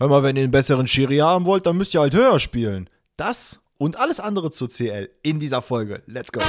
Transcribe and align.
hör 0.00 0.08
mal, 0.08 0.22
wenn 0.22 0.36
ihr 0.36 0.42
einen 0.42 0.50
besseren 0.50 0.86
Schiri 0.86 1.18
haben 1.18 1.44
wollt, 1.44 1.66
dann 1.66 1.76
müsst 1.76 1.94
ihr 1.94 2.00
halt 2.00 2.14
höher 2.14 2.38
spielen. 2.40 2.90
Das 3.16 3.60
und 3.78 4.00
alles 4.00 4.18
andere 4.18 4.50
zur 4.50 4.68
CL 4.68 5.10
in 5.22 5.38
dieser 5.38 5.62
Folge. 5.62 6.02
Let's 6.06 6.32
go. 6.32 6.40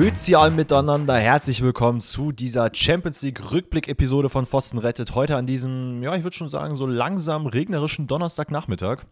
Grüezi 0.00 0.34
all 0.34 0.50
miteinander, 0.50 1.18
herzlich 1.18 1.60
willkommen 1.60 2.00
zu 2.00 2.32
dieser 2.32 2.70
Champions 2.72 3.20
League 3.20 3.52
Rückblick-Episode 3.52 4.30
von 4.30 4.46
Pfosten 4.46 4.78
rettet. 4.78 5.14
Heute 5.14 5.36
an 5.36 5.44
diesem, 5.44 6.02
ja, 6.02 6.16
ich 6.16 6.22
würde 6.22 6.34
schon 6.34 6.48
sagen, 6.48 6.74
so 6.74 6.86
langsam 6.86 7.44
regnerischen 7.44 8.06
Donnerstagnachmittag. 8.06 9.04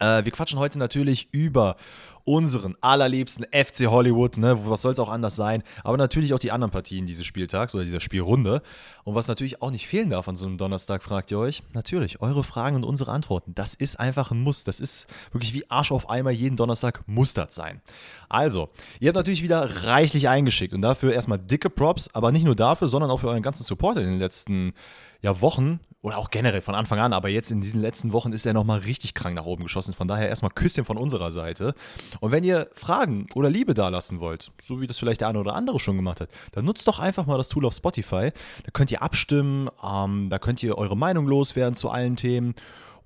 Äh, 0.00 0.24
wir 0.24 0.32
quatschen 0.32 0.58
heute 0.58 0.78
natürlich 0.78 1.28
über 1.32 1.76
unseren 2.24 2.76
allerliebsten 2.80 3.46
FC 3.50 3.86
Hollywood, 3.86 4.36
ne, 4.36 4.56
was 4.66 4.82
soll 4.82 4.92
es 4.92 4.98
auch 4.98 5.08
anders 5.08 5.34
sein, 5.36 5.62
aber 5.82 5.96
natürlich 5.96 6.34
auch 6.34 6.38
die 6.38 6.52
anderen 6.52 6.70
Partien 6.70 7.06
dieses 7.06 7.26
Spieltags 7.26 7.74
oder 7.74 7.84
dieser 7.84 8.00
Spielrunde. 8.00 8.62
Und 9.04 9.14
was 9.14 9.28
natürlich 9.28 9.60
auch 9.60 9.70
nicht 9.70 9.88
fehlen 9.88 10.10
darf 10.10 10.28
an 10.28 10.36
so 10.36 10.46
einem 10.46 10.56
Donnerstag, 10.56 11.02
fragt 11.02 11.30
ihr 11.30 11.38
euch, 11.38 11.62
natürlich, 11.72 12.20
eure 12.20 12.44
Fragen 12.44 12.76
und 12.76 12.84
unsere 12.84 13.10
Antworten. 13.10 13.54
Das 13.54 13.74
ist 13.74 13.98
einfach 13.98 14.30
ein 14.30 14.40
Muss. 14.40 14.64
Das 14.64 14.78
ist 14.78 15.06
wirklich 15.32 15.54
wie 15.54 15.68
Arsch 15.68 15.90
auf 15.90 16.08
Eimer, 16.08 16.30
jeden 16.30 16.56
Donnerstag 16.56 17.02
muss 17.06 17.34
das 17.34 17.54
sein. 17.54 17.82
Also, 18.28 18.70
ihr 19.00 19.08
habt 19.08 19.16
natürlich 19.16 19.42
wieder 19.42 19.84
reichlich 19.84 20.28
eingeschickt 20.28 20.74
und 20.74 20.82
dafür 20.82 21.12
erstmal 21.12 21.38
dicke 21.38 21.70
Props, 21.70 22.08
aber 22.14 22.30
nicht 22.30 22.44
nur 22.44 22.54
dafür, 22.54 22.88
sondern 22.88 23.10
auch 23.10 23.18
für 23.18 23.28
euren 23.28 23.42
ganzen 23.42 23.64
Support 23.64 23.98
in 23.98 24.04
den 24.04 24.18
letzten 24.18 24.74
ja, 25.22 25.40
Wochen 25.40 25.80
oder 26.02 26.18
auch 26.18 26.30
generell 26.30 26.60
von 26.60 26.74
Anfang 26.74 26.98
an, 26.98 27.12
aber 27.12 27.28
jetzt 27.28 27.52
in 27.52 27.60
diesen 27.60 27.80
letzten 27.80 28.12
Wochen 28.12 28.32
ist 28.32 28.44
er 28.44 28.52
nochmal 28.52 28.80
richtig 28.80 29.14
krank 29.14 29.36
nach 29.36 29.44
oben 29.44 29.62
geschossen. 29.62 29.94
Von 29.94 30.08
daher 30.08 30.28
erstmal 30.28 30.50
Küsschen 30.50 30.84
von 30.84 30.96
unserer 30.96 31.30
Seite. 31.30 31.74
Und 32.18 32.32
wenn 32.32 32.42
ihr 32.42 32.68
Fragen 32.74 33.26
oder 33.34 33.48
Liebe 33.48 33.72
dalassen 33.72 34.18
wollt, 34.18 34.50
so 34.60 34.80
wie 34.80 34.88
das 34.88 34.98
vielleicht 34.98 35.20
der 35.20 35.28
eine 35.28 35.38
oder 35.38 35.54
andere 35.54 35.78
schon 35.78 35.96
gemacht 35.96 36.20
hat, 36.20 36.28
dann 36.50 36.64
nutzt 36.64 36.88
doch 36.88 36.98
einfach 36.98 37.26
mal 37.26 37.38
das 37.38 37.48
Tool 37.48 37.64
auf 37.64 37.74
Spotify. 37.74 38.32
Da 38.64 38.70
könnt 38.72 38.90
ihr 38.90 39.00
abstimmen, 39.00 39.70
ähm, 39.82 40.28
da 40.28 40.40
könnt 40.40 40.62
ihr 40.64 40.76
eure 40.76 40.96
Meinung 40.96 41.26
loswerden 41.28 41.74
zu 41.74 41.88
allen 41.88 42.16
Themen. 42.16 42.54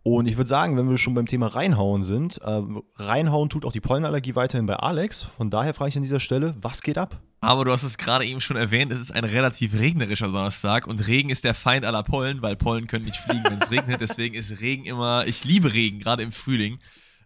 Und 0.06 0.28
ich 0.28 0.36
würde 0.36 0.46
sagen, 0.46 0.76
wenn 0.76 0.88
wir 0.88 0.98
schon 0.98 1.14
beim 1.14 1.26
Thema 1.26 1.48
Reinhauen 1.48 2.04
sind, 2.04 2.40
äh, 2.40 2.62
reinhauen 2.94 3.48
tut 3.48 3.64
auch 3.64 3.72
die 3.72 3.80
Pollenallergie 3.80 4.36
weiterhin 4.36 4.64
bei 4.64 4.76
Alex. 4.76 5.22
Von 5.22 5.50
daher 5.50 5.74
frage 5.74 5.88
ich 5.88 5.96
an 5.96 6.04
dieser 6.04 6.20
Stelle, 6.20 6.54
was 6.62 6.82
geht 6.82 6.96
ab? 6.96 7.20
Aber 7.40 7.64
du 7.64 7.72
hast 7.72 7.82
es 7.82 7.98
gerade 7.98 8.24
eben 8.24 8.40
schon 8.40 8.56
erwähnt, 8.56 8.92
es 8.92 9.00
ist 9.00 9.10
ein 9.10 9.24
relativ 9.24 9.74
regnerischer 9.74 10.26
Donnerstag 10.26 10.86
und 10.86 11.08
Regen 11.08 11.28
ist 11.28 11.42
der 11.42 11.54
Feind 11.54 11.84
aller 11.84 12.04
Pollen, 12.04 12.40
weil 12.40 12.54
Pollen 12.54 12.86
können 12.86 13.04
nicht 13.04 13.16
fliegen, 13.16 13.42
wenn 13.42 13.58
es 13.60 13.68
regnet. 13.72 14.00
Deswegen 14.00 14.36
ist 14.36 14.60
Regen 14.60 14.84
immer, 14.84 15.26
ich 15.26 15.44
liebe 15.44 15.72
Regen, 15.72 15.98
gerade 15.98 16.22
im 16.22 16.30
Frühling. 16.30 16.78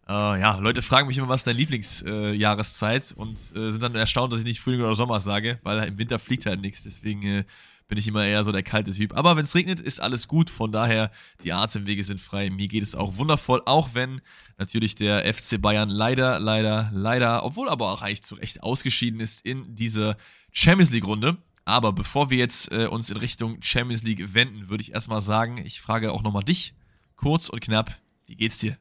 Äh, 0.09 0.41
ja, 0.41 0.57
Leute 0.57 0.81
fragen 0.81 1.07
mich 1.07 1.19
immer, 1.19 1.29
was 1.29 1.41
ist 1.41 1.49
deine 1.49 1.59
Lieblingsjahreszeit 1.59 3.11
äh, 3.11 3.21
und 3.21 3.39
sind 3.39 3.83
dann 3.83 3.95
erstaunt, 3.95 4.33
dass 4.33 4.41
ich 4.41 4.47
nicht 4.47 4.61
Frühling 4.61 4.81
oder 4.81 4.95
Sommer 4.95 5.21
sage, 5.21 5.59
weil 5.65 5.87
im 5.87 5.99
Winter 5.99 6.19
fliegt 6.19 6.47
halt 6.47 6.63
nichts. 6.63 6.85
Deswegen 6.85 7.23
äh, 7.25 7.45
bin 7.91 7.99
ich 7.99 8.07
immer 8.07 8.25
eher 8.25 8.45
so 8.45 8.53
der 8.53 8.63
kalte 8.63 8.93
Typ. 8.93 9.15
Aber 9.17 9.37
wenn 9.37 9.43
es 9.43 9.55
regnet, 9.55 9.81
ist 9.81 10.01
alles 10.01 10.29
gut. 10.29 10.49
Von 10.49 10.71
daher, 10.71 11.11
die 11.43 11.53
Atemwege 11.53 12.05
sind 12.05 12.21
frei. 12.21 12.49
Mir 12.49 12.69
geht 12.69 12.85
es 12.85 12.95
auch 12.95 13.17
wundervoll, 13.17 13.61
auch 13.67 13.91
wenn 13.95 14.21
natürlich 14.59 14.95
der 14.95 15.35
FC 15.35 15.61
Bayern 15.61 15.91
leider, 15.91 16.39
leider, 16.39 16.89
leider, 16.95 17.45
obwohl 17.45 17.69
aber 17.69 17.91
auch 17.91 18.01
eigentlich 18.01 18.23
zu 18.23 18.37
Recht 18.37 18.63
ausgeschieden 18.63 19.19
ist 19.19 19.45
in 19.45 19.75
dieser 19.75 20.17
Champions 20.53 20.93
League-Runde. 20.93 21.37
Aber 21.65 21.93
bevor 21.93 22.31
wir 22.31 22.39
jetzt 22.39 22.71
äh, 22.71 22.87
uns 22.87 23.11
in 23.11 23.17
Richtung 23.17 23.61
Champions 23.61 24.05
League 24.05 24.35
wenden, 24.35 24.69
würde 24.69 24.83
ich 24.83 24.95
erstmal 24.95 25.21
sagen, 25.21 25.59
ich 25.59 25.81
frage 25.81 26.13
auch 26.13 26.23
nochmal 26.23 26.45
dich, 26.45 26.75
kurz 27.17 27.49
und 27.49 27.61
knapp, 27.61 27.99
wie 28.27 28.37
geht's 28.37 28.59
dir? 28.59 28.79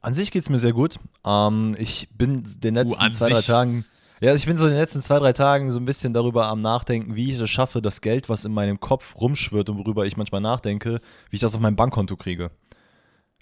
An 0.00 0.12
sich 0.12 0.32
geht's 0.32 0.50
mir 0.50 0.58
sehr 0.58 0.72
gut. 0.72 0.98
Ähm, 1.24 1.76
ich 1.78 2.08
bin 2.12 2.42
den 2.58 2.74
letzten 2.74 3.04
uh, 3.04 3.10
zwei, 3.10 3.30
drei 3.30 3.42
Tagen 3.42 3.84
ja, 4.20 4.34
ich 4.34 4.46
bin 4.46 4.56
so 4.56 4.66
in 4.66 4.72
den 4.72 4.80
letzten 4.80 5.00
zwei, 5.00 5.18
drei 5.18 5.32
Tagen 5.32 5.70
so 5.70 5.78
ein 5.78 5.84
bisschen 5.84 6.12
darüber 6.12 6.46
am 6.46 6.60
Nachdenken, 6.60 7.14
wie 7.14 7.32
ich 7.32 7.40
es 7.40 7.50
schaffe, 7.50 7.80
das 7.80 8.00
Geld, 8.00 8.28
was 8.28 8.44
in 8.44 8.52
meinem 8.52 8.80
Kopf 8.80 9.16
rumschwirrt 9.20 9.70
und 9.70 9.78
worüber 9.78 10.06
ich 10.06 10.16
manchmal 10.16 10.40
nachdenke, 10.40 11.00
wie 11.30 11.36
ich 11.36 11.40
das 11.40 11.54
auf 11.54 11.60
mein 11.60 11.76
Bankkonto 11.76 12.16
kriege. 12.16 12.50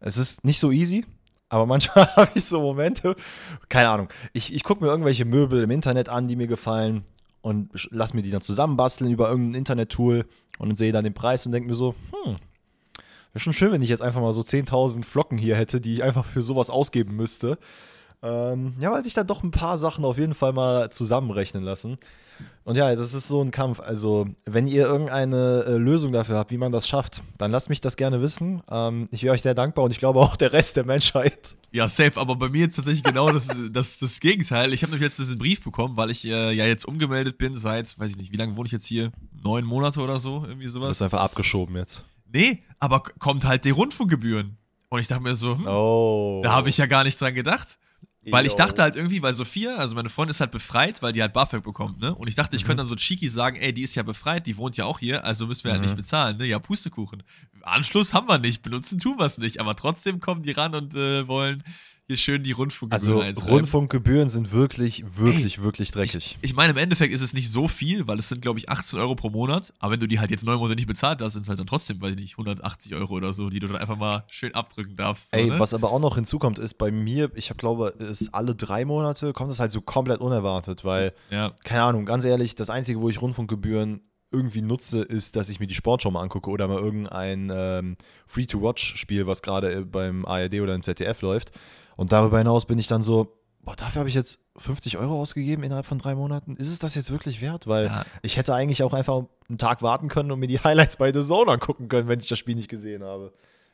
Es 0.01 0.17
ist 0.19 0.45
nicht 0.45 0.61
so 0.61 0.71
easy, 0.71 1.07
aber 1.49 1.67
manchmal 1.67 2.07
habe 2.17 2.31
ich 2.35 2.45
so 2.45 2.61
Momente, 2.61 3.15
keine 3.69 3.89
Ahnung. 3.89 4.09
Ich, 4.33 4.55
ich 4.55 4.65
gucke 4.65 4.85
mir 4.85 4.91
irgendwelche 4.91 5.25
Möbel 5.25 5.63
im 5.63 5.71
Internet 5.71 6.09
an, 6.09 6.29
die 6.29 6.37
mir 6.37 6.47
gefallen 6.47 7.05
und 7.41 7.71
lass 7.91 8.13
mir 8.13 8.23
die 8.23 8.31
dann 8.31 8.43
zusammenbasteln 8.43 9.11
über 9.11 9.29
irgendein 9.31 9.61
Internet-Tool 9.61 10.27
und 10.59 10.77
sehe 10.77 10.93
dann 10.93 11.05
den 11.05 11.15
Preis 11.15 11.47
und 11.47 11.53
denke 11.53 11.69
mir 11.69 11.75
so, 11.75 11.95
hm, 12.11 12.37
wäre 13.33 13.41
schon 13.41 13.53
schön, 13.53 13.73
wenn 13.73 13.83
ich 13.83 13.89
jetzt 13.89 14.03
einfach 14.03 14.21
mal 14.21 14.33
so 14.33 14.41
10.000 14.41 15.05
Flocken 15.05 15.39
hier 15.39 15.57
hätte, 15.57 15.81
die 15.81 15.95
ich 15.95 16.03
einfach 16.03 16.25
für 16.25 16.43
sowas 16.43 16.71
ausgeben 16.71 17.15
müsste. 17.15 17.59
Ähm, 18.23 18.75
ja, 18.79 18.91
weil 18.93 19.05
sich 19.05 19.15
da 19.15 19.25
doch 19.25 19.43
ein 19.43 19.51
paar 19.51 19.79
Sachen 19.79 20.05
auf 20.05 20.19
jeden 20.19 20.35
Fall 20.35 20.53
mal 20.53 20.91
zusammenrechnen 20.91 21.63
lassen. 21.63 21.99
Und 22.65 22.75
ja, 22.75 22.95
das 22.97 23.15
ist 23.15 23.29
so 23.29 23.41
ein 23.43 23.53
Kampf. 23.53 23.79
Also, 23.79 24.27
wenn 24.45 24.67
ihr 24.67 24.87
irgendeine 24.87 25.65
äh, 25.67 25.77
Lösung 25.77 26.13
dafür 26.13 26.37
habt, 26.37 26.51
wie 26.51 26.59
man 26.59 26.73
das 26.73 26.89
schafft, 26.89 27.23
dann 27.39 27.53
lasst 27.53 27.69
mich 27.69 27.81
das 27.81 27.97
gerne 27.97 28.21
wissen. 28.21 28.61
Ähm, 28.69 29.09
ich 29.13 29.23
wäre 29.23 29.35
euch 29.35 29.43
sehr 29.43 29.55
dankbar 29.55 29.85
und 29.85 29.93
ich 29.93 29.99
glaube 29.99 30.19
auch 30.19 30.35
der 30.35 30.53
Rest 30.53 30.77
der 30.77 30.85
Menschheit. 30.85 31.57
Ja, 31.71 31.87
safe. 31.87 32.19
Aber 32.21 32.35
bei 32.35 32.49
mir 32.49 32.67
ist 32.67 32.75
tatsächlich 32.75 33.05
genau 33.05 33.31
das, 33.31 33.49
das, 33.73 33.99
das 33.99 34.19
Gegenteil. 34.19 34.73
Ich 34.73 34.83
habe 34.83 34.91
nämlich 34.91 35.07
jetzt 35.07 35.19
diesen 35.19 35.39
Brief 35.39 35.63
bekommen, 35.63 35.97
weil 35.97 36.11
ich 36.11 36.25
äh, 36.25 36.53
ja 36.53 36.67
jetzt 36.67 36.87
umgemeldet 36.87 37.39
bin 37.39 37.55
seit, 37.55 37.99
weiß 38.01 38.11
ich 38.11 38.17
nicht, 38.17 38.33
wie 38.33 38.37
lange 38.37 38.57
wohne 38.57 38.67
ich 38.67 38.73
jetzt 38.73 38.87
hier? 38.87 39.13
Neun 39.45 39.65
Monate 39.65 40.01
oder 40.01 40.19
so? 40.19 40.43
Irgendwie 40.45 40.67
sowas. 40.67 40.87
Du 40.87 40.91
bist 40.91 41.03
einfach 41.03 41.21
abgeschoben 41.21 41.77
jetzt. 41.77 42.03
Nee, 42.33 42.65
aber 42.81 43.01
kommt 43.01 43.45
halt 43.45 43.65
die 43.65 43.71
Rundfunkgebühren. 43.71 44.59
Und 44.89 45.01
ich 45.01 45.07
dachte 45.07 45.23
mir 45.23 45.37
so, 45.37 45.57
hm, 45.57 45.67
oh. 45.67 46.41
da 46.43 46.53
habe 46.53 46.69
ich 46.69 46.79
ja 46.79 46.87
gar 46.87 47.05
nicht 47.05 47.21
dran 47.21 47.35
gedacht. 47.35 47.79
Weil 48.31 48.47
ich 48.47 48.55
dachte 48.55 48.83
halt 48.83 48.97
irgendwie, 48.97 49.23
weil 49.23 49.35
Sophia, 49.35 49.77
also 49.77 49.95
meine 49.95 50.09
Freundin 50.09 50.31
ist 50.31 50.41
halt 50.41 50.51
befreit, 50.51 51.01
weil 51.03 51.13
die 51.13 51.23
halt 51.23 51.33
BAföG 51.33 51.63
bekommt, 51.63 52.01
ne? 52.01 52.15
Und 52.15 52.29
ich 52.29 52.35
dachte, 52.35 52.57
ich 52.57 52.63
mhm. 52.63 52.67
könnte 52.67 52.81
dann 52.83 52.89
so 52.89 52.97
cheeky 52.97 53.29
sagen, 53.29 53.57
ey, 53.57 53.73
die 53.73 53.83
ist 53.83 53.95
ja 53.95 54.03
befreit, 54.03 54.47
die 54.47 54.57
wohnt 54.57 54.77
ja 54.77 54.85
auch 54.85 54.99
hier, 54.99 55.25
also 55.25 55.47
müssen 55.47 55.65
wir 55.65 55.73
halt 55.73 55.83
nicht 55.83 55.93
mhm. 55.93 55.99
bezahlen, 55.99 56.37
ne? 56.37 56.47
Ja, 56.47 56.59
Pustekuchen. 56.59 57.23
Anschluss 57.63 58.15
haben 58.15 58.29
wir 58.29 58.39
nicht, 58.39 58.63
benutzen 58.63 58.99
tun 58.99 59.19
wir 59.19 59.27
es 59.27 59.39
nicht, 59.39 59.61
aber 59.61 59.75
trotzdem 59.75 60.21
kommen 60.21 60.43
die 60.43 60.53
ran 60.53 60.75
und 60.75 60.95
äh, 60.95 61.27
wollen 61.29 61.63
hier 62.07 62.17
schön 62.17 62.43
die 62.45 62.53
Rundfunkgebühren 62.53 63.23
Also 63.23 63.47
Rundfunkgebühren 63.47 64.29
sind 64.29 64.53
wirklich, 64.53 65.05
wirklich, 65.17 65.59
Ey, 65.59 65.65
wirklich 65.65 65.91
dreckig. 65.91 66.39
Ich, 66.41 66.51
ich, 66.51 66.55
meine, 66.55 66.73
im 66.73 66.79
Endeffekt 66.79 67.13
ist 67.13 67.21
es 67.21 67.35
nicht 67.35 67.51
so 67.51 67.67
viel, 67.67 68.07
weil 68.07 68.19
es 68.19 68.29
sind, 68.29 68.43
glaube 68.43 68.61
ich, 68.61 68.69
18 68.69 69.01
Euro 69.01 69.17
pro 69.17 69.31
Monat. 69.31 69.75
Aber 69.81 69.93
wenn 69.93 70.01
du 70.01 70.07
die 70.07 70.21
halt 70.21 70.31
jetzt 70.31 70.45
neun 70.45 70.59
Monate 70.59 70.77
nicht 70.77 70.87
bezahlt 70.87 71.21
hast, 71.21 71.33
sind 71.33 71.43
es 71.43 71.49
halt 71.49 71.59
dann 71.59 71.67
trotzdem, 71.67 72.01
weiß 72.01 72.11
ich 72.11 72.17
nicht, 72.17 72.33
180 72.35 72.95
Euro 72.95 73.15
oder 73.15 73.33
so, 73.33 73.51
die 73.51 73.59
du 73.59 73.67
dann 73.67 73.77
einfach 73.77 73.97
mal 73.97 74.25
schön 74.31 74.55
abdrücken 74.55 74.95
darfst. 74.95 75.31
So, 75.31 75.37
Ey, 75.37 75.47
ne? 75.47 75.59
was 75.59 75.75
aber 75.75 75.91
auch 75.91 75.99
noch 75.99 76.15
hinzukommt, 76.15 76.61
ist 76.61 76.75
bei 76.75 76.93
mir, 76.93 77.31
ich 77.35 77.53
glaube, 77.57 77.89
ist 77.99 78.33
alle 78.33 78.55
drei 78.55 78.85
Monate, 78.85 79.33
kommt 79.33 79.51
es 79.51 79.59
halt 79.59 79.73
so 79.73 79.81
komplett 79.81 80.21
unerwartet, 80.21 80.85
weil, 80.85 81.13
ja. 81.31 81.53
keine 81.65 81.83
Ahnung, 81.83 82.07
ganz 82.07 82.25
ehrlich, 82.25 82.55
das 82.55 82.71
Einzige, 82.71 83.01
wo 83.01 83.09
ich 83.09 83.21
Rundfunkgebühren 83.21 84.01
irgendwie 84.31 84.63
nutze, 84.63 85.03
ist, 85.03 85.35
dass 85.35 85.49
ich 85.49 85.61
mir 85.61 85.67
die 85.67 85.75
Sportschau 85.75 86.11
mal 86.11 86.23
angucke 86.23 86.51
oder 86.51 86.69
mal 86.69 86.79
irgendein 86.79 87.51
ähm, 87.53 87.97
Free-to-Watch-Spiel, 88.27 89.27
was 89.27 89.43
gerade 89.43 89.87
beim 89.87 90.25
ARD 90.25 90.61
oder 90.61 90.75
im 90.75 90.83
ZDF 90.83 91.23
läuft. 91.23 91.53
Und 91.97 92.13
darüber 92.13 92.39
hinaus 92.39 92.67
bin 92.67 92.79
ich 92.79 92.87
dann 92.87 93.03
so, 93.03 93.37
boah, 93.63 93.75
dafür 93.75 94.01
habe 94.01 94.09
ich 94.09 94.15
jetzt 94.15 94.39
50 94.57 94.97
Euro 94.99 95.21
ausgegeben 95.21 95.63
innerhalb 95.65 95.87
von 95.87 95.99
drei 95.99 96.15
Monaten. 96.15 96.57
Ist 96.57 96.69
es 96.69 96.79
das 96.79 96.95
jetzt 96.95 97.11
wirklich 97.11 97.41
wert? 97.41 97.67
Weil 97.67 97.87
ja. 97.87 98.05
ich 98.23 98.37
hätte 98.37 98.55
eigentlich 98.55 98.83
auch 98.83 98.95
einfach 98.95 99.25
einen 99.49 99.59
Tag 99.59 99.83
warten 99.83 100.09
können 100.09 100.31
und 100.31 100.39
mir 100.39 100.47
die 100.47 100.61
Highlights 100.65 100.97
bei 100.97 101.13
The 101.13 101.23
Zone 101.23 101.51
angucken 101.51 101.89
können, 101.89 102.09
wenn 102.09 102.21
ich 102.21 102.29
das 102.29 102.39
Spiel 102.39 102.55
nicht 102.55 102.69
gesehen 102.69 103.03
habe. 103.03 103.33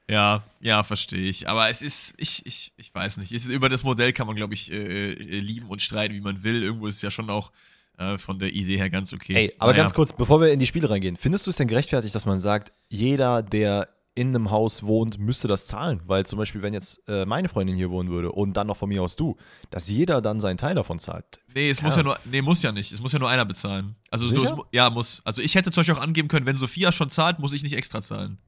Ja, 0.08 0.42
ja, 0.60 0.82
verstehe 0.82 1.28
ich. 1.28 1.48
Aber 1.48 1.68
es 1.68 1.80
ist, 1.80 2.14
ich, 2.16 2.44
ich, 2.44 2.72
ich 2.76 2.94
weiß 2.94 3.18
nicht. 3.18 3.32
Ist, 3.32 3.46
über 3.46 3.68
das 3.68 3.84
Modell 3.84 4.12
kann 4.12 4.26
man, 4.26 4.34
glaube 4.34 4.54
ich, 4.54 4.72
äh, 4.72 5.12
äh, 5.12 5.40
lieben 5.40 5.68
und 5.68 5.80
streiten, 5.80 6.14
wie 6.14 6.20
man 6.20 6.42
will. 6.42 6.62
Irgendwo 6.62 6.86
ist 6.86 6.96
es 6.96 7.02
ja 7.02 7.10
schon 7.10 7.30
auch 7.30 7.52
äh, 7.98 8.18
von 8.18 8.38
der 8.38 8.52
Idee 8.52 8.78
her 8.78 8.90
ganz 8.90 9.12
okay. 9.12 9.34
Ey, 9.34 9.54
aber 9.58 9.72
naja. 9.72 9.84
ganz 9.84 9.94
kurz, 9.94 10.12
bevor 10.12 10.40
wir 10.40 10.52
in 10.52 10.58
die 10.58 10.66
Spiele 10.66 10.90
reingehen, 10.90 11.16
findest 11.16 11.46
du 11.46 11.50
es 11.50 11.56
denn 11.56 11.68
gerechtfertigt, 11.68 12.14
dass 12.14 12.26
man 12.26 12.40
sagt, 12.40 12.72
jeder, 12.88 13.42
der 13.42 13.88
in 14.14 14.28
einem 14.28 14.50
Haus 14.50 14.82
wohnt, 14.82 15.18
müsste 15.18 15.48
das 15.48 15.66
zahlen. 15.66 16.02
Weil 16.04 16.26
zum 16.26 16.38
Beispiel, 16.38 16.62
wenn 16.62 16.74
jetzt 16.74 17.02
äh, 17.08 17.24
meine 17.24 17.48
Freundin 17.48 17.76
hier 17.76 17.90
wohnen 17.90 18.10
würde 18.10 18.32
und 18.32 18.54
dann 18.54 18.66
noch 18.66 18.76
von 18.76 18.88
mir 18.88 19.02
aus 19.02 19.16
du, 19.16 19.36
dass 19.70 19.88
jeder 19.90 20.20
dann 20.20 20.40
seinen 20.40 20.58
Teil 20.58 20.74
davon 20.74 20.98
zahlt. 20.98 21.40
Nee, 21.54 21.70
es 21.70 21.78
Keine 21.78 21.88
muss 21.88 21.96
ja 21.96 22.02
nur, 22.02 22.18
nee, 22.24 22.42
muss 22.42 22.62
ja 22.62 22.72
nicht. 22.72 22.92
Es 22.92 23.00
muss 23.00 23.12
ja 23.12 23.18
nur 23.18 23.30
einer 23.30 23.44
bezahlen. 23.44 23.96
Also, 24.10 24.28
du, 24.28 24.44
es, 24.44 24.52
ja, 24.72 24.90
muss. 24.90 25.22
Also, 25.24 25.40
ich 25.40 25.54
hätte 25.54 25.70
zum 25.70 25.80
Beispiel 25.80 25.94
auch 25.94 26.02
angeben 26.02 26.28
können, 26.28 26.46
wenn 26.46 26.56
Sophia 26.56 26.92
schon 26.92 27.08
zahlt, 27.08 27.38
muss 27.38 27.52
ich 27.52 27.62
nicht 27.62 27.74
extra 27.74 28.02
zahlen. 28.02 28.38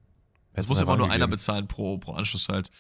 Es 0.55 0.69
muss 0.69 0.81
immer 0.81 0.97
nur 0.97 1.11
einer 1.11 1.27
bezahlen 1.27 1.67
pro, 1.67 1.99
pro 1.99 2.13
Anschluss 2.13 2.49
halt. 2.49 2.71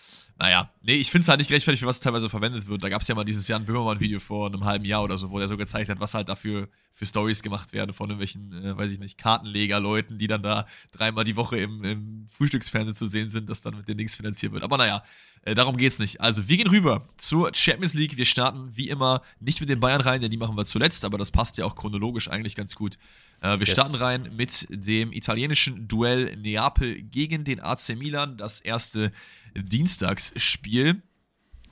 Naja, 0.44 0.70
nee, 0.82 0.92
ich 0.92 1.10
finde 1.10 1.22
es 1.22 1.28
halt 1.28 1.38
nicht 1.38 1.48
gerechtfertigt, 1.48 1.80
für 1.80 1.86
was 1.86 2.00
teilweise 2.00 2.28
verwendet 2.28 2.66
wird. 2.66 2.84
Da 2.84 2.90
gab 2.90 3.00
es 3.00 3.08
ja 3.08 3.14
mal 3.14 3.24
dieses 3.24 3.48
Jan 3.48 3.64
Böhmermann-Video 3.64 4.20
vor 4.20 4.48
einem 4.48 4.66
halben 4.66 4.84
Jahr 4.84 5.02
oder 5.02 5.16
so, 5.16 5.30
wo 5.30 5.38
er 5.38 5.48
so 5.48 5.56
gezeigt 5.56 5.88
hat, 5.88 6.00
was 6.00 6.12
halt 6.12 6.28
dafür 6.28 6.68
für 6.92 7.06
Stories 7.06 7.42
gemacht 7.42 7.72
werden 7.72 7.94
von 7.94 8.10
irgendwelchen, 8.10 8.52
äh, 8.62 8.76
weiß 8.76 8.90
ich 8.92 8.98
nicht, 8.98 9.16
Kartenleger-Leuten, 9.16 10.18
die 10.18 10.26
dann 10.26 10.42
da 10.42 10.66
dreimal 10.92 11.24
die 11.24 11.36
Woche 11.36 11.56
im, 11.56 11.82
im 11.82 12.26
Frühstücksfernsehen 12.28 12.94
zu 12.94 13.06
sehen 13.06 13.30
sind, 13.30 13.48
das 13.48 13.62
dann 13.62 13.74
mit 13.74 13.88
den 13.88 13.96
Dings 13.96 14.16
finanziert 14.16 14.52
wird. 14.52 14.64
Aber 14.64 14.76
naja, 14.76 15.02
äh, 15.46 15.54
darum 15.54 15.78
geht's 15.78 15.98
nicht. 15.98 16.20
Also, 16.20 16.46
wir 16.46 16.58
gehen 16.58 16.68
rüber 16.68 17.08
zur 17.16 17.50
Champions 17.54 17.94
League. 17.94 18.18
Wir 18.18 18.26
starten 18.26 18.68
wie 18.76 18.90
immer 18.90 19.22
nicht 19.40 19.60
mit 19.60 19.70
den 19.70 19.80
Bayern 19.80 20.02
rein, 20.02 20.20
denn 20.20 20.30
die 20.30 20.36
machen 20.36 20.58
wir 20.58 20.66
zuletzt, 20.66 21.06
aber 21.06 21.16
das 21.16 21.30
passt 21.30 21.56
ja 21.56 21.64
auch 21.64 21.74
chronologisch 21.74 22.28
eigentlich 22.28 22.54
ganz 22.54 22.74
gut. 22.74 22.98
Äh, 23.44 23.58
wir 23.58 23.66
yes. 23.66 23.72
starten 23.72 23.96
rein 23.96 24.30
mit 24.34 24.66
dem 24.70 25.12
italienischen 25.12 25.86
Duell 25.86 26.34
Neapel 26.36 27.02
gegen 27.02 27.44
den 27.44 27.60
AC 27.60 27.90
Milan, 27.90 28.38
das 28.38 28.60
erste 28.60 29.12
Dienstagsspiel. 29.54 31.02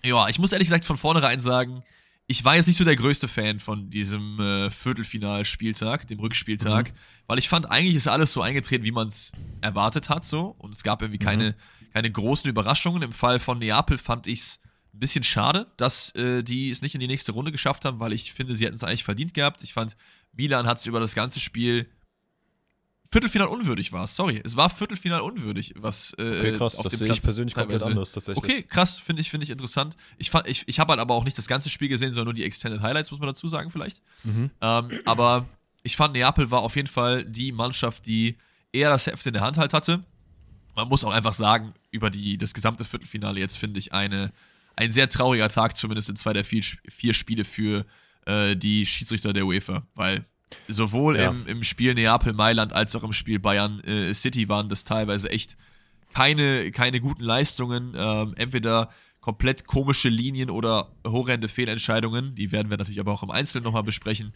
Ja, 0.04 0.28
ich 0.28 0.38
muss 0.38 0.52
ehrlich 0.52 0.69
gesagt 0.69 0.84
von 0.84 0.98
vornherein 0.98 1.40
sagen, 1.40 1.82
ich 2.26 2.44
war 2.44 2.56
jetzt 2.56 2.66
nicht 2.66 2.76
so 2.76 2.84
der 2.84 2.96
größte 2.96 3.26
Fan 3.26 3.58
von 3.58 3.88
diesem 3.88 4.38
äh, 4.38 4.70
Viertelfinalspieltag, 4.70 6.06
dem 6.08 6.20
Rückspieltag, 6.20 6.90
mhm. 6.90 6.96
weil 7.26 7.38
ich 7.38 7.48
fand, 7.48 7.70
eigentlich 7.70 7.96
ist 7.96 8.06
alles 8.06 8.32
so 8.32 8.42
eingetreten, 8.42 8.84
wie 8.84 8.92
man 8.92 9.08
es 9.08 9.32
erwartet 9.62 10.10
hat, 10.10 10.24
so. 10.24 10.54
Und 10.58 10.74
es 10.74 10.82
gab 10.82 11.00
irgendwie 11.00 11.24
mhm. 11.24 11.26
keine, 11.26 11.54
keine 11.94 12.10
großen 12.10 12.50
Überraschungen. 12.50 13.02
Im 13.02 13.12
Fall 13.12 13.38
von 13.38 13.58
Neapel 13.58 13.96
fand 13.96 14.26
ich 14.26 14.40
es 14.40 14.60
ein 14.94 14.98
bisschen 14.98 15.24
schade, 15.24 15.72
dass 15.78 16.14
äh, 16.16 16.42
die 16.42 16.69
es 16.69 16.82
nicht 16.82 16.94
in 16.94 17.00
die 17.00 17.06
nächste 17.06 17.32
Runde 17.32 17.50
geschafft 17.50 17.86
haben, 17.86 17.98
weil 17.98 18.12
ich 18.12 18.32
finde, 18.32 18.54
sie 18.54 18.66
hätten 18.66 18.74
es 18.74 18.84
eigentlich 18.84 19.04
verdient 19.04 19.32
gehabt. 19.32 19.62
Ich 19.62 19.72
fand, 19.72 19.96
Milan 20.32 20.67
hat 20.67 20.79
es 20.79 20.87
über 20.87 21.00
das 21.00 21.14
ganze 21.14 21.40
Spiel 21.40 21.88
Viertelfinal 23.12 23.49
unwürdig 23.49 23.93
war. 23.93 24.06
Sorry, 24.06 24.40
es 24.43 24.56
war 24.56 24.70
Viertelfinal 24.70 25.20
unwürdig, 25.20 25.75
was 25.76 26.14
äh, 26.19 26.23
okay, 26.23 26.56
krass, 26.56 26.76
auf 26.76 26.84
das 26.84 26.93
dem 26.93 26.99
sehe 26.99 27.06
Platz 27.08 27.19
ich 27.19 27.25
persönlich 27.25 27.55
teilweise. 27.55 27.84
komplett 27.84 27.99
anders 27.99 28.12
tatsächlich. 28.12 28.43
Okay, 28.43 28.62
krass, 28.62 28.99
finde 28.99 29.20
ich, 29.20 29.29
finde 29.29 29.44
ich 29.44 29.50
interessant. 29.50 29.96
Ich, 30.17 30.31
fand, 30.31 30.49
ich, 30.49 30.67
ich 30.67 30.79
habe 30.81 30.93
halt 30.93 31.00
aber 31.00 31.14
auch 31.14 31.25
nicht 31.25 31.37
das 31.37 31.46
ganze 31.46 31.69
Spiel 31.69 31.88
gesehen, 31.88 32.11
sondern 32.11 32.29
nur 32.29 32.34
die 32.34 32.44
Extended 32.44 32.81
Highlights, 32.81 33.11
muss 33.11 33.20
man 33.20 33.26
dazu 33.26 33.49
sagen 33.49 33.70
vielleicht. 33.70 34.00
Mhm. 34.25 34.50
Ähm, 34.62 35.00
aber 35.05 35.46
ich 35.82 35.94
fand, 35.94 36.14
Neapel 36.14 36.50
war 36.50 36.61
auf 36.61 36.75
jeden 36.75 36.88
Fall 36.88 37.23
die 37.25 37.52
Mannschaft, 37.52 38.06
die 38.06 38.38
eher 38.73 38.88
das 38.88 39.06
Heft 39.06 39.26
in 39.26 39.34
der 39.34 39.43
Hand 39.43 39.58
halt 39.58 39.75
hatte. 39.75 40.02
Man 40.75 40.88
muss 40.88 41.05
auch 41.05 41.12
einfach 41.12 41.34
sagen, 41.34 41.75
über 41.90 42.08
die, 42.08 42.38
das 42.38 42.55
gesamte 42.55 42.82
Viertelfinale 42.82 43.38
jetzt 43.40 43.58
finde 43.58 43.79
ich 43.79 43.93
eine, 43.93 44.32
ein 44.75 44.90
sehr 44.90 45.11
trauriger 45.11 45.50
Tag, 45.50 45.76
zumindest 45.76 46.08
in 46.08 46.17
zwei 46.17 46.32
der 46.32 46.44
vier, 46.44 46.62
vier 46.88 47.12
Spiele 47.12 47.44
für 47.44 47.84
äh, 48.26 48.56
die 48.56 48.86
Schiedsrichter 48.86 49.32
der 49.32 49.46
UEFA, 49.46 49.86
weil 49.94 50.24
Sowohl 50.69 51.19
ja. 51.19 51.30
im, 51.30 51.46
im 51.46 51.62
Spiel 51.62 51.94
Neapel-Mailand 51.94 52.72
als 52.72 52.94
auch 52.96 53.02
im 53.02 53.12
Spiel 53.12 53.38
Bayern-City 53.38 54.42
äh, 54.42 54.48
waren 54.48 54.69
das 54.69 54.84
teilweise 54.84 55.30
echt 55.30 55.56
keine, 56.12 56.70
keine 56.70 57.00
guten 57.00 57.24
Leistungen. 57.24 57.94
Ähm, 57.96 58.34
entweder 58.36 58.88
komplett 59.20 59.66
komische 59.66 60.08
Linien 60.08 60.50
oder 60.50 60.88
horrende 61.06 61.48
Fehlentscheidungen. 61.48 62.34
Die 62.34 62.52
werden 62.52 62.70
wir 62.70 62.76
natürlich 62.76 63.00
aber 63.00 63.12
auch 63.12 63.22
im 63.22 63.30
Einzelnen 63.30 63.64
nochmal 63.64 63.82
besprechen. 63.82 64.32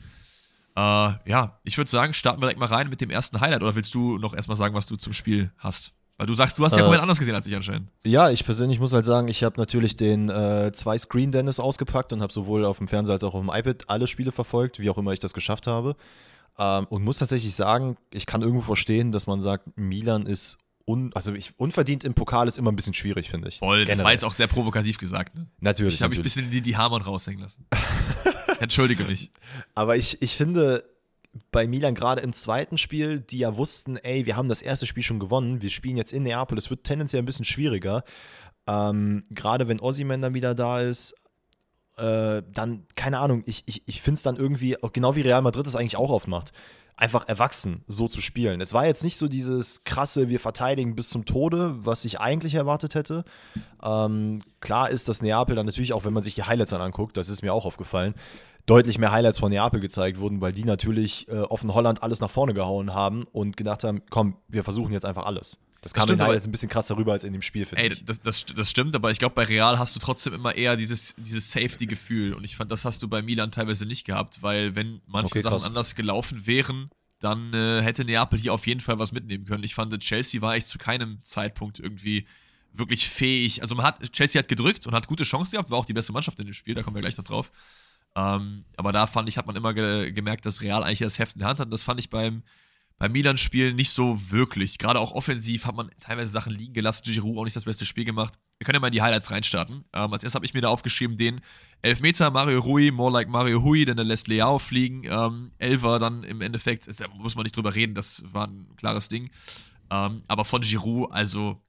Äh, 0.76 0.80
ja, 0.80 1.58
ich 1.64 1.76
würde 1.76 1.90
sagen, 1.90 2.12
starten 2.12 2.40
wir 2.40 2.46
direkt 2.46 2.60
mal 2.60 2.66
rein 2.66 2.88
mit 2.88 3.00
dem 3.00 3.10
ersten 3.10 3.40
Highlight. 3.40 3.62
Oder 3.62 3.74
willst 3.74 3.94
du 3.94 4.18
noch 4.18 4.34
erstmal 4.34 4.56
sagen, 4.56 4.74
was 4.74 4.86
du 4.86 4.96
zum 4.96 5.12
Spiel 5.12 5.50
hast? 5.58 5.92
Weil 6.18 6.26
du 6.26 6.32
sagst, 6.32 6.58
du 6.58 6.64
hast 6.64 6.72
ja 6.72 6.78
äh, 6.78 6.82
komplett 6.82 7.02
anders 7.02 7.18
gesehen 7.18 7.34
als 7.34 7.46
ich 7.46 7.54
anscheinend. 7.54 7.90
Ja, 8.04 8.30
ich 8.30 8.44
persönlich 8.44 8.80
muss 8.80 8.94
halt 8.94 9.04
sagen, 9.04 9.28
ich 9.28 9.44
habe 9.44 9.60
natürlich 9.60 9.96
den 9.96 10.30
äh, 10.30 10.72
zwei 10.72 10.96
Screen 10.96 11.30
Dennis 11.30 11.60
ausgepackt 11.60 12.12
und 12.12 12.22
habe 12.22 12.32
sowohl 12.32 12.64
auf 12.64 12.78
dem 12.78 12.88
Fernseher 12.88 13.14
als 13.14 13.24
auch 13.24 13.34
auf 13.34 13.40
dem 13.40 13.50
iPad 13.52 13.84
alle 13.88 14.06
Spiele 14.06 14.32
verfolgt, 14.32 14.80
wie 14.80 14.88
auch 14.88 14.96
immer 14.96 15.12
ich 15.12 15.20
das 15.20 15.34
geschafft 15.34 15.66
habe. 15.66 15.94
Ähm, 16.58 16.86
und 16.88 17.04
muss 17.04 17.18
tatsächlich 17.18 17.54
sagen, 17.54 17.98
ich 18.10 18.24
kann 18.24 18.40
irgendwo 18.40 18.62
verstehen, 18.62 19.12
dass 19.12 19.26
man 19.26 19.40
sagt, 19.40 19.76
Milan 19.76 20.24
ist 20.24 20.58
un, 20.86 21.10
also 21.14 21.34
ich, 21.34 21.52
unverdient 21.58 22.04
im 22.04 22.14
Pokal 22.14 22.48
ist 22.48 22.56
immer 22.56 22.72
ein 22.72 22.76
bisschen 22.76 22.94
schwierig, 22.94 23.28
finde 23.28 23.48
ich. 23.48 23.58
Voll, 23.58 23.84
das 23.84 24.02
war 24.02 24.12
jetzt 24.12 24.24
auch 24.24 24.32
sehr 24.32 24.46
provokativ 24.46 24.96
gesagt. 24.98 25.34
Ne? 25.34 25.46
Natürlich. 25.60 25.96
Ich 25.96 26.02
habe 26.02 26.14
ein 26.14 26.22
bisschen 26.22 26.50
die, 26.50 26.62
die 26.62 26.76
Hamann 26.76 27.02
raushängen 27.02 27.42
lassen. 27.42 27.66
Entschuldige 28.60 29.04
mich. 29.04 29.32
Aber 29.74 29.96
ich, 29.96 30.22
ich 30.22 30.34
finde, 30.34 30.84
bei 31.50 31.66
Milan 31.66 31.94
gerade 31.94 32.20
im 32.20 32.32
zweiten 32.32 32.78
Spiel, 32.78 33.20
die 33.20 33.38
ja 33.38 33.56
wussten, 33.56 33.96
ey, 33.96 34.26
wir 34.26 34.36
haben 34.36 34.48
das 34.48 34.62
erste 34.62 34.86
Spiel 34.86 35.02
schon 35.02 35.20
gewonnen, 35.20 35.62
wir 35.62 35.70
spielen 35.70 35.96
jetzt 35.96 36.12
in 36.12 36.22
Neapel, 36.22 36.58
es 36.58 36.70
wird 36.70 36.84
tendenziell 36.84 37.22
ein 37.22 37.26
bisschen 37.26 37.44
schwieriger. 37.44 38.04
Ähm, 38.66 39.24
gerade 39.30 39.68
wenn 39.68 39.80
Ossiman 39.80 40.22
dann 40.22 40.34
wieder 40.34 40.54
da 40.54 40.80
ist, 40.80 41.14
äh, 41.96 42.42
dann, 42.52 42.84
keine 42.94 43.18
Ahnung, 43.18 43.42
ich, 43.46 43.62
ich, 43.66 43.82
ich 43.86 44.02
finde 44.02 44.18
es 44.18 44.22
dann 44.22 44.36
irgendwie, 44.36 44.76
genau 44.92 45.16
wie 45.16 45.22
Real 45.22 45.42
Madrid 45.42 45.66
es 45.66 45.76
eigentlich 45.76 45.96
auch 45.96 46.10
oft 46.10 46.28
macht, 46.28 46.52
einfach 46.96 47.28
erwachsen 47.28 47.84
so 47.86 48.08
zu 48.08 48.20
spielen. 48.20 48.60
Es 48.60 48.72
war 48.72 48.86
jetzt 48.86 49.04
nicht 49.04 49.18
so 49.18 49.28
dieses 49.28 49.84
krasse, 49.84 50.28
wir 50.28 50.40
verteidigen 50.40 50.94
bis 50.94 51.10
zum 51.10 51.24
Tode, 51.24 51.76
was 51.78 52.04
ich 52.04 52.20
eigentlich 52.20 52.54
erwartet 52.54 52.94
hätte. 52.94 53.24
Ähm, 53.82 54.40
klar 54.60 54.90
ist, 54.90 55.08
dass 55.08 55.22
Neapel 55.22 55.54
dann 55.54 55.66
natürlich 55.66 55.92
auch, 55.92 56.04
wenn 56.04 56.14
man 56.14 56.22
sich 56.22 56.34
die 56.34 56.44
Highlights 56.44 56.70
dann 56.70 56.80
anguckt, 56.80 57.16
das 57.16 57.28
ist 57.28 57.42
mir 57.42 57.52
auch 57.52 57.66
aufgefallen, 57.66 58.14
deutlich 58.66 58.98
mehr 58.98 59.12
Highlights 59.12 59.38
von 59.38 59.50
Neapel 59.50 59.80
gezeigt 59.80 60.18
wurden, 60.18 60.40
weil 60.40 60.52
die 60.52 60.64
natürlich 60.64 61.28
äh, 61.28 61.38
offen 61.38 61.72
Holland 61.72 62.02
alles 62.02 62.20
nach 62.20 62.30
vorne 62.30 62.52
gehauen 62.52 62.92
haben 62.92 63.24
und 63.32 63.56
gedacht 63.56 63.84
haben, 63.84 64.02
komm, 64.10 64.36
wir 64.48 64.64
versuchen 64.64 64.92
jetzt 64.92 65.04
einfach 65.04 65.24
alles. 65.24 65.60
Das 65.80 65.94
kam 65.94 66.06
das 66.06 66.16
stimmt, 66.16 66.34
jetzt 66.34 66.46
ein 66.48 66.50
bisschen 66.50 66.68
krasser 66.68 66.96
rüber 66.96 67.12
als 67.12 67.22
in 67.22 67.32
dem 67.32 67.42
Spiel, 67.42 67.64
finde 67.64 67.84
ich. 67.84 67.98
Ey, 67.98 68.04
das, 68.04 68.20
das, 68.20 68.44
das, 68.46 68.68
stimmt, 68.68 68.96
aber 68.96 69.12
ich 69.12 69.20
glaube, 69.20 69.36
bei 69.36 69.44
Real 69.44 69.78
hast 69.78 69.94
du 69.94 70.00
trotzdem 70.00 70.32
immer 70.32 70.52
eher 70.56 70.74
dieses, 70.74 71.14
dieses 71.16 71.52
Safety-Gefühl. 71.52 72.34
Und 72.34 72.42
ich 72.42 72.56
fand, 72.56 72.72
das 72.72 72.84
hast 72.84 73.04
du 73.04 73.08
bei 73.08 73.22
Milan 73.22 73.52
teilweise 73.52 73.86
nicht 73.86 74.04
gehabt, 74.04 74.42
weil 74.42 74.74
wenn 74.74 75.00
manche 75.06 75.26
okay, 75.26 75.42
Sachen 75.42 75.62
anders 75.62 75.94
gelaufen 75.94 76.44
wären, 76.44 76.90
dann 77.20 77.54
äh, 77.54 77.82
hätte 77.82 78.04
Neapel 78.04 78.38
hier 78.38 78.52
auf 78.52 78.66
jeden 78.66 78.80
Fall 78.80 78.98
was 78.98 79.12
mitnehmen 79.12 79.44
können. 79.44 79.62
Ich 79.62 79.76
fand, 79.76 79.96
Chelsea 80.00 80.40
war 80.40 80.56
echt 80.56 80.66
zu 80.66 80.78
keinem 80.78 81.20
Zeitpunkt 81.22 81.78
irgendwie 81.78 82.26
wirklich 82.72 83.08
fähig. 83.08 83.62
Also 83.62 83.76
man 83.76 83.86
hat, 83.86 84.12
Chelsea 84.12 84.40
hat 84.40 84.48
gedrückt 84.48 84.86
und 84.88 84.94
hat 84.94 85.06
gute 85.06 85.22
Chancen 85.22 85.52
gehabt, 85.52 85.70
war 85.70 85.78
auch 85.78 85.84
die 85.84 85.94
beste 85.94 86.12
Mannschaft 86.12 86.40
in 86.40 86.46
dem 86.46 86.54
Spiel, 86.54 86.74
da 86.74 86.82
kommen 86.82 86.96
wir 86.96 87.02
gleich 87.02 87.16
noch 87.16 87.24
drauf. 87.24 87.52
Ähm, 88.16 88.64
aber 88.76 88.92
da 88.92 89.06
fand 89.06 89.28
ich, 89.28 89.36
hat 89.36 89.46
man 89.46 89.56
immer 89.56 89.74
ge 89.74 90.10
gemerkt, 90.10 90.46
dass 90.46 90.62
Real 90.62 90.82
eigentlich 90.82 91.00
das 91.00 91.18
Heft 91.18 91.34
in 91.34 91.40
der 91.40 91.48
Hand 91.48 91.60
hat. 91.60 91.66
Und 91.66 91.70
das 91.72 91.82
fand 91.82 92.00
ich 92.00 92.08
beim, 92.08 92.42
beim 92.98 93.12
Milan-Spiel 93.12 93.74
nicht 93.74 93.90
so 93.90 94.18
wirklich. 94.30 94.78
Gerade 94.78 94.98
auch 95.00 95.12
offensiv 95.12 95.66
hat 95.66 95.76
man 95.76 95.90
teilweise 96.00 96.32
Sachen 96.32 96.54
liegen 96.54 96.72
gelassen. 96.72 97.02
Giroud 97.04 97.36
auch 97.36 97.44
nicht 97.44 97.56
das 97.56 97.66
beste 97.66 97.84
Spiel 97.84 98.06
gemacht. 98.06 98.38
Wir 98.58 98.64
können 98.64 98.76
ja 98.76 98.80
mal 98.80 98.86
in 98.86 98.94
die 98.94 99.02
Highlights 99.02 99.30
reinstarten. 99.30 99.84
Ähm, 99.92 100.12
als 100.12 100.24
erstes 100.24 100.34
habe 100.34 100.46
ich 100.46 100.54
mir 100.54 100.62
da 100.62 100.68
aufgeschrieben, 100.68 101.18
den 101.18 101.42
Elfmeter 101.82 102.30
Mario 102.30 102.60
Rui, 102.60 102.90
more 102.90 103.12
like 103.12 103.28
Mario 103.28 103.62
Hui, 103.62 103.84
denn 103.84 103.98
er 103.98 104.04
lässt 104.04 104.28
Leao 104.28 104.58
fliegen. 104.58 105.02
Ähm, 105.04 105.52
Elfer 105.58 105.98
dann 105.98 106.24
im 106.24 106.40
Endeffekt, 106.40 106.88
da 106.98 107.08
muss 107.08 107.34
man 107.36 107.42
nicht 107.42 107.54
drüber 107.54 107.74
reden, 107.74 107.94
das 107.94 108.24
war 108.32 108.46
ein 108.46 108.72
klares 108.76 109.10
Ding. 109.10 109.30
Ähm, 109.90 110.22
aber 110.26 110.46
von 110.46 110.62
Giroud, 110.62 111.12
also 111.12 111.62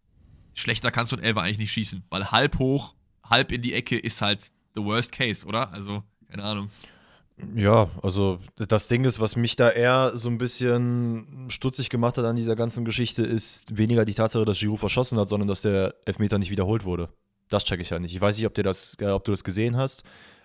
schlechter 0.53 0.91
kannst 0.91 1.11
du 1.11 1.17
einen 1.17 1.25
Elfer 1.25 1.41
eigentlich 1.41 1.57
nicht 1.57 1.73
schießen, 1.73 2.05
weil 2.09 2.31
halb 2.31 2.57
hoch, 2.57 2.95
halb 3.29 3.51
in 3.51 3.61
die 3.61 3.73
Ecke 3.73 3.97
ist 3.97 4.21
halt 4.21 4.49
the 4.75 4.81
worst 4.81 5.11
case, 5.11 5.45
oder? 5.45 5.73
Also 5.73 6.03
keine 6.29 6.43
Ahnung. 6.43 6.69
Ja, 7.55 7.89
also 8.01 8.39
das 8.55 8.87
Ding 8.87 9.05
ist, 9.05 9.19
was 9.19 9.35
mich 9.35 9.55
da 9.55 9.69
eher 9.69 10.11
so 10.15 10.27
ein 10.29 10.39
bisschen 10.39 11.45
stutzig 11.49 11.89
gemacht 11.89 12.17
hat 12.17 12.25
an 12.25 12.35
dieser 12.35 12.55
ganzen 12.55 12.83
Geschichte, 12.83 13.21
ist 13.21 13.65
weniger 13.75 14.05
die 14.05 14.15
Tatsache, 14.15 14.43
dass 14.43 14.59
Giroud 14.59 14.79
verschossen 14.79 15.19
hat, 15.19 15.29
sondern 15.29 15.47
dass 15.47 15.61
der 15.61 15.93
Elfmeter 16.05 16.39
nicht 16.39 16.49
wiederholt 16.49 16.83
wurde. 16.83 17.09
Das 17.49 17.63
checke 17.63 17.83
ich 17.83 17.91
ja 17.91 17.99
nicht. 17.99 18.15
Ich 18.15 18.21
weiß 18.21 18.37
nicht, 18.37 18.47
ob, 18.47 18.55
dir 18.55 18.63
das, 18.63 18.97
äh, 18.99 19.09
ob 19.09 19.23
du 19.23 19.31
das 19.31 19.43
gesehen 19.43 19.77
hast. 19.77 20.03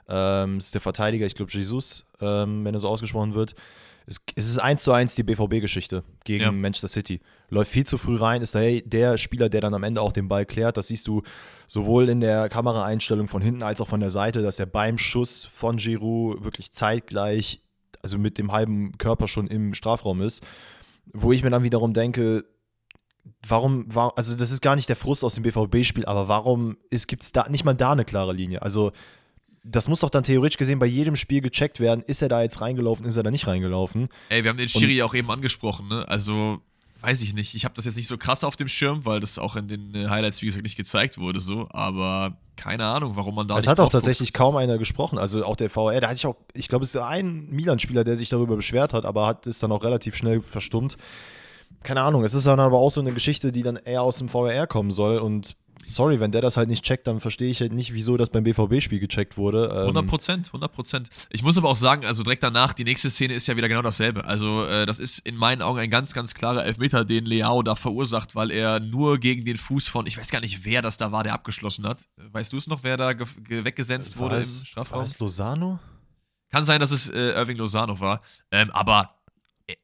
Ähm, 0.08 0.58
ist 0.58 0.74
der 0.74 0.82
Verteidiger, 0.82 1.24
ich 1.24 1.34
glaube 1.34 1.50
Jesus, 1.50 2.04
ähm, 2.20 2.64
wenn 2.64 2.74
er 2.74 2.78
so 2.78 2.88
ausgesprochen 2.88 3.34
wird. 3.34 3.54
Es, 4.34 4.48
ist 4.48 4.58
eins 4.58 4.82
zu 4.82 4.92
eins 4.92 5.14
die 5.14 5.22
BVB-Geschichte 5.22 6.04
gegen 6.24 6.44
ja. 6.44 6.52
Manchester 6.52 6.88
City. 6.88 7.20
Läuft 7.48 7.70
viel 7.70 7.84
zu 7.84 7.98
früh 7.98 8.16
rein, 8.16 8.42
ist 8.42 8.54
der, 8.54 8.80
der 8.82 9.18
Spieler, 9.18 9.48
der 9.48 9.60
dann 9.60 9.74
am 9.74 9.82
Ende 9.82 10.00
auch 10.00 10.12
den 10.12 10.28
Ball 10.28 10.46
klärt. 10.46 10.76
Das 10.76 10.88
siehst 10.88 11.06
du 11.06 11.22
sowohl 11.66 12.08
in 12.08 12.20
der 12.20 12.48
Kameraeinstellung 12.48 13.28
von 13.28 13.42
hinten 13.42 13.62
als 13.62 13.80
auch 13.80 13.88
von 13.88 14.00
der 14.00 14.10
Seite, 14.10 14.42
dass 14.42 14.58
er 14.58 14.66
beim 14.66 14.98
Schuss 14.98 15.44
von 15.44 15.76
Giroud 15.76 16.44
wirklich 16.44 16.72
zeitgleich, 16.72 17.60
also 18.02 18.18
mit 18.18 18.38
dem 18.38 18.52
halben 18.52 18.96
Körper 18.98 19.28
schon 19.28 19.46
im 19.46 19.74
Strafraum 19.74 20.22
ist. 20.22 20.44
Wo 21.12 21.32
ich 21.32 21.42
mir 21.42 21.50
dann 21.50 21.64
wiederum 21.64 21.92
denke, 21.92 22.44
warum 23.46 23.92
war, 23.94 24.16
also 24.16 24.36
das 24.36 24.50
ist 24.50 24.62
gar 24.62 24.76
nicht 24.76 24.88
der 24.88 24.96
Frust 24.96 25.24
aus 25.24 25.34
dem 25.34 25.42
BVB-Spiel, 25.42 26.06
aber 26.06 26.28
warum 26.28 26.76
gibt 26.90 27.22
es 27.22 27.32
da 27.32 27.48
nicht 27.48 27.64
mal 27.64 27.74
da 27.74 27.92
eine 27.92 28.04
klare 28.04 28.32
Linie? 28.32 28.62
Also 28.62 28.92
das 29.64 29.88
muss 29.88 30.00
doch 30.00 30.10
dann 30.10 30.24
theoretisch 30.24 30.58
gesehen 30.58 30.78
bei 30.78 30.86
jedem 30.86 31.16
Spiel 31.16 31.40
gecheckt 31.40 31.78
werden, 31.80 32.02
ist 32.02 32.22
er 32.22 32.28
da 32.28 32.42
jetzt 32.42 32.60
reingelaufen, 32.60 33.06
ist 33.06 33.16
er 33.16 33.22
da 33.22 33.30
nicht 33.30 33.46
reingelaufen. 33.46 34.08
Ey, 34.28 34.42
wir 34.42 34.50
haben 34.50 34.56
den 34.56 34.68
Schiri 34.68 34.94
ja 34.94 35.04
auch 35.04 35.14
eben 35.14 35.30
angesprochen, 35.30 35.88
ne? 35.88 36.04
Also, 36.08 36.60
weiß 37.00 37.22
ich 37.22 37.34
nicht. 37.34 37.54
Ich 37.54 37.64
habe 37.64 37.74
das 37.74 37.84
jetzt 37.84 37.96
nicht 37.96 38.08
so 38.08 38.18
krass 38.18 38.42
auf 38.42 38.56
dem 38.56 38.68
Schirm, 38.68 39.04
weil 39.04 39.20
das 39.20 39.38
auch 39.38 39.56
in 39.56 39.66
den 39.66 39.94
äh, 39.94 40.08
Highlights, 40.08 40.42
wie 40.42 40.46
gesagt, 40.46 40.64
nicht 40.64 40.76
gezeigt 40.76 41.18
wurde, 41.18 41.40
so. 41.40 41.68
Aber 41.70 42.36
keine 42.56 42.86
Ahnung, 42.86 43.14
warum 43.14 43.34
man 43.36 43.46
da 43.46 43.56
Es 43.56 43.66
hat 43.66 43.80
auch 43.80 43.88
tatsächlich 43.88 44.32
kaum 44.32 44.56
einer 44.56 44.78
gesprochen. 44.78 45.18
Also 45.18 45.44
auch 45.44 45.56
der 45.56 45.70
VR, 45.70 46.00
da 46.00 46.08
hatte 46.08 46.16
ich 46.16 46.26
auch, 46.26 46.36
ich 46.54 46.68
glaube, 46.68 46.84
es 46.84 46.94
ist 46.94 47.00
ein 47.00 47.48
Milan-Spieler, 47.50 48.04
der 48.04 48.16
sich 48.16 48.28
darüber 48.28 48.56
beschwert 48.56 48.92
hat, 48.92 49.04
aber 49.04 49.26
hat 49.26 49.46
es 49.46 49.60
dann 49.60 49.70
auch 49.72 49.84
relativ 49.84 50.16
schnell 50.16 50.42
verstummt. 50.42 50.96
Keine 51.82 52.02
Ahnung, 52.02 52.22
es 52.24 52.34
ist 52.34 52.46
dann 52.46 52.60
aber 52.60 52.78
auch 52.78 52.90
so 52.90 53.00
eine 53.00 53.12
Geschichte, 53.12 53.50
die 53.50 53.62
dann 53.62 53.76
eher 53.76 54.02
aus 54.02 54.18
dem 54.18 54.28
VR 54.28 54.66
kommen 54.66 54.90
soll 54.90 55.18
und 55.18 55.56
sorry, 55.88 56.20
wenn 56.20 56.32
der 56.32 56.40
das 56.40 56.56
halt 56.56 56.68
nicht 56.68 56.84
checkt, 56.84 57.06
dann 57.06 57.20
verstehe 57.20 57.50
ich 57.50 57.60
halt 57.60 57.72
nicht, 57.72 57.92
wieso 57.92 58.16
das 58.16 58.30
beim 58.30 58.44
BVB-Spiel 58.44 59.00
gecheckt 59.00 59.36
wurde. 59.36 59.70
100 59.70 60.02
ähm, 60.02 60.08
Prozent, 60.08 60.46
100 60.48 60.72
Prozent. 60.72 61.08
Ich 61.30 61.42
muss 61.42 61.58
aber 61.58 61.68
auch 61.68 61.76
sagen, 61.76 62.04
also 62.04 62.22
direkt 62.22 62.42
danach, 62.42 62.72
die 62.72 62.84
nächste 62.84 63.10
Szene 63.10 63.34
ist 63.34 63.46
ja 63.46 63.56
wieder 63.56 63.68
genau 63.68 63.82
dasselbe. 63.82 64.24
Also, 64.24 64.64
äh, 64.64 64.86
das 64.86 64.98
ist 64.98 65.18
in 65.20 65.36
meinen 65.36 65.62
Augen 65.62 65.78
ein 65.78 65.90
ganz, 65.90 66.12
ganz 66.12 66.34
klarer 66.34 66.64
Elfmeter, 66.64 67.04
den 67.04 67.24
Leao 67.24 67.62
da 67.62 67.74
verursacht, 67.74 68.34
weil 68.34 68.50
er 68.50 68.80
nur 68.80 69.18
gegen 69.18 69.44
den 69.44 69.56
Fuß 69.56 69.88
von, 69.88 70.06
ich 70.06 70.18
weiß 70.18 70.30
gar 70.30 70.40
nicht, 70.40 70.64
wer 70.64 70.82
das 70.82 70.96
da 70.96 71.12
war, 71.12 71.24
der 71.24 71.34
abgeschlossen 71.34 71.86
hat. 71.86 72.08
Weißt 72.16 72.52
du 72.52 72.56
es 72.56 72.66
noch, 72.66 72.82
wer 72.82 72.96
da 72.96 73.12
weggesenzt 73.48 74.16
wurde 74.16 74.36
es, 74.36 74.60
im 74.60 74.66
Strafraum? 74.66 74.98
War 74.98 75.06
es 75.06 75.18
Lozano? 75.18 75.78
Kann 76.50 76.64
sein, 76.64 76.80
dass 76.80 76.90
es 76.90 77.08
äh, 77.08 77.30
Irving 77.30 77.56
Lozano 77.56 77.98
war. 77.98 78.20
Ähm, 78.50 78.70
aber 78.72 79.22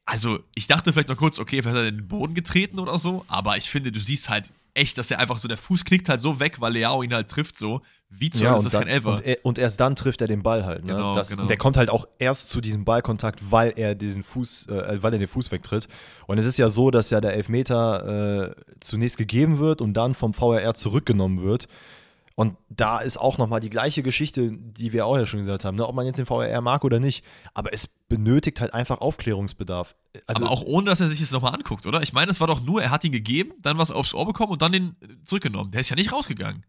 also 0.05 0.39
ich 0.55 0.67
dachte 0.67 0.93
vielleicht 0.93 1.09
noch 1.09 1.17
kurz, 1.17 1.39
okay, 1.39 1.61
vielleicht 1.61 1.77
hat 1.77 1.83
er 1.83 1.91
den 1.91 2.07
Boden 2.07 2.33
getreten 2.33 2.79
oder 2.79 2.97
so, 2.97 3.25
aber 3.27 3.57
ich 3.57 3.69
finde, 3.69 3.91
du 3.91 3.99
siehst 3.99 4.29
halt 4.29 4.51
echt, 4.73 4.97
dass 4.97 5.11
er 5.11 5.19
einfach 5.19 5.37
so, 5.37 5.47
der 5.47 5.57
Fuß 5.57 5.85
knickt 5.85 6.09
halt 6.09 6.19
so 6.19 6.39
weg, 6.39 6.61
weil 6.61 6.73
Leao 6.73 7.03
ihn 7.03 7.13
halt 7.13 7.29
trifft 7.29 7.57
so. 7.57 7.81
Wie 8.11 8.29
zur 8.31 8.47
Ja, 8.47 8.55
ist 8.55 8.63
das 8.63 8.73
dann, 8.73 8.83
kein 8.85 8.93
Elfer? 8.93 9.11
und, 9.11 9.25
er, 9.25 9.37
und 9.43 9.59
erst 9.59 9.79
dann 9.79 9.95
trifft 9.95 10.21
er 10.21 10.27
den 10.27 10.41
Ball 10.41 10.65
halt. 10.65 10.83
Ne? 10.83 10.93
Genau, 10.93 11.13
das, 11.15 11.29
genau. 11.29 11.43
Und 11.43 11.47
der 11.49 11.57
kommt 11.57 11.77
halt 11.77 11.89
auch 11.89 12.07
erst 12.17 12.49
zu 12.49 12.59
diesem 12.59 12.83
Ballkontakt, 12.83 13.51
weil 13.51 13.73
er 13.75 13.93
diesen 13.93 14.23
Fuß, 14.23 14.67
äh, 14.67 14.97
weil 15.03 15.13
er 15.13 15.19
den 15.19 15.27
Fuß 15.27 15.51
wegtritt. 15.51 15.87
Und 16.25 16.39
es 16.39 16.45
ist 16.47 16.57
ja 16.57 16.69
so, 16.69 16.89
dass 16.89 17.11
ja 17.11 17.21
der 17.21 17.33
Elfmeter 17.33 18.49
äh, 18.49 18.55
zunächst 18.79 19.17
gegeben 19.17 19.59
wird 19.59 19.81
und 19.81 19.93
dann 19.93 20.15
vom 20.15 20.33
VRR 20.33 20.73
zurückgenommen 20.73 21.43
wird. 21.43 21.67
Und 22.39 22.55
da 22.69 22.99
ist 22.99 23.17
auch 23.17 23.37
nochmal 23.37 23.59
die 23.59 23.69
gleiche 23.69 24.01
Geschichte, 24.01 24.53
die 24.53 24.93
wir 24.93 25.05
auch 25.05 25.17
ja 25.17 25.25
schon 25.25 25.41
gesagt 25.41 25.65
haben, 25.65 25.75
ne? 25.75 25.85
ob 25.85 25.93
man 25.93 26.05
jetzt 26.05 26.19
den 26.19 26.25
VRR 26.25 26.61
mag 26.61 26.85
oder 26.85 27.01
nicht. 27.01 27.25
Aber 27.53 27.73
es 27.73 27.85
benötigt 27.85 28.61
halt 28.61 28.73
einfach 28.73 29.01
Aufklärungsbedarf. 29.01 29.93
Also, 30.25 30.45
aber 30.45 30.53
auch 30.53 30.63
ohne, 30.63 30.85
dass 30.85 31.01
er 31.01 31.09
sich 31.09 31.19
das 31.19 31.31
nochmal 31.31 31.53
anguckt, 31.53 31.85
oder? 31.85 32.01
Ich 32.01 32.13
meine, 32.13 32.31
es 32.31 32.39
war 32.39 32.47
doch 32.47 32.61
nur, 32.61 32.81
er 32.81 32.91
hat 32.91 33.03
ihn 33.03 33.11
gegeben, 33.11 33.51
dann 33.61 33.77
was 33.77 33.91
aufs 33.91 34.13
Ohr 34.13 34.25
bekommen 34.25 34.53
und 34.53 34.61
dann 34.61 34.71
den 34.71 34.95
äh, 35.01 35.21
zurückgenommen. 35.25 35.71
Der 35.71 35.81
ist 35.81 35.89
ja 35.89 35.97
nicht 35.97 36.13
rausgegangen. 36.13 36.63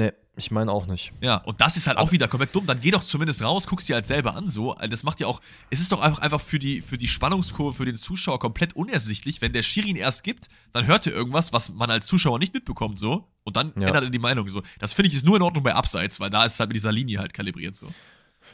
Nee, 0.00 0.12
ich 0.36 0.50
meine 0.50 0.72
auch 0.72 0.86
nicht. 0.86 1.12
Ja, 1.20 1.36
und 1.36 1.60
das 1.60 1.76
ist 1.76 1.86
halt 1.86 1.98
auch 1.98 2.10
wieder 2.12 2.26
komplett 2.26 2.54
dumm. 2.54 2.66
Dann 2.66 2.80
geh 2.80 2.90
doch 2.90 3.02
zumindest 3.02 3.42
raus, 3.42 3.66
guckst 3.66 3.88
dir 3.88 3.94
halt 3.94 4.06
selber 4.06 4.34
an 4.34 4.48
so. 4.48 4.74
Das 4.88 5.02
macht 5.02 5.20
ja 5.20 5.26
auch, 5.26 5.40
es 5.70 5.80
ist 5.80 5.92
doch 5.92 6.00
einfach, 6.00 6.18
einfach 6.20 6.40
für, 6.40 6.58
die, 6.58 6.80
für 6.82 6.98
die 6.98 7.06
Spannungskurve, 7.08 7.76
für 7.76 7.84
den 7.84 7.94
Zuschauer 7.94 8.38
komplett 8.38 8.74
unersichtlich. 8.74 9.40
Wenn 9.40 9.52
der 9.52 9.62
Schiri 9.62 9.90
ihn 9.90 9.96
erst 9.96 10.24
gibt, 10.24 10.48
dann 10.72 10.86
hört 10.86 11.06
er 11.06 11.12
irgendwas, 11.12 11.52
was 11.52 11.68
man 11.72 11.90
als 11.90 12.06
Zuschauer 12.06 12.38
nicht 12.38 12.54
mitbekommt 12.54 12.98
so. 12.98 13.28
Und 13.44 13.56
dann 13.56 13.72
Ja. 13.76 13.86
ändert 13.88 14.04
er 14.04 14.10
die 14.10 14.18
Meinung 14.18 14.48
so. 14.48 14.62
Das 14.78 14.92
finde 14.92 15.10
ich 15.10 15.16
ist 15.16 15.24
nur 15.26 15.36
in 15.36 15.42
Ordnung 15.42 15.62
bei 15.62 15.74
Abseits, 15.74 16.18
weil 16.20 16.30
da 16.30 16.44
ist 16.44 16.58
halt 16.58 16.70
mit 16.70 16.76
dieser 16.76 16.92
Linie 16.92 17.18
halt 17.18 17.32
kalibriert 17.34 17.76
so. 17.76 17.86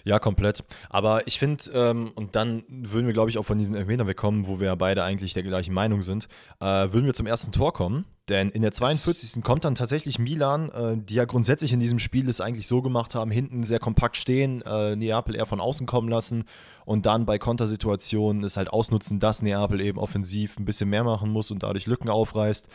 Ja, 0.06 0.20
komplett. 0.20 0.62
Aber 0.88 1.26
ich 1.26 1.36
finde, 1.36 1.64
ähm, 1.74 2.12
und 2.14 2.36
dann 2.36 2.62
würden 2.68 3.06
wir, 3.06 3.12
glaube 3.12 3.28
ich, 3.28 3.38
auch 3.38 3.44
von 3.44 3.58
diesen 3.58 3.74
Elfmetern 3.74 4.06
wegkommen, 4.06 4.46
wo 4.46 4.60
wir 4.60 4.76
beide 4.76 5.02
eigentlich 5.02 5.34
der 5.34 5.42
gleichen 5.42 5.74
Meinung 5.74 6.02
sind, 6.02 6.28
äh, 6.60 6.64
würden 6.64 7.06
wir 7.06 7.14
zum 7.14 7.26
ersten 7.26 7.50
Tor 7.50 7.72
kommen. 7.72 8.04
Denn 8.28 8.50
in 8.50 8.62
der 8.62 8.70
42. 8.70 9.42
kommt 9.42 9.64
dann 9.64 9.74
tatsächlich 9.74 10.20
Milan, 10.20 10.68
äh, 10.70 10.96
die 10.96 11.16
ja 11.16 11.24
grundsätzlich 11.24 11.72
in 11.72 11.80
diesem 11.80 11.98
Spiel 11.98 12.28
es 12.28 12.40
eigentlich 12.40 12.68
so 12.68 12.82
gemacht 12.82 13.16
haben, 13.16 13.32
hinten 13.32 13.64
sehr 13.64 13.80
kompakt 13.80 14.16
stehen, 14.16 14.62
äh, 14.62 14.94
Neapel 14.94 15.34
eher 15.34 15.46
von 15.46 15.60
außen 15.60 15.88
kommen 15.88 16.08
lassen 16.08 16.44
und 16.84 17.04
dann 17.04 17.26
bei 17.26 17.38
Kontersituationen 17.38 18.44
es 18.44 18.56
halt 18.56 18.68
ausnutzen, 18.68 19.18
dass 19.18 19.42
Neapel 19.42 19.80
eben 19.80 19.98
offensiv 19.98 20.56
ein 20.56 20.64
bisschen 20.64 20.88
mehr 20.88 21.02
machen 21.02 21.30
muss 21.30 21.50
und 21.50 21.64
dadurch 21.64 21.86
Lücken 21.86 22.10
aufreißt. 22.10 22.68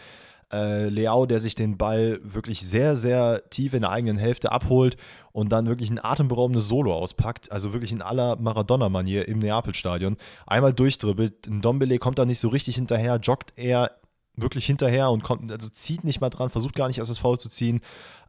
Äh, 0.51 0.89
Leao, 0.89 1.25
der 1.25 1.39
sich 1.39 1.55
den 1.55 1.77
Ball 1.77 2.19
wirklich 2.23 2.61
sehr, 2.61 2.95
sehr 2.95 3.49
tief 3.49 3.73
in 3.73 3.81
der 3.81 3.91
eigenen 3.91 4.17
Hälfte 4.17 4.51
abholt 4.51 4.97
und 5.31 5.51
dann 5.51 5.67
wirklich 5.67 5.89
ein 5.89 6.03
atemberaubendes 6.03 6.67
Solo 6.67 6.93
auspackt, 6.93 7.51
also 7.51 7.71
wirklich 7.73 7.91
in 7.91 8.01
aller 8.01 8.35
Maradona-Manier 8.35 9.27
im 9.27 9.39
Neapel-Stadion. 9.39 10.17
Einmal 10.45 10.73
durchdribbelt, 10.73 11.47
Dombele 11.47 11.99
kommt 11.99 12.19
da 12.19 12.25
nicht 12.25 12.39
so 12.39 12.49
richtig 12.49 12.75
hinterher, 12.75 13.17
joggt 13.17 13.53
er 13.55 13.91
wirklich 14.35 14.65
hinterher 14.65 15.09
und 15.11 15.23
kommt, 15.23 15.51
also 15.51 15.69
zieht 15.69 16.03
nicht 16.03 16.21
mal 16.21 16.29
dran, 16.29 16.49
versucht 16.49 16.75
gar 16.75 16.87
nicht 16.87 16.97
erst 16.97 17.11
das 17.11 17.17
Foul 17.17 17.39
zu 17.39 17.49
ziehen. 17.49 17.81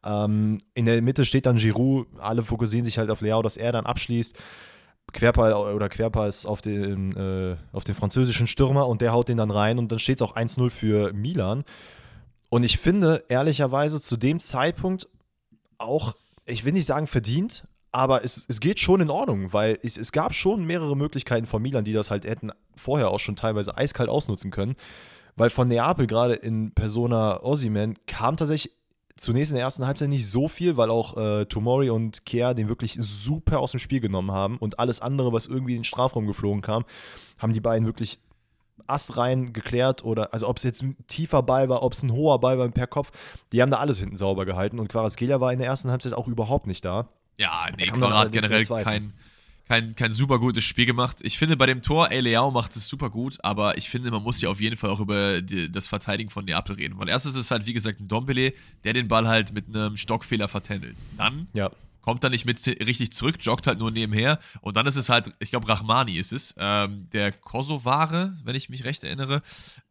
Ähm, 0.05 0.59
in 0.75 0.85
der 0.85 1.01
Mitte 1.03 1.25
steht 1.25 1.47
dann 1.47 1.57
Giroud, 1.57 2.07
alle 2.19 2.45
fokussieren 2.45 2.85
sich 2.85 2.99
halt 2.99 3.11
auf 3.11 3.21
Leao, 3.21 3.43
dass 3.43 3.57
er 3.57 3.73
dann 3.73 3.87
abschließt. 3.87 4.37
Querpass 5.13 5.53
oder 5.53 5.89
Querpass 5.89 6.47
auf 6.47 6.63
den, 6.63 7.17
äh, 7.17 7.57
auf 7.73 7.85
den 7.85 7.95
französischen 7.95 8.47
Stürmer 8.47 8.89
und 8.89 9.01
der 9.01 9.13
haut 9.13 9.29
den 9.29 9.37
dann 9.37 9.51
rein 9.51 9.79
und 9.79 9.93
dann 9.93 9.99
steht 9.99 10.19
es 10.19 10.23
auch 10.23 10.37
1-0 10.37 10.71
für 10.71 11.13
Milan. 11.13 11.65
Und 12.53 12.65
ich 12.65 12.77
finde, 12.77 13.25
ehrlicherweise, 13.31 13.99
zu 13.99 14.19
dem 14.19 14.39
Zeitpunkt 14.39 15.09
auch, 15.79 16.15
ich 16.45 16.67
will 16.67 16.75
nicht 16.75 16.85
sagen 16.85 17.07
verdient, 17.07 17.67
aber 17.93 18.25
es, 18.25 18.45
es 18.47 18.61
geht 18.61 18.79
schon 18.79 19.01
in 19.01 19.09
Ordnung, 19.09 19.55
weil 19.55 19.79
es, 19.83 19.97
es 19.97 20.13
gab 20.13 20.35
schon 20.35 20.67
mehrere 20.67 20.95
Möglichkeiten 20.95 21.47
von 21.47 21.63
Milan, 21.63 21.85
die 21.85 21.95
das 21.95 22.11
halt 22.11 22.27
hätten 22.27 22.51
vorher 22.77 23.11
auch 23.11 23.21
schon 23.21 23.37
teilweise 23.37 23.79
eiskalt 23.79 24.11
ausnutzen 24.11 24.51
können. 24.51 24.77
Weil 25.35 25.49
von 25.49 25.67
Neapel 25.67 26.07
gerade 26.07 26.35
in 26.35 26.73
Persona 26.73 27.43
Ossiman 27.43 27.95
kam 28.07 28.37
tatsächlich 28.37 28.75
zunächst 29.17 29.53
in 29.53 29.57
der 29.57 29.65
ersten 29.65 29.87
Halbzeit 29.87 30.11
nicht 30.11 30.29
so 30.29 30.47
viel, 30.47 30.77
weil 30.77 30.91
auch 30.91 31.17
äh, 31.17 31.47
Tomori 31.47 31.89
und 31.89 32.27
Kea 32.27 32.53
den 32.53 32.69
wirklich 32.69 32.99
super 33.01 33.61
aus 33.61 33.71
dem 33.71 33.81
Spiel 33.81 34.01
genommen 34.01 34.31
haben 34.31 34.59
und 34.59 34.79
alles 34.79 35.01
andere, 35.01 35.33
was 35.33 35.47
irgendwie 35.47 35.73
in 35.73 35.79
den 35.79 35.85
Strafraum 35.85 36.27
geflogen 36.27 36.61
kam, 36.61 36.85
haben 37.39 37.55
die 37.55 37.61
beiden 37.61 37.87
wirklich 37.87 38.19
astrein 38.87 39.53
geklärt 39.53 40.05
oder, 40.05 40.33
also 40.33 40.49
ob 40.49 40.57
es 40.57 40.63
jetzt 40.63 40.83
ein 40.83 40.97
tiefer 41.07 41.43
Ball 41.43 41.69
war, 41.69 41.83
ob 41.83 41.93
es 41.93 42.03
ein 42.03 42.13
hoher 42.13 42.41
Ball 42.41 42.59
war 42.59 42.69
per 42.69 42.87
Kopf, 42.87 43.11
die 43.53 43.63
haben 43.63 43.71
da 43.71 43.79
alles 43.79 43.99
hinten 43.99 44.17
sauber 44.17 44.45
gehalten 44.45 44.79
und 44.79 44.89
Quarazgelia 44.89 45.41
war 45.41 45.53
in 45.53 45.59
der 45.59 45.69
ersten 45.69 45.91
Halbzeit 45.91 46.15
auch 46.15 46.29
überhaupt 46.29 46.67
nicht 46.67 46.85
da. 46.85 47.09
Ja, 47.39 47.67
nee, 47.77 47.87
Quadrat 47.87 48.13
allerdings 48.13 48.49
generell 48.49 48.85
kein, 48.85 49.13
kein, 49.69 49.95
kein 49.95 50.13
super 50.13 50.39
gutes 50.39 50.65
Spiel 50.65 50.87
gemacht. 50.87 51.19
Ich 51.23 51.39
finde 51.39 51.57
bei 51.57 51.67
dem 51.67 51.83
Tor, 51.83 52.11
ey, 52.11 52.21
Leao 52.21 52.51
macht 52.51 52.77
es 52.77 52.89
super 52.89 53.11
gut, 53.11 53.39
aber 53.43 53.79
ich 53.79 53.89
finde, 53.89 54.11
man 54.11 54.23
muss 54.23 54.41
ja 54.41 54.51
auf 54.51 54.61
jeden 54.61 54.77
Fall 54.77 54.91
auch 54.91 55.01
über 55.01 55.41
die, 55.41 55.71
das 55.71 55.89
Verteidigen 55.89 56.31
von 56.31 56.45
Neapel 56.45 56.77
reden. 56.77 56.99
Weil 56.99 57.09
erstens 57.09 57.35
ist 57.35 57.47
es 57.47 57.51
halt, 57.51 57.67
wie 57.67 57.73
gesagt, 57.73 58.01
ein 58.01 58.07
Dombele, 58.07 58.53
der 58.85 58.93
den 58.93 59.09
Ball 59.09 59.27
halt 59.27 59.53
mit 59.53 59.69
einem 59.69 59.97
Stockfehler 59.97 60.49
vertändelt. 60.49 60.99
Dann 61.17 61.49
Ja. 61.55 61.71
Kommt 62.03 62.23
er 62.25 62.31
nicht 62.31 62.45
mit 62.45 62.65
richtig 62.67 63.13
zurück, 63.13 63.37
joggt 63.41 63.67
halt 63.67 63.79
nur 63.79 63.91
nebenher. 63.91 64.39
Und 64.61 64.77
dann 64.77 64.87
ist 64.87 64.97
es 64.97 65.09
halt, 65.09 65.33
ich 65.39 65.51
glaube, 65.51 65.69
Rahmani 65.69 66.13
ist 66.19 66.33
es, 66.33 66.55
ähm, 66.59 67.09
der 67.13 67.33
Kosovare, 67.33 68.37
wenn 68.45 68.55
ich 68.55 68.69
mich 68.69 68.85
recht 68.85 69.03
erinnere, 69.05 69.41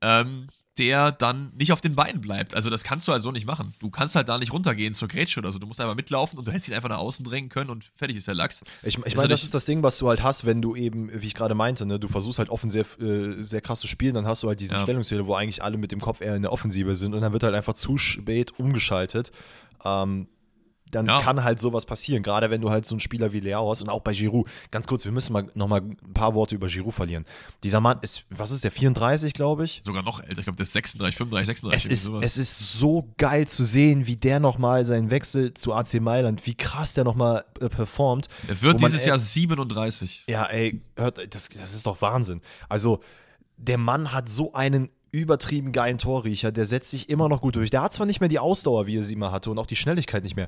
ähm, 0.01 0.47
der 0.77 1.11
dann 1.11 1.51
nicht 1.57 1.73
auf 1.73 1.81
den 1.81 1.95
Beinen 1.95 2.21
bleibt. 2.21 2.55
Also 2.55 2.69
das 2.69 2.83
kannst 2.83 3.05
du 3.07 3.11
halt 3.11 3.21
so 3.21 3.31
nicht 3.31 3.45
machen. 3.45 3.73
Du 3.79 3.89
kannst 3.89 4.15
halt 4.15 4.29
da 4.29 4.37
nicht 4.37 4.53
runtergehen 4.53 4.93
zur 4.93 5.09
Grätsche 5.09 5.41
oder 5.41 5.51
so. 5.51 5.59
Du 5.59 5.67
musst 5.67 5.81
einfach 5.81 5.95
mitlaufen 5.95 6.39
und 6.39 6.47
du 6.47 6.51
hättest 6.51 6.69
ihn 6.69 6.75
einfach 6.75 6.87
nach 6.87 6.99
außen 6.99 7.25
drängen 7.25 7.49
können 7.49 7.69
und 7.69 7.91
fertig 7.93 8.15
ist 8.15 8.27
der 8.27 8.35
Lachs. 8.35 8.61
Ich, 8.81 8.97
ich 8.97 9.15
meine, 9.15 9.27
das 9.27 9.43
ist 9.43 9.53
das 9.53 9.65
Ding, 9.65 9.83
was 9.83 9.97
du 9.97 10.07
halt 10.07 10.23
hast, 10.23 10.45
wenn 10.45 10.61
du 10.61 10.75
eben, 10.75 11.11
wie 11.21 11.27
ich 11.27 11.33
gerade 11.33 11.55
meinte, 11.55 11.85
ne, 11.85 11.99
du 11.99 12.07
versuchst 12.07 12.39
halt 12.39 12.49
offen 12.49 12.69
sehr, 12.69 12.85
äh, 13.01 13.43
sehr 13.43 13.59
krass 13.59 13.81
zu 13.81 13.87
spielen, 13.87 14.13
dann 14.13 14.25
hast 14.25 14.43
du 14.43 14.47
halt 14.47 14.61
diesen 14.61 14.77
Ja. 14.77 14.81
Stellungsfehler, 14.81 15.27
wo 15.27 15.35
eigentlich 15.35 15.61
alle 15.61 15.77
mit 15.77 15.91
dem 15.91 15.99
Kopf 15.99 16.21
eher 16.21 16.37
in 16.37 16.41
der 16.41 16.53
Offensive 16.53 16.95
sind 16.95 17.13
und 17.13 17.21
dann 17.21 17.33
wird 17.33 17.43
halt 17.43 17.53
einfach 17.53 17.73
zu 17.73 17.97
spät 17.97 18.57
umgeschaltet. 18.57 19.31
Ähm, 19.83 20.27
dann 20.91 21.05
Ja. 21.07 21.21
kann 21.21 21.43
halt 21.43 21.59
sowas 21.59 21.85
passieren, 21.85 22.21
gerade 22.23 22.49
wenn 22.49 22.61
du 22.61 22.69
halt 22.69 22.85
so 22.85 22.95
einen 22.95 22.99
Spieler 22.99 23.33
wie 23.33 23.39
Leao 23.39 23.69
hast 23.71 23.81
und 23.81 23.89
auch 23.89 24.01
bei 24.01 24.13
Giroud. 24.13 24.47
Ganz 24.71 24.87
kurz, 24.87 25.05
wir 25.05 25.11
müssen 25.11 25.33
mal 25.33 25.47
nochmal 25.55 25.81
ein 25.81 26.13
paar 26.13 26.35
Worte 26.35 26.55
über 26.55 26.67
Giroud 26.67 26.93
verlieren. 26.93 27.25
Dieser 27.63 27.79
Mann 27.81 27.99
ist, 28.01 28.25
was 28.29 28.51
ist 28.51 28.63
der, 28.63 28.71
34, 28.71 29.33
glaube 29.33 29.65
ich? 29.65 29.81
Sogar 29.83 30.03
noch 30.03 30.19
älter. 30.21 30.39
Ich 30.39 30.43
glaube, 30.45 30.57
der 30.57 30.63
ist 30.63 30.73
36, 30.73 31.15
35, 31.17 31.47
36. 31.47 31.91
Es 31.91 32.05
ist, 32.05 32.11
es 32.21 32.37
ist 32.37 32.73
so 32.79 33.09
geil 33.17 33.47
zu 33.47 33.63
sehen, 33.63 34.07
wie 34.07 34.15
der 34.17 34.39
nochmal 34.39 34.85
seinen 34.85 35.09
Wechsel 35.09 35.53
zu 35.53 35.73
AC 35.73 35.99
Mailand, 36.01 36.45
wie 36.45 36.55
krass 36.55 36.93
der 36.93 37.03
nochmal 37.03 37.43
äh, 37.59 37.69
performt. 37.69 38.27
der 38.47 38.61
wird 38.61 38.81
man 38.81 38.91
dieses 38.91 39.05
e- 39.05 39.09
Jahr 39.09 39.19
37. 39.19 40.25
Ja, 40.27 40.45
ey, 40.45 40.81
hört, 40.97 41.17
das, 41.33 41.49
das 41.49 41.73
ist 41.73 41.85
doch 41.85 42.01
Wahnsinn. 42.01 42.41
Also, 42.69 42.99
der 43.57 43.77
Mann 43.77 44.11
hat 44.11 44.29
so 44.29 44.53
einen 44.53 44.89
übertrieben 45.11 45.71
geilen 45.71 45.97
Torriecher, 45.97 46.51
der 46.51 46.65
setzt 46.65 46.91
sich 46.91 47.09
immer 47.09 47.27
noch 47.27 47.41
gut 47.41 47.55
durch. 47.55 47.69
Der 47.69 47.81
hat 47.81 47.93
zwar 47.93 48.05
nicht 48.05 48.21
mehr 48.21 48.29
die 48.29 48.39
Ausdauer, 48.39 48.87
wie 48.87 48.97
er 48.97 49.03
sie 49.03 49.13
immer 49.13 49.31
hatte 49.31 49.51
und 49.51 49.59
auch 49.59 49.65
die 49.65 49.75
Schnelligkeit 49.75 50.23
nicht 50.23 50.35
mehr, 50.35 50.47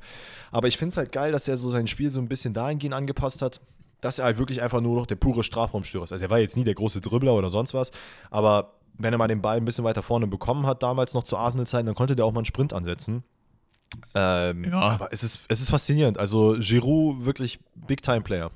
aber 0.51 0.67
ich 0.67 0.77
finde 0.77 0.89
es 0.89 0.97
halt 0.97 1.11
geil, 1.11 1.31
dass 1.31 1.47
er 1.47 1.57
so 1.57 1.69
sein 1.69 1.87
Spiel 1.87 2.09
so 2.09 2.19
ein 2.19 2.29
bisschen 2.29 2.53
dahingehend 2.53 2.93
angepasst 2.95 3.41
hat, 3.41 3.61
dass 4.01 4.19
er 4.19 4.25
halt 4.25 4.37
wirklich 4.37 4.61
einfach 4.61 4.81
nur 4.81 4.95
noch 4.95 5.05
der 5.05 5.15
pure 5.15 5.43
Strafraumstörer 5.43 6.03
ist. 6.03 6.11
Also 6.11 6.25
er 6.25 6.29
war 6.29 6.39
jetzt 6.39 6.57
nie 6.57 6.63
der 6.63 6.75
große 6.75 7.01
Dribbler 7.01 7.33
oder 7.33 7.49
sonst 7.49 7.73
was, 7.73 7.91
aber 8.31 8.73
wenn 8.97 9.13
er 9.13 9.17
mal 9.17 9.27
den 9.27 9.41
Ball 9.41 9.57
ein 9.57 9.65
bisschen 9.65 9.83
weiter 9.83 10.03
vorne 10.03 10.27
bekommen 10.27 10.65
hat, 10.67 10.83
damals 10.83 11.13
noch 11.13 11.23
zu 11.23 11.37
Arsenal-Zeiten, 11.37 11.85
dann 11.87 11.95
konnte 11.95 12.15
der 12.15 12.25
auch 12.25 12.31
mal 12.31 12.39
einen 12.39 12.45
Sprint 12.45 12.73
ansetzen. 12.73 13.23
Ähm, 14.15 14.65
Ja. 14.65 14.79
Aber 14.79 15.11
es 15.11 15.23
ist, 15.23 15.45
es 15.47 15.61
ist 15.61 15.69
faszinierend. 15.69 16.17
Also 16.17 16.55
Giroud 16.59 17.25
wirklich 17.25 17.59
Big-Time-Player. 17.75 18.51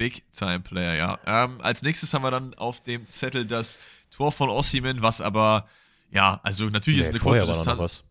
Big 0.00 0.22
Time 0.32 0.60
Player, 0.60 0.94
ja. 0.94 1.18
Ähm, 1.26 1.60
als 1.60 1.82
nächstes 1.82 2.14
haben 2.14 2.22
wir 2.22 2.30
dann 2.30 2.54
auf 2.54 2.80
dem 2.80 3.06
Zettel 3.06 3.44
das 3.44 3.78
Tor 4.10 4.32
von 4.32 4.48
Ossiman, 4.50 5.02
was 5.02 5.20
aber, 5.20 5.66
ja, 6.10 6.40
also 6.42 6.66
natürlich 6.66 7.00
ist 7.00 7.06
Nee, 7.06 7.10
eine 7.10 7.18
kurze 7.20 7.46
war 7.48 7.54
Distanz. 7.54 8.04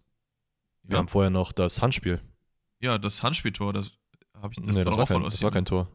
Wir 0.83 0.93
Ja. 0.93 0.97
haben 0.99 1.07
vorher 1.07 1.29
noch 1.29 1.51
das 1.51 1.81
Handspiel. 1.81 2.19
Ja, 2.81 2.97
das 2.97 3.21
Handspieltor, 3.21 3.73
das 3.73 3.91
habe 4.41 4.53
ich 4.53 4.65
Das, 4.65 4.75
nee, 4.75 4.83
das, 4.83 4.93
auch 4.93 4.97
war 4.97 5.07
von 5.07 5.15
kein, 5.17 5.23
das 5.25 5.41
war 5.41 5.47
Ossiman. 5.47 5.53
kein 5.53 5.65
Tor. 5.65 5.87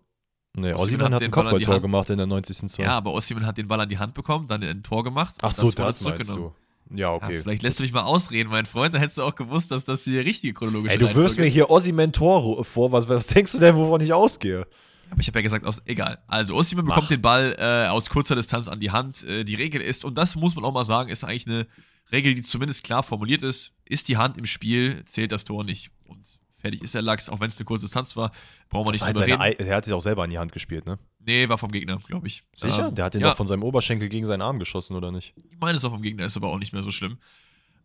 Nee, 0.57 0.73
Ossiman 0.75 1.07
hat 1.07 1.15
hat 1.15 1.23
ein 1.23 1.31
Kopfballtor 1.31 1.81
gemacht 1.81 2.11
in 2.11 2.17
der 2.17 2.27
90. 2.27 2.69
Zwei. 2.71 2.85
Ja, 2.85 2.91
aber 2.91 3.13
Ossiman 3.13 3.45
hat 3.47 3.59
den 3.59 3.67
Ball 3.67 3.81
an 3.81 3.89
die 3.89 3.99
Hand 3.99 4.15
bekommen, 4.15 4.47
dann 4.47 4.63
ein 4.63 4.83
Tor 4.85 5.03
gemacht. 5.03 5.35
Ach 5.43 5.51
so, 5.51 5.65
wurde 5.67 5.77
das 5.77 6.01
meinst 6.03 6.31
du. 6.31 6.55
Ja, 6.95 7.13
okay. 7.13 7.37
Ja, 7.37 7.43
vielleicht 7.43 7.63
lässt 7.63 7.79
du 7.79 7.83
mich 7.83 7.93
mal 7.93 8.03
ausreden, 8.03 8.51
mein 8.51 8.67
Freund, 8.67 8.93
dann 8.95 9.01
hättest 9.01 9.19
du 9.19 9.23
auch 9.23 9.35
gewusst, 9.35 9.71
dass 9.71 9.85
das 9.85 10.05
die 10.05 10.19
richtige 10.19 10.53
chronologische 10.53 10.93
Ey, 10.93 10.99
du 10.99 11.13
wirst 11.15 11.39
mir 11.39 11.47
ist. 11.47 11.55
hier 11.55 11.71
Ossiman 11.71 12.13
Tor 12.13 12.63
vor. 12.65 12.93
Was, 12.93 13.09
was 13.09 13.27
denkst 13.27 13.53
du 13.53 13.59
denn, 13.59 13.75
wovon 13.75 14.01
ich 14.03 14.13
ausgehe? 14.13 14.67
Aber 15.11 15.21
ich 15.21 15.27
habe 15.29 15.39
ja 15.39 15.43
gesagt, 15.43 15.65
aus, 15.67 15.83
egal. 15.87 16.19
Also, 16.27 16.55
Ossiman 16.55 16.87
bekommt 16.87 17.11
den 17.11 17.23
Ball 17.23 17.55
äh, 17.59 17.89
aus 17.89 18.11
kurzer 18.11 18.35
Distanz 18.35 18.69
an 18.69 18.81
die 18.81 18.91
Hand. 18.91 19.23
Äh, 19.25 19.45
die 19.45 19.55
Regel 19.55 19.81
ist, 19.81 20.05
und 20.05 20.17
das 20.19 20.35
muss 20.35 20.55
man 20.57 20.65
auch 20.65 20.73
mal 20.73 20.85
sagen, 20.85 21.09
ist 21.11 21.25
eigentlich 21.25 21.47
eine 21.47 21.67
Regel, 22.13 22.35
die 22.35 22.43
zumindest 22.43 22.85
klar 22.85 23.03
formuliert 23.03 23.43
ist. 23.43 23.73
Ist 23.85 24.09
die 24.09 24.17
Hand 24.17 24.37
im 24.37 24.47
Spiel, 24.47 25.05
zählt 25.05 25.33
das 25.33 25.45
Tor 25.45 25.65
nicht. 25.65 25.91
Und 26.07 26.27
fertig 26.61 26.83
ist 26.83 26.95
der 26.95 27.03
Lachs, 27.03 27.29
auch 27.29 27.41
wenn 27.41 27.49
es 27.49 27.57
eine 27.57 27.65
kurze 27.65 27.87
Distanz 27.87 28.17
war, 28.17 28.33
brauchen 28.69 28.87
wir 28.89 28.93
nicht 28.93 29.07
drüber 29.07 29.27
reden. 29.27 29.41
Ei- 29.41 29.53
er 29.53 29.77
hat 29.77 29.85
sich 29.85 29.95
auch 29.95 30.01
selber 30.01 30.25
an 30.25 30.31
die 30.31 30.39
Hand 30.39 30.53
gespielt, 30.53 30.87
ne? 30.87 30.99
Nee, 31.27 31.49
war 31.49 31.57
vom 31.59 31.73
Gegner, 31.73 31.99
glaube 32.07 32.27
ich. 32.27 32.43
Sicher? 32.55 32.89
Ähm, 32.89 32.95
Der 32.95 33.07
hat 33.07 33.15
den 33.15 33.23
ja, 33.23 33.31
doch 33.31 33.37
von 33.37 33.47
seinem 33.47 33.63
Oberschenkel 33.63 34.09
gegen 34.11 34.27
seinen 34.27 34.43
Arm 34.43 34.59
geschossen, 34.59 34.95
oder 34.97 35.11
nicht? 35.11 35.35
Ich 35.51 35.59
meine, 35.59 35.77
es 35.79 35.83
war 35.83 35.91
vom 35.91 36.03
Gegner, 36.03 36.25
ist 36.27 36.37
aber 36.37 36.49
auch 36.49 36.59
nicht 36.59 36.73
mehr 36.75 36.83
so 36.83 36.91
schlimm. 36.91 37.19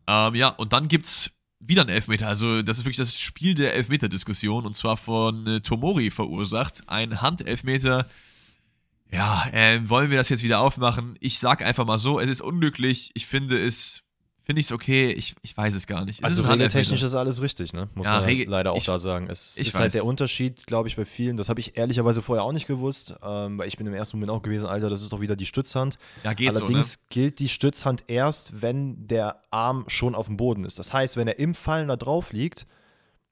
Ähm, 0.08 0.36
ja, 0.36 0.50
und 0.50 0.74
dann 0.74 0.88
gibt's 0.90 1.32
wieder 1.60 1.82
einen 1.82 1.92
Elfmeter. 1.92 2.28
Also, 2.28 2.62
das 2.62 2.78
ist 2.78 2.86
wirklich 2.86 2.98
das 2.98 3.20
Spiel 3.20 3.54
der 3.54 3.76
Elfmeter-Diskussion 3.76 4.66
und 4.66 4.76
zwar 4.76 4.98
von 4.98 5.46
äh, 5.48 5.60
Tomori 5.62 6.12
verursacht. 6.12 6.84
Ein 6.88 7.22
Handelfmeter. 7.22 8.08
Ja, 9.12 9.46
ähm, 9.54 9.90
wollen 9.90 10.12
wir 10.12 10.18
das 10.18 10.30
jetzt 10.30 10.44
wieder 10.44 10.60
aufmachen? 10.60 11.18
Ich 11.20 11.40
sag 11.40 11.64
einfach 11.64 11.86
mal 11.86 11.98
so, 11.98 12.20
es 12.20 12.30
ist 12.30 12.42
unglücklich. 12.42 13.12
Ich 13.16 13.26
finde 13.26 13.64
es 13.64 14.04
finde 14.50 14.62
ich 14.62 14.66
es 14.66 14.72
okay. 14.72 15.12
Ich, 15.12 15.36
ich 15.44 15.56
weiß 15.56 15.76
es 15.76 15.86
gar 15.86 16.06
nicht. 16.06 16.22
Es 16.22 16.26
also 16.26 16.42
regeltechnisch 16.44 17.04
ist 17.04 17.14
alles 17.14 17.40
richtig, 17.44 17.72
ne? 17.72 17.88
Muss 17.94 18.08
Ja, 18.08 18.14
man 18.16 18.24
Regel- 18.24 18.50
leider 18.50 18.72
auch 18.72 18.78
ich- 18.78 18.86
da 18.86 18.98
sagen. 18.98 19.28
Es 19.30 19.58
ist 19.58 19.76
halt 19.76 19.86
weiß. 19.86 19.94
der 19.94 20.06
Unterschied, 20.06 20.66
glaube 20.66 20.88
ich, 20.88 20.96
bei 20.96 21.06
vielen. 21.06 21.38
Das 21.38 21.50
habe 21.50 21.60
ich 21.60 21.78
ehrlicherweise 21.78 22.24
vorher 22.24 22.44
auch 22.44 22.52
nicht 22.52 22.66
gewusst, 22.66 23.14
ähm, 23.22 23.60
weil 23.60 23.68
ich 23.68 23.78
bin 23.78 23.86
im 23.86 23.94
ersten 23.94 24.18
Moment 24.18 24.32
auch 24.32 24.42
gewesen, 24.42 24.66
Alter, 24.66 24.90
das 24.90 25.04
ist 25.04 25.14
doch 25.14 25.22
wieder 25.22 25.36
die 25.36 25.46
Stützhand. 25.46 26.00
Ja, 26.24 26.34
geht 26.34 26.48
so, 26.48 26.62
ne? 26.62 26.66
Allerdings 26.66 27.08
gilt 27.10 27.38
die 27.38 27.48
Stützhand 27.48 28.06
erst, 28.08 28.64
wenn 28.64 29.06
der 29.06 29.40
Arm 29.52 29.86
schon 29.88 30.16
auf 30.16 30.26
dem 30.26 30.38
Boden 30.38 30.64
ist. 30.66 30.80
Das 30.80 30.94
heißt, 30.94 31.16
wenn 31.16 31.28
er 31.28 31.38
im 31.38 31.54
Fallen 31.54 31.88
da 31.88 31.96
drauf 31.96 32.34
liegt, 32.34 32.66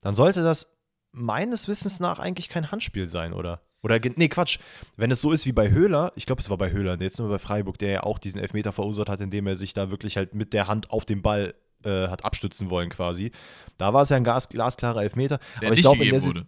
dann 0.01 0.13
sollte 0.13 0.43
das 0.43 0.77
meines 1.13 1.67
Wissens 1.67 1.99
nach 1.99 2.19
eigentlich 2.19 2.47
kein 2.47 2.69
Handspiel 2.71 3.07
sein, 3.07 3.33
oder? 3.33 3.61
Oder, 3.83 3.99
nee, 4.15 4.27
Quatsch. 4.27 4.59
Wenn 4.95 5.11
es 5.11 5.21
so 5.21 5.31
ist 5.31 5.45
wie 5.45 5.51
bei 5.51 5.69
Höhler, 5.69 6.11
ich 6.15 6.25
glaube, 6.25 6.41
es 6.41 6.49
war 6.49 6.57
bei 6.57 6.71
Höhler, 6.71 6.99
jetzt 6.99 7.19
nur 7.19 7.29
bei 7.29 7.39
Freiburg, 7.39 7.77
der 7.77 7.89
ja 7.91 8.03
auch 8.03 8.17
diesen 8.19 8.41
Elfmeter 8.41 8.71
verursacht 8.71 9.09
hat, 9.09 9.21
indem 9.21 9.47
er 9.47 9.55
sich 9.55 9.73
da 9.73 9.91
wirklich 9.91 10.17
halt 10.17 10.33
mit 10.33 10.53
der 10.53 10.67
Hand 10.67 10.89
auf 10.89 11.05
den 11.05 11.21
Ball 11.21 11.53
äh, 11.83 12.07
hat 12.07 12.25
abstützen 12.25 12.69
wollen 12.69 12.89
quasi. 12.89 13.31
Da 13.77 13.93
war 13.93 14.01
es 14.01 14.09
ja 14.09 14.17
ein 14.17 14.23
gas 14.23 14.49
glasklarer 14.49 15.03
Elfmeter. 15.03 15.39
Der 15.61 15.67
aber 15.67 15.77
ich 15.77 15.77
nicht 15.77 15.81
glaube, 15.83 16.03
in 16.03 16.11
der 16.11 16.19
gegeben 16.19 16.25
wurde. 16.25 16.47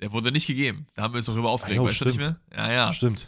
Der 0.00 0.12
wurde 0.12 0.32
nicht 0.32 0.46
gegeben. 0.46 0.86
Da 0.94 1.02
haben 1.02 1.14
wir 1.14 1.18
uns 1.18 1.26
doch 1.26 1.34
drüber 1.34 1.50
aufgeregt, 1.50 1.76
jo, 1.76 1.86
weißt 1.86 2.00
du 2.00 2.04
nicht 2.06 2.18
mehr? 2.18 2.36
stimmt. 2.48 2.56
Ja, 2.58 2.72
ja. 2.72 2.92
Stimmt. 2.92 3.26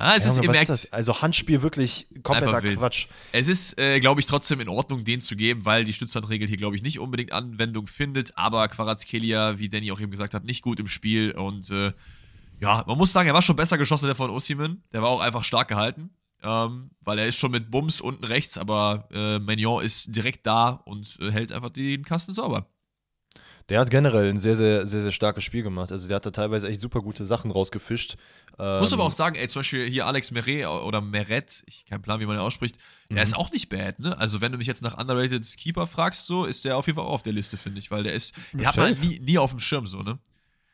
Ah, 0.00 0.14
es 0.16 0.24
Ja, 0.24 0.30
ist, 0.30 0.44
Junge, 0.44 0.60
ist? 0.60 0.92
Also 0.94 1.20
Handspiel 1.20 1.60
wirklich 1.60 2.06
kompletter. 2.22 2.62
Quatsch. 2.62 3.08
Es 3.32 3.48
ist, 3.48 3.80
äh, 3.80 3.98
glaube 3.98 4.20
ich, 4.20 4.26
trotzdem 4.26 4.60
in 4.60 4.68
Ordnung, 4.68 5.02
den 5.02 5.20
zu 5.20 5.34
geben, 5.34 5.64
weil 5.64 5.84
die 5.84 5.92
Stützhandregel 5.92 6.46
hier, 6.46 6.56
glaube 6.56 6.76
ich, 6.76 6.82
nicht 6.82 7.00
unbedingt 7.00 7.32
Anwendung 7.32 7.88
findet. 7.88 8.38
Aber 8.38 8.68
Quarazkelia, 8.68 9.58
wie 9.58 9.68
Danny 9.68 9.90
auch 9.90 10.00
eben 10.00 10.12
gesagt 10.12 10.34
hat, 10.34 10.44
nicht 10.44 10.62
gut 10.62 10.78
im 10.78 10.86
Spiel. 10.86 11.32
Und 11.32 11.68
äh, 11.70 11.92
ja, 12.60 12.84
man 12.86 12.98
muss 12.98 13.12
sagen, 13.12 13.28
er 13.28 13.34
war 13.34 13.42
schon 13.42 13.56
besser 13.56 13.78
geschossen, 13.78 14.06
der 14.06 14.14
von 14.14 14.30
Osimhen. 14.30 14.82
Der 14.92 15.02
war 15.02 15.10
auch 15.10 15.20
einfach 15.20 15.44
stark 15.44 15.68
gehalten. 15.68 16.10
Ähm, 16.42 16.90
weil 17.00 17.18
er 17.18 17.26
ist 17.26 17.36
schon 17.36 17.50
mit 17.50 17.70
Bums 17.70 18.00
unten 18.00 18.22
rechts, 18.22 18.58
aber 18.58 19.08
äh, 19.12 19.40
Magnon 19.40 19.82
ist 19.82 20.14
direkt 20.14 20.46
da 20.46 20.70
und 20.84 21.18
äh, 21.20 21.32
hält 21.32 21.52
einfach 21.52 21.70
den 21.70 22.04
Kasten 22.04 22.32
sauber. 22.32 22.68
Der 23.68 23.80
hat 23.80 23.90
generell 23.90 24.30
ein 24.30 24.38
sehr, 24.38 24.54
sehr, 24.54 24.86
sehr, 24.86 25.02
sehr 25.02 25.12
starkes 25.12 25.44
Spiel 25.44 25.62
gemacht. 25.62 25.92
Also 25.92 26.08
der 26.08 26.16
hat 26.16 26.26
da 26.26 26.30
teilweise 26.30 26.68
echt 26.68 26.80
super 26.80 27.02
gute 27.02 27.26
Sachen 27.26 27.50
rausgefischt. 27.50 28.16
Muss 28.56 28.92
Ähm, 28.92 28.94
aber 28.94 29.04
auch 29.04 29.12
sagen, 29.12 29.36
ey, 29.36 29.46
zum 29.46 29.60
Beispiel 29.60 29.90
hier 29.90 30.06
Alex 30.06 30.30
Meret 30.30 30.66
oder 30.66 31.00
Meret, 31.00 31.64
ich 31.66 31.84
keinen 31.84 32.02
Plan, 32.02 32.18
wie 32.20 32.26
man 32.26 32.36
den 32.36 32.42
ausspricht, 32.42 32.78
der 33.10 33.22
ist 33.22 33.36
auch 33.36 33.50
nicht 33.50 33.68
bad, 33.68 33.98
ne? 33.98 34.16
Also 34.16 34.40
wenn 34.40 34.52
du 34.52 34.58
mich 34.58 34.66
jetzt 34.66 34.82
nach 34.82 34.96
underrated 34.96 35.44
Keeper 35.58 35.86
fragst, 35.86 36.26
so, 36.26 36.46
ist 36.46 36.64
der 36.64 36.76
auf 36.76 36.86
jeden 36.86 36.96
Fall 36.96 37.04
auch 37.04 37.14
auf 37.14 37.22
der 37.22 37.32
Liste, 37.32 37.56
finde 37.56 37.78
ich, 37.78 37.90
weil 37.90 38.04
der 38.04 38.14
ist, 38.14 38.34
den 38.52 38.66
hat 38.66 38.76
man 38.76 38.86
halt 38.86 39.02
nie, 39.02 39.18
nie 39.20 39.38
auf 39.38 39.50
dem 39.50 39.60
Schirm, 39.60 39.86
so, 39.86 40.02
ne? 40.02 40.18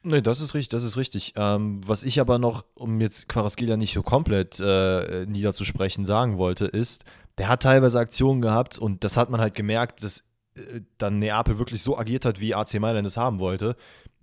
Nee, 0.06 0.20
das 0.20 0.42
ist 0.42 0.52
richtig, 0.52 0.68
das 0.68 0.84
ist 0.84 0.98
richtig. 0.98 1.32
Ähm, 1.36 1.80
was 1.86 2.04
ich 2.04 2.20
aber 2.20 2.38
noch, 2.38 2.66
um 2.74 3.00
jetzt 3.00 3.26
Quaraskelia 3.26 3.78
nicht 3.78 3.94
so 3.94 4.02
komplett 4.02 4.60
äh, 4.60 5.24
niederzusprechen, 5.24 6.04
sagen 6.04 6.36
wollte, 6.36 6.66
ist, 6.66 7.06
der 7.38 7.48
hat 7.48 7.62
teilweise 7.62 7.98
Aktionen 7.98 8.42
gehabt 8.42 8.78
und 8.78 9.02
das 9.02 9.16
hat 9.16 9.30
man 9.30 9.40
halt 9.40 9.54
gemerkt, 9.54 10.04
dass 10.04 10.20
äh, 10.56 10.82
dann 10.98 11.18
Neapel 11.18 11.58
wirklich 11.58 11.82
so 11.82 11.96
agiert 11.96 12.26
hat, 12.26 12.38
wie 12.38 12.54
AC 12.54 12.78
Mailand 12.80 13.06
es 13.06 13.16
haben 13.16 13.38
wollte. 13.38 13.76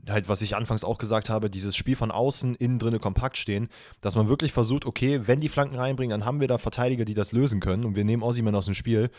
Halt, 0.08 0.30
was 0.30 0.44
ich 0.44 0.56
anfangs 0.56 0.84
auch 0.84 1.00
gesagt 1.00 1.32
habe, 1.32 1.50
dieses 1.50 1.76
Spiel 1.76 1.96
von 1.96 2.12
außen, 2.12 2.54
innen 2.56 2.78
drinne 2.78 3.00
kompakt 3.00 3.38
stehen, 3.38 3.68
dass 4.02 4.16
man 4.16 4.30
wirklich 4.30 4.52
versucht, 4.52 4.86
okay, 4.86 5.22
wenn 5.26 5.40
die 5.40 5.50
Flanken 5.50 5.78
reinbringen, 5.78 6.12
dann 6.12 6.26
haben 6.26 6.42
wir 6.42 6.48
da 6.48 6.60
Verteidiger, 6.60 7.06
die 7.06 7.16
das 7.16 7.32
lösen 7.32 7.60
können 7.60 7.86
und 7.86 7.96
wir 7.96 8.06
nehmen 8.06 8.22
Ossiman 8.22 8.54
aus 8.54 8.66
dem 8.66 8.76
Spiel. 8.76 9.10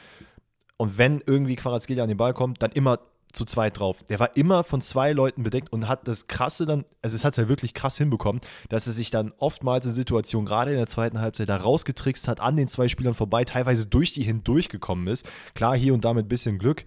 Und 0.76 0.96
wenn 0.96 1.22
irgendwie 1.26 1.56
Quarazgelia 1.56 2.04
an 2.04 2.08
den 2.08 2.18
Ball 2.18 2.34
kommt, 2.34 2.62
dann 2.62 2.70
immer 2.70 3.00
zu 3.32 3.44
zweit 3.44 3.78
drauf. 3.78 4.02
Der 4.04 4.20
war 4.20 4.36
immer 4.36 4.64
von 4.64 4.80
zwei 4.80 5.12
Leuten 5.12 5.42
bedeckt 5.42 5.72
und 5.72 5.88
hat 5.88 6.06
das 6.06 6.26
Krasse 6.26 6.66
dann, 6.66 6.84
also 7.02 7.14
es 7.14 7.24
hat 7.24 7.36
er 7.38 7.48
wirklich 7.48 7.74
krass 7.74 7.98
hinbekommen, 7.98 8.40
dass 8.68 8.86
er 8.86 8.92
sich 8.92 9.10
dann 9.10 9.32
oftmals 9.38 9.86
in 9.86 9.92
Situationen, 9.92 10.46
gerade 10.46 10.70
in 10.70 10.76
der 10.76 10.86
zweiten 10.86 11.20
Halbzeit, 11.20 11.48
da 11.48 11.56
rausgetrickst 11.56 12.28
hat, 12.28 12.40
an 12.40 12.56
den 12.56 12.68
zwei 12.68 12.88
Spielern 12.88 13.14
vorbei, 13.14 13.44
teilweise 13.44 13.86
durch 13.86 14.12
die 14.12 14.22
hindurchgekommen 14.22 15.06
ist. 15.06 15.28
Klar, 15.54 15.76
hier 15.76 15.94
und 15.94 16.04
da 16.04 16.14
mit 16.14 16.26
ein 16.26 16.28
bisschen 16.28 16.58
Glück. 16.58 16.84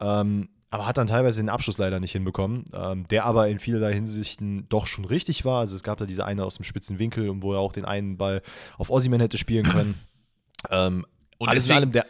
Ähm, 0.00 0.48
aber 0.70 0.86
hat 0.86 0.98
dann 0.98 1.08
teilweise 1.08 1.40
den 1.40 1.48
Abschluss 1.48 1.78
leider 1.78 1.98
nicht 1.98 2.12
hinbekommen, 2.12 2.64
ähm, 2.72 3.04
der 3.08 3.24
aber 3.24 3.48
in 3.48 3.58
vielerlei 3.58 3.92
Hinsichten 3.92 4.68
doch 4.68 4.86
schon 4.86 5.04
richtig 5.04 5.44
war. 5.44 5.58
Also 5.58 5.74
es 5.74 5.82
gab 5.82 5.98
da 5.98 6.06
diese 6.06 6.24
eine 6.24 6.44
aus 6.44 6.56
dem 6.56 6.64
spitzen 6.64 7.00
Winkel, 7.00 7.42
wo 7.42 7.52
er 7.52 7.58
auch 7.58 7.72
den 7.72 7.84
einen 7.84 8.16
Ball 8.16 8.40
auf 8.78 8.88
Ossiman 8.88 9.20
hätte 9.20 9.36
spielen 9.36 9.64
können. 9.64 10.00
ähm, 10.70 11.04
Und 11.38 11.48
alles 11.48 11.66
in 11.66 11.72
allem, 11.72 11.90
der, 11.90 12.06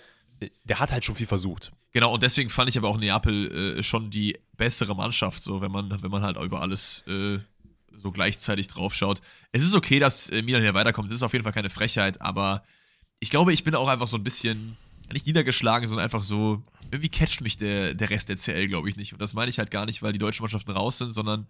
der 0.65 0.79
hat 0.79 0.93
halt 0.93 1.05
schon 1.05 1.15
viel 1.15 1.27
versucht. 1.27 1.73
Genau, 1.93 2.15
und 2.15 2.23
deswegen 2.23 2.51
fand 2.51 2.69
ich 2.69 2.79
aber 2.79 2.89
auch 2.89 2.99
Neapel 2.99 3.79
äh, 3.79 3.83
schon 3.83 4.11
die 4.11 4.39
bessere 4.57 4.95
Mannschaft, 4.95 5.43
so, 5.43 5.61
wenn 5.61 5.73
man, 5.73 6.03
wenn 6.03 6.11
man 6.11 6.23
halt 6.23 6.37
über 6.37 6.61
alles 6.61 7.05
äh, 7.09 7.39
so 7.97 8.13
gleichzeitig 8.13 8.69
drauf 8.69 8.95
schaut. 8.95 9.21
Es 9.53 9.63
ist 9.63 9.75
okay, 9.75 9.99
dass 9.99 10.31
äh, 10.31 10.43
Milan 10.43 10.63
hier 10.63 10.75
weiterkommt, 10.75 11.09
es 11.11 11.17
ist 11.17 11.23
auf 11.23 11.33
jeden 11.33 11.43
Fall 11.43 11.53
keine 11.53 11.71
Frechheit, 11.71 12.21
aber 12.21 12.63
ich 13.19 13.31
glaube, 13.31 13.53
ich 13.53 13.65
bin 13.65 13.75
auch 13.75 13.89
einfach 13.89 14.07
so 14.07 14.17
ein 14.17 14.25
bisschen, 14.25 14.77
nicht 15.13 15.27
niedergeschlagen, 15.27 15.89
sondern 15.89 16.05
einfach 16.05 16.23
so, 16.23 16.63
irgendwie 16.91 17.09
catcht 17.09 17.41
mich 17.41 17.57
der, 17.57 17.95
der 17.95 18.11
Rest 18.11 18.29
der 18.29 18.37
CL, 18.37 18.67
glaube 18.67 18.89
ich, 18.89 18.97
nicht. 18.97 19.13
Und 19.13 19.21
das 19.21 19.35
meine 19.35 19.51
ich 19.51 19.59
halt 19.59 19.71
gar 19.71 19.87
nicht, 19.87 20.03
weil 20.03 20.13
die 20.13 20.19
deutschen 20.19 20.43
Mannschaften 20.43 20.71
raus 20.71 20.99
sind, 20.99 21.13
sondern 21.13 21.49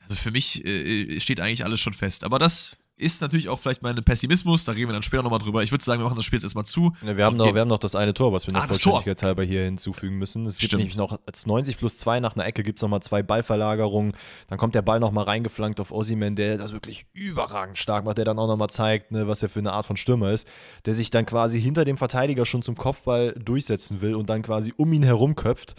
also 0.00 0.16
für 0.16 0.30
mich 0.30 0.64
äh, 0.66 1.20
steht 1.20 1.40
eigentlich 1.40 1.64
alles 1.64 1.80
schon 1.80 1.92
fest. 1.92 2.24
Aber 2.24 2.38
das 2.38 2.76
ist 3.02 3.20
natürlich 3.20 3.48
auch 3.48 3.58
vielleicht 3.58 3.82
mein 3.82 3.96
Pessimismus, 3.96 4.64
da 4.64 4.72
reden 4.72 4.88
wir 4.88 4.92
dann 4.94 5.02
später 5.02 5.22
nochmal 5.22 5.40
drüber. 5.40 5.62
Ich 5.62 5.72
würde 5.72 5.84
sagen, 5.84 6.00
wir 6.00 6.04
machen 6.04 6.16
das 6.16 6.24
Spiel 6.24 6.38
jetzt 6.38 6.44
erstmal 6.44 6.64
zu. 6.64 6.92
Ja, 7.02 7.16
wir, 7.16 7.24
haben 7.24 7.36
noch, 7.36 7.52
wir 7.52 7.60
haben 7.60 7.68
noch 7.68 7.78
das 7.78 7.94
eine 7.94 8.14
Tor, 8.14 8.32
was 8.32 8.46
wir 8.46 8.54
noch 8.54 8.62
Ah, 8.62 8.68
vollständigkeitshalber 8.68 9.42
hier 9.42 9.64
hinzufügen 9.64 10.16
müssen. 10.16 10.46
Es 10.46 10.58
gibt 10.58 10.70
Stimmt. 10.70 10.80
nämlich 10.80 10.96
noch 10.96 11.18
als 11.26 11.46
90 11.46 11.78
plus 11.78 11.98
2 11.98 12.20
nach 12.20 12.36
einer 12.36 12.46
Ecke 12.46 12.62
gibt 12.62 12.78
es 12.78 12.82
nochmal 12.82 13.02
zwei 13.02 13.22
Ballverlagerungen. 13.22 14.12
Dann 14.48 14.58
kommt 14.58 14.74
der 14.74 14.82
Ball 14.82 15.00
nochmal 15.00 15.24
reingeflankt 15.24 15.80
auf 15.80 15.90
Ossiman, 15.90 16.36
der 16.36 16.58
das 16.58 16.72
wirklich 16.72 17.06
überragend 17.12 17.76
stark 17.78 18.04
macht, 18.04 18.18
der 18.18 18.24
dann 18.24 18.38
auch 18.38 18.46
nochmal 18.46 18.70
zeigt, 18.70 19.10
ne, 19.10 19.26
was 19.26 19.42
er 19.42 19.48
für 19.48 19.58
eine 19.58 19.72
Art 19.72 19.86
von 19.86 19.96
Stürmer 19.96 20.30
ist, 20.30 20.46
der 20.86 20.94
sich 20.94 21.10
dann 21.10 21.26
quasi 21.26 21.60
hinter 21.60 21.84
dem 21.84 21.96
Verteidiger 21.96 22.46
schon 22.46 22.62
zum 22.62 22.76
Kopfball 22.76 23.32
durchsetzen 23.32 24.00
will 24.00 24.14
und 24.14 24.30
dann 24.30 24.42
quasi 24.42 24.72
um 24.76 24.92
ihn 24.92 25.02
herum 25.02 25.34
köpft. 25.34 25.74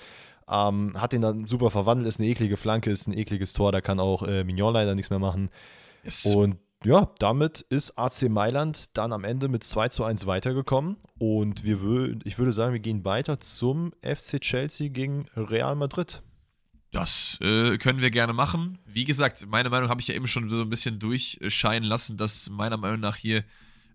Ähm, 0.50 1.00
hat 1.00 1.14
ihn 1.14 1.22
dann 1.22 1.48
super 1.48 1.72
verwandelt, 1.72 2.08
ist 2.08 2.20
eine 2.20 2.28
eklige 2.28 2.58
Flanke, 2.58 2.92
ist 2.92 3.08
ein 3.08 3.18
ekliges 3.18 3.54
Tor, 3.54 3.72
da 3.72 3.80
kann 3.80 4.02
auch 4.02 4.24
äh, 4.24 4.44
Mignon 4.44 4.74
leider 4.74 4.94
nichts 4.94 5.10
mehr 5.10 5.20
machen. 5.20 5.50
Yes. 6.04 6.26
Und 6.26 6.58
ja, 6.86 7.12
damit 7.20 7.62
ist 7.62 7.98
AC 7.98 8.30
Mailand 8.30 8.98
dann 8.98 9.14
am 9.14 9.24
Ende 9.24 9.48
mit 9.48 9.64
2 9.64 9.90
zu 9.90 10.04
1 10.04 10.26
weitergekommen. 10.26 10.98
Und 11.18 11.64
wir 11.64 11.82
wö 11.82 12.16
ich 12.24 12.38
würde 12.38 12.54
sagen, 12.54 12.74
wir 12.74 12.80
gehen 12.80 13.06
weiter 13.06 13.40
zum 13.40 13.94
FC 14.02 14.40
Chelsea 14.42 14.90
gegen 14.90 15.26
Real 15.36 15.76
Madrid. 15.76 16.22
Das 16.92 17.40
äh, 17.42 17.78
können 17.80 18.02
wir 18.02 18.12
gerne 18.12 18.34
machen. 18.34 18.78
Wie 18.86 19.04
gesagt, 19.04 19.48
meine 19.48 19.70
Meinung 19.70 19.90
habe 19.90 20.00
ich 20.00 20.08
ja 20.08 20.14
eben 20.14 20.28
schon 20.28 20.50
so 20.50 20.62
ein 20.62 20.70
bisschen 20.70 21.00
durchscheinen 21.00 21.88
lassen, 21.88 22.18
dass 22.18 22.50
meiner 22.52 22.78
Meinung 22.78 23.00
nach 23.00 23.16
hier 23.16 23.44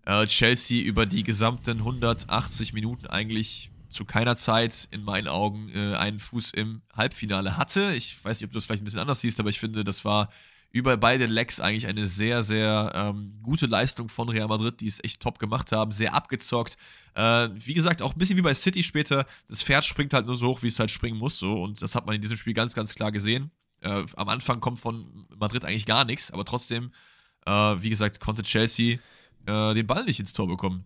äh, 0.05 0.25
Chelsea 0.27 0.83
über 0.83 1.05
die 1.05 1.23
gesamten 1.23 1.77
180 1.77 2.73
Minuten 2.73 3.07
eigentlich 3.07 3.71
zu 3.89 4.05
keiner 4.05 4.35
Zeit 4.35 4.87
in 4.91 5.03
meinen 5.03 5.27
Augen 5.27 5.69
äh, 5.73 5.95
einen 5.95 6.19
Fuß 6.19 6.51
im 6.51 6.81
Halbfinale 6.93 7.57
hatte. 7.57 7.93
Ich 7.93 8.23
weiß 8.23 8.39
nicht, 8.39 8.47
ob 8.47 8.51
du 8.51 8.57
das 8.57 8.65
vielleicht 8.65 8.81
ein 8.81 8.85
bisschen 8.85 8.99
anders 8.99 9.21
siehst, 9.21 9.39
aber 9.39 9.49
ich 9.49 9.59
finde, 9.59 9.83
das 9.83 10.03
war 10.03 10.29
über 10.71 10.97
beide 10.97 11.25
Legs 11.25 11.59
eigentlich 11.59 11.87
eine 11.87 12.07
sehr, 12.07 12.43
sehr 12.43 12.91
ähm, 12.93 13.39
gute 13.41 13.65
Leistung 13.65 14.07
von 14.07 14.29
Real 14.29 14.47
Madrid, 14.47 14.79
die 14.81 14.87
es 14.87 15.03
echt 15.03 15.21
top 15.21 15.39
gemacht 15.39 15.71
haben, 15.71 15.91
sehr 15.91 16.13
abgezockt. 16.13 16.77
Äh, 17.15 17.49
wie 17.53 17.73
gesagt, 17.73 18.01
auch 18.01 18.13
ein 18.13 18.19
bisschen 18.19 18.37
wie 18.37 18.43
bei 18.43 18.53
City 18.53 18.83
später, 18.83 19.25
das 19.47 19.63
Pferd 19.63 19.83
springt 19.83 20.13
halt 20.13 20.27
nur 20.27 20.35
so 20.35 20.47
hoch, 20.47 20.61
wie 20.61 20.67
es 20.67 20.79
halt 20.79 20.91
springen 20.91 21.17
muss, 21.17 21.39
so 21.39 21.53
und 21.53 21.81
das 21.81 21.95
hat 21.95 22.05
man 22.05 22.15
in 22.15 22.21
diesem 22.21 22.37
Spiel 22.37 22.53
ganz, 22.53 22.73
ganz 22.75 22.93
klar 22.93 23.11
gesehen. 23.11 23.51
Äh, 23.81 24.03
am 24.15 24.29
Anfang 24.29 24.59
kommt 24.59 24.79
von 24.79 25.27
Madrid 25.35 25.65
eigentlich 25.65 25.85
gar 25.85 26.05
nichts, 26.05 26.31
aber 26.31 26.45
trotzdem, 26.45 26.91
äh, 27.45 27.51
wie 27.51 27.89
gesagt, 27.89 28.19
konnte 28.19 28.43
Chelsea 28.43 28.99
äh, 29.45 29.73
den 29.73 29.87
Ball 29.87 30.03
nicht 30.05 30.19
ins 30.19 30.33
Tor 30.33 30.47
bekommen. 30.47 30.85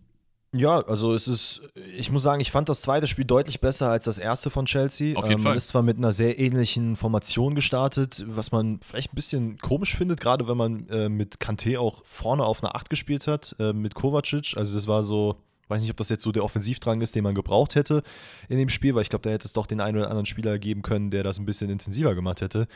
Ja, 0.56 0.80
also 0.80 1.14
es 1.14 1.26
ist, 1.26 1.62
ich 1.96 2.12
muss 2.12 2.22
sagen, 2.22 2.40
ich 2.40 2.52
fand 2.52 2.68
das 2.68 2.80
zweite 2.82 3.08
Spiel 3.08 3.24
deutlich 3.24 3.60
besser 3.60 3.90
als 3.90 4.04
das 4.04 4.18
erste 4.18 4.50
von 4.50 4.66
Chelsea. 4.66 5.16
Auf 5.16 5.24
jeden 5.24 5.38
ähm, 5.38 5.42
Fall. 5.42 5.50
Man 5.50 5.56
ist 5.56 5.68
zwar 5.68 5.82
mit 5.82 5.96
einer 5.96 6.12
sehr 6.12 6.38
ähnlichen 6.38 6.96
Formation 6.96 7.56
gestartet, 7.56 8.24
was 8.28 8.52
man 8.52 8.78
vielleicht 8.80 9.12
ein 9.12 9.16
bisschen 9.16 9.58
komisch 9.58 9.96
findet, 9.96 10.20
gerade 10.20 10.46
wenn 10.46 10.56
man 10.56 10.88
äh, 10.90 11.08
mit 11.08 11.38
Kanté 11.38 11.76
auch 11.78 12.04
vorne 12.04 12.44
auf 12.44 12.62
einer 12.62 12.76
8 12.76 12.88
gespielt 12.88 13.26
hat, 13.26 13.56
äh, 13.58 13.72
mit 13.72 13.96
Kovacic. 13.96 14.56
Also 14.56 14.76
das 14.76 14.86
war 14.86 15.02
so, 15.02 15.40
weiß 15.66 15.82
nicht, 15.82 15.90
ob 15.90 15.96
das 15.96 16.08
jetzt 16.08 16.22
so 16.22 16.30
der 16.30 16.44
Offensivdrang 16.44 17.00
ist, 17.00 17.16
den 17.16 17.24
man 17.24 17.34
gebraucht 17.34 17.74
hätte 17.74 18.04
in 18.48 18.56
dem 18.56 18.68
Spiel, 18.68 18.94
weil 18.94 19.02
ich 19.02 19.10
glaube, 19.10 19.22
da 19.22 19.30
hätte 19.30 19.46
es 19.46 19.54
doch 19.54 19.66
den 19.66 19.80
einen 19.80 19.96
oder 19.96 20.06
anderen 20.06 20.26
Spieler 20.26 20.60
geben 20.60 20.82
können, 20.82 21.10
der 21.10 21.24
das 21.24 21.38
ein 21.38 21.46
bisschen 21.46 21.68
intensiver 21.68 22.14
gemacht 22.14 22.42
hätte. 22.42 22.68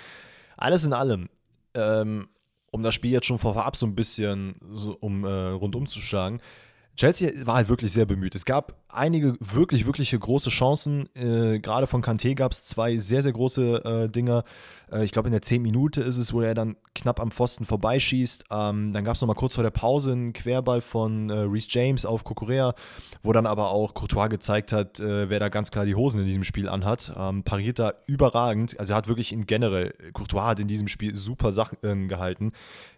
Alles 0.57 0.85
in 0.85 0.93
allem, 0.93 1.29
ähm, 1.75 2.29
um 2.73 2.83
das 2.83 2.97
Spiel 2.97 3.13
jetzt 3.13 3.27
schon 3.27 3.39
vorab 3.39 3.77
so 3.77 3.87
ein 3.87 3.95
bisschen 3.95 4.57
so, 4.73 4.97
um 4.99 5.25
äh, 5.25 5.29
rundum 5.29 5.87
zu 5.87 6.01
schlagen, 6.01 6.41
Chelsea 6.99 7.31
war 7.47 7.55
halt 7.55 7.69
wirklich 7.69 7.93
sehr 7.93 8.07
bemüht. 8.07 8.35
Es 8.35 8.45
gab 8.45 8.75
einige 8.89 9.37
wirklich, 9.39 9.87
wirkliche 9.87 10.19
große 10.19 10.51
Chancen. 10.51 11.09
Äh, 11.15 11.61
Gerade 11.61 11.87
von 11.87 12.03
Kanté 12.03 12.35
gab 12.35 12.51
es 12.51 12.65
zwei 12.65 12.99
sehr, 12.99 13.23
sehr 13.23 13.31
große 13.31 13.85
äh, 13.85 14.09
Dinger. 14.09 14.43
Äh, 14.91 15.05
ich 15.05 15.13
glaube, 15.13 15.29
in 15.29 15.33
der 15.33 15.41
10 15.41 15.63
Minute 15.63 16.01
ist 16.01 16.17
es, 16.17 16.33
wo 16.33 16.41
er 16.41 16.55
dann 16.55 16.77
knapp 16.97 17.21
am 17.21 17.31
Pfosten 17.31 17.67
vorbeischießt. 17.67 18.47
Ähm, 18.51 18.93
dann 18.93 19.05
gab 19.05 19.15
es 19.15 19.21
nochmal 19.21 19.37
kurz 19.37 19.55
vor 19.55 19.63
der 19.63 19.71
Pause 19.71 20.11
einen 20.11 20.33
Querball 20.33 20.81
von 20.81 21.31
äh, 21.31 21.35
Reece 21.43 21.69
James 21.71 22.05
auf 22.05 22.25
Kokorea, 22.25 22.75
wo 23.23 23.33
dann 23.33 23.47
aber 23.47 23.71
auch 23.71 23.95
Courtois 23.95 24.27
gezeigt 24.27 24.73
hat, 24.73 24.99
äh, 24.99 25.31
wer 25.31 25.39
da 25.39 25.51
ganz 25.51 25.71
klar 25.71 25.85
die 25.85 25.95
Hosen 25.95 26.19
in 26.19 26.27
diesem 26.27 26.43
Spiel 26.43 26.69
anhat. 26.69 27.13
Ähm, 27.17 27.45
pariert 27.45 27.79
da 27.79 27.93
überragend. 28.07 28.77
Also 28.81 28.95
er 28.95 28.97
hat 28.97 29.07
wirklich 29.07 29.33
in 29.33 29.47
generell, 29.47 29.93
Courtois 30.15 30.49
hat 30.49 30.59
in 30.59 30.67
diesem 30.67 30.89
Spiel 30.89 31.15
super 31.15 31.53
Sachen 31.53 31.79
äh, 31.85 32.09
gehalten. 32.09 32.51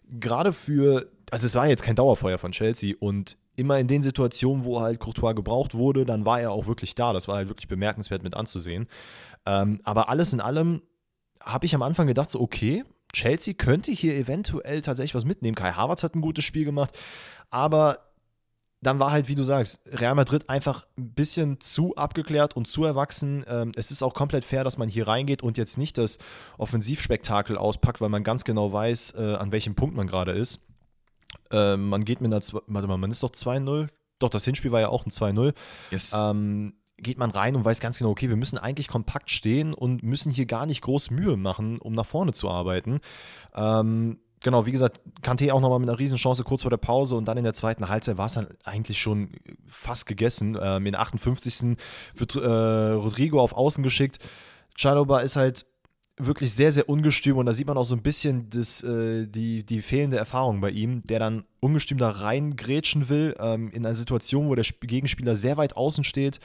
Gerade 0.09 0.55
für, 0.55 1.07
also 1.31 1.45
es 1.45 1.55
war 1.55 1.69
jetzt 1.69 1.83
kein 1.83 1.97
Dauerfeuer 1.97 2.39
von 2.39 2.53
Chelsea 2.53 2.95
und 2.99 3.37
immer 3.61 3.79
in 3.79 3.87
den 3.87 4.03
Situationen, 4.03 4.65
wo 4.65 4.81
halt 4.81 4.99
Courtois 4.99 5.35
gebraucht 5.35 5.75
wurde, 5.75 6.05
dann 6.05 6.25
war 6.25 6.41
er 6.41 6.51
auch 6.51 6.67
wirklich 6.67 6.95
da. 6.95 7.13
Das 7.13 7.29
war 7.29 7.37
halt 7.37 7.49
wirklich 7.49 7.69
bemerkenswert 7.69 8.23
mit 8.23 8.35
anzusehen. 8.35 8.89
Ähm, 9.47 9.81
aber 9.85 10.09
alles 10.09 10.33
in 10.33 10.41
allem 10.41 10.83
habe 11.43 11.67
ich 11.67 11.75
am 11.75 11.83
Anfang 11.83 12.07
gedacht, 12.07 12.31
so 12.31 12.41
okay, 12.41 12.85
Chelsea 13.13 13.55
könnte 13.55 13.93
hier 13.93 14.15
eventuell 14.15 14.83
tatsächlich 14.83 15.15
was 15.15 15.25
mitnehmen. 15.25 15.55
Kai 15.55 15.73
Havertz 15.73 16.03
hat 16.03 16.15
ein 16.15 16.21
gutes 16.21 16.45
Spiel 16.45 16.65
gemacht, 16.65 16.97
aber 17.51 17.99
dann 18.83 18.99
war 18.99 19.11
halt, 19.11 19.29
wie 19.29 19.35
du 19.35 19.45
sagst, 19.45 19.81
Real 19.87 20.15
Madrid 20.15 20.49
einfach 20.49 20.87
ein 20.97 21.13
bisschen 21.13 21.61
zu 21.61 21.95
abgeklärt 21.97 22.57
und 22.57 22.67
zu 22.67 22.85
erwachsen. 22.85 23.45
Ähm, 23.47 23.73
es 23.77 23.91
ist 23.91 24.03
auch 24.03 24.15
komplett 24.15 24.45
fair, 24.45 24.65
dass 24.65 24.79
man 24.79 24.89
hier 24.89 25.07
reingeht 25.07 25.43
und 25.43 25.59
jetzt 25.59 25.77
nicht 25.77 25.99
das 25.99 26.19
Offensivspektakel 26.57 27.59
auspackt, 27.59 28.01
weil 28.01 28.09
man 28.09 28.25
ganz 28.25 28.45
genau 28.45 28.73
weiß, 28.73 29.15
äh, 29.19 29.35
an 29.35 29.53
welchem 29.53 29.75
Punkt 29.75 29.97
man 29.97 30.07
gerade 30.07 30.33
ist. 30.33 30.63
Ähm, 31.51 31.89
man 31.89 32.05
geht 32.05 32.21
mit 32.21 32.33
einer, 32.33 32.43
warte 32.67 32.89
mal, 32.89 32.97
man 32.97 33.11
ist 33.11 33.23
doch 33.23 33.31
2-0. 33.31 33.89
Doch, 34.19 34.31
das 34.31 34.45
Hinspiel 34.45 34.73
war 34.73 34.81
ja 34.81 34.89
auch 34.89 35.07
ein 35.07 35.11
2-0. 35.11 35.55
Yes. 35.91 36.13
Ähm, 36.15 36.75
geht 36.99 37.19
man 37.19 37.31
rein 37.31 37.57
und 37.57 37.65
weiß 37.65 37.81
ganz 37.81 37.99
genau, 37.99 38.11
okay, 38.11 38.29
wir 38.29 38.37
müssen 38.37 38.59
eigentlich 38.59 38.89
kompakt 38.89 39.31
stehen 39.31 39.73
und 39.75 40.03
müssen 40.03 40.31
hier 40.31 40.47
gar 40.47 40.67
nicht 40.67 40.83
groß 40.83 41.11
Mühe 41.11 41.37
machen, 41.37 41.79
um 41.79 41.95
nach 41.95 42.07
vorne 42.07 42.33
zu 42.33 42.51
arbeiten. 42.51 43.01
Ähm, 43.55 44.19
genau, 44.41 44.67
wie 44.67 44.73
gesagt, 44.73 45.01
Kanté 45.23 45.51
auch 45.53 45.61
nochmal 45.61 45.79
mit 45.79 45.89
einer 45.89 45.99
Riesenchance 45.99 46.45
kurz 46.45 46.63
vor 46.63 46.71
der 46.71 46.77
Pause 46.77 47.17
und 47.17 47.27
dann 47.27 47.39
in 47.39 47.45
der 47.45 47.55
zweiten 47.55 47.89
Halbzeit 47.89 48.19
war 48.19 48.27
es 48.27 48.35
dann 48.35 48.49
eigentlich 48.65 49.01
schon 49.01 49.31
fast 49.67 50.07
gegessen. 50.07 50.59
Ähm, 50.61 50.87
in 50.87 50.93
der 50.93 51.01
58. 51.01 51.77
wird 52.15 52.37
äh, 52.37 52.39
Rodrigo 52.93 53.41
auf 53.41 53.55
Außen 53.55 53.83
geschickt. 53.83 54.19
Chaloba 54.77 55.21
ist 55.21 55.37
halt 55.37 55.67
wirklich 56.27 56.53
sehr, 56.53 56.73
sehr 56.73 56.89
ungestüm 56.89 57.37
und 57.37 57.47
da 57.47 57.53
sieht 57.53 57.67
man 57.67 57.77
auch 57.77 57.85
so 57.85 57.95
ein 57.95 58.03
bisschen 58.03 58.49
das, 58.51 58.83
äh, 58.83 59.27
die, 59.27 59.65
die 59.65 59.83
fehlende 59.83 60.17
Erfahrung 60.17 60.61
bei 60.61 60.71
ihm, 60.71 61.03
der 61.03 61.19
dann 61.19 61.45
ungestüm 61.61 61.99
da 61.99 62.11
reingrätschen 62.11 63.09
will, 63.09 63.35
ähm, 63.39 63.71
in 63.71 63.85
einer 63.85 63.95
Situation, 63.95 64.49
wo 64.49 64.55
der 64.55 64.65
Gegenspieler 64.81 65.37
sehr 65.37 65.57
weit 65.57 65.77
außen 65.77 66.05
steht, 66.05 66.41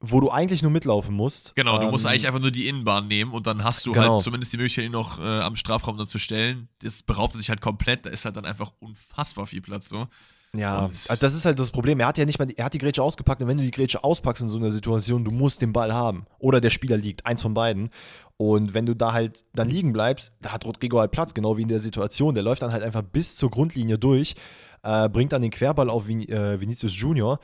wo 0.00 0.20
du 0.20 0.30
eigentlich 0.30 0.62
nur 0.62 0.70
mitlaufen 0.70 1.14
musst. 1.14 1.54
Genau, 1.54 1.78
du 1.78 1.84
ähm, 1.84 1.90
musst 1.90 2.06
eigentlich 2.06 2.26
einfach 2.26 2.40
nur 2.40 2.50
die 2.50 2.66
Innenbahn 2.66 3.06
nehmen 3.06 3.32
und 3.32 3.46
dann 3.46 3.62
hast 3.62 3.86
du 3.86 3.92
genau. 3.92 4.14
halt 4.14 4.22
zumindest 4.22 4.52
die 4.52 4.56
Möglichkeit, 4.56 4.84
ihn 4.84 4.92
noch 4.92 5.20
äh, 5.20 5.40
am 5.40 5.54
Strafraum 5.54 5.96
dann 5.96 6.08
zu 6.08 6.18
stellen. 6.18 6.68
Das 6.80 7.02
behauptet 7.02 7.40
sich 7.40 7.48
halt 7.48 7.60
komplett, 7.60 8.04
da 8.04 8.10
ist 8.10 8.24
halt 8.24 8.36
dann 8.36 8.44
einfach 8.44 8.72
unfassbar 8.80 9.46
viel 9.46 9.62
Platz 9.62 9.88
so. 9.88 10.08
Ja, 10.54 10.84
also 10.84 11.16
das 11.16 11.34
ist 11.34 11.46
halt 11.46 11.58
das 11.58 11.70
Problem. 11.70 11.98
Er 12.00 12.06
hat 12.06 12.18
ja 12.18 12.26
nicht 12.26 12.38
mal, 12.38 12.46
er 12.54 12.66
hat 12.66 12.74
die 12.74 12.78
Grätsche 12.78 13.02
ausgepackt 13.02 13.40
und 13.40 13.48
wenn 13.48 13.56
du 13.56 13.62
die 13.62 13.70
Grätsche 13.70 14.04
auspackst 14.04 14.42
in 14.42 14.50
so 14.50 14.58
einer 14.58 14.70
Situation, 14.70 15.24
du 15.24 15.30
musst 15.30 15.62
den 15.62 15.72
Ball 15.72 15.94
haben. 15.94 16.26
Oder 16.38 16.60
der 16.60 16.70
Spieler 16.70 16.98
liegt, 16.98 17.24
eins 17.24 17.40
von 17.40 17.54
beiden. 17.54 17.88
Und 18.36 18.74
wenn 18.74 18.84
du 18.84 18.94
da 18.94 19.12
halt 19.12 19.44
dann 19.54 19.68
liegen 19.68 19.92
bleibst, 19.92 20.32
da 20.42 20.52
hat 20.52 20.66
Rodrigo 20.66 20.98
halt 20.98 21.10
Platz, 21.10 21.32
genau 21.32 21.56
wie 21.56 21.62
in 21.62 21.68
der 21.68 21.80
Situation. 21.80 22.34
Der 22.34 22.42
läuft 22.42 22.62
dann 22.62 22.72
halt 22.72 22.82
einfach 22.82 23.02
bis 23.02 23.36
zur 23.36 23.50
Grundlinie 23.50 23.98
durch, 23.98 24.34
äh, 24.82 25.08
bringt 25.08 25.32
dann 25.32 25.42
den 25.42 25.50
Querball 25.50 25.88
auf 25.88 26.06
Vin 26.06 26.28
äh, 26.28 26.60
Vinicius 26.60 26.98
Junior 26.98 27.38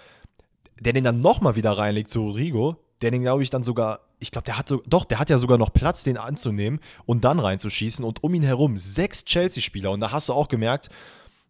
der 0.81 0.93
den 0.93 1.05
dann 1.05 1.21
nochmal 1.21 1.57
wieder 1.57 1.73
reinlegt 1.73 2.11
zu 2.11 2.23
Rodrigo, 2.23 2.77
der 3.01 3.11
den, 3.11 3.23
glaube 3.23 3.43
ich, 3.43 3.51
dann 3.51 3.63
sogar, 3.63 4.01
ich 4.19 4.31
glaube, 4.31 4.45
der 4.45 4.59
hat 4.59 4.69
so, 4.69 4.83
doch, 4.87 5.05
der 5.05 5.19
hat 5.19 5.31
ja 5.31 5.39
sogar 5.39 5.59
noch 5.59 5.73
Platz, 5.73 6.03
den 6.03 6.17
anzunehmen 6.17 6.81
und 7.07 7.25
dann 7.25 7.39
reinzuschießen 7.39 8.05
und 8.05 8.23
um 8.25 8.35
ihn 8.35 8.43
herum 8.43 8.77
sechs 8.77 9.25
Chelsea-Spieler 9.25 9.91
und 9.91 10.01
da 10.01 10.13
hast 10.13 10.29
du 10.29 10.33
auch 10.33 10.49
gemerkt, 10.49 10.89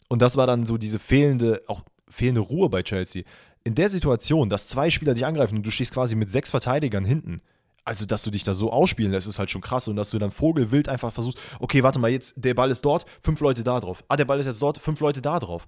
und 0.09 0.23
das 0.23 0.37
war 0.37 0.47
dann 0.47 0.67
so 0.67 0.79
diese 0.79 0.99
fehlende, 0.99 1.63
auch 1.67 1.83
fehlende 2.09 2.41
Ruhe 2.41 2.69
bei 2.69 2.83
Chelsea. 2.83 3.25
In 3.65 3.75
der 3.75 3.89
Situation, 3.89 4.49
dass 4.49 4.67
zwei 4.67 4.91
Spieler 4.91 5.15
dich 5.15 5.27
angreifen 5.27 5.57
und 5.57 5.67
du 5.67 5.71
stehst 5.71 5.93
quasi 5.93 6.17
mit 6.17 6.31
sechs 6.31 6.51
Verteidigern 6.51 7.05
hinten, 7.05 7.43
also 7.89 8.05
dass 8.05 8.23
du 8.23 8.31
dich 8.31 8.45
da 8.45 8.53
so 8.53 8.71
ausspielen 8.71 9.13
lässt, 9.13 9.27
ist 9.27 9.39
halt 9.39 9.51
schon 9.51 9.63
krass 9.63 9.89
und 9.89 9.97
dass 9.97 10.11
du 10.11 10.19
dann 10.19 10.31
Vogelwild 10.31 10.91
einfach 10.91 11.11
versuchst, 11.11 11.39
okay, 11.59 11.83
warte 11.83 11.99
mal, 11.99 12.11
jetzt 12.11 12.35
der 12.37 12.53
Ball 12.53 12.71
ist 12.71 12.85
dort, 12.85 13.07
fünf 13.23 13.41
Leute 13.41 13.65
da 13.65 13.81
drauf. 13.81 14.05
Ah, 14.09 14.17
der 14.17 14.27
Ball 14.27 14.39
ist 14.39 14.45
jetzt 14.45 14.61
dort, 14.61 14.77
fünf 14.77 15.01
Leute 15.01 15.23
da 15.23 15.39
drauf. 15.39 15.65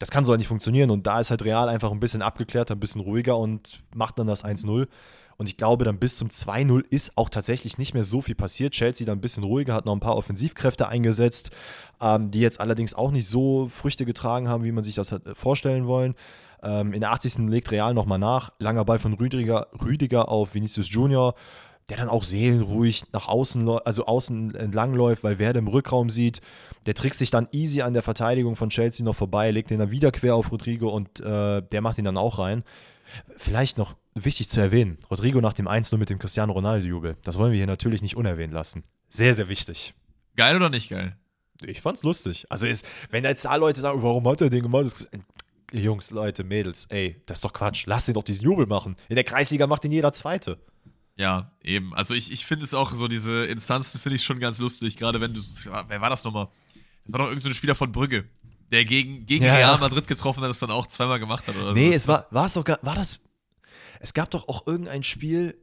Das 0.00 0.10
kann 0.10 0.24
so 0.24 0.32
halt 0.32 0.40
nicht 0.40 0.48
funktionieren 0.48 0.90
und 0.90 1.06
da 1.06 1.20
ist 1.20 1.30
halt 1.30 1.44
Real 1.44 1.68
einfach 1.68 1.92
ein 1.92 2.00
bisschen 2.00 2.22
abgeklärter, 2.22 2.74
ein 2.74 2.80
bisschen 2.80 3.00
ruhiger 3.00 3.38
und 3.38 3.80
macht 3.94 4.18
dann 4.18 4.26
das 4.26 4.44
1-0. 4.44 4.88
Und 5.40 5.48
ich 5.48 5.56
glaube, 5.56 5.86
dann 5.86 5.98
bis 5.98 6.18
zum 6.18 6.28
2-0 6.28 6.84
ist 6.90 7.16
auch 7.16 7.30
tatsächlich 7.30 7.78
nicht 7.78 7.94
mehr 7.94 8.04
so 8.04 8.20
viel 8.20 8.34
passiert. 8.34 8.74
Chelsea 8.74 9.06
dann 9.06 9.16
ein 9.16 9.20
bisschen 9.22 9.42
ruhiger, 9.42 9.72
hat 9.72 9.86
noch 9.86 9.94
ein 9.94 10.00
paar 10.00 10.18
Offensivkräfte 10.18 10.86
eingesetzt, 10.86 11.50
ähm, 11.98 12.30
die 12.30 12.40
jetzt 12.40 12.60
allerdings 12.60 12.92
auch 12.92 13.10
nicht 13.10 13.26
so 13.26 13.66
Früchte 13.70 14.04
getragen 14.04 14.50
haben, 14.50 14.64
wie 14.64 14.72
man 14.72 14.84
sich 14.84 14.96
das 14.96 15.12
hat 15.12 15.26
äh, 15.26 15.34
vorstellen 15.34 15.86
wollen. 15.86 16.14
Ähm, 16.62 16.92
in 16.92 17.00
der 17.00 17.12
80. 17.12 17.48
legt 17.48 17.70
Real 17.70 17.94
nochmal 17.94 18.18
nach. 18.18 18.52
Langer 18.58 18.84
Ball 18.84 18.98
von 18.98 19.14
Rüdiger, 19.14 19.68
Rüdiger 19.82 20.28
auf 20.28 20.54
Vinicius 20.54 20.92
Junior, 20.92 21.34
der 21.88 21.96
dann 21.96 22.10
auch 22.10 22.24
seelenruhig 22.24 23.04
nach 23.14 23.26
außen, 23.26 23.66
also 23.66 24.04
außen 24.04 24.54
entlang 24.54 24.92
läuft, 24.92 25.24
weil 25.24 25.38
Werde 25.38 25.60
im 25.60 25.68
Rückraum 25.68 26.10
sieht. 26.10 26.42
Der 26.84 26.92
trickst 26.92 27.18
sich 27.18 27.30
dann 27.30 27.48
easy 27.50 27.80
an 27.80 27.94
der 27.94 28.02
Verteidigung 28.02 28.56
von 28.56 28.68
Chelsea 28.68 29.06
noch 29.06 29.16
vorbei, 29.16 29.50
legt 29.52 29.70
den 29.70 29.78
dann 29.78 29.90
wieder 29.90 30.12
quer 30.12 30.34
auf 30.34 30.52
Rodrigo 30.52 30.90
und 30.90 31.20
äh, 31.20 31.62
der 31.62 31.80
macht 31.80 31.96
ihn 31.96 32.04
dann 32.04 32.18
auch 32.18 32.38
rein. 32.38 32.62
Vielleicht 33.36 33.78
noch 33.78 33.96
wichtig 34.14 34.48
zu 34.48 34.60
erwähnen: 34.60 34.98
Rodrigo 35.10 35.40
nach 35.40 35.52
dem 35.52 35.68
1-0 35.68 35.96
mit 35.96 36.10
dem 36.10 36.18
Cristiano 36.18 36.52
Ronaldo-Jubel. 36.52 37.16
Das 37.22 37.38
wollen 37.38 37.52
wir 37.52 37.58
hier 37.58 37.66
natürlich 37.66 38.02
nicht 38.02 38.16
unerwähnt 38.16 38.52
lassen. 38.52 38.84
Sehr, 39.08 39.34
sehr 39.34 39.48
wichtig. 39.48 39.94
Geil 40.36 40.56
oder 40.56 40.70
nicht 40.70 40.88
geil? 40.90 41.16
Ich 41.62 41.80
fand's 41.80 42.02
lustig. 42.02 42.46
Also, 42.48 42.66
ist, 42.66 42.86
wenn 43.10 43.24
jetzt 43.24 43.44
da 43.44 43.56
Leute 43.56 43.80
sagen, 43.80 44.02
warum 44.02 44.26
hat 44.28 44.40
er 44.40 44.50
den 44.50 44.62
gemacht? 44.62 45.08
Jungs, 45.72 46.10
Leute, 46.10 46.42
Mädels, 46.42 46.86
ey, 46.86 47.22
das 47.26 47.38
ist 47.38 47.44
doch 47.44 47.52
Quatsch. 47.52 47.84
Lass 47.86 48.08
ihn 48.08 48.14
doch 48.14 48.24
diesen 48.24 48.44
Jubel 48.44 48.66
machen. 48.66 48.96
In 49.08 49.14
der 49.14 49.24
Kreisliga 49.24 49.66
macht 49.66 49.84
ihn 49.84 49.92
jeder 49.92 50.12
Zweite. 50.12 50.58
Ja, 51.16 51.52
eben. 51.62 51.94
Also 51.94 52.14
ich, 52.14 52.32
ich 52.32 52.46
finde 52.46 52.64
es 52.64 52.74
auch 52.74 52.92
so, 52.92 53.06
diese 53.06 53.44
Instanzen 53.44 54.00
finde 54.00 54.16
ich 54.16 54.24
schon 54.24 54.40
ganz 54.40 54.58
lustig, 54.58 54.96
gerade 54.96 55.20
wenn 55.20 55.34
du. 55.34 55.40
Wer 55.88 56.00
war 56.00 56.10
das 56.10 56.24
nochmal? 56.24 56.48
Das 57.04 57.12
war 57.12 57.18
doch 57.18 57.26
irgendein 57.26 57.52
so 57.52 57.54
Spieler 57.54 57.74
von 57.74 57.92
Brügge, 57.92 58.24
der 58.70 58.84
gegen, 58.84 59.26
gegen 59.26 59.44
ja, 59.44 59.54
Real 59.54 59.78
Madrid 59.78 60.06
getroffen 60.06 60.42
hat, 60.42 60.50
das 60.50 60.58
dann 60.60 60.70
auch 60.70 60.86
zweimal 60.86 61.18
gemacht 61.18 61.46
hat 61.46 61.56
oder 61.56 61.72
Nee, 61.72 61.90
so. 61.90 61.96
es 61.96 62.08
war, 62.08 62.26
war 62.30 62.46
es 62.46 62.54
sogar, 62.54 62.78
war 62.82 62.94
das. 62.94 63.20
Es 63.98 64.14
gab 64.14 64.30
doch 64.30 64.48
auch 64.48 64.66
irgendein 64.66 65.02
Spiel. 65.02 65.56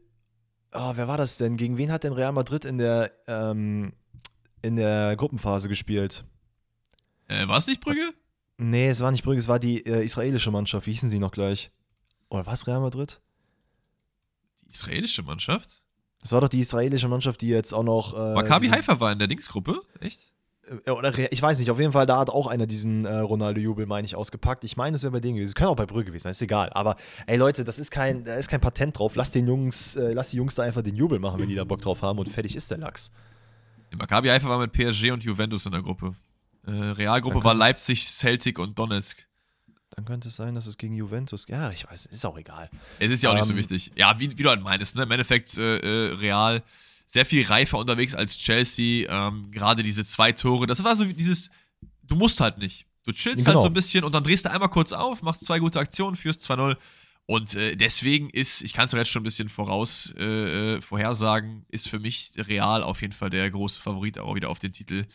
Oh, 0.73 0.91
wer 0.95 1.07
war 1.07 1.17
das 1.17 1.37
denn? 1.37 1.57
Gegen 1.57 1.77
wen 1.77 1.91
hat 1.91 2.03
denn 2.03 2.13
Real 2.13 2.31
Madrid 2.33 2.65
in 2.65 2.77
der, 2.77 3.11
ähm, 3.27 3.93
in 4.61 4.75
der 4.75 5.15
Gruppenphase 5.15 5.69
gespielt? 5.69 6.25
Äh, 7.27 7.47
war 7.47 7.57
es 7.57 7.67
nicht 7.67 7.81
Brügge? 7.81 8.13
Nee, 8.57 8.87
es 8.87 9.01
war 9.01 9.11
nicht 9.11 9.23
Brügge, 9.23 9.39
es 9.39 9.47
war 9.47 9.59
die 9.59 9.85
äh, 9.85 10.03
israelische 10.03 10.51
Mannschaft. 10.51 10.87
Wie 10.87 10.91
hießen 10.91 11.09
sie 11.09 11.19
noch 11.19 11.31
gleich? 11.31 11.71
Oder 12.29 12.45
war 12.45 12.53
es 12.53 12.67
Real 12.67 12.79
Madrid? 12.81 13.21
Die 14.65 14.69
israelische 14.71 15.23
Mannschaft? 15.23 15.81
Das 16.21 16.31
war 16.33 16.41
doch 16.41 16.49
die 16.49 16.59
israelische 16.59 17.07
Mannschaft, 17.07 17.41
die 17.41 17.47
jetzt 17.47 17.73
auch 17.73 17.83
noch. 17.83 18.13
Äh, 18.13 18.33
Maccabi 18.33 18.67
Haifa 18.67 18.99
war 18.99 19.11
in 19.11 19.19
der 19.19 19.27
Dingsgruppe? 19.27 19.81
Echt? 19.99 20.31
Äh, 20.85 20.91
oder 20.91 21.17
ich 21.31 21.41
weiß 21.41 21.59
nicht, 21.59 21.71
auf 21.71 21.79
jeden 21.79 21.91
Fall, 21.91 22.05
da 22.05 22.19
hat 22.19 22.29
auch 22.29 22.47
einer 22.47 22.67
diesen 22.67 23.05
äh, 23.05 23.17
Ronaldo-Jubel, 23.17 23.85
meine 23.85 24.05
ich, 24.05 24.15
ausgepackt. 24.15 24.63
Ich 24.63 24.77
meine, 24.77 24.95
es 24.95 25.03
wäre 25.03 25.11
bei 25.11 25.19
denen 25.19 25.35
gewesen. 25.35 25.49
Es 25.49 25.55
könnte 25.55 25.69
auch 25.69 25.75
bei 25.75 25.85
Brügge 25.85 26.05
gewesen 26.05 26.23
sein, 26.23 26.31
ist 26.31 26.41
egal. 26.41 26.69
Aber 26.71 26.95
ey 27.25 27.37
Leute, 27.37 27.63
das 27.63 27.79
ist 27.79 27.91
kein, 27.91 28.23
da 28.23 28.35
ist 28.35 28.49
kein 28.49 28.61
Patent 28.61 28.97
drauf. 28.97 29.15
Lass 29.15 29.31
den 29.31 29.47
Jungs, 29.47 29.95
äh, 29.95 30.13
lass 30.13 30.29
die 30.29 30.37
Jungs 30.37 30.55
da 30.55 30.63
einfach 30.63 30.81
den 30.81 30.95
Jubel 30.95 31.19
machen, 31.19 31.39
wenn 31.39 31.49
die 31.49 31.55
da 31.55 31.63
Bock 31.63 31.81
drauf 31.81 32.01
haben 32.01 32.19
und 32.19 32.29
fertig 32.29 32.55
ist 32.55 32.71
der 32.71 32.77
Lachs. 32.77 33.11
Maccabi 33.95 34.27
Haifa 34.29 34.49
war 34.49 34.59
mit 34.59 34.71
PSG 34.73 35.11
und 35.11 35.23
Juventus 35.23 35.65
in 35.65 35.71
der 35.71 35.81
Gruppe. 35.81 36.15
Äh, 36.65 36.71
Realgruppe 36.71 37.43
war 37.43 37.53
Leipzig, 37.53 38.05
Celtic 38.05 38.59
und 38.59 38.77
Donetsk. 38.77 39.25
Dann 39.91 40.05
könnte 40.05 40.27
es 40.27 40.35
sein, 40.35 40.53
dass 40.53 40.67
es 40.67 40.77
gegen 40.77 40.93
Juventus. 40.95 41.47
Ja, 41.47 41.71
ich 41.71 41.89
weiß, 41.89 42.07
ist 42.07 42.25
auch 42.25 42.37
egal. 42.37 42.69
Es 42.99 43.09
ist 43.09 43.23
ja 43.23 43.29
auch 43.29 43.33
ähm, 43.33 43.39
nicht 43.39 43.47
so 43.47 43.53
ähm, 43.53 43.59
wichtig. 43.59 43.91
Ja, 43.95 44.19
wie, 44.19 44.29
wie 44.37 44.43
du 44.43 44.49
halt 44.49 44.61
meinst, 44.61 44.95
ne? 44.95 45.03
Im 45.03 45.11
Endeffekt 45.11 45.57
äh, 45.57 45.77
äh, 45.77 46.13
Real 46.15 46.61
sehr 47.07 47.25
viel 47.25 47.45
reifer 47.45 47.79
unterwegs 47.79 48.13
als 48.13 48.37
Chelsea. 48.37 49.09
Ähm, 49.09 49.51
Gerade 49.51 49.81
diese 49.81 50.05
zwei 50.05 50.31
Tore. 50.31 50.67
Das 50.67 50.83
war 50.83 50.95
so 50.95 51.05
dieses, 51.05 51.49
du 52.03 52.15
musst 52.15 52.39
halt 52.39 52.59
nicht. 52.59 52.85
Du 53.03 53.13
chillst 53.13 53.45
genau. 53.45 53.55
halt 53.55 53.63
so 53.63 53.67
ein 53.67 53.73
bisschen 53.73 54.03
und 54.03 54.13
dann 54.13 54.23
drehst 54.23 54.45
du 54.45 54.51
einmal 54.51 54.69
kurz 54.69 54.93
auf, 54.93 55.23
machst 55.23 55.45
zwei 55.45 55.59
gute 55.59 55.79
Aktionen, 55.79 56.15
führst 56.15 56.43
2-0. 56.49 56.75
Und 57.25 57.55
äh, 57.55 57.75
deswegen 57.75 58.29
ist, 58.29 58.61
ich 58.61 58.73
kann 58.73 58.85
es 58.85 58.91
jetzt 58.91 59.09
schon 59.09 59.21
ein 59.21 59.23
bisschen 59.23 59.49
voraus 59.49 60.13
äh, 60.17 60.75
äh, 60.75 60.81
vorhersagen, 60.81 61.65
ist 61.69 61.89
für 61.89 61.99
mich 61.99 62.31
Real 62.37 62.83
auf 62.83 63.01
jeden 63.01 63.13
Fall 63.13 63.29
der 63.29 63.49
große 63.49 63.81
Favorit 63.81 64.19
auch 64.19 64.35
wieder 64.35 64.49
auf 64.49 64.59
den 64.59 64.73
Titel 64.73 65.05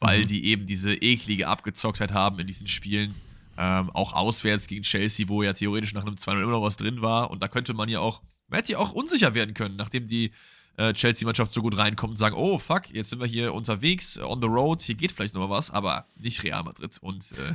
weil 0.00 0.20
mhm. 0.20 0.26
die 0.26 0.46
eben 0.46 0.66
diese 0.66 0.94
eklige 0.94 1.48
Abgezocktheit 1.48 2.12
haben 2.12 2.38
in 2.38 2.46
diesen 2.46 2.66
Spielen. 2.66 3.14
Ähm, 3.56 3.90
auch 3.90 4.12
auswärts 4.12 4.66
gegen 4.66 4.82
Chelsea, 4.82 5.28
wo 5.28 5.42
ja 5.42 5.52
theoretisch 5.52 5.94
nach 5.94 6.02
einem 6.02 6.16
2-0 6.16 6.42
immer 6.42 6.50
noch 6.52 6.62
was 6.62 6.76
drin 6.76 7.02
war. 7.02 7.30
Und 7.30 7.42
da 7.42 7.48
könnte 7.48 7.72
man 7.72 7.88
ja 7.88 8.00
auch, 8.00 8.20
man 8.48 8.58
hätte 8.58 8.72
ja 8.72 8.78
auch 8.78 8.92
unsicher 8.92 9.34
werden 9.34 9.54
können, 9.54 9.76
nachdem 9.76 10.08
die 10.08 10.32
äh, 10.76 10.92
Chelsea-Mannschaft 10.92 11.50
so 11.50 11.62
gut 11.62 11.76
reinkommt 11.78 12.12
und 12.12 12.16
sagen, 12.16 12.34
oh 12.36 12.58
fuck, 12.58 12.90
jetzt 12.90 13.10
sind 13.10 13.20
wir 13.20 13.26
hier 13.26 13.54
unterwegs, 13.54 14.18
on 14.20 14.40
the 14.40 14.48
road, 14.48 14.82
hier 14.82 14.94
geht 14.94 15.12
vielleicht 15.12 15.34
noch 15.34 15.48
mal 15.48 15.54
was, 15.54 15.70
aber 15.70 16.06
nicht 16.16 16.42
Real 16.42 16.62
Madrid. 16.62 16.98
Und 17.00 17.32
äh, 17.32 17.54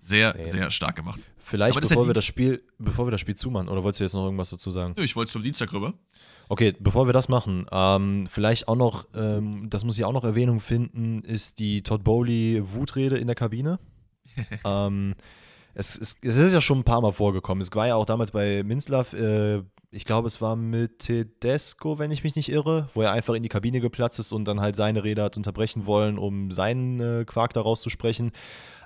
sehr, 0.00 0.34
nee. 0.36 0.44
sehr 0.44 0.70
stark 0.70 0.96
gemacht. 0.96 1.28
Vielleicht 1.38 1.80
bevor 1.80 2.06
wir 2.06 2.14
das 2.14 2.24
Spiel, 2.24 2.62
bevor 2.78 3.06
wir 3.06 3.10
das 3.10 3.20
Spiel 3.20 3.34
zumachen, 3.34 3.68
oder 3.68 3.82
wolltest 3.82 4.00
du 4.00 4.04
jetzt 4.04 4.14
noch 4.14 4.24
irgendwas 4.24 4.50
dazu 4.50 4.70
sagen? 4.70 4.94
ich 4.98 5.16
wollte 5.16 5.32
zum 5.32 5.42
Dienstag 5.42 5.72
rüber. 5.72 5.94
Okay, 6.48 6.74
bevor 6.78 7.06
wir 7.06 7.12
das 7.12 7.28
machen, 7.28 7.66
ähm, 7.70 8.26
vielleicht 8.26 8.68
auch 8.68 8.76
noch, 8.76 9.06
ähm, 9.14 9.68
das 9.68 9.84
muss 9.84 9.98
ich 9.98 10.04
auch 10.04 10.12
noch 10.12 10.24
Erwähnung 10.24 10.60
finden, 10.60 11.22
ist 11.22 11.58
die 11.58 11.82
Todd 11.82 12.04
Bowley 12.04 12.62
Wutrede 12.64 13.18
in 13.18 13.26
der 13.26 13.36
Kabine. 13.36 13.78
ähm, 14.64 15.14
es, 15.74 15.96
es, 15.96 16.16
es, 16.22 16.36
ist 16.38 16.54
ja 16.54 16.60
schon 16.60 16.78
ein 16.78 16.84
paar 16.84 17.02
Mal 17.02 17.12
vorgekommen. 17.12 17.60
Es 17.60 17.74
war 17.74 17.86
ja 17.86 17.96
auch 17.96 18.06
damals 18.06 18.30
bei 18.30 18.62
Minslav, 18.64 19.12
äh, 19.12 19.62
ich 19.90 20.04
glaube, 20.04 20.26
es 20.26 20.40
war 20.40 20.56
mit 20.56 21.00
Tedesco, 21.00 21.98
wenn 21.98 22.10
ich 22.10 22.24
mich 22.24 22.36
nicht 22.36 22.50
irre, 22.50 22.88
wo 22.94 23.02
er 23.02 23.12
einfach 23.12 23.34
in 23.34 23.42
die 23.42 23.48
Kabine 23.48 23.80
geplatzt 23.80 24.18
ist 24.18 24.32
und 24.32 24.44
dann 24.44 24.60
halt 24.60 24.76
seine 24.76 25.04
Rede 25.04 25.22
hat 25.22 25.36
unterbrechen 25.36 25.86
wollen, 25.86 26.18
um 26.18 26.50
seinen 26.50 27.00
äh, 27.00 27.24
Quark 27.24 27.52
daraus 27.54 27.80
zu 27.80 27.90
sprechen. 27.90 28.32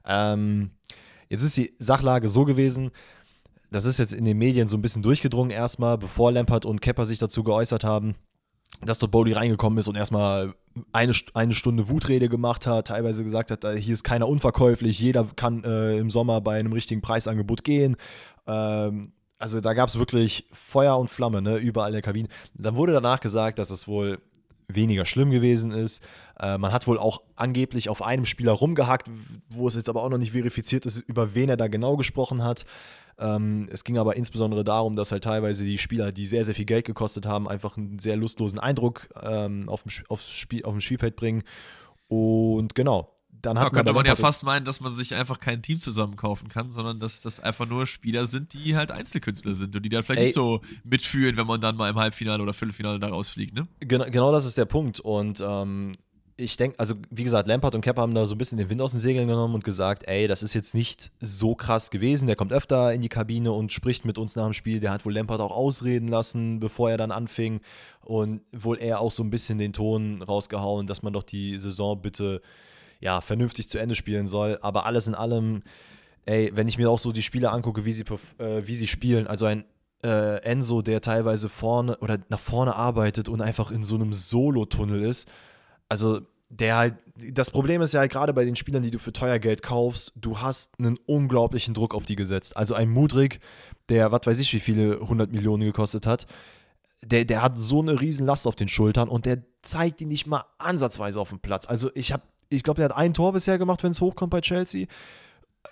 Ähm, 0.06 0.70
Jetzt 1.32 1.44
ist 1.44 1.56
die 1.56 1.72
Sachlage 1.78 2.28
so 2.28 2.44
gewesen, 2.44 2.90
das 3.70 3.86
ist 3.86 3.98
jetzt 3.98 4.12
in 4.12 4.26
den 4.26 4.36
Medien 4.36 4.68
so 4.68 4.76
ein 4.76 4.82
bisschen 4.82 5.02
durchgedrungen 5.02 5.50
erstmal, 5.50 5.96
bevor 5.96 6.30
Lampard 6.30 6.66
und 6.66 6.82
Kepper 6.82 7.06
sich 7.06 7.18
dazu 7.18 7.42
geäußert 7.42 7.84
haben, 7.84 8.16
dass 8.84 8.98
dort 8.98 9.12
Bowley 9.12 9.32
reingekommen 9.32 9.78
ist 9.78 9.88
und 9.88 9.96
erstmal 9.96 10.52
eine, 10.92 11.14
eine 11.32 11.54
Stunde 11.54 11.88
Wutrede 11.88 12.28
gemacht 12.28 12.66
hat, 12.66 12.88
teilweise 12.88 13.24
gesagt 13.24 13.50
hat, 13.50 13.64
äh, 13.64 13.80
hier 13.80 13.94
ist 13.94 14.04
keiner 14.04 14.28
unverkäuflich, 14.28 15.00
jeder 15.00 15.26
kann 15.34 15.64
äh, 15.64 15.96
im 15.96 16.10
Sommer 16.10 16.42
bei 16.42 16.58
einem 16.58 16.74
richtigen 16.74 17.00
Preisangebot 17.00 17.64
gehen. 17.64 17.96
Ähm, 18.46 19.14
also 19.42 19.60
da 19.60 19.74
gab 19.74 19.88
es 19.88 19.98
wirklich 19.98 20.46
Feuer 20.52 20.96
und 20.96 21.10
Flamme, 21.10 21.42
ne, 21.42 21.56
überall 21.56 21.88
in 21.88 21.94
der 21.94 22.02
Kabine. 22.02 22.28
Dann 22.54 22.76
wurde 22.76 22.92
danach 22.92 23.18
gesagt, 23.18 23.58
dass 23.58 23.70
es 23.70 23.88
wohl 23.88 24.20
weniger 24.68 25.04
schlimm 25.04 25.32
gewesen 25.32 25.72
ist. 25.72 26.04
Äh, 26.38 26.58
man 26.58 26.72
hat 26.72 26.86
wohl 26.86 26.96
auch 26.96 27.22
angeblich 27.34 27.88
auf 27.88 28.02
einem 28.02 28.24
Spieler 28.24 28.52
rumgehackt, 28.52 29.10
wo 29.50 29.66
es 29.66 29.74
jetzt 29.74 29.88
aber 29.88 30.04
auch 30.04 30.10
noch 30.10 30.18
nicht 30.18 30.30
verifiziert 30.30 30.86
ist, 30.86 31.00
über 31.00 31.34
wen 31.34 31.48
er 31.48 31.56
da 31.56 31.66
genau 31.66 31.96
gesprochen 31.96 32.44
hat. 32.44 32.64
Ähm, 33.18 33.68
es 33.72 33.82
ging 33.82 33.98
aber 33.98 34.14
insbesondere 34.14 34.62
darum, 34.62 34.94
dass 34.94 35.10
halt 35.10 35.24
teilweise 35.24 35.64
die 35.64 35.78
Spieler, 35.78 36.12
die 36.12 36.24
sehr, 36.24 36.44
sehr 36.44 36.54
viel 36.54 36.64
Geld 36.64 36.84
gekostet 36.84 37.26
haben, 37.26 37.48
einfach 37.48 37.76
einen 37.76 37.98
sehr 37.98 38.14
lustlosen 38.14 38.60
Eindruck 38.60 39.08
ähm, 39.20 39.68
auf, 39.68 39.82
dem, 39.82 39.90
Spiel, 39.90 40.62
Spielfeld 40.78 41.16
bringen. 41.16 41.42
Und 42.06 42.76
genau, 42.76 43.11
dann 43.42 43.58
hat 43.58 43.66
ja, 43.66 43.70
könnte 43.70 43.92
man 43.92 44.06
ja 44.06 44.16
fast 44.16 44.44
meinen, 44.44 44.64
dass 44.64 44.80
man 44.80 44.94
sich 44.94 45.14
einfach 45.14 45.38
kein 45.38 45.62
Team 45.62 45.78
zusammenkaufen 45.78 46.48
kann, 46.48 46.70
sondern 46.70 46.98
dass 46.98 47.20
das 47.20 47.40
einfach 47.40 47.66
nur 47.66 47.86
Spieler 47.86 48.26
sind, 48.26 48.54
die 48.54 48.76
halt 48.76 48.90
Einzelkünstler 48.90 49.54
sind 49.54 49.74
und 49.74 49.82
die 49.82 49.88
dann 49.88 50.02
vielleicht 50.02 50.20
Ey. 50.20 50.24
nicht 50.26 50.34
so 50.34 50.60
mitfühlen, 50.84 51.36
wenn 51.36 51.46
man 51.46 51.60
dann 51.60 51.76
mal 51.76 51.90
im 51.90 51.96
Halbfinale 51.96 52.42
oder 52.42 52.52
Viertelfinale 52.52 52.98
da 52.98 53.08
rausfliegt, 53.08 53.54
ne? 53.54 53.64
Genau, 53.80 54.06
genau 54.06 54.32
das 54.32 54.44
ist 54.44 54.56
der 54.56 54.64
Punkt. 54.64 55.00
Und 55.00 55.42
ähm, 55.44 55.92
ich 56.36 56.56
denke, 56.56 56.78
also 56.78 56.94
wie 57.10 57.24
gesagt, 57.24 57.48
Lampard 57.48 57.74
und 57.74 57.82
Kepper 57.82 58.02
haben 58.02 58.14
da 58.14 58.26
so 58.26 58.34
ein 58.34 58.38
bisschen 58.38 58.58
den 58.58 58.70
Wind 58.70 58.80
aus 58.80 58.92
den 58.92 59.00
Segeln 59.00 59.28
genommen 59.28 59.54
und 59.54 59.64
gesagt, 59.64 60.04
ey, 60.06 60.28
das 60.28 60.42
ist 60.42 60.54
jetzt 60.54 60.74
nicht 60.74 61.10
so 61.20 61.54
krass 61.54 61.90
gewesen. 61.90 62.26
Der 62.26 62.36
kommt 62.36 62.52
öfter 62.52 62.92
in 62.92 63.02
die 63.02 63.08
Kabine 63.08 63.52
und 63.52 63.72
spricht 63.72 64.04
mit 64.04 64.18
uns 64.18 64.36
nach 64.36 64.44
dem 64.44 64.52
Spiel. 64.52 64.80
Der 64.80 64.92
hat 64.92 65.04
wohl 65.04 65.12
Lampard 65.12 65.40
auch 65.40 65.50
ausreden 65.50 66.08
lassen, 66.08 66.60
bevor 66.60 66.90
er 66.90 66.96
dann 66.96 67.10
anfing 67.10 67.60
und 68.00 68.42
wohl 68.52 68.78
eher 68.78 69.00
auch 69.00 69.10
so 69.10 69.22
ein 69.22 69.30
bisschen 69.30 69.58
den 69.58 69.72
Ton 69.72 70.22
rausgehauen, 70.22 70.86
dass 70.86 71.02
man 71.02 71.12
doch 71.12 71.22
die 71.22 71.58
Saison 71.58 72.00
bitte 72.00 72.40
ja, 73.02 73.20
vernünftig 73.20 73.68
zu 73.68 73.78
Ende 73.78 73.94
spielen 73.94 74.28
soll. 74.28 74.58
Aber 74.62 74.86
alles 74.86 75.06
in 75.08 75.14
allem, 75.14 75.62
ey, 76.24 76.50
wenn 76.54 76.68
ich 76.68 76.78
mir 76.78 76.88
auch 76.88 76.98
so 76.98 77.12
die 77.12 77.22
Spiele 77.22 77.50
angucke, 77.50 77.84
wie 77.84 77.92
sie, 77.92 78.04
äh, 78.38 78.66
wie 78.66 78.74
sie 78.74 78.86
spielen, 78.86 79.26
also 79.26 79.44
ein 79.44 79.64
äh, 80.04 80.42
Enzo, 80.42 80.82
der 80.82 81.00
teilweise 81.00 81.48
vorne 81.48 81.98
oder 81.98 82.18
nach 82.28 82.38
vorne 82.38 82.74
arbeitet 82.74 83.28
und 83.28 83.42
einfach 83.42 83.70
in 83.70 83.84
so 83.84 83.96
einem 83.96 84.12
Solo-Tunnel 84.12 85.02
ist. 85.02 85.28
Also 85.88 86.20
der 86.48 86.76
halt, 86.76 86.94
das 87.16 87.50
Problem 87.50 87.82
ist 87.82 87.92
ja 87.92 88.00
halt 88.00 88.12
gerade 88.12 88.32
bei 88.32 88.44
den 88.44 88.56
Spielern, 88.56 88.82
die 88.82 88.90
du 88.90 88.98
für 88.98 89.12
teuer 89.12 89.38
Geld 89.38 89.62
kaufst, 89.62 90.12
du 90.14 90.40
hast 90.40 90.78
einen 90.78 90.98
unglaublichen 91.06 91.74
Druck 91.74 91.94
auf 91.94 92.04
die 92.04 92.16
gesetzt. 92.16 92.56
Also 92.56 92.74
ein 92.74 92.90
Mudrik, 92.90 93.40
der, 93.88 94.12
was 94.12 94.20
weiß 94.24 94.38
ich, 94.38 94.52
wie 94.52 94.60
viele 94.60 95.00
100 95.00 95.32
Millionen 95.32 95.64
gekostet 95.64 96.06
hat, 96.06 96.26
der, 97.04 97.24
der 97.24 97.42
hat 97.42 97.58
so 97.58 97.80
eine 97.80 98.00
riesen 98.00 98.26
Last 98.26 98.46
auf 98.46 98.54
den 98.54 98.68
Schultern 98.68 99.08
und 99.08 99.26
der 99.26 99.38
zeigt 99.62 100.00
die 100.00 100.06
nicht 100.06 100.26
mal 100.26 100.44
ansatzweise 100.58 101.20
auf 101.20 101.30
dem 101.30 101.40
Platz. 101.40 101.66
Also 101.66 101.90
ich 101.94 102.12
habe 102.12 102.22
ich 102.52 102.62
glaube, 102.62 102.78
der 102.78 102.86
hat 102.86 102.96
ein 102.96 103.14
Tor 103.14 103.32
bisher 103.32 103.58
gemacht, 103.58 103.82
wenn 103.82 103.92
es 103.92 104.00
hochkommt 104.00 104.30
bei 104.30 104.40
Chelsea. 104.40 104.86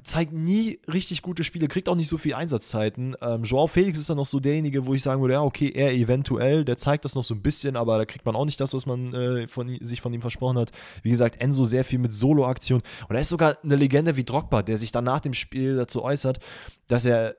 Zeigt 0.05 0.33
nie 0.33 0.79
richtig 0.87 1.21
gute 1.21 1.43
Spiele, 1.43 1.67
kriegt 1.67 1.89
auch 1.89 1.97
nicht 1.97 2.07
so 2.09 2.17
viel 2.17 2.35
Einsatzzeiten. 2.35 3.17
Ähm, 3.21 3.43
Joao 3.43 3.67
Felix 3.67 3.99
ist 3.99 4.09
dann 4.09 4.19
noch 4.19 4.27
so 4.27 4.39
derjenige, 4.39 4.87
wo 4.87 4.95
ich 4.95 5.03
sagen 5.03 5.21
würde, 5.21 5.35
ja, 5.35 5.43
okay, 5.43 5.73
er 5.75 5.93
eventuell, 5.93 6.65
der 6.65 6.77
zeigt 6.77 7.05
das 7.05 7.17
noch 7.17 7.25
so 7.25 7.35
ein 7.35 7.43
bisschen, 7.43 7.77
aber 7.77 7.99
da 7.99 8.05
kriegt 8.05 8.25
man 8.25 8.37
auch 8.37 8.45
nicht 8.45 8.61
das, 8.61 8.73
was 8.73 8.87
man 8.87 9.13
äh, 9.15 9.49
von, 9.49 9.77
sich 9.81 10.01
von 10.01 10.13
ihm 10.15 10.21
versprochen 10.21 10.59
hat. 10.59 10.71
Wie 11.03 11.11
gesagt, 11.11 11.41
Enzo 11.41 11.65
sehr 11.65 11.83
viel 11.83 11.99
mit 11.99 12.13
Solo-Aktionen. 12.13 12.85
Und 13.09 13.17
er 13.17 13.21
ist 13.21 13.31
sogar 13.31 13.57
eine 13.65 13.75
Legende 13.75 14.17
wie 14.17 14.23
Drogba, 14.25 14.63
der 14.63 14.79
sich 14.79 14.93
dann 14.93 15.05
nach 15.05 15.21
dem 15.21 15.35
Spiel 15.35 15.75
dazu 15.75 16.05
äußert, 16.05 16.39
dass 16.87 17.05
er 17.05 17.35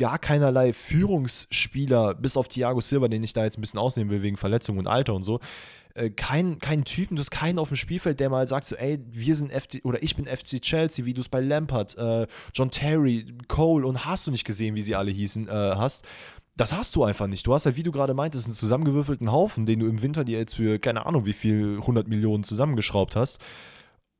gar 0.00 0.18
keinerlei 0.18 0.72
Führungsspieler, 0.72 2.14
bis 2.14 2.36
auf 2.36 2.48
Thiago 2.48 2.80
Silva, 2.80 3.08
den 3.08 3.22
ich 3.22 3.32
da 3.34 3.44
jetzt 3.44 3.58
ein 3.58 3.60
bisschen 3.60 3.78
ausnehmen 3.78 4.10
will 4.10 4.22
wegen 4.22 4.38
Verletzung 4.38 4.78
und 4.78 4.86
Alter 4.86 5.14
und 5.14 5.22
so, 5.22 5.40
äh, 5.94 6.10
keinen 6.10 6.58
kein 6.58 6.84
Typen, 6.84 7.16
du 7.16 7.20
hast 7.20 7.30
keinen 7.30 7.58
auf 7.58 7.68
dem 7.68 7.76
Spielfeld, 7.76 8.20
der 8.20 8.30
mal 8.30 8.46
sagt 8.48 8.66
so, 8.66 8.76
ey, 8.76 8.98
wir 9.10 9.34
sind 9.34 9.52
FC 9.52 9.80
oder 9.84 10.02
ich 10.02 10.16
bin 10.16 10.26
FC 10.26 10.60
Chelsea, 10.60 11.04
wie 11.06 11.14
du 11.14 11.20
es 11.20 11.28
bei 11.28 11.40
Lampard, 11.40 11.96
äh, 11.98 12.26
John 12.54 12.70
Terry, 12.70 13.26
Cole 13.48 13.86
und 13.86 14.04
hast 14.04 14.26
du 14.26 14.30
nicht 14.30 14.44
gesehen, 14.44 14.74
wie 14.74 14.82
sie 14.82 14.94
alle 14.94 15.10
hießen, 15.10 15.48
äh, 15.48 15.50
hast. 15.50 16.04
Das 16.56 16.72
hast 16.72 16.94
du 16.96 17.04
einfach 17.04 17.26
nicht. 17.26 17.46
Du 17.46 17.54
hast 17.54 17.64
halt, 17.64 17.76
wie 17.76 17.82
du 17.82 17.92
gerade 17.92 18.12
meintest, 18.12 18.46
einen 18.46 18.54
zusammengewürfelten 18.54 19.32
Haufen, 19.32 19.64
den 19.64 19.80
du 19.80 19.86
im 19.86 20.02
Winter 20.02 20.24
dir 20.24 20.38
jetzt 20.38 20.56
für 20.56 20.78
keine 20.78 21.06
Ahnung 21.06 21.24
wie 21.24 21.32
viel 21.32 21.78
100 21.78 22.06
Millionen 22.06 22.44
zusammengeschraubt 22.44 23.16
hast. 23.16 23.40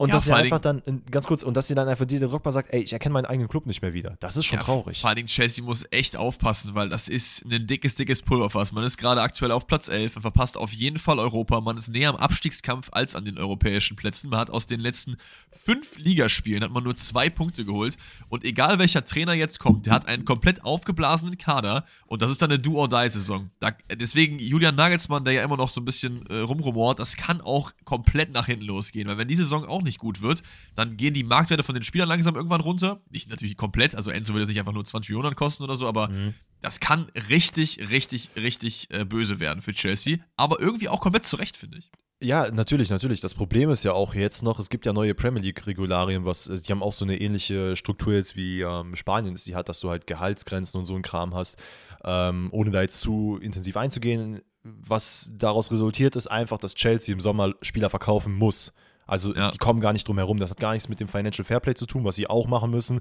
Und 0.00 0.08
ja, 0.08 0.14
dass 0.14 0.24
sie 0.24 0.32
einfach 0.32 0.60
dann, 0.60 0.82
ganz 1.10 1.26
kurz, 1.26 1.42
und 1.42 1.54
dass 1.58 1.66
sie 1.66 1.74
dann 1.74 1.86
einfach 1.86 2.06
dir 2.06 2.20
Drogba 2.20 2.52
sagt, 2.52 2.72
ey, 2.72 2.80
ich 2.80 2.94
erkenne 2.94 3.12
meinen 3.12 3.26
eigenen 3.26 3.50
Club 3.50 3.66
nicht 3.66 3.82
mehr 3.82 3.92
wieder. 3.92 4.16
Das 4.20 4.38
ist 4.38 4.46
schon 4.46 4.58
ja, 4.58 4.64
traurig. 4.64 5.02
Vor 5.02 5.14
Dingen 5.14 5.28
Chelsea 5.28 5.62
muss 5.62 5.84
echt 5.90 6.16
aufpassen, 6.16 6.74
weil 6.74 6.88
das 6.88 7.06
ist 7.06 7.44
ein 7.44 7.66
dickes, 7.66 7.96
dickes 7.96 8.22
Pulverfass. 8.22 8.72
Man 8.72 8.82
ist 8.82 8.96
gerade 8.96 9.20
aktuell 9.20 9.50
auf 9.50 9.66
Platz 9.66 9.90
11 9.90 10.16
und 10.16 10.22
verpasst 10.22 10.56
auf 10.56 10.72
jeden 10.72 10.98
Fall 10.98 11.18
Europa. 11.18 11.60
Man 11.60 11.76
ist 11.76 11.90
näher 11.90 12.08
am 12.08 12.16
Abstiegskampf 12.16 12.88
als 12.92 13.14
an 13.14 13.26
den 13.26 13.36
europäischen 13.36 13.94
Plätzen. 13.94 14.30
Man 14.30 14.40
hat 14.40 14.50
aus 14.50 14.64
den 14.64 14.80
letzten 14.80 15.18
fünf 15.52 15.98
Ligaspielen 15.98 16.64
hat 16.64 16.70
man 16.70 16.82
nur 16.82 16.96
zwei 16.96 17.28
Punkte 17.28 17.66
geholt. 17.66 17.98
Und 18.30 18.46
egal 18.46 18.78
welcher 18.78 19.04
Trainer 19.04 19.34
jetzt 19.34 19.58
kommt, 19.58 19.84
der 19.84 19.92
hat 19.92 20.08
einen 20.08 20.24
komplett 20.24 20.64
aufgeblasenen 20.64 21.36
Kader 21.36 21.84
und 22.06 22.22
das 22.22 22.30
ist 22.30 22.40
dann 22.40 22.50
eine 22.50 22.58
Do-or-Die-Saison. 22.58 23.50
Deswegen 23.94 24.38
Julian 24.38 24.76
Nagelsmann, 24.76 25.24
der 25.24 25.34
ja 25.34 25.44
immer 25.44 25.58
noch 25.58 25.68
so 25.68 25.82
ein 25.82 25.84
bisschen 25.84 26.24
äh, 26.28 26.38
rumrumort, 26.38 26.98
das 26.98 27.18
kann 27.18 27.42
auch 27.42 27.72
komplett 27.84 28.32
nach 28.32 28.46
hinten 28.46 28.64
losgehen, 28.64 29.06
weil 29.06 29.18
wenn 29.18 29.28
die 29.28 29.34
Saison 29.34 29.66
auch 29.66 29.82
nicht 29.82 29.89
nicht 29.90 29.98
gut 29.98 30.22
wird, 30.22 30.42
dann 30.74 30.96
gehen 30.96 31.14
die 31.14 31.24
Marktwerte 31.24 31.62
von 31.62 31.74
den 31.74 31.85
Spielern 31.85 32.09
langsam 32.09 32.37
irgendwann 32.37 32.61
runter. 32.61 33.00
Nicht 33.11 33.29
natürlich 33.29 33.57
komplett, 33.57 33.94
also 33.94 34.11
Enzo 34.11 34.33
würde 34.33 34.44
es 34.44 34.48
nicht 34.48 34.59
einfach 34.59 34.72
nur 34.72 34.85
20 34.85 35.11
Millionen 35.11 35.37
kosten 35.37 35.64
oder 35.64 35.76
so, 35.76 35.87
aber 35.87 36.09
mhm. 36.09 36.35
das 36.62 36.81
kann 36.81 37.07
richtig, 37.29 37.90
richtig, 37.90 38.31
richtig 38.37 38.88
äh, 38.90 39.05
böse 39.05 39.40
werden 39.40 39.62
für 39.62 39.72
Chelsea. 39.72 40.18
Aber 40.37 40.61
irgendwie 40.61 40.88
auch 40.88 41.00
komplett 41.00 41.24
zurecht, 41.24 41.57
finde 41.57 41.79
ich. 41.79 41.90
Ja, 42.22 42.50
natürlich, 42.50 42.90
natürlich. 42.90 43.22
Das 43.22 43.33
Problem 43.33 43.70
ist 43.70 43.83
ja 43.83 43.94
auch 43.94 44.14
jetzt 44.14 44.42
noch, 44.42 44.59
es 44.59 44.68
gibt 44.68 44.85
ja 44.85 44.92
neue 44.92 45.14
Premier 45.14 45.42
League-Regularien, 45.42 46.26
was, 46.26 46.48
äh, 46.48 46.61
die 46.61 46.70
haben 46.70 46.83
auch 46.83 46.92
so 46.92 47.07
eine 47.07 47.18
ähnliche 47.18 47.76
Struktur 47.76 48.12
jetzt 48.12 48.37
wie 48.37 48.61
ähm, 48.61 48.94
Spanien 48.94 49.37
sie 49.37 49.57
hat, 49.57 49.70
dass 49.70 49.81
du 49.81 49.88
halt 49.88 50.07
Gehaltsgrenzen 50.07 50.79
und 50.79 50.85
so 50.85 50.94
ein 50.94 51.03
Kram 51.03 51.35
hast. 51.35 51.57
Ähm, 52.05 52.48
ohne 52.53 52.70
da 52.70 52.83
jetzt 52.83 53.00
zu 53.00 53.38
intensiv 53.40 53.76
einzugehen, 53.79 54.42
was 54.62 55.33
daraus 55.35 55.72
resultiert, 55.72 56.16
ist 56.16 56.26
einfach, 56.26 56.59
dass 56.59 56.74
Chelsea 56.74 57.14
im 57.14 57.20
Sommer 57.20 57.55
Spieler 57.62 57.88
verkaufen 57.88 58.35
muss. 58.35 58.74
Also 59.11 59.35
ja. 59.35 59.51
die 59.51 59.59
kommen 59.59 59.81
gar 59.81 59.92
nicht 59.92 60.07
drum 60.07 60.18
herum. 60.18 60.38
Das 60.38 60.51
hat 60.51 60.61
gar 60.61 60.73
nichts 60.73 60.88
mit 60.88 61.01
dem 61.01 61.09
Financial 61.09 61.44
Fairplay 61.44 61.75
zu 61.75 61.85
tun, 61.87 62.05
was 62.05 62.14
sie 62.14 62.29
auch 62.29 62.46
machen 62.46 62.70
müssen. 62.70 63.01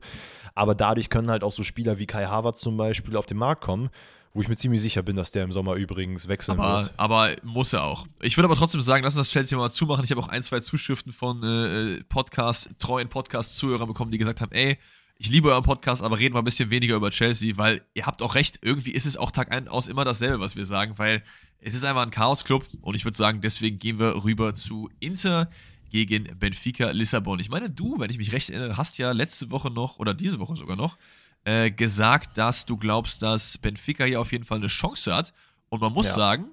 Aber 0.56 0.74
dadurch 0.74 1.10
können 1.10 1.30
halt 1.30 1.44
auch 1.44 1.52
so 1.52 1.64
Spieler 1.64 2.00
wie 2.00 2.08
Kai 2.08 2.26
Havertz 2.26 2.62
zum 2.62 2.78
Beispiel 2.78 3.16
auf 3.16 3.28
den 3.28 3.38
Markt 3.38 3.62
kommen 3.62 3.92
wo 4.32 4.44
ich 4.44 4.48
mir 4.48 4.56
ziemlich 4.56 4.80
sicher 4.80 5.02
bin, 5.02 5.16
dass 5.16 5.32
der 5.32 5.44
im 5.44 5.52
Sommer 5.52 5.74
übrigens 5.74 6.28
wechseln 6.28 6.60
aber, 6.60 6.84
wird. 6.84 6.94
Aber 6.98 7.30
muss 7.42 7.74
er 7.74 7.84
auch. 7.84 8.06
Ich 8.22 8.38
würde 8.38 8.46
aber 8.46 8.56
trotzdem 8.56 8.80
sagen, 8.80 9.04
lass 9.04 9.18
uns 9.18 9.28
das 9.28 9.34
Chelsea 9.34 9.58
mal 9.58 9.72
zumachen. 9.72 10.06
Ich 10.06 10.12
habe 10.12 10.22
auch 10.22 10.28
ein, 10.28 10.44
zwei 10.44 10.60
Zuschriften 10.60 11.12
von 11.12 11.44
äh, 11.44 12.04
Podcast, 12.08 12.70
treuen 12.78 13.10
Podcast-Zuhörern 13.10 13.88
bekommen, 13.88 14.12
die 14.12 14.20
gesagt 14.20 14.42
haben, 14.42 14.52
ey, 14.52 14.78
ich 15.18 15.30
liebe 15.30 15.50
euren 15.50 15.64
Podcast, 15.64 16.04
aber 16.04 16.20
reden 16.20 16.36
wir 16.36 16.40
ein 16.40 16.46
bisschen 16.46 16.70
weniger 16.70 16.96
über 16.96 17.10
Chelsea, 17.10 17.58
weil 17.58 17.82
ihr 17.96 18.06
habt 18.06 18.22
auch 18.22 18.36
recht, 18.36 18.60
irgendwie 18.62 18.92
ist 18.92 19.08
es 19.08 19.18
auch 19.18 19.32
Tag 19.32 19.52
ein 19.52 19.68
aus 19.68 19.88
immer 19.88 20.06
dasselbe, 20.06 20.40
was 20.40 20.56
wir 20.56 20.66
sagen, 20.66 20.94
weil 20.98 21.24
es 21.60 21.74
ist 21.74 21.84
einfach 21.84 22.04
ein 22.04 22.12
Chaos-Club 22.12 22.66
und 22.82 22.96
ich 22.96 23.04
würde 23.06 23.18
sagen, 23.18 23.42
deswegen 23.42 23.80
gehen 23.80 24.00
wir 24.00 24.24
rüber 24.24 24.54
zu 24.54 24.90
Inter 25.00 25.50
gegen 25.90 26.38
Benfica 26.38 26.92
Lissabon. 26.92 27.40
Ich 27.40 27.50
meine, 27.50 27.70
du, 27.70 28.00
wenn 28.00 28.10
ich 28.10 28.18
mich 28.18 28.32
recht 28.32 28.50
erinnere, 28.50 28.78
hast 28.78 28.98
ja 28.98 29.12
letzte 29.12 29.52
Woche 29.52 29.70
noch 29.70 30.00
oder 30.00 30.14
diese 30.14 30.40
Woche 30.40 30.56
sogar 30.56 30.76
noch 30.76 30.98
äh, 31.46 31.72
gesagt, 31.72 32.38
dass 32.38 32.66
du 32.66 32.78
glaubst, 32.78 33.22
dass 33.22 33.58
Benfica 33.58 34.06
hier 34.06 34.22
auf 34.22 34.32
jeden 34.32 34.44
Fall 34.44 34.58
eine 34.58 34.68
Chance 34.68 35.14
hat. 35.14 35.34
Und 35.70 35.82
man 35.82 35.94
muss 35.94 36.08
ja. 36.08 36.14
sagen, 36.14 36.46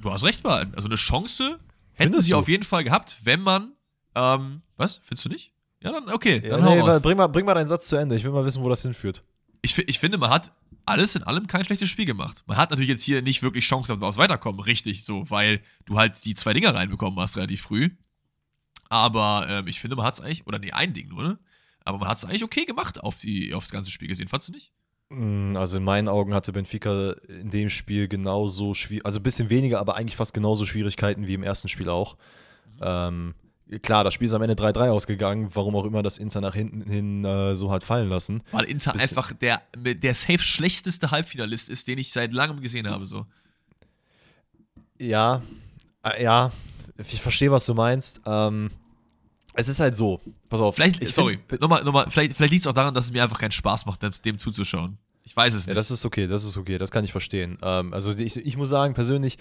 du 0.00 0.12
hast 0.12 0.24
recht 0.24 0.42
behalten. 0.42 0.74
Also 0.74 0.88
eine 0.88 0.96
Chance 0.96 1.58
hätten 1.92 2.10
Findest 2.10 2.26
sie 2.26 2.32
du? 2.32 2.38
auf 2.38 2.48
jeden 2.48 2.64
Fall 2.64 2.84
gehabt, 2.84 3.16
wenn 3.24 3.40
man. 3.40 3.72
Ähm, 4.14 4.62
was? 4.76 5.00
Findest 5.04 5.24
du 5.24 5.28
nicht? 5.28 5.52
Ja, 5.82 5.92
dann 5.92 6.08
okay. 6.10 6.42
Ja, 6.42 6.56
dann 6.56 6.64
nee, 6.64 6.80
hau 6.80 7.00
bring, 7.00 7.16
mal, 7.16 7.28
bring 7.28 7.46
mal 7.46 7.54
deinen 7.54 7.68
Satz 7.68 7.88
zu 7.88 7.96
Ende. 7.96 8.16
Ich 8.16 8.24
will 8.24 8.32
mal 8.32 8.44
wissen, 8.44 8.62
wo 8.62 8.68
das 8.68 8.82
hinführt. 8.82 9.22
Ich, 9.62 9.76
ich 9.78 9.98
finde, 9.98 10.18
man 10.18 10.30
hat 10.30 10.52
alles 10.84 11.16
in 11.16 11.22
allem 11.24 11.46
kein 11.46 11.64
schlechtes 11.64 11.90
Spiel 11.90 12.06
gemacht. 12.06 12.44
Man 12.46 12.56
hat 12.56 12.70
natürlich 12.70 12.88
jetzt 12.88 13.02
hier 13.02 13.22
nicht 13.22 13.42
wirklich 13.42 13.64
Chance 13.64 13.92
auf 14.00 14.16
Weiterkommen, 14.16 14.60
richtig 14.60 15.04
so, 15.04 15.28
weil 15.30 15.60
du 15.84 15.98
halt 15.98 16.24
die 16.24 16.34
zwei 16.34 16.52
Dinger 16.52 16.74
reinbekommen 16.74 17.18
hast 17.18 17.36
relativ 17.36 17.62
früh. 17.62 17.90
Aber 18.88 19.46
ähm, 19.48 19.66
ich 19.66 19.80
finde, 19.80 19.96
man 19.96 20.06
hat 20.06 20.14
es 20.14 20.20
eigentlich, 20.20 20.46
oder 20.46 20.58
nee, 20.58 20.72
ein 20.72 20.92
Ding 20.92 21.08
nur, 21.08 21.22
ne? 21.22 21.38
Aber 21.84 21.98
man 21.98 22.08
hat 22.08 22.18
es 22.18 22.24
eigentlich 22.24 22.44
okay 22.44 22.64
gemacht 22.64 23.02
auf 23.02 23.18
die, 23.18 23.54
aufs 23.54 23.70
ganze 23.70 23.90
Spiel 23.90 24.08
gesehen, 24.08 24.28
fandst 24.28 24.48
du 24.48 24.52
nicht? 24.52 24.72
Mm, 25.08 25.56
also 25.56 25.78
in 25.78 25.84
meinen 25.84 26.08
Augen 26.08 26.34
hatte 26.34 26.52
Benfica 26.52 27.12
in 27.28 27.50
dem 27.50 27.70
Spiel 27.70 28.08
genauso 28.08 28.74
schwierig, 28.74 29.06
also 29.06 29.20
ein 29.20 29.22
bisschen 29.22 29.50
weniger, 29.50 29.78
aber 29.78 29.96
eigentlich 29.96 30.16
fast 30.16 30.34
genauso 30.34 30.66
Schwierigkeiten 30.66 31.26
wie 31.26 31.34
im 31.34 31.42
ersten 31.44 31.68
Spiel 31.68 31.88
auch. 31.88 32.16
Mhm. 32.66 32.80
Ähm, 32.82 33.34
klar, 33.82 34.02
das 34.02 34.14
Spiel 34.14 34.26
ist 34.26 34.34
am 34.34 34.42
Ende 34.42 34.54
3-3 34.54 34.90
ausgegangen, 34.90 35.50
warum 35.54 35.76
auch 35.76 35.84
immer 35.84 36.02
das 36.02 36.18
Inter 36.18 36.40
nach 36.40 36.54
hinten 36.54 36.90
hin 36.90 37.24
äh, 37.24 37.54
so 37.54 37.70
hat 37.70 37.84
fallen 37.84 38.08
lassen. 38.08 38.42
Weil 38.50 38.64
Inter 38.64 38.92
Bis 38.92 39.02
einfach 39.02 39.32
der, 39.32 39.62
der 39.76 40.14
safe 40.14 40.40
schlechteste 40.40 41.12
Halbfinalist 41.12 41.68
ist, 41.68 41.86
den 41.86 41.98
ich 41.98 42.12
seit 42.12 42.32
langem 42.32 42.60
gesehen 42.60 42.90
habe. 42.90 43.06
So. 43.06 43.26
Ja, 44.98 45.42
äh, 46.02 46.22
ja, 46.22 46.50
ich 46.98 47.20
verstehe, 47.20 47.50
was 47.50 47.66
du 47.66 47.74
meinst. 47.74 48.20
Ähm, 48.26 48.70
Es 49.54 49.68
ist 49.68 49.80
halt 49.80 49.96
so. 49.96 50.20
Pass 50.48 50.60
auf. 50.60 50.74
Vielleicht, 50.74 51.06
sorry, 51.08 51.38
nochmal, 51.60 51.82
nochmal, 51.84 52.06
vielleicht, 52.10 52.34
vielleicht 52.34 52.52
liegt 52.52 52.62
es 52.62 52.66
auch 52.66 52.74
daran, 52.74 52.94
dass 52.94 53.06
es 53.06 53.12
mir 53.12 53.22
einfach 53.22 53.38
keinen 53.38 53.52
Spaß 53.52 53.86
macht, 53.86 54.02
dem, 54.02 54.12
dem 54.24 54.38
zuzuschauen. 54.38 54.98
Ich 55.22 55.36
weiß 55.36 55.54
es 55.54 55.66
nicht. 55.66 55.68
Ja, 55.68 55.74
das 55.74 55.90
ist 55.90 56.04
okay, 56.04 56.26
das 56.26 56.44
ist 56.44 56.56
okay, 56.56 56.78
das 56.78 56.90
kann 56.90 57.04
ich 57.04 57.12
verstehen. 57.12 57.58
Ähm, 57.62 57.92
also 57.92 58.12
ich, 58.12 58.36
ich 58.36 58.56
muss 58.56 58.68
sagen, 58.68 58.94
persönlich, 58.94 59.38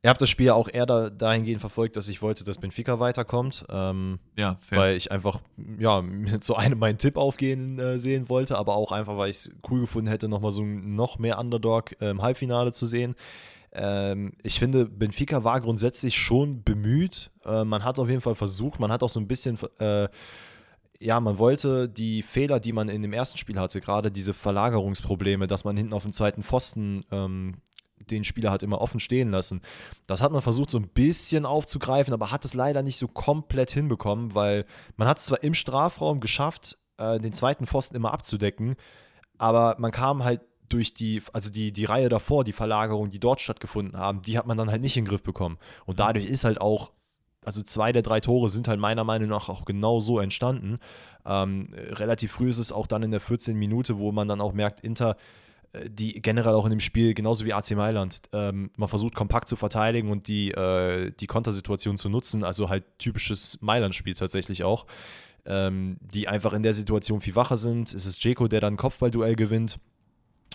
Ihr 0.00 0.10
habt 0.10 0.22
das 0.22 0.30
Spiel 0.30 0.46
ja 0.46 0.54
auch 0.54 0.68
eher 0.72 0.86
da, 0.86 1.10
dahingehend 1.10 1.60
verfolgt, 1.60 1.96
dass 1.96 2.08
ich 2.08 2.22
wollte, 2.22 2.44
dass 2.44 2.58
Benfica 2.58 3.00
weiterkommt. 3.00 3.64
Ähm, 3.68 4.20
ja, 4.36 4.56
fair. 4.60 4.78
Weil 4.78 4.96
ich 4.96 5.10
einfach, 5.10 5.40
ja, 5.78 6.04
so 6.40 6.54
einem 6.54 6.78
meinen 6.78 6.98
Tipp 6.98 7.16
aufgehen 7.16 7.80
äh, 7.80 7.98
sehen 7.98 8.28
wollte, 8.28 8.56
aber 8.56 8.76
auch 8.76 8.92
einfach, 8.92 9.16
weil 9.16 9.30
ich 9.30 9.38
es 9.38 9.50
cool 9.68 9.80
gefunden 9.80 10.06
hätte, 10.06 10.28
nochmal 10.28 10.52
so 10.52 10.62
noch 10.62 11.18
mehr 11.18 11.38
Underdog 11.40 12.00
äh, 12.00 12.10
im 12.10 12.22
Halbfinale 12.22 12.70
zu 12.70 12.86
sehen. 12.86 13.16
Ähm, 13.72 14.32
ich 14.42 14.58
finde, 14.58 14.86
Benfica 14.86 15.44
war 15.44 15.60
grundsätzlich 15.60 16.16
schon 16.16 16.62
bemüht. 16.62 17.30
Äh, 17.44 17.64
man 17.64 17.84
hat 17.84 17.98
auf 17.98 18.08
jeden 18.08 18.20
Fall 18.20 18.34
versucht, 18.34 18.80
man 18.80 18.92
hat 18.92 19.02
auch 19.02 19.10
so 19.10 19.20
ein 19.20 19.28
bisschen 19.28 19.58
äh, 19.78 20.08
ja, 21.00 21.20
man 21.20 21.38
wollte 21.38 21.88
die 21.88 22.22
Fehler, 22.22 22.60
die 22.60 22.72
man 22.72 22.88
in 22.88 23.02
dem 23.02 23.12
ersten 23.12 23.38
Spiel 23.38 23.58
hatte, 23.58 23.80
gerade 23.80 24.10
diese 24.10 24.34
Verlagerungsprobleme, 24.34 25.46
dass 25.46 25.64
man 25.64 25.76
hinten 25.76 25.94
auf 25.94 26.02
dem 26.02 26.12
zweiten 26.12 26.42
Pfosten 26.42 27.04
ähm, 27.12 27.56
den 28.10 28.24
Spieler 28.24 28.50
hat 28.50 28.62
immer 28.62 28.80
offen 28.80 29.00
stehen 29.00 29.30
lassen. 29.30 29.60
Das 30.06 30.22
hat 30.22 30.32
man 30.32 30.42
versucht 30.42 30.70
so 30.70 30.78
ein 30.78 30.88
bisschen 30.88 31.44
aufzugreifen, 31.44 32.14
aber 32.14 32.30
hat 32.30 32.44
es 32.44 32.54
leider 32.54 32.82
nicht 32.82 32.96
so 32.96 33.06
komplett 33.08 33.70
hinbekommen, 33.70 34.34
weil 34.34 34.64
man 34.96 35.08
hat 35.08 35.18
es 35.18 35.26
zwar 35.26 35.42
im 35.42 35.54
Strafraum 35.54 36.20
geschafft, 36.20 36.78
äh, 36.96 37.20
den 37.20 37.32
zweiten 37.32 37.66
Pfosten 37.66 37.96
immer 37.96 38.12
abzudecken, 38.12 38.76
aber 39.36 39.76
man 39.78 39.92
kam 39.92 40.24
halt 40.24 40.40
durch 40.68 40.94
die, 40.94 41.22
also 41.32 41.50
die, 41.50 41.72
die 41.72 41.84
Reihe 41.84 42.08
davor, 42.08 42.44
die 42.44 42.52
Verlagerung, 42.52 43.08
die 43.08 43.20
dort 43.20 43.40
stattgefunden 43.40 43.98
haben, 43.98 44.22
die 44.22 44.38
hat 44.38 44.46
man 44.46 44.58
dann 44.58 44.70
halt 44.70 44.82
nicht 44.82 44.96
in 44.96 45.04
den 45.04 45.10
Griff 45.10 45.22
bekommen. 45.22 45.58
Und 45.86 46.00
dadurch 46.00 46.26
ist 46.26 46.44
halt 46.44 46.60
auch 46.60 46.92
also 47.44 47.62
zwei 47.62 47.92
der 47.92 48.02
drei 48.02 48.20
Tore 48.20 48.50
sind 48.50 48.68
halt 48.68 48.78
meiner 48.78 49.04
Meinung 49.04 49.30
nach 49.30 49.48
auch 49.48 49.64
genau 49.64 50.00
so 50.00 50.18
entstanden. 50.18 50.78
Ähm, 51.24 51.68
relativ 51.72 52.32
früh 52.32 52.50
ist 52.50 52.58
es 52.58 52.72
auch 52.72 52.86
dann 52.86 53.02
in 53.02 53.10
der 53.10 53.20
14. 53.20 53.56
Minute, 53.56 53.98
wo 53.98 54.12
man 54.12 54.28
dann 54.28 54.42
auch 54.42 54.52
merkt, 54.52 54.80
Inter 54.80 55.16
äh, 55.72 55.88
die 55.90 56.20
generell 56.20 56.54
auch 56.54 56.64
in 56.64 56.70
dem 56.70 56.80
Spiel, 56.80 57.14
genauso 57.14 57.44
wie 57.44 57.52
AC 57.52 57.70
Mailand, 57.72 58.22
ähm, 58.32 58.70
man 58.76 58.88
versucht 58.88 59.14
kompakt 59.14 59.48
zu 59.48 59.56
verteidigen 59.56 60.10
und 60.10 60.28
die, 60.28 60.50
äh, 60.50 61.12
die 61.18 61.26
Kontersituation 61.26 61.96
zu 61.96 62.08
nutzen, 62.08 62.44
also 62.44 62.68
halt 62.68 62.84
typisches 62.98 63.60
Mailand-Spiel 63.60 64.14
tatsächlich 64.14 64.64
auch, 64.64 64.86
ähm, 65.46 65.96
die 66.00 66.28
einfach 66.28 66.52
in 66.52 66.62
der 66.62 66.74
Situation 66.74 67.20
viel 67.20 67.36
wacher 67.36 67.56
sind. 67.56 67.92
Es 67.92 68.06
ist 68.06 68.22
Jeko, 68.24 68.48
der 68.48 68.60
dann 68.60 68.76
Kopfballduell 68.76 69.36
gewinnt. 69.36 69.78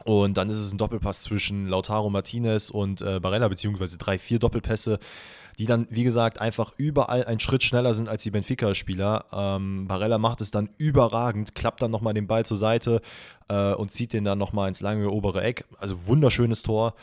Und 0.05 0.37
dann 0.37 0.49
ist 0.49 0.57
es 0.57 0.73
ein 0.73 0.77
Doppelpass 0.77 1.21
zwischen 1.21 1.67
Lautaro 1.67 2.09
Martinez 2.09 2.69
und 2.69 3.01
äh, 3.01 3.19
Barella, 3.19 3.47
beziehungsweise 3.47 3.97
drei, 3.97 4.17
vier 4.17 4.39
Doppelpässe 4.39 4.99
die 5.59 5.65
dann, 5.65 5.87
wie 5.89 6.03
gesagt, 6.03 6.39
einfach 6.41 6.73
überall 6.77 7.25
einen 7.25 7.39
Schritt 7.39 7.63
schneller 7.63 7.93
sind 7.93 8.09
als 8.09 8.23
die 8.23 8.31
Benfica-Spieler. 8.31 9.25
Ähm, 9.31 9.87
Barella 9.87 10.17
macht 10.17 10.41
es 10.41 10.51
dann 10.51 10.69
überragend, 10.77 11.55
klappt 11.55 11.81
dann 11.81 11.91
nochmal 11.91 12.13
den 12.13 12.27
Ball 12.27 12.45
zur 12.45 12.57
Seite 12.57 13.01
äh, 13.49 13.73
und 13.73 13.91
zieht 13.91 14.13
den 14.13 14.23
dann 14.23 14.39
nochmal 14.39 14.67
ins 14.67 14.81
lange 14.81 15.09
obere 15.09 15.43
Eck. 15.43 15.65
Also 15.77 16.07
wunderschönes 16.07 16.63
Tor. 16.63 16.95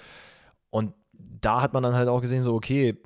Und 0.70 0.94
da 1.12 1.62
hat 1.62 1.72
man 1.72 1.82
dann 1.82 1.94
halt 1.94 2.08
auch 2.08 2.20
gesehen, 2.20 2.42
so, 2.42 2.54
okay, 2.54 2.96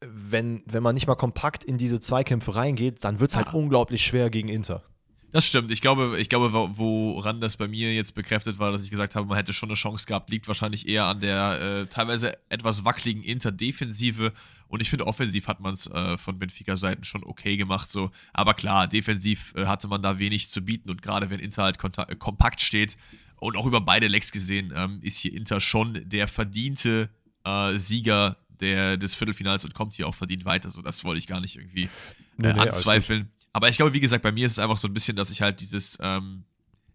wenn, 0.00 0.62
wenn 0.66 0.82
man 0.82 0.94
nicht 0.94 1.06
mal 1.06 1.16
kompakt 1.16 1.64
in 1.64 1.78
diese 1.78 2.00
Zweikämpfe 2.00 2.54
reingeht, 2.54 3.04
dann 3.04 3.20
wird 3.20 3.30
es 3.30 3.36
halt 3.36 3.52
unglaublich 3.54 4.04
schwer 4.04 4.30
gegen 4.30 4.48
Inter. 4.48 4.82
Das 5.30 5.46
stimmt. 5.46 5.70
Ich 5.70 5.82
glaube, 5.82 6.18
ich 6.18 6.30
glaube, 6.30 6.52
woran 6.52 7.40
das 7.40 7.58
bei 7.58 7.68
mir 7.68 7.92
jetzt 7.94 8.14
bekräftet 8.14 8.58
war, 8.58 8.72
dass 8.72 8.84
ich 8.84 8.90
gesagt 8.90 9.14
habe, 9.14 9.26
man 9.26 9.36
hätte 9.36 9.52
schon 9.52 9.68
eine 9.68 9.76
Chance 9.76 10.06
gehabt, 10.06 10.30
liegt 10.30 10.48
wahrscheinlich 10.48 10.88
eher 10.88 11.04
an 11.04 11.20
der 11.20 11.60
äh, 11.60 11.86
teilweise 11.86 12.38
etwas 12.48 12.84
wackeligen 12.84 13.22
Interdefensive. 13.22 14.32
Und 14.68 14.80
ich 14.80 14.88
finde, 14.88 15.06
offensiv 15.06 15.46
hat 15.48 15.60
man 15.60 15.74
es 15.74 15.86
äh, 15.86 16.16
von 16.16 16.38
Benfica-Seiten 16.38 17.04
schon 17.04 17.24
okay 17.24 17.58
gemacht. 17.58 17.90
So. 17.90 18.10
Aber 18.32 18.54
klar, 18.54 18.88
defensiv 18.88 19.52
äh, 19.54 19.66
hatte 19.66 19.88
man 19.88 20.00
da 20.00 20.18
wenig 20.18 20.48
zu 20.48 20.62
bieten. 20.62 20.88
Und 20.88 21.02
gerade 21.02 21.28
wenn 21.28 21.40
Inter 21.40 21.64
halt 21.64 21.78
äh, 21.98 22.16
kompakt 22.16 22.62
steht 22.62 22.96
und 23.36 23.56
auch 23.56 23.66
über 23.66 23.82
beide 23.82 24.08
Lecks 24.08 24.32
gesehen, 24.32 24.72
ähm, 24.74 25.00
ist 25.02 25.18
hier 25.18 25.34
Inter 25.34 25.60
schon 25.60 26.08
der 26.08 26.26
verdiente 26.26 27.10
äh, 27.44 27.76
Sieger 27.76 28.38
der, 28.60 28.96
des 28.96 29.14
Viertelfinals 29.14 29.64
und 29.66 29.74
kommt 29.74 29.92
hier 29.92 30.08
auch 30.08 30.14
verdient 30.14 30.46
weiter. 30.46 30.70
So, 30.70 30.80
das 30.80 31.04
wollte 31.04 31.18
ich 31.18 31.26
gar 31.26 31.40
nicht 31.40 31.56
irgendwie 31.56 31.90
nee, 32.38 32.52
nee, 32.52 32.60
anzweifeln. 32.60 33.30
Aber 33.52 33.68
ich 33.68 33.76
glaube, 33.76 33.92
wie 33.94 34.00
gesagt, 34.00 34.22
bei 34.22 34.32
mir 34.32 34.46
ist 34.46 34.52
es 34.52 34.58
einfach 34.58 34.76
so 34.76 34.88
ein 34.88 34.94
bisschen, 34.94 35.16
dass 35.16 35.30
ich 35.30 35.42
halt 35.42 35.60
dieses, 35.60 35.98
ähm, 36.00 36.44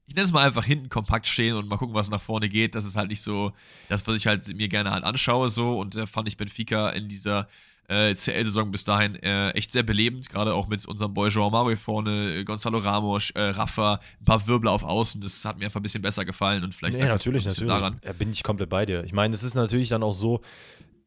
ich 0.07 0.15
nenne 0.15 0.25
es 0.25 0.31
mal 0.31 0.45
einfach 0.45 0.65
hinten 0.65 0.89
kompakt 0.89 1.27
stehen 1.27 1.55
und 1.55 1.67
mal 1.67 1.77
gucken, 1.77 1.95
was 1.95 2.09
nach 2.09 2.21
vorne 2.21 2.49
geht. 2.49 2.75
Das 2.75 2.85
ist 2.85 2.95
halt 2.95 3.09
nicht 3.09 3.21
so 3.21 3.51
das, 3.89 4.05
was 4.05 4.15
ich 4.15 4.27
halt 4.27 4.47
mir 4.55 4.67
gerne 4.67 4.91
halt 4.91 5.03
anschaue. 5.03 5.49
So. 5.49 5.79
Und 5.79 5.95
da 5.95 6.03
äh, 6.03 6.07
fand 6.07 6.27
ich 6.27 6.37
Benfica 6.37 6.89
in 6.89 7.07
dieser 7.07 7.47
äh, 7.87 8.15
CL-Saison 8.15 8.71
bis 8.71 8.83
dahin 8.83 9.15
äh, 9.15 9.49
echt 9.51 9.71
sehr 9.71 9.83
belebend, 9.83 10.29
gerade 10.29 10.53
auch 10.53 10.67
mit 10.67 10.85
unserem 10.85 11.13
Boy 11.13 11.29
João 11.29 11.51
Mario 11.51 11.75
vorne, 11.75 12.37
äh, 12.37 12.43
Gonzalo 12.43 12.77
Ramos, 12.77 13.31
äh, 13.31 13.41
Rafa, 13.41 13.99
ein 14.21 14.25
paar 14.25 14.47
Wirbel 14.47 14.69
auf 14.69 14.83
Außen, 14.83 15.19
das 15.21 15.43
hat 15.45 15.59
mir 15.59 15.65
einfach 15.65 15.79
ein 15.79 15.83
bisschen 15.83 16.01
besser 16.01 16.23
gefallen 16.23 16.63
und 16.63 16.73
vielleicht 16.73 16.97
nee, 16.97 17.05
natürlich, 17.05 17.45
natürlich. 17.45 17.69
daran. 17.69 17.99
Ja, 18.03 18.13
bin 18.13 18.31
ich 18.31 18.43
komplett 18.43 18.69
bei 18.69 18.85
dir. 18.85 19.03
Ich 19.03 19.13
meine, 19.13 19.33
es 19.33 19.43
ist 19.43 19.55
natürlich 19.55 19.89
dann 19.89 20.01
auch 20.01 20.13
so, 20.13 20.41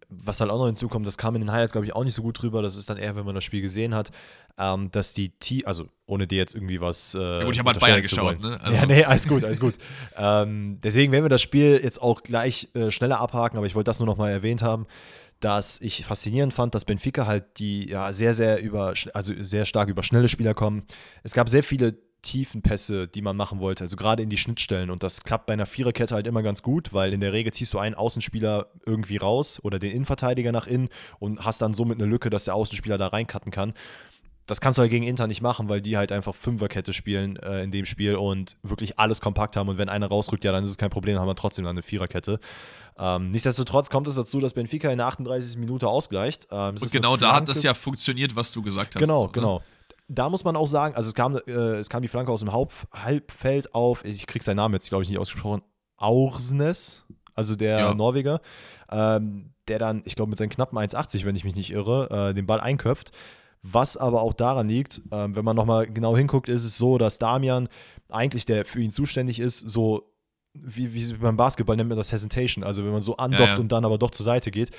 was 0.08 0.40
halt 0.40 0.50
auch 0.50 0.58
noch 0.58 0.66
hinzukommt, 0.66 1.06
das 1.06 1.18
kam 1.18 1.34
in 1.34 1.42
den 1.42 1.52
Highlights, 1.52 1.72
glaube 1.72 1.86
ich, 1.86 1.94
auch 1.94 2.04
nicht 2.04 2.14
so 2.14 2.22
gut 2.22 2.40
drüber. 2.40 2.62
Das 2.62 2.76
ist 2.76 2.88
dann 2.88 2.96
eher, 2.96 3.16
wenn 3.16 3.24
man 3.24 3.34
das 3.34 3.44
Spiel 3.44 3.60
gesehen 3.60 3.94
hat, 3.94 4.10
ähm, 4.58 4.90
dass 4.90 5.12
die 5.12 5.30
T, 5.30 5.64
also 5.64 5.88
ohne 6.06 6.26
dir 6.26 6.38
jetzt 6.38 6.54
irgendwie 6.54 6.80
was. 6.80 7.14
Äh, 7.14 7.18
ja 7.18 7.44
gut, 7.44 7.54
ich 7.54 7.58
habe 7.58 7.70
halt 7.70 7.80
Bayern 7.80 8.02
geschaut, 8.02 8.40
ne? 8.40 8.58
Also. 8.60 8.78
Ja, 8.78 8.86
nee, 8.86 9.04
alles 9.04 9.26
gut, 9.26 9.44
alles 9.44 9.60
gut. 9.60 9.74
ähm, 10.16 10.78
deswegen 10.82 11.12
werden 11.12 11.24
wir 11.24 11.28
das 11.28 11.42
Spiel 11.42 11.80
jetzt 11.82 12.00
auch 12.00 12.22
gleich 12.22 12.68
äh, 12.74 12.90
schneller 12.90 13.20
abhaken, 13.20 13.56
aber 13.56 13.66
ich 13.66 13.74
wollte 13.74 13.88
das 13.88 13.98
nur 13.98 14.06
noch 14.06 14.16
mal 14.16 14.30
erwähnt 14.30 14.62
haben, 14.62 14.86
dass 15.40 15.80
ich 15.80 16.04
faszinierend 16.04 16.54
fand, 16.54 16.74
dass 16.74 16.84
Benfica 16.84 17.26
halt 17.26 17.58
die 17.58 17.88
ja 17.88 18.12
sehr, 18.12 18.32
sehr 18.32 18.62
über, 18.62 18.94
also 19.12 19.34
sehr 19.38 19.66
stark 19.66 19.88
über 19.88 20.02
schnelle 20.02 20.28
Spieler 20.28 20.54
kommen. 20.54 20.84
Es 21.24 21.34
gab 21.34 21.48
sehr 21.48 21.62
viele 21.62 21.98
tiefen 22.26 22.60
Pässe, 22.60 23.06
die 23.06 23.22
man 23.22 23.36
machen 23.36 23.60
wollte, 23.60 23.84
also 23.84 23.96
gerade 23.96 24.22
in 24.22 24.28
die 24.28 24.36
Schnittstellen. 24.36 24.90
Und 24.90 25.02
das 25.02 25.22
klappt 25.22 25.46
bei 25.46 25.52
einer 25.52 25.66
Viererkette 25.66 26.14
halt 26.14 26.26
immer 26.26 26.42
ganz 26.42 26.62
gut, 26.62 26.92
weil 26.92 27.12
in 27.12 27.20
der 27.20 27.32
Regel 27.32 27.52
ziehst 27.52 27.72
du 27.72 27.78
einen 27.78 27.94
Außenspieler 27.94 28.66
irgendwie 28.84 29.16
raus 29.16 29.60
oder 29.62 29.78
den 29.78 29.92
Innenverteidiger 29.92 30.50
nach 30.50 30.66
innen 30.66 30.88
und 31.20 31.44
hast 31.44 31.62
dann 31.62 31.72
somit 31.72 31.98
eine 31.98 32.10
Lücke, 32.10 32.28
dass 32.28 32.44
der 32.44 32.54
Außenspieler 32.54 32.98
da 32.98 33.08
reincutten 33.08 33.52
kann. 33.52 33.74
Das 34.46 34.60
kannst 34.60 34.78
du 34.78 34.82
halt 34.82 34.90
gegen 34.90 35.04
Inter 35.04 35.26
nicht 35.26 35.40
machen, 35.40 35.68
weil 35.68 35.80
die 35.80 35.96
halt 35.96 36.12
einfach 36.12 36.34
Fünferkette 36.34 36.92
spielen 36.92 37.36
äh, 37.36 37.64
in 37.64 37.72
dem 37.72 37.84
Spiel 37.84 38.14
und 38.14 38.56
wirklich 38.62 38.98
alles 38.98 39.20
kompakt 39.20 39.56
haben. 39.56 39.68
Und 39.68 39.78
wenn 39.78 39.88
einer 39.88 40.06
rausrückt, 40.06 40.44
ja, 40.44 40.52
dann 40.52 40.62
ist 40.62 40.70
es 40.70 40.78
kein 40.78 40.90
Problem, 40.90 41.14
dann 41.14 41.22
haben 41.22 41.28
wir 41.28 41.34
trotzdem 41.34 41.64
dann 41.64 41.74
eine 41.74 41.82
Viererkette. 41.82 42.38
Ähm, 42.98 43.30
nichtsdestotrotz 43.30 43.90
kommt 43.90 44.06
es 44.06 44.14
dazu, 44.14 44.38
dass 44.38 44.54
Benfica 44.54 44.90
in 44.90 44.98
der 44.98 45.06
38. 45.08 45.58
Minute 45.58 45.88
ausgleicht. 45.88 46.46
Ähm, 46.50 46.76
und 46.80 46.92
genau 46.92 47.16
da 47.16 47.34
hat 47.34 47.48
das 47.48 47.62
ja 47.64 47.74
funktioniert, 47.74 48.36
was 48.36 48.52
du 48.52 48.62
gesagt 48.62 48.94
hast. 48.94 49.00
Genau, 49.00 49.20
so, 49.20 49.26
ne? 49.26 49.32
genau 49.32 49.62
da 50.08 50.30
muss 50.30 50.44
man 50.44 50.56
auch 50.56 50.66
sagen, 50.66 50.94
also 50.94 51.08
es 51.08 51.14
kam, 51.14 51.36
äh, 51.46 51.50
es 51.50 51.88
kam 51.88 52.02
die 52.02 52.08
Flanke 52.08 52.32
aus 52.32 52.40
dem 52.40 52.52
Haupt 52.52 52.86
Halbfeld 52.92 53.74
auf, 53.74 54.04
ich 54.04 54.26
krieg 54.26 54.42
seinen 54.42 54.56
Namen 54.56 54.74
jetzt, 54.74 54.88
glaube 54.88 55.02
ich, 55.02 55.10
nicht 55.10 55.18
ausgesprochen, 55.18 55.62
Aursnes, 55.96 57.04
also 57.34 57.56
der 57.56 57.78
ja. 57.78 57.94
Norweger, 57.94 58.40
ähm, 58.90 59.52
der 59.68 59.78
dann, 59.78 60.02
ich 60.04 60.14
glaube, 60.14 60.30
mit 60.30 60.38
seinen 60.38 60.50
knappen 60.50 60.78
1,80, 60.78 61.24
wenn 61.24 61.36
ich 61.36 61.44
mich 61.44 61.56
nicht 61.56 61.70
irre, 61.70 62.30
äh, 62.30 62.34
den 62.34 62.46
Ball 62.46 62.60
einköpft. 62.60 63.10
Was 63.62 63.96
aber 63.96 64.22
auch 64.22 64.32
daran 64.32 64.68
liegt, 64.68 64.98
äh, 65.10 65.34
wenn 65.34 65.44
man 65.44 65.56
nochmal 65.56 65.86
genau 65.86 66.16
hinguckt, 66.16 66.48
ist 66.48 66.64
es 66.64 66.78
so, 66.78 66.98
dass 66.98 67.18
Damian 67.18 67.68
eigentlich, 68.08 68.44
der 68.44 68.64
für 68.64 68.80
ihn 68.80 68.92
zuständig 68.92 69.40
ist, 69.40 69.58
so 69.58 70.12
wie, 70.54 70.94
wie 70.94 71.12
beim 71.14 71.36
Basketball 71.36 71.76
nennt 71.76 71.88
man 71.88 71.98
das 71.98 72.12
Hesitation, 72.12 72.64
also 72.64 72.84
wenn 72.84 72.92
man 72.92 73.02
so 73.02 73.16
andockt 73.16 73.40
ja, 73.40 73.54
ja. 73.54 73.60
und 73.60 73.72
dann 73.72 73.84
aber 73.84 73.98
doch 73.98 74.10
zur 74.10 74.24
Seite 74.24 74.50
geht. 74.50 74.70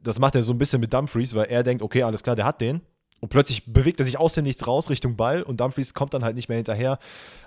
Das 0.00 0.18
macht 0.18 0.34
er 0.34 0.42
so 0.42 0.52
ein 0.52 0.58
bisschen 0.58 0.80
mit 0.80 0.92
Dumfries, 0.92 1.34
weil 1.34 1.46
er 1.46 1.62
denkt, 1.62 1.82
okay, 1.82 2.02
alles 2.02 2.22
klar, 2.22 2.34
der 2.34 2.44
hat 2.44 2.60
den, 2.60 2.82
und 3.22 3.28
plötzlich 3.28 3.66
bewegt 3.66 4.00
er 4.00 4.04
sich 4.04 4.18
aus 4.18 4.34
dem 4.34 4.42
Nichts 4.42 4.66
raus 4.66 4.90
Richtung 4.90 5.16
Ball 5.16 5.44
und 5.44 5.60
Dumfries 5.60 5.94
kommt 5.94 6.12
dann 6.12 6.24
halt 6.24 6.34
nicht 6.34 6.48
mehr 6.48 6.56
hinterher, 6.56 6.98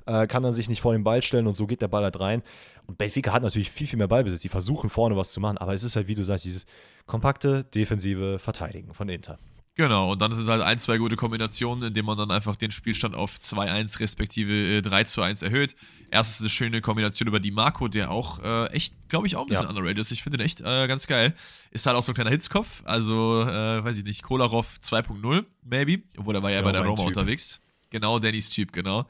äh, 0.05 0.25
kann 0.25 0.41
dann 0.41 0.53
sich 0.53 0.69
nicht 0.69 0.79
vor 0.79 0.93
den 0.93 1.03
Ball 1.03 1.21
stellen 1.21 1.47
und 1.47 1.57
so 1.57 1.67
geht 1.67 1.81
der 1.81 1.89
Ball 1.89 2.05
halt 2.05 2.17
rein. 2.17 2.43
Und 2.87 2.97
Benfica 2.97 3.33
hat 3.33 3.43
natürlich 3.43 3.71
viel, 3.71 3.85
viel 3.85 3.97
mehr 3.97 4.07
Ballbesitz. 4.07 4.39
Die 4.39 4.47
versuchen 4.47 4.89
vorne 4.89 5.17
was 5.17 5.33
zu 5.33 5.41
machen, 5.41 5.57
aber 5.57 5.73
es 5.73 5.83
ist 5.83 5.97
halt, 5.97 6.07
wie 6.07 6.15
du 6.15 6.23
sagst, 6.23 6.45
dieses 6.45 6.65
kompakte, 7.07 7.65
defensive 7.65 8.39
Verteidigen 8.39 8.93
von 8.93 9.09
Inter. 9.09 9.37
Genau, 9.77 10.13
und 10.13 10.21
dann 10.21 10.31
ist 10.31 10.37
es 10.37 10.47
halt 10.47 10.61
ein, 10.61 10.79
zwei 10.79 10.97
gute 10.97 11.17
Kombinationen, 11.17 11.89
indem 11.89 12.05
man 12.05 12.17
dann 12.17 12.31
einfach 12.31 12.55
den 12.55 12.71
Spielstand 12.71 13.13
auf 13.13 13.37
2-1 13.37 13.99
respektive 13.99 14.53
äh, 14.53 14.79
3-1 14.79 15.43
erhöht. 15.43 15.75
Erstens 16.09 16.39
eine 16.39 16.49
schöne 16.49 16.79
Kombination 16.79 17.27
über 17.27 17.41
die 17.41 17.51
Marco, 17.51 17.89
der 17.89 18.09
auch 18.09 18.39
äh, 18.39 18.67
echt, 18.67 18.95
glaube 19.09 19.27
ich, 19.27 19.35
auch 19.35 19.41
ein 19.41 19.47
bisschen 19.47 19.63
ja. 19.63 19.69
underrated 19.69 19.99
ist. 19.99 20.11
Ich 20.11 20.23
finde 20.23 20.37
den 20.37 20.45
echt 20.45 20.61
äh, 20.61 20.87
ganz 20.87 21.07
geil. 21.07 21.33
Ist 21.71 21.85
halt 21.85 21.97
auch 21.97 22.03
so 22.03 22.13
ein 22.13 22.15
kleiner 22.15 22.29
Hitzkopf, 22.29 22.83
also, 22.85 23.41
äh, 23.41 23.83
weiß 23.83 23.97
ich 23.97 24.05
nicht, 24.05 24.23
Kolarov 24.23 24.77
2.0, 24.81 25.43
maybe. 25.63 26.03
Obwohl, 26.17 26.35
er 26.35 26.43
war 26.43 26.51
ja, 26.51 26.57
ja 26.57 26.61
bei 26.61 26.71
der 26.71 26.81
Roma 26.81 27.03
typ. 27.03 27.07
unterwegs. 27.07 27.59
Genau, 27.89 28.17
Dannys 28.19 28.49
Typ, 28.49 28.71
genau. 28.71 29.05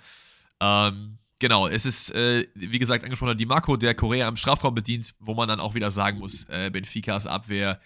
Ähm, 0.59 1.19
Genau, 1.39 1.67
es 1.67 1.85
ist, 1.85 2.11
äh, 2.11 2.47
wie 2.55 2.79
gesagt, 2.79 3.03
angesprochen, 3.03 3.37
die 3.37 3.45
Marco, 3.45 3.75
der 3.75 3.93
Korea 3.93 4.29
im 4.29 4.37
Strafraum 4.37 4.73
bedient, 4.73 5.13
wo 5.19 5.33
man 5.33 5.49
dann 5.49 5.59
auch 5.59 5.75
wieder 5.75 5.91
sagen 5.91 6.19
muss, 6.19 6.45
äh, 6.45 6.69
Benficas 6.71 7.27
Abwehr 7.27 7.81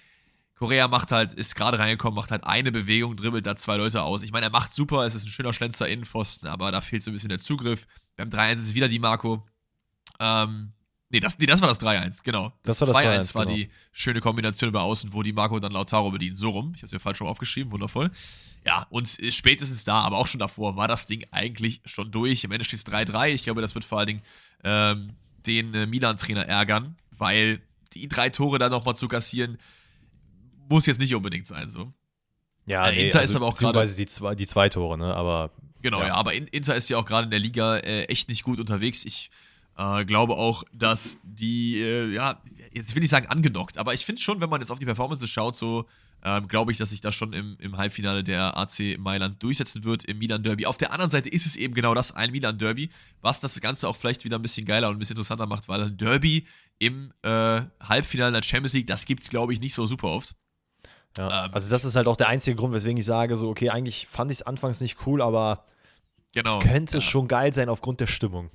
Korea 0.59 0.89
macht 0.89 1.11
halt, 1.13 1.33
ist 1.33 1.55
gerade 1.55 1.79
reingekommen, 1.79 2.15
macht 2.15 2.31
halt 2.31 2.43
eine 2.45 2.71
Bewegung, 2.71 3.15
dribbelt 3.15 3.47
da 3.47 3.55
zwei 3.55 3.77
Leute 3.77 4.03
aus. 4.03 4.23
Ich 4.23 4.33
meine, 4.33 4.47
er 4.47 4.51
macht 4.51 4.73
super, 4.73 5.05
es 5.05 5.15
ist 5.15 5.25
ein 5.25 5.31
schöner 5.31 5.53
Schlenzer 5.53 5.87
Innenpfosten, 5.87 6.49
aber 6.49 6.71
da 6.71 6.81
fehlt 6.81 7.01
so 7.01 7.11
ein 7.11 7.13
bisschen 7.13 7.29
der 7.29 7.39
Zugriff. 7.39 7.87
Beim 8.17 8.29
3-1 8.29 8.53
ist 8.55 8.65
es 8.67 8.75
wieder 8.75 8.89
die 8.89 8.99
Marco. 8.99 9.47
Ähm, 10.19 10.73
Nee, 11.11 11.19
das, 11.19 11.39
nee, 11.39 11.47
das 11.47 11.59
war 11.61 11.67
das 11.67 11.81
3-1, 11.81 12.19
genau. 12.23 12.53
Das 12.61 12.77
Das, 12.77 12.93
war 12.93 13.01
das 13.01 13.31
2-1 13.31 13.35
war 13.35 13.45
genau. 13.45 13.57
die 13.57 13.69
schöne 13.91 14.19
Kombination 14.19 14.69
über 14.69 14.83
Außen, 14.83 15.11
wo 15.11 15.23
die 15.23 15.33
Marco 15.33 15.59
dann 15.59 15.71
Lautaro 15.71 16.11
bedient. 16.11 16.37
So 16.37 16.51
rum. 16.51 16.73
Ich 16.75 16.83
habe 16.83 16.93
mir 16.93 16.99
falsch 16.99 17.19
rum 17.21 17.27
aufgeschrieben, 17.27 17.71
wundervoll. 17.71 18.11
Ja, 18.63 18.85
und 18.91 19.07
spätestens 19.31 19.83
da, 19.83 20.01
aber 20.01 20.17
auch 20.19 20.27
schon 20.27 20.39
davor, 20.39 20.75
war 20.75 20.87
das 20.87 21.07
Ding 21.07 21.25
eigentlich 21.31 21.81
schon 21.85 22.11
durch. 22.11 22.43
Im 22.43 22.51
Ende 22.51 22.63
steht 22.63 22.77
es 22.79 22.85
3-3. 22.85 23.29
Ich 23.29 23.43
glaube, 23.43 23.61
das 23.61 23.73
wird 23.73 23.85
vor 23.85 23.97
allen 23.97 24.07
Dingen 24.07 24.21
ähm, 24.63 25.15
den 25.47 25.73
äh, 25.73 25.87
Milan-Trainer 25.87 26.45
ärgern, 26.45 26.95
weil 27.09 27.59
die 27.93 28.07
drei 28.07 28.29
Tore 28.29 28.59
dann 28.59 28.69
nochmal 28.69 28.95
zu 28.95 29.07
kassieren, 29.07 29.57
muss 30.69 30.85
jetzt 30.85 30.99
nicht 30.99 31.13
unbedingt 31.15 31.47
sein, 31.47 31.69
so. 31.69 31.91
Ja, 32.65 32.87
Äh, 32.89 33.05
Inter 33.05 33.21
ist 33.21 33.35
aber 33.35 33.47
auch 33.47 33.57
gerade- 33.57 33.95
die 33.95 34.05
zwei, 34.05 34.35
die 34.35 34.45
zwei 34.47 34.69
Tore, 34.69 34.97
ne? 34.97 35.13
Aber 35.15 35.51
Genau, 35.81 36.01
Ja. 36.01 36.07
ja, 36.07 36.13
aber 36.15 36.33
In- 36.33 36.47
Inter 36.47 36.75
ist 36.75 36.89
ja 36.89 36.97
auch 36.97 37.05
gerade 37.05 37.23
in 37.25 37.31
der 37.31 37.39
Liga 37.39 37.77
äh, 37.77 38.03
echt 38.05 38.27
nicht 38.27 38.43
gut 38.43 38.59
unterwegs. 38.59 39.05
Ich 39.05 39.31
äh, 39.77 40.03
glaube 40.03 40.35
auch, 40.35 40.63
dass 40.73 41.17
die, 41.23 41.79
äh, 41.79 42.11
ja, 42.13 42.41
jetzt 42.73 42.95
will 42.95 43.03
ich 43.05 43.09
sagen 43.09 43.27
angenockt, 43.27 43.77
aber 43.77 43.93
ich 43.93 44.05
finde 44.05 44.21
schon, 44.21 44.41
wenn 44.41 44.49
man 44.49 44.59
jetzt 44.59 44.71
auf 44.71 44.79
die 44.79 44.85
Performances 44.85 45.29
schaut, 45.29 45.55
so 45.55 45.85
ähm, 46.21 46.49
glaube 46.49 46.73
ich, 46.73 46.77
dass 46.77 46.89
sich 46.89 46.99
das 46.99 47.15
schon 47.15 47.31
im, 47.31 47.55
im 47.61 47.77
Halbfinale 47.77 48.25
der 48.25 48.57
AC 48.57 48.97
Mailand 48.99 49.41
durchsetzen 49.41 49.85
wird 49.85 50.03
im 50.03 50.17
Milan-Derby. 50.17 50.65
Auf 50.65 50.75
der 50.77 50.91
anderen 50.91 51.09
Seite 51.09 51.29
ist 51.29 51.45
es 51.45 51.55
eben 51.55 51.73
genau 51.73 51.93
das, 51.93 52.11
ein 52.13 52.31
Milan-Derby, 52.33 52.89
was 53.21 53.39
das 53.39 53.57
Ganze 53.61 53.87
auch 53.87 53.95
vielleicht 53.95 54.25
wieder 54.25 54.37
ein 54.37 54.41
bisschen 54.41 54.65
geiler 54.65 54.89
und 54.89 54.97
ein 54.97 54.99
bisschen 54.99 55.13
interessanter 55.15 55.45
macht, 55.45 55.69
weil 55.69 55.81
ein 55.81 55.95
Derby 55.95 56.45
im 56.77 57.13
äh, 57.21 57.61
Halbfinale 57.79 58.33
der 58.33 58.43
Champions 58.43 58.73
League, 58.73 58.87
das 58.87 59.05
gibt 59.05 59.23
es, 59.23 59.29
glaube 59.29 59.53
ich, 59.53 59.61
nicht 59.61 59.73
so 59.75 59.85
super 59.85 60.09
oft. 60.09 60.35
Ja. 61.19 61.45
Ähm, 61.45 61.53
also 61.53 61.69
das 61.69 61.85
ist 61.85 61.95
halt 61.95 62.07
auch 62.07 62.17
der 62.17 62.27
einzige 62.29 62.55
Grund, 62.55 62.73
weswegen 62.73 62.97
ich 62.97 63.05
sage, 63.05 63.35
so, 63.35 63.49
okay, 63.49 63.69
eigentlich 63.69 64.07
fand 64.07 64.31
ich 64.31 64.39
es 64.39 64.41
anfangs 64.41 64.81
nicht 64.81 65.05
cool, 65.05 65.21
aber 65.21 65.65
Genau. 66.33 66.59
es 66.59 66.65
könnte 66.65 66.97
ja. 66.97 67.01
schon 67.01 67.27
geil 67.27 67.53
sein 67.53 67.69
aufgrund 67.69 67.99
der 67.99 68.07
Stimmung. 68.07 68.51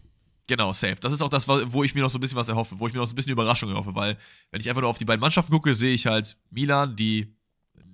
Genau, 0.47 0.73
safe. 0.73 0.97
Das 1.01 1.13
ist 1.13 1.23
auch 1.23 1.31
das, 1.31 1.49
wo 1.49 1.85
ich 1.85 1.95
mir 1.95 2.03
noch 2.03 2.11
so 2.11 2.19
ein 2.19 2.21
bisschen 2.21 2.37
was 2.37 2.49
erhoffe, 2.49 2.75
wo 2.79 2.87
ich 2.87 2.93
mir 2.93 3.01
noch 3.01 3.07
so 3.07 3.15
ein 3.15 3.17
bisschen 3.17 3.33
Überraschung 3.33 3.71
erhoffe, 3.71 3.95
weil 3.95 4.19
wenn 4.51 4.61
ich 4.61 4.69
einfach 4.69 4.83
nur 4.83 4.91
auf 4.91 4.99
die 4.99 5.07
beiden 5.07 5.21
Mannschaften 5.21 5.51
gucke, 5.51 5.73
sehe 5.75 5.95
ich 5.95 6.07
halt 6.07 6.37
Milan, 6.51 6.97
die 6.97 7.35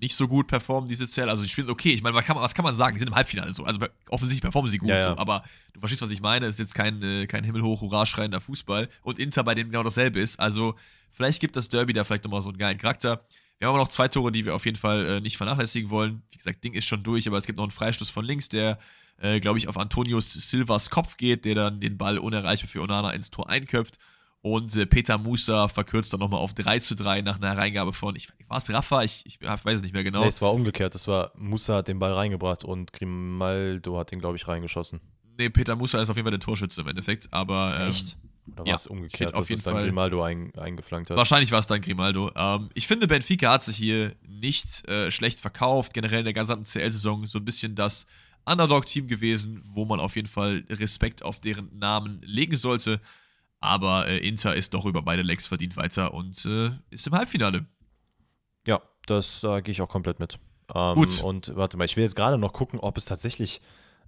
nicht 0.01 0.17
so 0.17 0.27
gut 0.27 0.49
performen 0.49 0.89
diese 0.89 1.07
Zelle. 1.07 1.31
Also 1.31 1.43
die 1.43 1.49
spielen 1.49 1.71
okay. 1.71 1.91
Ich 1.91 2.03
meine, 2.03 2.17
was 2.17 2.25
kann, 2.25 2.35
man, 2.35 2.43
was 2.43 2.55
kann 2.55 2.65
man 2.65 2.75
sagen? 2.75 2.97
Die 2.97 3.01
sind 3.01 3.09
im 3.09 3.15
Halbfinale 3.15 3.53
so. 3.53 3.65
Also 3.65 3.81
offensichtlich 4.09 4.41
performen 4.41 4.71
sie 4.71 4.79
gut 4.79 4.89
Ja, 4.89 4.97
ja. 4.97 5.03
so. 5.03 5.19
Aber 5.19 5.45
du 5.75 5.81
verstehst, 5.81 6.03
was 6.03 6.11
ich 6.11 6.23
meine. 6.23 6.47
Es 6.47 6.55
ist 6.55 6.59
jetzt 6.59 6.75
kein, 6.75 7.03
äh, 7.03 7.27
kein 7.27 7.45
himmelhoch 7.45 7.83
hurra 7.83 8.07
schreiender 8.07 8.41
Fußball. 8.41 8.89
Und 9.03 9.19
Inter 9.19 9.45
bei 9.45 9.55
dem 9.55 9.69
genau 9.69 9.83
dasselbe 9.83 10.19
ist. 10.19 10.41
Also 10.41 10.75
vielleicht 11.11 11.41
gibt 11.41 11.55
das 11.55 11.69
Derby 11.69 11.93
da 11.93 12.03
vielleicht 12.03 12.25
nochmal 12.25 12.41
so 12.41 12.49
einen 12.49 12.59
geilen 12.59 12.79
Charakter. 12.79 13.25
Wir 13.61 13.69
haben 13.69 13.75
aber 13.75 13.85
noch 13.85 13.91
zwei 13.91 14.09
Tore, 14.09 14.33
die 14.33 14.47
wir 14.47 14.55
auf 14.55 14.65
jeden 14.65 14.79
Fall 14.79 15.05
äh, 15.05 15.21
nicht 15.21 15.37
vernachlässigen 15.37 15.91
wollen. 15.91 16.23
Wie 16.31 16.39
gesagt, 16.39 16.65
Ding 16.65 16.73
ist 16.73 16.87
schon 16.87 17.03
durch, 17.03 17.29
aber 17.29 17.37
es 17.37 17.45
gibt 17.45 17.59
noch 17.59 17.65
einen 17.65 17.71
Freistoß 17.71 18.09
von 18.09 18.25
links, 18.25 18.49
der, 18.49 18.79
äh, 19.21 19.39
glaube 19.39 19.59
ich, 19.59 19.69
auf 19.69 19.77
Antonius 19.77 20.33
Silvas 20.33 20.89
Kopf 20.89 21.19
geht, 21.19 21.45
der 21.45 21.55
dann 21.55 21.79
den 21.79 21.99
Ball 21.99 22.17
unerreichbar 22.17 22.71
für 22.71 22.81
Onana 22.81 23.11
ins 23.11 23.31
Tor 23.31 23.51
einköpft. 23.51 23.99
Und 24.41 24.75
äh, 24.77 24.87
Peter 24.87 25.19
Musa 25.19 25.69
verkürzt 25.69 26.11
dann 26.15 26.21
nochmal 26.21 26.41
auf 26.41 26.55
3 26.55 26.79
zu 26.79 26.95
3 26.95 27.21
nach 27.21 27.37
einer 27.37 27.55
Reingabe 27.55 27.93
von, 27.93 28.17
ich, 28.17 28.31
war 28.49 28.57
es 28.57 28.73
Rafa? 28.73 29.03
Ich, 29.03 29.27
ich 29.27 29.39
weiß 29.43 29.77
es 29.77 29.83
nicht 29.83 29.93
mehr 29.93 30.05
genau. 30.05 30.23
Nee, 30.23 30.29
es 30.29 30.41
war 30.41 30.55
umgekehrt. 30.55 30.95
Es 30.95 31.07
war 31.07 31.31
Musa 31.37 31.77
hat 31.77 31.89
den 31.89 31.99
Ball 31.99 32.15
reingebracht 32.15 32.65
und 32.65 32.95
Grimaldo 32.95 33.99
hat 33.99 34.11
den, 34.11 34.21
glaube 34.21 34.37
ich, 34.37 34.49
reingeschossen. 34.49 35.03
Nee, 35.39 35.51
Peter 35.51 35.77
Musa 35.77 36.01
ist 36.01 36.09
auf 36.09 36.17
jeden 36.17 36.25
Fall 36.25 36.31
der 36.31 36.41
Torschütze 36.41 36.81
im 36.81 36.89
Endeffekt, 36.89 37.31
aber 37.31 37.79
ähm, 37.79 37.95
Oder 38.53 38.65
ja, 38.65 38.71
war 38.73 38.77
es 38.77 38.87
umgekehrt, 38.87 39.35
auf 39.35 39.41
dass 39.41 39.49
jeden 39.49 39.59
es 39.59 39.65
dann 39.65 39.75
Fall- 39.75 39.85
Grimaldo 39.85 40.23
ein, 40.23 40.55
eingeflankt 40.57 41.11
hat? 41.11 41.17
Wahrscheinlich 41.17 41.53
war 41.53 41.59
es 41.61 41.67
dann 41.67 41.81
Grimaldo. 41.81 42.31
Ähm, 42.35 42.69
ich 42.75 42.87
finde, 42.87 43.07
Benfica 43.07 43.51
hat 43.53 43.63
sich 43.63 43.77
hier 43.77 44.15
nicht 44.27 44.89
äh, 44.89 45.11
schlecht 45.11 45.41
verkauft. 45.41 45.95
Generell 45.95 46.21
in 46.21 46.25
der 46.25 46.35
gesamten 46.35 46.65
CL-Saison 46.65 47.27
so 47.27 47.39
ein 47.39 47.45
bisschen 47.45 47.75
das 47.75 48.07
Underdog-Team 48.47 49.07
gewesen, 49.07 49.61
wo 49.65 49.85
man 49.85 50.01
auf 50.01 50.17
jeden 50.17 50.29
Fall 50.29 50.65
Respekt 50.71 51.23
auf 51.23 51.41
deren 51.41 51.77
Namen 51.79 52.21
legen 52.25 52.57
sollte. 52.57 53.01
Aber 53.61 54.09
äh, 54.09 54.19
Inter 54.27 54.55
ist 54.55 54.73
doch 54.75 54.87
über 54.87 55.03
beide 55.03 55.23
Legs 55.23 55.47
verdient 55.47 55.77
weiter 55.77 56.15
und 56.15 56.45
äh, 56.47 56.71
ist 56.91 57.07
im 57.07 57.13
Halbfinale. 57.15 57.67
Ja, 58.67 58.81
das 59.07 59.41
da 59.43 59.61
gehe 59.61 59.73
ich 59.73 59.83
auch 59.83 59.89
komplett 59.89 60.19
mit. 60.19 60.39
Ähm, 60.75 60.95
Gut. 60.95 61.21
Und 61.23 61.55
warte 61.57 61.77
mal, 61.77 61.85
ich 61.85 61.97
will 61.97 62.05
jetzt 62.05 62.17
gerade 62.17 62.39
noch 62.39 62.53
gucken, 62.53 62.81
ob 62.81 62.97
es 62.97 63.05
tatsächlich. 63.05 63.61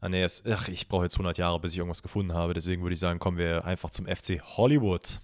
Ah, 0.02 0.08
nee, 0.08 0.20
es, 0.24 0.42
ach, 0.44 0.66
ich 0.66 0.88
brauche 0.88 1.04
jetzt 1.04 1.14
100 1.14 1.38
Jahre, 1.38 1.60
bis 1.60 1.72
ich 1.72 1.78
irgendwas 1.78 2.02
gefunden 2.02 2.34
habe. 2.34 2.54
Deswegen 2.54 2.82
würde 2.82 2.94
ich 2.94 2.98
sagen, 2.98 3.20
kommen 3.20 3.38
wir 3.38 3.64
einfach 3.64 3.88
zum 3.88 4.04
FC 4.06 4.42
Hollywood. 4.56 5.20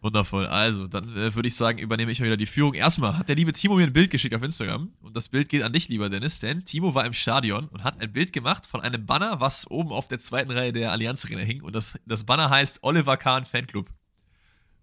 Wundervoll. 0.00 0.46
Also, 0.48 0.88
dann 0.88 1.08
äh, 1.16 1.32
würde 1.36 1.46
ich 1.46 1.54
sagen, 1.54 1.78
übernehme 1.78 2.10
ich 2.10 2.18
mal 2.18 2.26
wieder 2.26 2.36
die 2.36 2.46
Führung. 2.46 2.74
Erstmal 2.74 3.16
hat 3.16 3.28
der 3.28 3.36
liebe 3.36 3.52
Timo 3.52 3.76
mir 3.76 3.84
ein 3.84 3.92
Bild 3.92 4.10
geschickt 4.10 4.34
auf 4.34 4.42
Instagram. 4.42 4.90
Und 5.02 5.16
das 5.16 5.28
Bild 5.28 5.48
geht 5.48 5.62
an 5.62 5.72
dich, 5.72 5.86
lieber 5.88 6.08
Dennis, 6.08 6.40
denn 6.40 6.64
Timo 6.64 6.96
war 6.96 7.06
im 7.06 7.12
Stadion 7.12 7.68
und 7.68 7.84
hat 7.84 8.00
ein 8.00 8.12
Bild 8.12 8.32
gemacht 8.32 8.66
von 8.66 8.80
einem 8.80 9.06
Banner, 9.06 9.38
was 9.38 9.70
oben 9.70 9.92
auf 9.92 10.08
der 10.08 10.18
zweiten 10.18 10.50
Reihe 10.50 10.72
der 10.72 10.90
Allianz 10.90 11.24
Arena 11.24 11.42
hing. 11.42 11.62
Und 11.62 11.76
das, 11.76 11.96
das 12.06 12.24
Banner 12.24 12.50
heißt 12.50 12.80
Oliver 12.82 13.16
Kahn 13.16 13.44
Fanclub. 13.44 13.88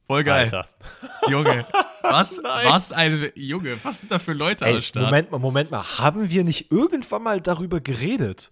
Voll 0.08 0.24
geil. 0.24 0.44
Alter. 0.44 0.70
Junge. 1.30 1.66
Was, 2.04 2.38
Nice. 2.42 2.70
was 2.70 2.94
ein. 2.94 3.30
Junge, 3.36 3.78
was 3.84 4.00
sind 4.00 4.14
da 4.14 4.20
für 4.20 4.32
Leute 4.32 4.64
Ey, 4.64 4.76
am 4.76 4.82
Start? 4.82 5.06
Moment 5.08 5.30
mal, 5.30 5.40
Moment 5.40 5.72
mal. 5.72 5.84
Haben 5.98 6.30
wir 6.30 6.46
nicht 6.46 6.72
irgendwann 6.72 7.24
mal 7.24 7.42
darüber 7.42 7.82
geredet? 7.82 8.52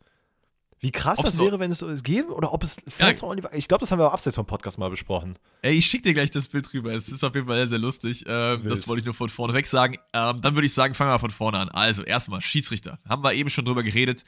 Wie 0.81 0.91
krass 0.91 1.19
Ob's 1.19 1.35
das 1.35 1.39
wäre, 1.39 1.59
wenn 1.59 1.71
es 1.71 1.79
so 1.79 1.87
es 1.87 2.01
gäbe? 2.01 2.33
Oder 2.33 2.51
ob 2.53 2.63
es 2.63 2.77
Fans 2.87 3.21
Ja. 3.21 3.27
Oliver. 3.27 3.53
Ich 3.53 3.67
glaube, 3.67 3.81
das 3.81 3.91
haben 3.91 3.99
wir 3.99 4.07
auch 4.07 4.13
abseits 4.13 4.35
vom 4.35 4.47
Podcast 4.47 4.79
mal 4.79 4.89
besprochen. 4.89 5.37
Ey, 5.61 5.73
ich 5.73 5.85
schick 5.85 6.01
dir 6.01 6.13
gleich 6.15 6.31
das 6.31 6.47
Bild 6.47 6.73
rüber. 6.73 6.91
Es 6.91 7.07
ist 7.07 7.23
auf 7.23 7.35
jeden 7.35 7.47
Fall 7.47 7.57
sehr, 7.57 7.67
sehr 7.67 7.79
lustig. 7.79 8.25
Ähm, 8.27 8.63
das 8.63 8.87
wollte 8.87 9.01
ich 9.01 9.05
nur 9.05 9.13
von 9.13 9.29
vorne 9.29 9.53
weg 9.53 9.67
sagen. 9.67 9.97
Ähm, 10.13 10.41
dann 10.41 10.55
würde 10.55 10.65
ich 10.65 10.73
sagen, 10.73 10.95
fangen 10.95 11.09
wir 11.09 11.13
mal 11.13 11.19
von 11.19 11.29
vorne 11.29 11.59
an. 11.59 11.69
Also, 11.69 12.01
erstmal, 12.01 12.41
Schiedsrichter. 12.41 12.97
Haben 13.07 13.23
wir 13.23 13.33
eben 13.33 13.49
schon 13.51 13.63
drüber 13.63 13.83
geredet. 13.83 14.23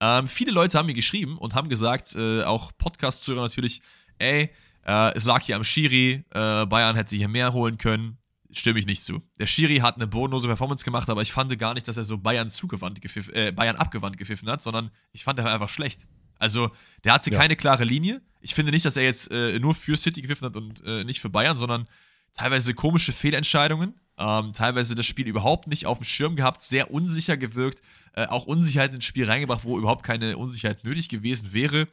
Ähm, 0.00 0.26
viele 0.26 0.52
Leute 0.52 0.78
haben 0.78 0.86
mir 0.86 0.94
geschrieben 0.94 1.36
und 1.36 1.54
haben 1.54 1.68
gesagt, 1.68 2.14
äh, 2.16 2.44
auch 2.44 2.72
Podcast-Zuhörer 2.78 3.42
natürlich, 3.42 3.82
ey, 4.18 4.50
äh, 4.86 5.14
es 5.14 5.26
lag 5.26 5.42
hier 5.42 5.56
am 5.56 5.64
Schiri, 5.64 6.24
äh, 6.30 6.64
Bayern 6.64 6.96
hätte 6.96 7.14
hier 7.14 7.28
mehr 7.28 7.52
holen 7.52 7.76
können. 7.76 8.16
Stimme 8.52 8.78
ich 8.80 8.86
nicht 8.86 9.02
zu. 9.02 9.22
Der 9.38 9.46
Schiri 9.46 9.76
hat 9.78 9.96
eine 9.96 10.06
bodenlose 10.06 10.48
Performance 10.48 10.84
gemacht, 10.84 11.08
aber 11.08 11.22
ich 11.22 11.32
fand 11.32 11.56
gar 11.58 11.74
nicht, 11.74 11.86
dass 11.86 11.96
er 11.96 12.02
so 12.02 12.18
Bayern 12.18 12.48
zugewandt 12.48 13.00
gepfiff, 13.00 13.28
äh, 13.28 13.52
Bayern 13.52 13.76
abgewandt 13.76 14.16
gepfiffen 14.18 14.48
hat, 14.48 14.60
sondern 14.62 14.90
ich 15.12 15.22
fand, 15.24 15.38
er 15.38 15.44
war 15.44 15.54
einfach 15.54 15.68
schlecht. 15.68 16.06
Also, 16.38 16.70
der 17.04 17.12
hatte 17.12 17.30
Ja. 17.30 17.38
keine 17.38 17.54
klare 17.54 17.84
Linie. 17.84 18.22
Ich 18.40 18.54
finde 18.54 18.72
nicht, 18.72 18.84
dass 18.84 18.96
er 18.96 19.04
jetzt 19.04 19.30
äh, 19.30 19.58
nur 19.60 19.74
für 19.74 19.96
City 19.96 20.22
gepfiffen 20.22 20.46
hat 20.46 20.56
und 20.56 20.82
äh, 20.84 21.04
nicht 21.04 21.20
für 21.20 21.28
Bayern, 21.30 21.56
sondern 21.56 21.86
teilweise 22.32 22.74
komische 22.74 23.12
Fehlentscheidungen. 23.12 23.94
Ähm, 24.18 24.52
teilweise 24.52 24.94
das 24.94 25.06
Spiel 25.06 25.26
überhaupt 25.26 25.66
nicht 25.68 25.86
auf 25.86 25.98
dem 25.98 26.04
Schirm 26.04 26.36
gehabt, 26.36 26.60
sehr 26.62 26.90
unsicher 26.90 27.36
gewirkt, 27.36 27.82
äh, 28.14 28.26
auch 28.26 28.46
Unsicherheit 28.46 28.92
ins 28.92 29.04
Spiel 29.04 29.24
reingebracht, 29.26 29.64
wo 29.64 29.78
überhaupt 29.78 30.04
keine 30.04 30.36
Unsicherheit 30.36 30.84
nötig 30.84 31.08
gewesen 31.08 31.52
wäre. 31.52 31.88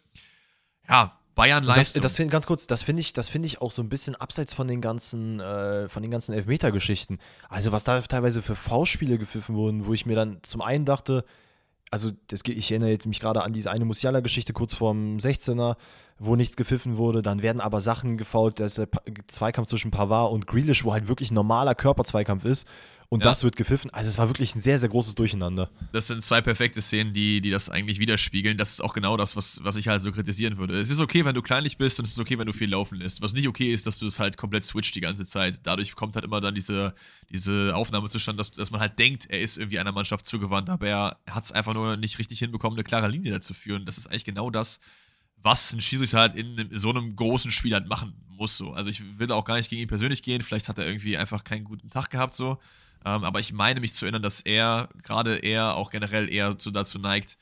Ja, 0.89 1.20
Bayern 1.38 1.66
Das, 1.66 1.78
Leistung. 1.78 2.02
das 2.02 2.16
finde 2.18 2.32
ganz 2.32 2.48
kurz, 2.48 2.68
das 2.68 2.82
finde 2.82 3.00
ich, 3.00 3.14
das 3.14 3.30
finde 3.30 3.46
ich 3.46 3.62
auch 3.62 3.72
so 3.72 3.82
ein 3.82 3.90
bisschen 3.90 4.16
abseits 4.16 4.54
von 4.54 4.68
den 4.68 4.82
ganzen, 4.82 5.40
äh, 5.40 5.88
von 5.88 6.02
den 6.02 6.12
ganzen 6.12 6.34
Elfmeter-Geschichten. 6.34 7.20
Also 7.48 7.72
was 7.72 7.84
da 7.86 8.02
teilweise 8.02 8.42
für 8.42 8.56
V-Spiele 8.56 9.18
gepfiffen 9.18 9.56
wurden, 9.56 9.86
wo 9.86 9.94
ich 9.94 10.06
mir 10.06 10.16
dann 10.16 10.40
zum 10.42 10.62
einen 10.62 10.84
dachte, 10.84 11.24
also 11.92 12.12
das, 12.28 12.42
ich 12.46 12.72
erinnere 12.72 12.90
jetzt 12.90 13.06
mich 13.06 13.20
gerade 13.20 13.44
an 13.44 13.54
diese 13.54 13.72
eine 13.72 13.86
Musiala-Geschichte 13.86 14.52
kurz 14.52 14.74
vorm 14.74 15.18
16er, 15.18 15.78
wo 16.20 16.36
nichts 16.36 16.58
gepfiffen 16.58 16.98
wurde. 16.98 17.22
Dann 17.22 17.42
werden 17.42 17.62
aber 17.62 17.82
Sachen 17.82 18.18
gefault, 18.18 18.60
dass 18.60 18.76
der 18.76 18.90
Zweikampf 19.28 19.70
zwischen 19.70 19.92
Pavard 19.92 20.34
und 20.34 20.48
Grealish, 20.48 20.84
wo 20.84 20.92
halt 20.92 21.08
wirklich 21.08 21.32
normaler 21.32 21.76
Körperzweikampf 21.76 22.46
ist. 22.46 22.68
Und 23.10 23.24
Ja. 23.24 23.30
das 23.30 23.45
wird 23.45 23.55
gepfiffen. 23.55 23.89
Also 23.91 24.10
es 24.10 24.18
war 24.18 24.28
wirklich 24.28 24.53
ein 24.53 24.60
sehr, 24.60 24.78
sehr 24.80 24.89
großes 24.89 25.16
Durcheinander. 25.16 25.70
Das 25.93 26.08
sind 26.08 26.22
zwei 26.22 26.41
perfekte 26.41 26.82
Szenen, 26.82 27.14
die, 27.14 27.39
die 27.39 27.49
das 27.49 27.70
eigentlich 27.70 27.99
widerspiegeln. 27.99 28.58
Das 28.58 28.72
ist 28.72 28.82
auch 28.82 28.93
genau 28.93 29.16
das, 29.16 29.38
was, 29.38 29.62
was 29.64 29.78
ich 29.78 29.88
halt 29.88 30.01
so 30.01 30.12
kritisieren 30.12 30.58
würde. 30.58 30.78
Es 30.78 30.89
ist 30.89 30.99
okay, 30.99 31.24
wenn 31.24 31.34
du 31.34 31.41
kleinlich 31.41 31.78
bist 31.78 31.99
und 31.99 32.05
es 32.05 32.12
ist 32.12 32.20
okay, 32.20 32.38
wenn 32.38 32.47
du 32.47 32.51
viel 32.51 32.70
laufen 32.70 32.97
lässt. 32.97 33.22
Was 33.22 33.32
nicht 33.32 33.47
okay 33.47 33.74
ist, 33.74 33.86
dass 33.88 33.97
du 33.99 34.08
es 34.08 34.20
halt 34.20 34.36
komplett 34.36 34.66
switcht 34.66 34.93
die 34.93 34.99
ganze 34.99 35.26
Zeit. 35.26 35.62
Dadurch 35.64 35.95
kommt 35.95 36.16
halt 36.16 36.26
immer 36.26 36.41
dann 36.41 36.53
diese, 36.53 36.93
diese 37.30 37.74
Aufnahme 37.74 38.10
zustande, 38.10 38.39
dass, 38.39 38.51
dass 38.51 38.72
man 38.72 38.82
halt 38.82 38.99
denkt, 38.99 39.28
er 39.30 39.39
ist 39.39 39.58
irgendwie 39.58 39.80
einer 39.80 39.93
Mannschaft 39.93 40.26
zugewandt, 40.26 40.70
aber 40.70 40.88
er 40.88 41.18
hat 41.30 41.45
es 41.45 41.53
einfach 41.53 41.74
nur 41.74 41.95
nicht 41.95 42.20
richtig 42.20 42.39
hinbekommen, 42.39 42.78
eine 42.78 42.84
klare 42.84 43.08
Linie 43.08 43.32
dazu 43.32 43.53
führen. 43.53 43.86
Das 43.86 43.97
ist 43.97 44.08
eigentlich 44.08 44.26
genau 44.26 44.49
das, 44.49 44.82
was 45.41 45.72
ein 45.72 45.80
Schiedsrichter 45.80 46.20
halt 46.20 46.36
in 46.36 46.70
so 46.74 46.89
einem 46.89 47.16
großen 47.16 47.51
Spiel 47.51 47.74
halt 47.74 47.88
machen 47.88 48.16
muss. 48.28 48.58
So. 48.58 48.74
Also 48.74 48.89
ich 48.89 49.01
will 49.18 49.32
auch 49.32 49.45
gar 49.45 49.55
nicht 49.55 49.70
gegen 49.70 49.82
ihn 49.84 49.88
persönlich 49.88 50.24
gehen. 50.24 50.41
Vielleicht 50.41 50.68
hat 50.68 50.78
er 50.78 50.86
irgendwie 50.86 51.16
einfach 51.18 51.45
keinen 51.45 51.64
guten 51.64 51.89
Tag 51.89 52.10
gehabt 52.10 52.34
so. 52.34 52.60
Ähm, 53.06 53.24
aber 53.24 53.39
ich 53.39 53.54
meine 53.54 53.80
mich 53.80 53.93
zu 53.93 54.06
erinnern, 54.06 54.22
dass 54.22 54.41
er, 54.41 54.89
gerade 55.04 55.38
er, 55.38 55.76
auch 55.76 55.91
generell 55.91 56.32
eher 56.32 56.58
zu, 56.58 56.72
dazu 56.72 57.00
neigt, 57.00 57.38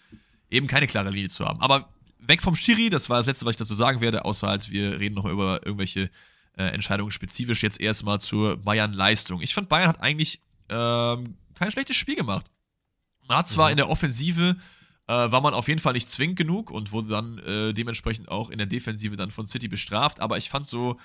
eben 0.50 0.68
keine 0.68 0.88
klare 0.88 1.10
Linie 1.10 1.30
zu 1.30 1.46
haben. 1.46 1.60
Aber 1.62 1.90
weg 2.20 2.42
vom 2.42 2.56
Schiri, 2.56 2.90
das 2.90 3.10
war 3.10 3.18
das 3.18 3.28
Letzte, 3.28 3.46
was 3.46 3.52
ich 3.52 3.58
dazu 3.58 3.76
sagen 3.76 4.02
werde, 4.02 4.26
außer 4.26 4.48
halt, 4.48 4.70
wir 4.70 5.00
reden 5.00 5.16
noch 5.16 5.26
über 5.26 5.66
irgendwelche 5.66 6.10
äh, 6.58 6.64
Entscheidungen 6.64 7.12
spezifisch 7.12 7.64
jetzt 7.64 7.82
erstmal 7.82 8.20
zur 8.20 8.58
Bayern-Leistung. 8.58 9.42
Ich 9.42 9.54
fand, 9.54 9.70
Bayern 9.70 9.90
hat 9.90 10.02
eigentlich 10.02 10.40
ähm, 10.70 11.36
kein 11.56 11.72
schlechtes 11.72 11.96
Spiel 11.96 12.16
gemacht. 12.16 12.48
Man 13.28 13.38
hat 13.38 13.48
zwar 13.48 13.68
Mhm. 13.68 13.72
in 13.72 13.78
der 13.78 13.90
Offensive 13.90 14.56
äh, 15.08 15.14
war 15.14 15.42
man 15.42 15.54
auf 15.54 15.68
jeden 15.68 15.80
Fall 15.80 15.94
nicht 15.94 16.10
zwingend 16.10 16.38
genug 16.38 16.72
und 16.72 16.92
wurde 16.92 17.10
dann 17.10 17.38
äh, 17.40 17.74
dementsprechend 17.74 18.30
auch 18.30 18.50
in 18.50 18.58
der 18.58 18.68
Defensive 18.68 19.16
dann 19.16 19.30
von 19.32 19.46
City 19.46 19.68
bestraft, 19.68 20.20
aber 20.20 20.38
ich 20.38 20.50
fand 20.50 20.66
so 20.66 20.98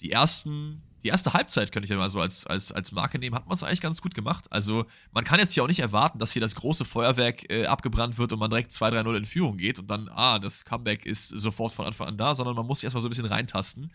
die 0.00 0.12
ersten, 0.12 0.82
die 1.02 1.08
erste 1.08 1.32
Halbzeit, 1.32 1.72
könnte 1.72 1.84
ich 1.84 1.90
ja 1.90 1.96
mal 1.96 2.10
so 2.10 2.20
als, 2.20 2.46
als, 2.46 2.72
als 2.72 2.92
Marke 2.92 3.18
nehmen, 3.18 3.34
hat 3.36 3.46
man 3.46 3.54
es 3.54 3.62
eigentlich 3.62 3.80
ganz 3.80 4.00
gut 4.00 4.14
gemacht. 4.14 4.50
Also 4.50 4.86
man 5.12 5.24
kann 5.24 5.38
jetzt 5.38 5.52
hier 5.52 5.62
auch 5.62 5.68
nicht 5.68 5.80
erwarten, 5.80 6.18
dass 6.18 6.32
hier 6.32 6.42
das 6.42 6.54
große 6.54 6.84
Feuerwerk 6.84 7.50
äh, 7.50 7.66
abgebrannt 7.66 8.18
wird 8.18 8.32
und 8.32 8.38
man 8.38 8.50
direkt 8.50 8.72
2-3-0 8.72 9.16
in 9.16 9.26
Führung 9.26 9.56
geht 9.56 9.78
und 9.78 9.88
dann, 9.88 10.08
ah, 10.08 10.38
das 10.38 10.64
Comeback 10.64 11.06
ist 11.06 11.28
sofort 11.28 11.72
von 11.72 11.86
Anfang 11.86 12.08
an 12.08 12.16
da, 12.18 12.34
sondern 12.34 12.56
man 12.56 12.66
muss 12.66 12.80
sich 12.80 12.84
erstmal 12.84 13.02
so 13.02 13.08
ein 13.08 13.10
bisschen 13.10 13.26
reintasten. 13.26 13.92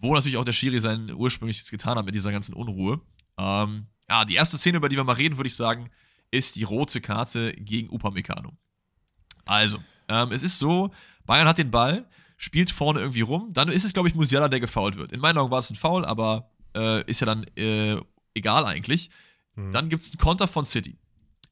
wo 0.00 0.14
natürlich 0.14 0.38
auch 0.38 0.44
der 0.44 0.52
Schiri 0.52 0.80
sein 0.80 1.12
ursprüngliches 1.12 1.70
getan 1.70 1.98
hat 1.98 2.06
mit 2.06 2.14
dieser 2.14 2.32
ganzen 2.32 2.54
Unruhe. 2.54 3.00
Ähm, 3.38 3.86
ja, 4.08 4.24
die 4.24 4.34
erste 4.34 4.56
Szene, 4.56 4.78
über 4.78 4.88
die 4.88 4.96
wir 4.96 5.04
mal 5.04 5.12
reden, 5.12 5.36
würde 5.36 5.48
ich 5.48 5.54
sagen, 5.54 5.90
ist 6.30 6.56
die 6.56 6.64
rote 6.64 7.00
Karte 7.00 7.52
gegen 7.52 7.90
Upamecano. 7.90 8.52
Also, 9.46 9.78
ähm, 10.08 10.32
es 10.32 10.42
ist 10.42 10.58
so, 10.58 10.90
Bayern 11.26 11.46
hat 11.46 11.58
den 11.58 11.70
Ball, 11.70 12.08
spielt 12.40 12.70
vorne 12.70 13.00
irgendwie 13.00 13.20
rum, 13.20 13.52
dann 13.52 13.68
ist 13.68 13.84
es, 13.84 13.92
glaube 13.92 14.08
ich, 14.08 14.14
Musiala, 14.14 14.48
der 14.48 14.60
gefoult 14.60 14.96
wird. 14.96 15.12
In 15.12 15.20
meinen 15.20 15.36
Augen 15.36 15.50
war 15.50 15.58
es 15.58 15.68
ein 15.68 15.76
Foul, 15.76 16.06
aber 16.06 16.50
äh, 16.74 17.04
ist 17.04 17.20
ja 17.20 17.26
dann 17.26 17.44
äh, 17.54 17.98
egal 18.32 18.64
eigentlich. 18.64 19.10
Mhm. 19.56 19.72
Dann 19.72 19.90
gibt 19.90 20.02
es 20.02 20.08
einen 20.08 20.16
Konter 20.16 20.48
von 20.48 20.64
City. 20.64 20.98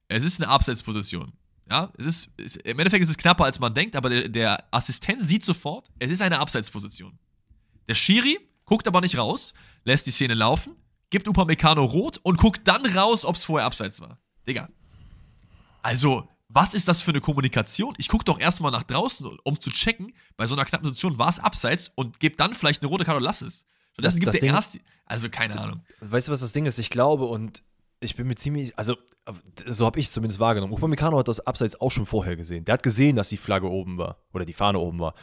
Es 0.09 0.25
ist 0.25 0.41
eine 0.41 0.51
Abseitsposition. 0.51 1.35
Ja, 1.71 1.93
es 1.99 2.07
ist, 2.07 2.31
es, 2.39 2.57
im 2.57 2.79
Endeffekt 2.79 3.03
ist 3.03 3.11
es 3.11 3.19
knapper, 3.19 3.45
als 3.45 3.61
man 3.61 3.75
denkt, 3.75 3.97
aber 3.97 4.09
der, 4.09 4.31
der 4.31 4.65
Assistent 4.71 5.23
sieht 5.23 5.45
sofort, 5.45 5.89
es 5.99 6.11
ist 6.11 6.23
eine 6.23 6.39
Abseitsposition. 6.39 7.19
Der 7.87 7.95
Schiri 7.95 8.39
guckt 8.65 8.89
aber 8.89 9.03
nicht 9.03 9.19
raus, 9.19 9.53
lässt 9.85 10.07
die 10.07 10.11
Szene 10.11 10.33
laufen, 10.33 10.75
gibt 11.11 11.29
Upamecano 11.29 11.85
rot 11.85 12.19
und 12.23 12.39
guckt 12.39 12.67
dann 12.67 12.87
raus, 12.87 13.27
ob 13.27 13.37
es 13.37 13.45
vorher 13.45 13.67
abseits 13.67 14.01
war. 14.01 14.19
Digga. 14.49 14.71
Also, 15.83 16.27
was 16.49 16.75
ist 16.75 16.89
das 16.89 17.03
für 17.03 17.11
eine 17.11 17.21
Kommunikation? 17.21 17.95
Ich 17.99 18.09
gucke 18.09 18.25
doch 18.25 18.41
erstmal 18.41 18.73
nach 18.73 18.83
draußen, 18.83 19.27
um 19.45 19.61
zu 19.61 19.71
checken, 19.71 20.15
bei 20.37 20.47
so 20.47 20.55
einer 20.55 20.65
knappen 20.65 20.87
Situation 20.87 21.19
war 21.19 21.29
es 21.29 21.41
abseits 21.41 21.93
und 21.95 22.21
gebe 22.21 22.37
dann 22.37 22.55
vielleicht 22.55 22.83
eine 22.83 22.89
rote 22.89 23.05
Karte 23.05 23.19
und 23.19 23.25
lass 23.25 23.43
es. 23.43 23.67
Stattdessen 23.93 24.21
gibt 24.21 24.35
der 24.35 24.41
Ding, 24.41 24.55
erst, 24.55 24.79
also 25.05 25.29
keine 25.29 25.59
Ahnung. 25.61 25.83
Weißt 26.01 26.29
du, 26.29 26.33
was 26.33 26.41
das 26.41 26.53
Ding 26.53 26.67
ist? 26.67 26.79
Ich 26.79 26.91
glaube 26.91 27.27
und 27.27 27.63
ich 28.01 28.17
bin 28.17 28.29
mir 28.29 28.37
ziemlich, 28.37 28.79
also 28.79 28.97
so 29.67 29.85
habe 29.85 29.99
ich 29.99 30.07
es 30.07 30.13
zumindest 30.13 30.41
wahrgenommen. 30.41 30.73
Upamecano 30.73 31.19
hat 31.19 31.29
das 31.29 31.41
Abseits 31.41 31.81
auch 31.81 31.91
schon 31.91 32.07
vorher 32.07 32.37
gesehen. 32.37 32.65
Der 32.65 32.75
hat 32.75 32.83
gesehen, 32.83 33.17
dass 33.17 33.29
die 33.29 33.37
Flagge 33.37 33.69
oben 33.69 33.99
war 33.99 34.23
oder 34.33 34.45
die 34.45 34.53
Fahne 34.53 34.79
oben 34.79 35.01
war 35.01 35.15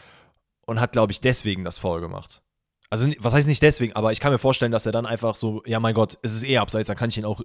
und 0.68 0.80
hat, 0.80 0.92
glaube 0.92 1.12
ich, 1.12 1.22
deswegen 1.22 1.64
das 1.64 1.78
Foul 1.78 2.02
gemacht. 2.02 2.42
Also, 2.90 3.10
was 3.20 3.34
heißt 3.34 3.48
nicht 3.48 3.62
deswegen, 3.62 3.94
aber 3.94 4.12
ich 4.12 4.20
kann 4.20 4.32
mir 4.32 4.38
vorstellen, 4.38 4.72
dass 4.72 4.86
er 4.86 4.92
dann 4.92 5.06
einfach 5.06 5.36
so, 5.36 5.64
ja, 5.66 5.80
mein 5.80 5.96
Gott, 5.96 6.20
es 6.22 6.34
ist 6.34 6.44
eh 6.44 6.58
abseits, 6.58 6.88
dann 6.88 6.98
kann 6.98 7.10
ich 7.10 7.18
ihn 7.18 7.26
auch 7.26 7.42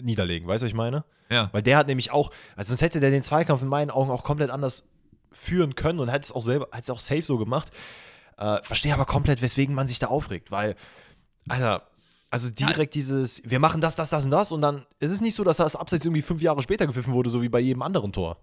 niederlegen. 0.00 0.48
Weißt 0.48 0.62
du, 0.62 0.64
was 0.64 0.70
ich 0.70 0.76
meine? 0.76 1.04
Ja. 1.30 1.50
Weil 1.52 1.62
der 1.62 1.76
hat 1.76 1.88
nämlich 1.88 2.10
auch, 2.10 2.30
also 2.56 2.70
sonst 2.70 2.82
hätte 2.82 3.00
der 3.00 3.10
den 3.10 3.22
Zweikampf 3.22 3.62
in 3.62 3.68
meinen 3.68 3.90
Augen 3.90 4.10
auch 4.10 4.24
komplett 4.24 4.50
anders 4.50 4.88
führen 5.30 5.74
können 5.74 6.00
und 6.00 6.08
hätte 6.08 6.24
es 6.24 6.32
auch 6.32 6.42
selber, 6.42 6.68
hätte 6.72 6.84
es 6.84 6.90
auch 6.90 7.00
safe 7.00 7.22
so 7.22 7.36
gemacht. 7.36 7.70
Äh, 8.38 8.62
verstehe 8.62 8.94
aber 8.94 9.04
komplett, 9.04 9.42
weswegen 9.42 9.74
man 9.74 9.86
sich 9.86 9.98
da 9.98 10.06
aufregt, 10.06 10.50
weil, 10.50 10.74
Alter, 11.48 11.88
also 12.30 12.50
direkt 12.50 12.94
ja. 12.94 13.00
dieses, 13.00 13.42
wir 13.44 13.58
machen 13.58 13.80
das, 13.80 13.96
das, 13.96 14.10
das 14.10 14.24
und 14.24 14.30
das 14.30 14.52
und 14.52 14.62
dann 14.62 14.86
ist 15.00 15.10
es 15.10 15.20
nicht 15.20 15.34
so, 15.34 15.44
dass 15.44 15.58
das 15.58 15.76
Abseits 15.76 16.04
irgendwie 16.04 16.22
fünf 16.22 16.40
Jahre 16.40 16.62
später 16.62 16.86
gepfiffen 16.86 17.12
wurde, 17.12 17.30
so 17.30 17.42
wie 17.42 17.48
bei 17.48 17.60
jedem 17.60 17.82
anderen 17.82 18.12
Tor. 18.12 18.38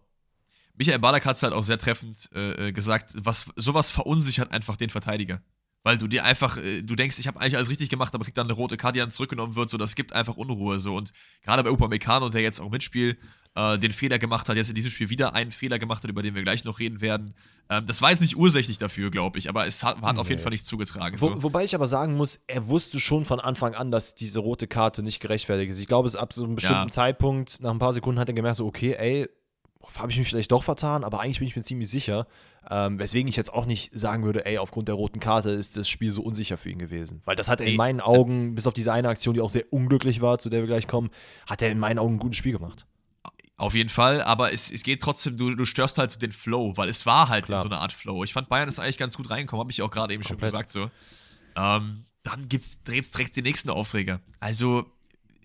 Michael 0.76 1.00
Ballack 1.00 1.26
hat 1.26 1.38
es 1.38 1.44
halt 1.44 1.54
auch 1.54 1.64
sehr 1.64 1.78
treffend 1.78 2.30
äh, 2.34 2.68
äh, 2.68 2.72
gesagt, 2.72 3.14
was, 3.16 3.48
sowas 3.56 3.90
verunsichert 3.90 4.52
einfach 4.52 4.76
den 4.76 4.90
Verteidiger 4.90 5.42
weil 5.86 6.00
du 6.00 6.08
dir 6.08 6.26
einfach, 6.26 6.58
äh, 6.58 6.82
du 6.82 6.96
denkst, 6.96 7.20
ich 7.20 7.28
habe 7.28 7.40
eigentlich 7.40 7.56
alles 7.56 7.70
richtig 7.70 7.90
gemacht, 7.90 8.14
aber 8.16 8.26
krieg 8.26 8.34
dann 8.34 8.48
eine 8.48 8.54
rote 8.54 8.76
Karte, 8.76 8.94
die 8.94 9.00
dann 9.00 9.12
zurückgenommen 9.12 9.56
wird, 9.56 9.70
so, 9.70 9.78
das 9.78 9.94
gibt 9.94 10.14
einfach 10.14 10.36
Unruhe, 10.36 10.80
so. 10.80 10.96
Und 10.96 11.14
gerade 11.44 11.64
bei 11.64 11.70
Upamecano, 11.70 12.30
der 12.30 12.42
jetzt 12.42 12.60
auch 12.60 12.72
mitspielt, 12.72 13.20
äh, 13.54 13.78
den 13.78 13.94
Fehler 13.94 14.18
gemacht 14.18 14.50
hat, 14.50 14.58
jetzt 14.58 14.70
in 14.70 14.76
diesem 14.76 14.90
Spiel 14.90 15.12
wieder 15.12 15.36
einen 15.36 15.52
Fehler 15.52 15.78
gemacht 15.78 16.02
hat, 16.02 16.10
über 16.10 16.24
den 16.24 16.34
wir 16.34 16.42
gleich 16.42 16.66
noch 16.66 16.80
reden 16.80 17.02
werden. 17.02 17.36
Ähm, 17.70 17.86
das 17.86 18.02
war 18.02 18.10
jetzt 18.10 18.22
nicht 18.22 18.36
ursächlich 18.36 18.80
dafür, 18.80 19.12
glaube 19.12 19.38
ich, 19.38 19.48
aber 19.48 19.68
es 19.68 19.84
hat, 19.84 20.02
hat 20.02 20.16
nee. 20.16 20.22
auf 20.22 20.28
jeden 20.28 20.42
Fall 20.42 20.50
nichts 20.50 20.68
zugetragen. 20.68 21.22
Wo, 21.22 21.44
wobei 21.44 21.64
ich 21.64 21.76
aber 21.76 21.86
sagen 21.86 22.18
muss, 22.18 22.44
er 22.48 22.68
wusste 22.68 23.00
schon 23.00 23.24
von 23.24 23.40
Anfang 23.40 23.76
an, 23.76 23.92
dass 23.92 24.16
diese 24.16 24.40
rote 24.40 24.66
Karte 24.66 25.04
nicht 25.04 25.20
gerechtfertigt 25.20 25.70
ist. 25.70 25.80
Ich 25.80 25.88
glaube, 25.88 26.08
es 26.08 26.16
ab 26.16 26.34
so 26.34 26.46
einem 26.46 26.56
bestimmten 26.56 26.88
ja. 26.88 26.90
Zeitpunkt, 26.90 27.62
nach 27.62 27.70
ein 27.70 27.80
paar 27.80 27.94
Sekunden 27.94 28.20
hat 28.20 28.28
er 28.28 28.34
gemerkt, 28.34 28.58
so, 28.58 28.66
okay, 28.66 28.96
ey, 28.98 29.30
habe 29.98 30.12
ich 30.12 30.18
mich 30.18 30.28
vielleicht 30.28 30.52
doch 30.52 30.64
vertan, 30.64 31.04
aber 31.04 31.20
eigentlich 31.20 31.40
bin 31.40 31.48
ich 31.48 31.56
mir 31.56 31.64
ziemlich 31.64 31.90
sicher. 31.90 32.28
Ähm, 32.70 32.98
weswegen 32.98 33.28
ich 33.28 33.36
jetzt 33.36 33.54
auch 33.54 33.66
nicht 33.66 33.92
sagen 33.98 34.24
würde, 34.24 34.46
ey, 34.46 34.58
aufgrund 34.58 34.88
der 34.88 34.96
roten 34.96 35.20
Karte 35.20 35.52
ist 35.52 35.78
das 35.78 35.88
Spiel 35.88 36.12
so 36.12 36.24
unsicher 36.24 36.58
für 36.58 36.70
ihn 36.70 36.80
gewesen. 36.80 37.22
Weil 37.26 37.36
das 37.36 37.48
hat 37.48 37.62
er 37.62 37.68
in 37.68 37.76
meinen 37.76 38.02
Augen, 38.02 38.56
bis 38.56 38.66
auf 38.66 38.74
diese 38.74 38.92
eine 38.92 39.08
Aktion, 39.08 39.36
die 39.36 39.42
auch 39.42 39.50
sehr 39.50 39.72
unglücklich 39.72 40.22
war, 40.22 40.40
zu 40.40 40.50
der 40.50 40.62
wir 40.62 40.68
gleich 40.68 40.88
kommen, 40.88 41.12
hat 41.48 41.62
er 41.62 41.72
in 41.72 41.78
meinen 41.78 42.00
Augen 42.00 42.16
ein 42.16 42.20
gutes 42.20 42.38
Spiel 42.38 42.54
gemacht. 42.54 42.88
Auf 43.58 43.74
jeden 43.74 43.90
Fall, 43.90 44.22
aber 44.22 44.52
es, 44.52 44.70
es 44.70 44.84
geht 44.84 45.02
trotzdem, 45.02 45.38
du, 45.38 45.56
du 45.56 45.66
störst 45.66 45.98
halt 45.98 46.12
so 46.12 46.20
den 46.20 46.34
Flow, 46.34 46.76
weil 46.76 46.90
es 46.90 47.06
war 47.06 47.30
halt 47.30 47.46
so 47.46 47.54
einer 47.54 47.80
Art 47.80 47.94
Flow. 47.94 48.24
Ich 48.24 48.34
fand 48.34 48.50
Bayern 48.50 48.68
ist 48.68 48.80
eigentlich 48.80 48.98
ganz 48.98 49.16
gut 49.16 49.30
reingekommen, 49.30 49.62
habe 49.62 49.72
ich 49.72 49.82
auch 49.82 49.92
gerade 49.92 50.14
eben 50.14 50.24
Komplett. 50.24 50.52
schon 50.52 50.60
gesagt 50.60 50.72
so. 50.72 50.90
Ähm, 51.56 52.06
dann 52.24 52.50
gibt's 52.50 52.84
direkt 52.84 53.36
den 53.38 53.44
nächsten 53.44 53.70
Aufreger. 53.70 54.20
Also, 54.40 54.92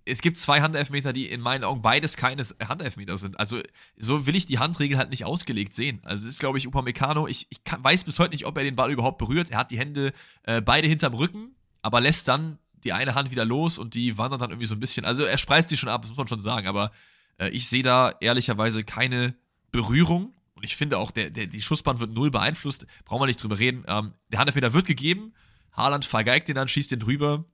es 0.05 0.23
gibt 0.23 0.37
zwei 0.37 0.61
Handelfmeter, 0.61 1.13
die 1.13 1.27
in 1.27 1.41
meinen 1.41 1.65
Augen 1.65 1.83
beides 1.83 2.17
keine 2.17 2.45
Handelfmeter 2.67 3.17
sind. 3.17 3.39
Also 3.39 3.61
so 3.97 4.27
will 4.27 4.37
ich 4.37 4.47
die 4.47 4.59
Handregel 4.59 4.99
halt 4.99 5.11
nicht 5.11 5.25
ausgelegt 5.25 5.75
sehen. 5.75 6.01
Also 6.05 6.25
es 6.25 6.33
ist, 6.33 6.41
glaube 6.41 6.59
ich, 6.59 6.67
Upamecano. 6.67 7.27
Ich, 7.27 7.47
ich 7.51 7.65
kann, 7.65 7.83
weiß 7.83 8.05
bis 8.05 8.19
heute 8.19 8.33
nicht, 8.33 8.47
ob 8.47 8.57
er 8.57 8.65
den 8.65 8.77
Ball 8.77 8.91
überhaupt 8.91 9.19
berührt. 9.19 9.51
Er 9.51 9.59
hat 9.59 9.71
die 9.71 9.79
Hände 9.79 10.13
äh, 10.45 10.61
beide 10.61 10.89
hinterm 10.89 11.15
Rücken, 11.15 11.55
aber 11.83 12.01
lässt 12.01 12.29
dann 12.29 12.59
die 12.85 12.93
eine 12.93 13.15
Hand 13.15 13.31
wieder 13.31 13.45
los 13.45 13.79
und 13.79 13.95
die 13.95 14.17
wandert 14.17 14.41
dann 14.41 14.51
irgendwie 14.51 14.67
so 14.67 14.75
ein 14.75 14.81
bisschen. 14.81 15.05
Also 15.05 15.25
er 15.25 15.39
spreizt 15.39 15.71
die 15.71 15.77
schon 15.77 15.91
ab, 15.91 16.03
das 16.03 16.11
muss 16.11 16.19
man 16.19 16.29
schon 16.29 16.41
sagen. 16.41 16.67
Aber 16.67 16.91
äh, 17.39 17.51
ich 17.51 17.69
sehe 17.69 17.83
da 17.83 18.13
ehrlicherweise 18.21 18.85
keine 18.85 19.35
Berührung. 19.71 20.35
Und 20.55 20.65
ich 20.65 20.77
finde 20.77 20.99
auch, 20.99 21.11
der, 21.11 21.31
der, 21.31 21.47
die 21.47 21.63
Schussbahn 21.63 22.01
wird 22.01 22.13
null 22.13 22.31
beeinflusst. 22.31 22.87
Brauchen 23.05 23.23
wir 23.23 23.27
nicht 23.27 23.43
drüber 23.43 23.59
reden. 23.59 23.85
Ähm, 23.87 24.15
der 24.29 24.39
Handelfmeter 24.39 24.73
wird 24.73 24.87
gegeben. 24.87 25.35
Haaland 25.73 26.05
vergeigt 26.05 26.49
den 26.49 26.57
dann, 26.57 26.69
schießt 26.69 26.91
den 26.91 26.99
drüber 26.99 27.45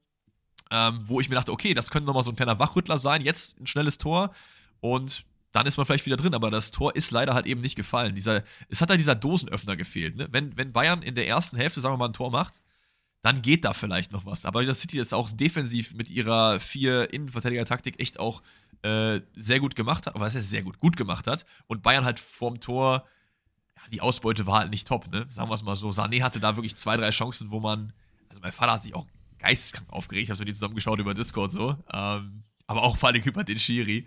ähm, 0.71 0.99
wo 1.05 1.21
ich 1.21 1.29
mir 1.29 1.37
dachte, 1.37 1.53
okay, 1.53 1.75
das 1.75 1.91
könnte 1.91 2.07
nochmal 2.07 2.23
so 2.23 2.31
ein 2.31 2.37
kleiner 2.37 2.59
Wachrüttler 2.59 2.99
sein, 2.99 3.23
jetzt 3.23 3.61
ein 3.61 3.67
schnelles 3.67 3.99
Tor 3.99 4.33
und 4.81 5.25
dann 5.53 5.67
ist 5.67 5.79
man 5.79 5.87
vielleicht 5.87 6.05
wieder 6.05 6.19
drin, 6.19 6.35
aber 6.35 6.51
das 6.51 6.71
Tor 6.71 6.95
ist 6.97 7.11
leider 7.13 7.33
halt 7.33 7.47
eben 7.47 7.63
nicht 7.63 7.77
gefallen. 7.77 8.15
Dieser, 8.15 8.43
es 8.69 8.83
hat 8.83 8.91
da 8.91 8.97
dieser 8.97 9.15
Dosenöffner 9.15 9.75
gefehlt. 9.75 10.17
Ne? 10.17 10.29
Wenn, 10.31 10.55
wenn 10.59 10.73
Bayern 10.73 11.01
in 11.01 11.15
der 11.15 11.27
ersten 11.27 11.57
Hälfte, 11.57 11.81
sagen 11.81 11.95
wir 11.95 11.99
mal, 11.99 12.09
ein 12.09 12.13
Tor 12.13 12.31
macht, 12.31 12.61
dann 13.23 13.41
geht 13.41 13.65
da 13.65 13.73
vielleicht 13.73 14.13
noch 14.13 14.27
was. 14.27 14.45
Aber 14.45 14.63
das 14.65 14.81
City 14.81 14.99
ist 14.99 15.15
auch 15.15 15.31
defensiv 15.31 15.95
mit 15.95 16.11
ihrer 16.11 16.61
vier 16.61 17.13
Innenverteidiger-Taktik 17.13 18.01
echt 18.01 18.21
auch 18.21 18.43
äh, 18.83 19.21
sehr 19.35 19.59
gut 19.59 19.75
gemacht 19.77 20.07
hat, 20.07 20.13
was 20.17 20.35
heißt 20.35 20.51
sehr 20.51 20.63
gut, 20.63 20.79
gut 20.79 20.97
gemacht 20.97 21.27
hat. 21.27 21.47
Und 21.67 21.83
Bayern 21.83 22.05
halt 22.05 22.21
vorm 22.21 22.61
Tor, 22.61 23.07
ja, 23.77 23.83
die 23.91 24.03
Ausbeute 24.03 24.47
war 24.47 24.59
halt 24.59 24.71
nicht 24.71 24.87
top, 24.87 25.11
ne? 25.11 25.25
Sagen 25.29 25.49
wir 25.49 25.55
es 25.55 25.63
mal 25.63 25.75
so. 25.75 25.89
Sané 25.89 26.23
hatte 26.23 26.39
da 26.39 26.57
wirklich 26.57 26.77
zwei, 26.77 26.97
drei 26.99 27.11
Chancen, 27.11 27.51
wo 27.51 27.61
man, 27.61 27.95
also 28.29 28.43
mein 28.43 28.53
Vater 28.53 28.73
hat 28.73 28.83
sich 28.83 28.95
auch 28.95 29.07
geisteskrank 29.39 29.91
aufgeregt. 29.91 30.31
Hast 30.31 30.41
du 30.41 30.45
die 30.45 30.55
zusammengeschaut 30.55 30.99
über 30.99 31.15
Discord 31.15 31.53
so. 31.53 31.77
Ähm, 31.93 32.45
aber 32.67 32.83
auch 32.83 32.97
vor 32.97 33.09
allem 33.09 33.23
über 33.23 33.45
den 33.45 33.59
Schiri. 33.59 34.07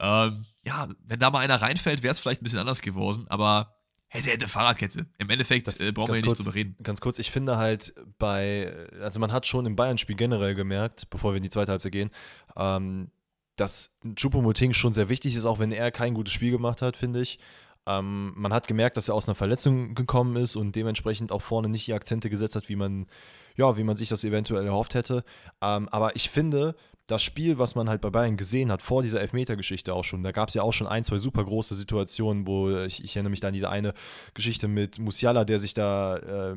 Ähm, 0.00 0.44
ja, 0.64 0.88
wenn 1.04 1.20
da 1.20 1.30
mal 1.30 1.40
einer 1.40 1.60
reinfällt, 1.60 2.02
wäre 2.02 2.12
es 2.12 2.18
vielleicht 2.18 2.40
ein 2.40 2.44
bisschen 2.44 2.58
anders 2.58 2.80
geworden, 2.80 3.26
aber 3.28 3.76
hätte, 4.08 4.30
hätte 4.30 4.48
Fahrradkette. 4.48 5.06
Im 5.18 5.30
Endeffekt 5.30 5.66
das, 5.66 5.80
äh, 5.80 5.92
brauchen 5.92 6.12
wir 6.12 6.16
hier 6.16 6.24
nicht 6.24 6.38
drüber 6.38 6.54
reden. 6.54 6.76
Ganz 6.82 7.00
kurz, 7.00 7.18
ich 7.18 7.30
finde 7.30 7.56
halt 7.58 7.94
bei, 8.18 8.72
also 9.00 9.20
man 9.20 9.32
hat 9.32 9.46
schon 9.46 9.66
im 9.66 9.76
Bayern-Spiel 9.76 10.16
generell 10.16 10.54
gemerkt, 10.54 11.10
bevor 11.10 11.32
wir 11.32 11.36
in 11.36 11.42
die 11.42 11.50
zweite 11.50 11.72
Halbzeit 11.72 11.92
gehen, 11.92 12.10
ähm, 12.56 13.10
dass 13.56 13.98
Choupo-Moting 14.04 14.72
schon 14.72 14.92
sehr 14.92 15.08
wichtig 15.08 15.34
ist, 15.34 15.44
auch 15.44 15.58
wenn 15.58 15.72
er 15.72 15.90
kein 15.90 16.14
gutes 16.14 16.32
Spiel 16.32 16.52
gemacht 16.52 16.80
hat, 16.80 16.96
finde 16.96 17.20
ich. 17.20 17.38
Ähm, 17.86 18.32
man 18.36 18.52
hat 18.52 18.68
gemerkt, 18.68 18.96
dass 18.96 19.08
er 19.08 19.14
aus 19.14 19.28
einer 19.28 19.34
Verletzung 19.34 19.94
gekommen 19.94 20.36
ist 20.36 20.56
und 20.56 20.76
dementsprechend 20.76 21.32
auch 21.32 21.42
vorne 21.42 21.68
nicht 21.68 21.86
die 21.86 21.94
Akzente 21.94 22.30
gesetzt 22.30 22.54
hat, 22.54 22.68
wie 22.68 22.76
man 22.76 23.06
ja, 23.58 23.76
wie 23.76 23.84
man 23.84 23.96
sich 23.96 24.08
das 24.08 24.24
eventuell 24.24 24.64
erhofft 24.64 24.94
hätte. 24.94 25.24
Ähm, 25.60 25.88
aber 25.90 26.16
ich 26.16 26.30
finde, 26.30 26.74
das 27.08 27.22
Spiel, 27.22 27.58
was 27.58 27.74
man 27.74 27.88
halt 27.88 28.00
bei 28.00 28.10
Bayern 28.10 28.36
gesehen 28.36 28.70
hat, 28.70 28.82
vor 28.82 29.02
dieser 29.02 29.20
Elfmeter-Geschichte 29.20 29.94
auch 29.94 30.04
schon, 30.04 30.22
da 30.22 30.30
gab 30.30 30.48
es 30.48 30.54
ja 30.54 30.62
auch 30.62 30.72
schon 30.72 30.86
ein, 30.86 31.04
zwei 31.04 31.18
super 31.18 31.42
große 31.42 31.74
Situationen, 31.74 32.46
wo 32.46 32.70
ich, 32.70 33.02
ich 33.02 33.16
erinnere 33.16 33.30
mich 33.30 33.40
da 33.40 33.48
an 33.48 33.54
diese 33.54 33.70
eine 33.70 33.94
Geschichte 34.34 34.68
mit 34.68 34.98
Musiala, 34.98 35.44
der 35.44 35.58
sich 35.58 35.74
da 35.74 36.16
äh, 36.16 36.56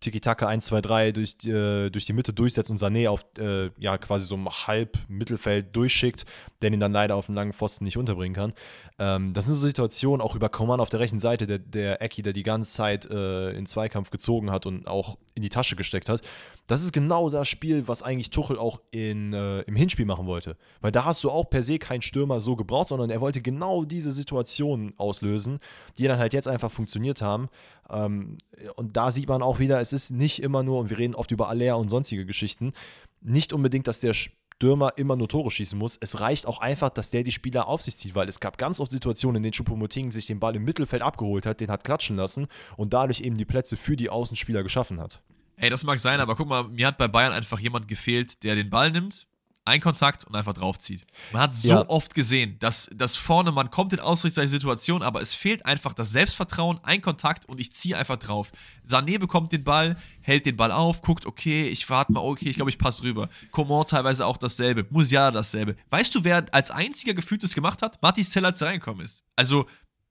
Tiki-Taka 0.00 0.46
1, 0.46 0.66
2, 0.66 0.80
3 0.80 1.12
durch, 1.12 1.36
äh, 1.44 1.90
durch 1.90 2.04
die 2.04 2.12
Mitte 2.12 2.32
durchsetzt 2.32 2.70
und 2.70 2.78
Sané 2.78 3.08
auf 3.08 3.24
äh, 3.38 3.70
ja 3.78 3.96
quasi 3.96 4.26
so 4.26 4.36
ein 4.36 4.46
Halb-Mittelfeld 4.48 5.74
durchschickt, 5.74 6.26
der 6.62 6.72
ihn 6.72 6.80
dann 6.80 6.92
leider 6.92 7.14
auf 7.14 7.26
dem 7.26 7.34
langen 7.34 7.52
Pfosten 7.52 7.84
nicht 7.84 7.96
unterbringen 7.96 8.34
kann. 8.34 8.52
Ähm, 8.98 9.32
das 9.32 9.46
sind 9.46 9.54
so 9.54 9.66
Situationen, 9.66 10.20
auch 10.20 10.34
über 10.34 10.48
Coman 10.48 10.80
auf 10.80 10.90
der 10.90 11.00
rechten 11.00 11.20
Seite, 11.20 11.46
der, 11.46 11.58
der 11.58 12.02
Ecki, 12.02 12.22
der 12.22 12.32
die 12.32 12.42
ganze 12.42 12.72
Zeit 12.72 13.06
äh, 13.06 13.52
in 13.52 13.66
Zweikampf 13.66 14.10
gezogen 14.10 14.50
hat 14.50 14.66
und 14.66 14.86
auch 14.86 15.16
in 15.36 15.42
die 15.42 15.50
Tasche 15.50 15.76
gesteckt 15.76 16.08
hat. 16.08 16.22
Das 16.66 16.82
ist 16.82 16.92
genau 16.92 17.30
das 17.30 17.46
Spiel, 17.46 17.86
was 17.86 18.02
eigentlich 18.02 18.30
Tuchel 18.30 18.58
auch 18.58 18.80
in, 18.90 19.32
äh, 19.32 19.60
im 19.60 19.76
Hinspiel 19.76 20.06
machen 20.06 20.26
wollte. 20.26 20.56
Weil 20.80 20.90
da 20.90 21.04
hast 21.04 21.22
du 21.22 21.30
auch 21.30 21.48
per 21.48 21.62
se 21.62 21.78
keinen 21.78 22.02
Stürmer 22.02 22.40
so 22.40 22.56
gebraucht, 22.56 22.88
sondern 22.88 23.10
er 23.10 23.20
wollte 23.20 23.42
genau 23.42 23.84
diese 23.84 24.10
Situationen 24.10 24.94
auslösen, 24.96 25.58
die 25.98 26.08
dann 26.08 26.18
halt 26.18 26.32
jetzt 26.32 26.48
einfach 26.48 26.70
funktioniert 26.72 27.22
haben. 27.22 27.48
Ähm, 27.90 28.38
und 28.74 28.96
da 28.96 29.12
sieht 29.12 29.28
man 29.28 29.42
auch 29.42 29.58
wieder, 29.58 29.80
es 29.80 29.92
ist 29.92 30.10
nicht 30.10 30.42
immer 30.42 30.62
nur, 30.62 30.80
und 30.80 30.90
wir 30.90 30.98
reden 30.98 31.14
oft 31.14 31.30
über 31.30 31.48
Alea 31.48 31.74
und 31.74 31.90
sonstige 31.90 32.24
Geschichten, 32.24 32.72
nicht 33.20 33.52
unbedingt, 33.52 33.86
dass 33.86 34.00
der 34.00 34.14
Stürmer 34.56 34.94
immer 34.96 35.16
nur 35.16 35.28
Tore 35.28 35.50
schießen 35.50 35.78
muss. 35.78 35.98
Es 36.00 36.20
reicht 36.20 36.46
auch 36.46 36.60
einfach, 36.60 36.88
dass 36.88 37.10
der 37.10 37.22
die 37.22 37.32
Spieler 37.32 37.68
auf 37.68 37.82
sich 37.82 37.98
zieht, 37.98 38.14
weil 38.14 38.26
es 38.26 38.40
gab 38.40 38.56
ganz 38.56 38.80
oft 38.80 38.90
Situationen, 38.90 39.36
in 39.36 39.42
denen 39.42 39.52
Choupo-Moting 39.52 40.10
sich 40.10 40.26
den 40.26 40.40
Ball 40.40 40.56
im 40.56 40.64
Mittelfeld 40.64 41.02
abgeholt 41.02 41.44
hat, 41.44 41.60
den 41.60 41.70
hat 41.70 41.84
klatschen 41.84 42.16
lassen 42.16 42.46
und 42.78 42.94
dadurch 42.94 43.20
eben 43.20 43.36
die 43.36 43.44
Plätze 43.44 43.76
für 43.76 43.96
die 43.96 44.08
Außenspieler 44.08 44.62
geschaffen 44.62 44.98
hat. 44.98 45.20
Ey, 45.56 45.68
das 45.68 45.84
mag 45.84 45.98
sein, 45.98 46.20
aber 46.20 46.36
guck 46.36 46.48
mal, 46.48 46.64
mir 46.64 46.86
hat 46.86 46.96
bei 46.96 47.06
Bayern 47.06 47.32
einfach 47.32 47.58
jemand 47.58 47.86
gefehlt, 47.86 48.44
der 48.44 48.54
den 48.54 48.70
Ball 48.70 48.90
nimmt, 48.90 49.26
ein 49.66 49.80
Kontakt 49.80 50.24
und 50.24 50.34
einfach 50.34 50.52
draufzieht. 50.54 51.04
Man 51.32 51.42
hat 51.42 51.52
so 51.54 51.68
Ja. 51.68 51.88
oft 51.88 52.14
gesehen, 52.14 52.56
dass, 52.60 52.90
dass 52.94 53.16
vorne, 53.16 53.52
man 53.52 53.70
kommt 53.70 53.92
in 53.92 54.00
ausrichtsreiche 54.00 54.48
Situation, 54.48 55.02
aber 55.02 55.20
es 55.20 55.34
fehlt 55.34 55.66
einfach 55.66 55.92
das 55.92 56.10
Selbstvertrauen, 56.10 56.78
ein 56.82 57.02
Kontakt 57.02 57.46
und 57.46 57.60
ich 57.60 57.72
ziehe 57.72 57.96
einfach 57.98 58.16
drauf. 58.16 58.52
Sané 58.86 59.18
bekommt 59.18 59.52
den 59.52 59.64
Ball, 59.64 59.96
hält 60.20 60.46
den 60.46 60.56
Ball 60.56 60.70
auf, 60.72 61.02
guckt, 61.02 61.26
okay, 61.26 61.66
ich 61.68 61.88
warte 61.90 62.12
mal, 62.12 62.20
okay, 62.20 62.48
ich 62.48 62.56
glaube, 62.56 62.70
ich 62.70 62.78
passe 62.78 63.02
rüber. 63.02 63.28
Coman 63.50 63.84
teilweise 63.86 64.24
auch 64.26 64.36
dasselbe, 64.36 64.86
Musiala 64.90 65.30
dasselbe. 65.30 65.76
Weißt 65.90 66.14
du, 66.14 66.24
wer 66.24 66.46
als 66.52 66.70
einziger 66.70 67.14
gefühlt 67.14 67.42
das 67.42 67.54
gemacht 67.54 67.82
hat? 67.82 68.00
Matis 68.02 68.30
Zeller, 68.30 68.48
als 68.48 68.60
er 68.60 68.68
reingekommen 68.68 69.04
ist. 69.04 69.22
Also, 69.36 69.66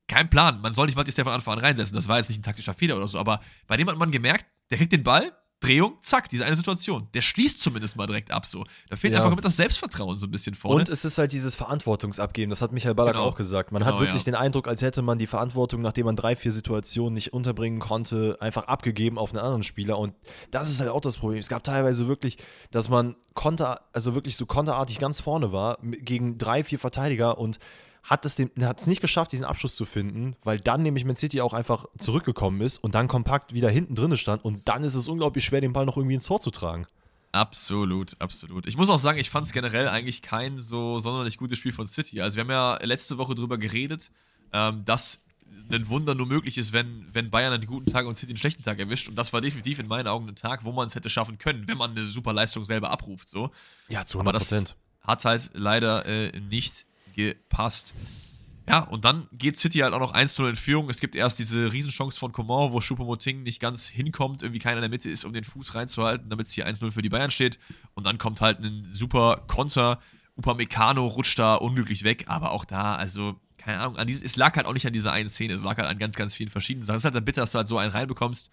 kein 0.08 0.30
Plan. 0.30 0.62
Man 0.62 0.74
soll 0.74 0.86
nicht 0.86 0.96
Matis 0.96 1.16
Zeller 1.16 1.26
von 1.26 1.34
Anfang 1.34 1.54
an 1.56 1.60
reinsetzen, 1.60 1.96
das 1.96 2.08
war 2.08 2.18
jetzt 2.18 2.30
nicht 2.30 2.40
ein 2.40 2.44
taktischer 2.44 2.74
Fehler 2.74 2.98
oder 2.98 3.08
so, 3.08 3.18
aber 3.18 3.40
bei 3.68 3.78
dem 3.78 3.90
hat 3.90 3.98
man 3.98 4.12
gemerkt, 4.12 4.46
der 4.70 4.78
kriegt 4.78 4.92
den 4.92 5.04
Ball, 5.04 5.32
Drehung, 5.66 5.94
zack, 6.02 6.30
diese 6.30 6.46
eine 6.46 6.56
Situation. 6.56 7.08
Der 7.14 7.22
schließt 7.22 7.60
zumindest 7.60 7.96
mal 7.96 8.08
direkt 8.08 8.32
ab 8.32 8.46
so. 8.46 8.64
Da 8.90 8.96
fehlt 8.96 9.14
Ja. 9.14 9.20
einfach 9.24 9.36
mit 9.36 9.44
das 9.46 9.56
Selbstvertrauen 9.58 10.18
so 10.18 10.28
ein 10.28 10.32
bisschen 10.32 10.56
vorne. 10.56 10.80
Und 10.80 10.90
es 10.90 11.06
ist 11.06 11.18
halt 11.18 11.32
dieses 11.32 11.56
Verantwortungsabgeben, 11.56 12.50
das 12.50 12.62
hat 12.62 12.72
Michael 12.72 12.96
Ballack 12.96 13.14
Genau. 13.16 13.26
auch 13.28 13.36
gesagt. 13.36 13.72
Man 13.72 13.82
Genau, 13.84 13.94
hat 13.96 14.02
wirklich 14.02 14.22
ja. 14.26 14.32
den 14.32 14.36
Eindruck, 14.36 14.68
als 14.68 14.82
hätte 14.82 15.02
man 15.02 15.18
die 15.18 15.28
Verantwortung, 15.28 15.82
nachdem 15.82 16.06
man 16.06 16.16
drei, 16.16 16.36
vier 16.36 16.52
Situationen 16.52 17.14
nicht 17.14 17.34
unterbringen 17.34 17.80
konnte, 17.80 18.38
einfach 18.40 18.64
abgegeben 18.68 19.18
auf 19.18 19.32
einen 19.32 19.40
anderen 19.40 19.64
Spieler. 19.64 19.98
Und 19.98 20.14
das 20.52 20.70
ist 20.70 20.80
halt 20.80 20.90
auch 20.90 21.02
das 21.02 21.18
Problem. 21.18 21.40
Es 21.40 21.50
gab 21.50 21.64
teilweise 21.64 22.08
wirklich, 22.08 22.38
dass 22.72 22.90
man 22.90 23.16
konter, 23.34 23.82
also 23.94 24.14
wirklich 24.16 24.36
so 24.38 24.46
konterartig 24.46 25.00
ganz 25.00 25.20
vorne 25.20 25.52
war 25.52 25.78
gegen 25.82 26.38
drei, 26.38 26.64
vier 26.64 26.80
Verteidiger 26.80 27.38
und 27.38 27.60
hat 28.06 28.24
es, 28.24 28.36
dem, 28.36 28.52
hat 28.62 28.80
es 28.80 28.88
nicht 28.88 29.02
geschafft, 29.02 29.32
diesen 29.32 29.46
Abschluss 29.46 29.76
zu 29.76 29.84
finden, 29.86 30.36
weil 30.44 30.60
dann 30.60 30.84
nämlich 30.84 31.06
Man 31.06 31.16
City 31.16 31.42
auch 31.42 31.54
einfach 31.54 31.86
zurückgekommen 31.98 32.62
ist 32.62 32.78
und 32.78 32.94
dann 32.94 33.08
kompakt 33.08 33.54
wieder 33.54 33.70
hinten 33.70 33.96
drin 33.96 34.16
stand 34.16 34.46
und 34.46 34.68
dann 34.68 34.84
ist 34.84 34.94
es 34.94 35.08
unglaublich 35.08 35.44
schwer, 35.44 35.60
den 35.60 35.74
Ball 35.74 35.86
noch 35.86 35.98
irgendwie 35.98 36.16
ins 36.16 36.26
Tor 36.26 36.40
zu 36.40 36.52
tragen. 36.52 36.86
Absolut, 37.32 38.16
absolut. 38.22 38.68
Ich 38.68 38.78
muss 38.78 38.90
auch 38.90 39.00
sagen, 39.00 39.18
ich 39.20 39.30
fand 39.30 39.46
es 39.48 39.52
generell 39.52 39.90
eigentlich 39.90 40.22
kein 40.22 40.60
so 40.60 41.00
sonderlich 41.00 41.38
gutes 41.38 41.58
Spiel 41.58 41.74
von 41.74 41.88
City. 41.88 42.22
Also 42.22 42.38
wir 42.38 42.42
haben 42.44 42.52
ja 42.52 42.78
letzte 42.84 43.18
Woche 43.18 43.36
drüber 43.36 43.58
geredet, 43.58 44.12
ähm, 44.54 44.86
dass 44.86 45.22
ein 45.72 45.90
Wunder 45.90 46.14
nur 46.14 46.28
möglich 46.28 46.58
ist, 46.58 46.74
wenn, 46.74 47.08
wenn 47.12 47.32
Bayern 47.32 47.54
einen 47.54 47.66
guten 47.66 47.88
Tag 47.88 48.06
und 48.06 48.16
City 48.16 48.32
einen 48.32 48.38
schlechten 48.38 48.64
Tag 48.64 48.80
erwischt. 48.80 49.10
Und 49.10 49.16
das 49.16 49.34
war 49.34 49.42
definitiv 49.42 49.80
in 49.80 49.88
meinen 49.88 50.08
Augen 50.08 50.30
ein 50.30 50.36
Tag, 50.36 50.64
wo 50.64 50.72
man 50.72 50.88
es 50.88 50.96
hätte 50.96 51.10
schaffen 51.10 51.38
können, 51.40 51.68
wenn 51.68 51.78
man 51.78 51.92
eine 51.92 52.04
super 52.04 52.34
Leistung 52.34 52.64
selber 52.66 52.92
abruft. 52.92 53.30
So. 53.30 53.50
Ja, 53.90 54.06
zu 54.06 54.20
Aber 54.20 54.30
100 54.30 54.36
das 54.42 54.48
Prozent. 54.50 54.76
hat 55.02 55.26
halt 55.26 55.50
leider 55.54 56.06
äh, 56.06 56.40
nicht 56.40 56.86
gepasst. 57.16 57.94
Ja, 58.68 58.80
und 58.80 59.06
dann 59.06 59.28
geht 59.32 59.58
City 59.58 59.80
halt 59.80 59.94
auch 59.94 60.00
noch 60.00 60.16
1-0 60.16 60.50
in 60.50 60.56
Führung. 60.56 60.90
Es 60.90 61.00
gibt 61.00 61.16
erst 61.16 61.38
diese 61.38 61.72
Riesenchance 61.72 62.18
von 62.18 62.32
Coman, 62.32 62.74
wo 62.74 62.80
Choupo-Moting 62.80 63.44
nicht 63.44 63.60
ganz 63.60 63.88
hinkommt, 63.88 64.42
irgendwie 64.42 64.60
keiner 64.60 64.78
in 64.78 64.82
der 64.82 64.90
Mitte 64.90 65.10
ist, 65.10 65.24
um 65.24 65.34
den 65.34 65.44
Fuß 65.44 65.76
reinzuhalten, 65.76 66.30
damit 66.30 66.48
es 66.48 66.54
hier 66.54 66.68
1-0 66.68 66.92
für 66.92 67.04
die 67.04 67.10
Bayern 67.10 67.30
steht. 67.30 67.60
Und 67.94 68.08
dann 68.08 68.18
kommt 68.18 68.42
halt 68.42 68.60
ein 68.64 68.84
super 68.86 69.44
Konter. 69.48 70.00
Upamecano 70.36 71.06
rutscht 71.06 71.38
da 71.38 71.56
unglücklich 71.56 72.04
weg, 72.04 72.26
aber 72.28 72.52
auch 72.52 72.66
da, 72.66 72.96
also, 72.96 73.40
keine 73.58 73.80
Ahnung, 73.80 73.98
an 73.98 74.08
dieses, 74.08 74.24
es 74.24 74.36
lag 74.36 74.56
halt 74.56 74.66
auch 74.66 74.74
nicht 74.74 74.86
an 74.86 74.94
dieser 74.94 75.12
einen 75.14 75.30
Szene, 75.30 75.54
es 75.54 75.64
lag 75.64 75.78
halt 75.78 75.88
an 75.88 75.98
ganz, 75.98 76.16
ganz 76.16 76.36
vielen 76.36 76.50
verschiedenen 76.50 76.84
Sachen. 76.84 76.98
Es 76.98 77.02
ist 77.02 77.06
halt 77.06 77.16
dann 77.16 77.24
bitter, 77.24 77.42
dass 77.42 77.52
du 77.52 77.60
halt 77.60 77.68
so 77.68 77.78
einen 77.78 77.92
reinbekommst. 77.92 78.50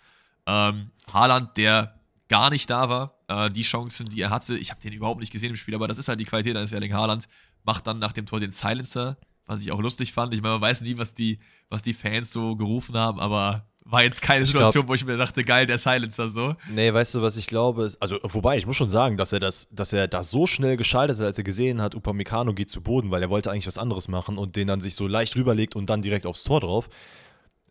Ähm, 0.47 0.91
Haaland, 1.13 1.57
der 1.57 1.99
gar 2.29 2.51
nicht 2.51 2.71
da 2.71 2.89
war, 2.89 3.19
äh, 3.29 3.51
die 3.51 3.63
Chancen, 3.63 4.07
die 4.07 4.21
er 4.21 4.31
hatte, 4.31 4.57
ich 4.57 4.71
habe 4.71 4.81
den 4.81 4.93
überhaupt 4.93 5.21
nicht 5.21 5.33
gesehen 5.33 5.51
im 5.51 5.57
Spiel, 5.57 5.75
aber 5.75 5.89
das 5.89 5.99
ist 5.99 6.09
halt 6.09 6.21
die 6.21 6.25
Qualität 6.25 6.57
eines 6.57 6.73
Erling 6.73 6.95
Haaland, 6.95 7.29
macht 7.65 7.87
dann 7.87 7.99
nach 7.99 8.13
dem 8.13 8.27
Tor 8.27 8.41
den 8.41 8.53
Silencer, 8.53 9.17
was 9.47 9.61
ich 9.63 9.73
auch 9.73 9.81
lustig 9.81 10.13
fand. 10.13 10.35
Ich 10.35 10.43
meine, 10.43 10.55
man 10.55 10.63
weiß 10.63 10.83
nie, 10.83 10.99
was 10.99 11.15
die, 11.15 11.39
was 11.69 11.83
die 11.83 11.95
Fans 11.95 12.33
so 12.33 12.57
gerufen 12.57 12.97
haben, 12.97 13.19
aber 13.21 13.67
war 13.85 14.03
jetzt 14.05 14.23
keine 14.23 14.45
Ich 14.45 14.51
glaub- 14.53 14.61
Situation, 14.69 14.89
wo 14.89 14.95
ich 14.95 15.05
mir 15.05 15.17
dachte, 15.17 15.43
geil, 15.43 15.67
der 15.67 15.77
Silencer 15.79 16.29
so. 16.29 16.55
Nee, 16.71 16.93
weißt 16.95 17.17
du, 17.17 17.23
was 17.23 17.37
ich 17.37 17.49
glaube? 17.49 17.83
Ist, 17.85 18.01
also, 18.01 18.19
wobei, 18.23 18.57
ich 18.57 18.65
muss 18.67 18.77
schon 18.77 18.89
sagen, 18.89 19.17
dass 19.17 19.33
er 19.33 19.41
das, 19.41 19.69
dass 19.73 19.93
er 19.93 20.07
da 20.07 20.23
so 20.23 20.47
schnell 20.47 20.77
geschaltet 20.77 21.19
hat, 21.19 21.27
als 21.27 21.39
er 21.39 21.45
gesehen 21.45 21.83
hat, 21.83 21.95
Upamecano 21.97 22.55
geht 22.55 22.71
zu 22.71 22.81
Boden, 22.81 23.11
weil 23.11 23.23
er 23.23 23.29
wollte 23.31 23.51
eigentlich 23.51 23.67
was 23.67 23.79
anderes 23.79 24.07
machen 24.07 24.39
und 24.39 24.55
den 24.55 24.69
dann 24.69 24.81
sich 24.81 24.95
so 24.95 25.09
leicht 25.09 25.35
rüberlegt 25.35 25.75
und 25.75 25.91
dann 25.91 26.01
direkt 26.01 26.27
aufs 26.27 26.45
Tor 26.45 26.61
drauf. 26.61 26.89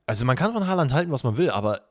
Also, 0.06 0.26
man 0.26 0.36
kann 0.36 0.52
von 0.52 0.68
Haaland 0.68 0.94
halten, 0.94 1.12
was 1.12 1.24
man 1.24 1.38
will, 1.38 1.50
aber 1.50 1.82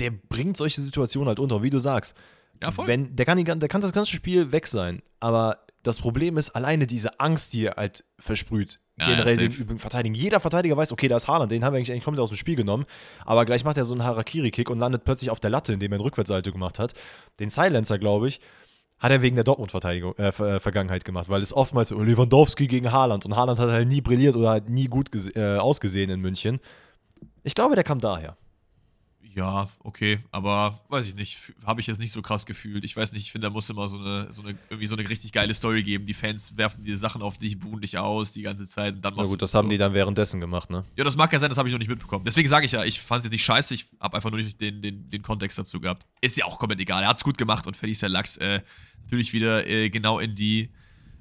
der 0.00 0.10
bringt 0.10 0.56
solche 0.56 0.80
Situationen 0.80 1.28
halt 1.28 1.38
unter, 1.38 1.62
wie 1.62 1.70
du 1.70 1.78
sagst. 1.78 2.16
Ja, 2.60 2.72
voll. 2.72 2.88
Wenn, 2.88 3.14
der, 3.14 3.24
kann 3.24 3.38
die, 3.38 3.44
der 3.44 3.68
kann 3.68 3.80
das 3.80 3.92
ganze 3.92 4.10
Spiel 4.10 4.50
weg 4.50 4.66
sein, 4.66 5.02
aber 5.20 5.58
das 5.84 6.00
Problem 6.00 6.36
ist 6.36 6.50
alleine 6.50 6.86
diese 6.86 7.20
Angst, 7.20 7.52
die 7.52 7.66
er 7.66 7.76
halt 7.76 8.04
versprüht, 8.18 8.80
Ja, 8.98 9.10
ja, 9.10 9.16
generell 9.16 9.48
den 9.48 9.78
Verteidigen. 9.78 10.14
Jeder 10.14 10.40
Verteidiger 10.40 10.76
weiß, 10.76 10.90
okay, 10.92 11.08
da 11.08 11.16
ist 11.16 11.28
Haaland, 11.28 11.52
den 11.52 11.64
haben 11.64 11.74
wir 11.74 11.78
eigentlich, 11.78 11.92
eigentlich 11.92 12.04
komplett 12.04 12.22
aus 12.24 12.30
dem 12.30 12.38
Spiel 12.38 12.56
genommen, 12.56 12.86
aber 13.24 13.44
gleich 13.44 13.64
macht 13.64 13.76
er 13.76 13.84
so 13.84 13.94
einen 13.94 14.02
Harakiri-Kick 14.02 14.70
und 14.70 14.78
landet 14.78 15.04
plötzlich 15.04 15.30
auf 15.30 15.40
der 15.40 15.50
Latte, 15.50 15.74
indem 15.74 15.92
er 15.92 15.96
einen 15.96 16.04
Rückwärtssalto 16.04 16.50
gemacht 16.50 16.78
hat. 16.78 16.94
Den 17.38 17.50
Silencer, 17.50 17.98
glaube 17.98 18.28
ich, 18.28 18.40
hat 18.98 19.12
er 19.12 19.20
wegen 19.20 19.34
der 19.36 19.44
Dortmund-Verteidigung, 19.44 20.14
äh, 20.16 20.28
äh, 20.28 20.60
Vergangenheit 20.60 21.04
gemacht, 21.04 21.28
weil 21.28 21.42
es 21.42 21.52
oftmals 21.52 21.90
so 21.90 22.00
Lewandowski 22.00 22.66
gegen 22.66 22.90
Haaland 22.90 23.26
und 23.26 23.36
Haaland 23.36 23.58
hat 23.58 23.68
halt 23.68 23.86
nie 23.86 24.00
brilliert 24.00 24.36
oder 24.36 24.50
halt 24.50 24.70
nie 24.70 24.86
gut 24.86 25.10
äh, 25.36 25.58
ausgesehen 25.58 26.10
in 26.10 26.20
München. 26.20 26.60
Ich 27.42 27.54
glaube, 27.54 27.74
der 27.74 27.84
kam 27.84 28.00
daher. 28.00 28.38
Ja, 29.34 29.68
okay, 29.82 30.20
aber 30.30 30.78
weiß 30.90 31.08
ich 31.08 31.16
nicht, 31.16 31.38
habe 31.66 31.80
ich 31.80 31.88
jetzt 31.88 31.98
nicht 31.98 32.12
so 32.12 32.22
krass 32.22 32.46
gefühlt. 32.46 32.84
Ich 32.84 32.96
weiß 32.96 33.12
nicht, 33.12 33.22
ich 33.22 33.32
finde, 33.32 33.48
da 33.48 33.50
muss 33.50 33.68
immer 33.68 33.88
so 33.88 33.98
eine, 33.98 34.30
so 34.30 34.42
eine, 34.42 34.56
irgendwie 34.70 34.86
so 34.86 34.94
eine 34.94 35.08
richtig 35.08 35.32
geile 35.32 35.52
Story 35.54 35.82
geben. 35.82 36.06
Die 36.06 36.14
Fans 36.14 36.56
werfen 36.56 36.84
diese 36.84 36.98
Sachen 36.98 37.20
auf 37.20 37.38
dich, 37.38 37.58
buhen 37.58 37.80
dich 37.80 37.98
aus 37.98 38.30
die 38.32 38.42
ganze 38.42 38.66
Zeit 38.66 38.94
und 38.94 39.04
dann 39.04 39.14
Na 39.16 39.24
gut, 39.24 39.42
das 39.42 39.52
haben 39.54 39.66
so. 39.66 39.70
die 39.70 39.78
dann 39.78 39.92
währenddessen 39.92 40.40
gemacht, 40.40 40.70
ne? 40.70 40.84
Ja, 40.96 41.02
das 41.02 41.16
mag 41.16 41.32
ja 41.32 41.40
sein, 41.40 41.48
das 41.48 41.58
habe 41.58 41.68
ich 41.68 41.72
noch 41.72 41.80
nicht 41.80 41.88
mitbekommen. 41.88 42.24
Deswegen 42.24 42.48
sage 42.48 42.66
ich 42.66 42.72
ja, 42.72 42.84
ich 42.84 43.00
fand 43.00 43.20
es 43.20 43.24
jetzt 43.24 43.32
nicht 43.32 43.44
scheiße, 43.44 43.74
ich 43.74 43.86
habe 43.98 44.16
einfach 44.16 44.30
nur 44.30 44.38
nicht 44.38 44.60
den, 44.60 44.80
den, 44.80 45.10
den 45.10 45.22
Kontext 45.22 45.58
dazu 45.58 45.80
gehabt. 45.80 46.06
Ist 46.20 46.36
ja 46.36 46.44
auch 46.44 46.58
komplett 46.60 46.78
egal. 46.80 47.02
Er 47.02 47.08
hat 47.08 47.16
es 47.16 47.24
gut 47.24 47.36
gemacht 47.36 47.66
und 47.66 47.76
fertig 47.76 47.92
ist 47.92 48.02
der 48.02 48.10
Lachs. 48.10 48.36
Äh, 48.36 48.60
natürlich 49.02 49.32
wieder 49.32 49.66
äh, 49.66 49.90
genau 49.90 50.20
in 50.20 50.36
die, 50.36 50.70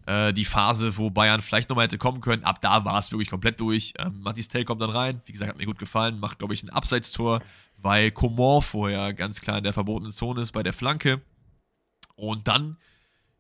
äh, 0.06 0.34
die 0.34 0.46
Phase, 0.46 0.98
wo 0.98 1.10
Bayern 1.10 1.42
vielleicht 1.42 1.70
nochmal 1.70 1.86
hätte 1.86 1.98
kommen 1.98 2.22
können. 2.22 2.44
Ab 2.44 2.62
da 2.62 2.86
war 2.86 2.98
es 2.98 3.12
wirklich 3.12 3.30
komplett 3.30 3.60
durch. 3.60 3.94
Ähm, 4.00 4.20
Mathis 4.22 4.48
Tell 4.48 4.66
kommt 4.66 4.82
dann 4.82 4.90
rein. 4.90 5.22
Wie 5.26 5.32
gesagt, 5.32 5.50
hat 5.50 5.58
mir 5.58 5.66
gut 5.66 5.80
gefallen. 5.80 6.20
Macht, 6.20 6.40
glaube 6.40 6.54
ich, 6.54 6.64
ein 6.64 6.70
Abseitstor, 6.70 7.42
weil 7.78 8.12
Coman 8.12 8.62
vorher 8.62 9.14
ganz 9.14 9.42
klar 9.42 9.58
in 9.58 9.64
der 9.64 9.74
verbotenen 9.74 10.12
Zone 10.12 10.42
ist 10.42 10.52
bei 10.52 10.64
der 10.64 10.74
Flanke. 10.74 11.22
Und 12.16 12.48
dann 12.48 12.78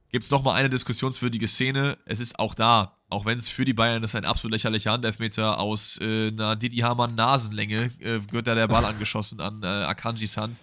gibt 0.09 0.23
es 0.23 0.31
nochmal 0.31 0.55
eine 0.55 0.69
diskussionswürdige 0.69 1.47
Szene. 1.47 1.97
Es 2.05 2.19
ist 2.19 2.39
auch 2.39 2.53
da, 2.53 2.97
auch 3.09 3.25
wenn 3.25 3.37
es 3.37 3.49
für 3.49 3.65
die 3.65 3.73
Bayern 3.73 4.03
ist 4.03 4.15
ein 4.15 4.25
absolut 4.25 4.53
lächerlicher 4.53 4.91
Handelfmeter 4.91 5.59
aus 5.59 5.99
äh, 6.01 6.27
einer 6.27 6.55
Didi 6.55 6.77
Hamann 6.77 7.15
Nasenlänge, 7.15 7.91
äh, 7.99 8.19
wird 8.31 8.47
da 8.47 8.55
der 8.55 8.67
Ball 8.67 8.85
angeschossen 8.85 9.41
an 9.41 9.61
äh, 9.63 9.65
Akanjis 9.65 10.37
Hand. 10.37 10.61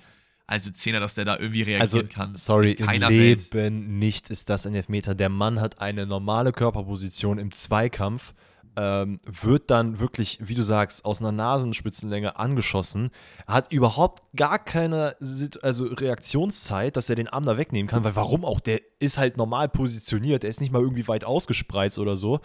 Also 0.51 0.73
Zehner, 0.73 0.99
dass 0.99 1.15
der 1.15 1.25
da 1.25 1.39
irgendwie 1.39 1.63
reagieren 1.63 1.81
Also, 1.81 2.03
kann. 2.03 2.35
sorry, 2.35 2.73
im 2.73 2.85
Keiner 2.87 3.09
Welt. 3.09 3.55
Leben 3.55 4.01
nicht 4.01 4.31
ist 4.31 4.51
das 4.51 4.67
ein 4.67 4.75
Elfmeter. 4.75 5.15
Der 5.15 5.29
Mann 5.29 5.61
hat 5.61 5.81
eine 5.81 6.07
normale 6.07 6.51
Körperposition 6.51 7.39
im 7.39 7.53
Zweikampf, 7.53 8.35
ähm, 8.75 9.21
wird 9.27 9.71
dann 9.71 10.01
wirklich, 10.01 10.39
wie 10.41 10.55
du 10.55 10.63
sagst, 10.63 11.05
aus 11.05 11.21
einer 11.21 11.31
Nasenspitzenlänge 11.31 12.37
angeschossen, 12.37 13.11
hat 13.47 13.71
überhaupt 13.73 14.25
gar 14.35 14.59
keine 14.59 15.15
also 15.63 15.85
Reaktionszeit, 15.85 16.97
dass 16.97 17.09
er 17.09 17.15
den 17.15 17.29
Arm 17.29 17.45
da 17.45 17.57
wegnehmen 17.57 17.89
kann, 17.89 18.03
weil 18.03 18.17
warum 18.17 18.45
auch? 18.45 18.59
Der 18.59 18.81
ist 18.99 19.19
halt 19.19 19.37
normal 19.37 19.69
positioniert, 19.69 20.43
der 20.43 20.51
ist 20.51 20.61
nicht 20.61 20.73
mal 20.73 20.83
irgendwie 20.83 21.07
weit 21.07 21.25
ausgespreizt 21.25 22.01
oder 22.01 22.17
so. 22.17 22.41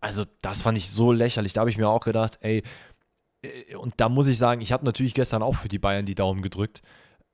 Also, 0.00 0.24
das 0.42 0.60
fand 0.60 0.76
ich 0.76 0.90
so 0.90 1.12
lächerlich. 1.12 1.54
Da 1.54 1.60
habe 1.60 1.70
ich 1.70 1.78
mir 1.78 1.88
auch 1.88 2.04
gedacht, 2.04 2.38
ey, 2.42 2.62
äh, 3.42 3.74
und 3.76 3.94
da 3.96 4.10
muss 4.10 4.26
ich 4.26 4.36
sagen, 4.36 4.60
ich 4.60 4.70
habe 4.72 4.84
natürlich 4.84 5.14
gestern 5.14 5.42
auch 5.42 5.54
für 5.54 5.68
die 5.68 5.78
Bayern 5.78 6.04
die 6.04 6.14
Daumen 6.14 6.42
gedrückt, 6.42 6.82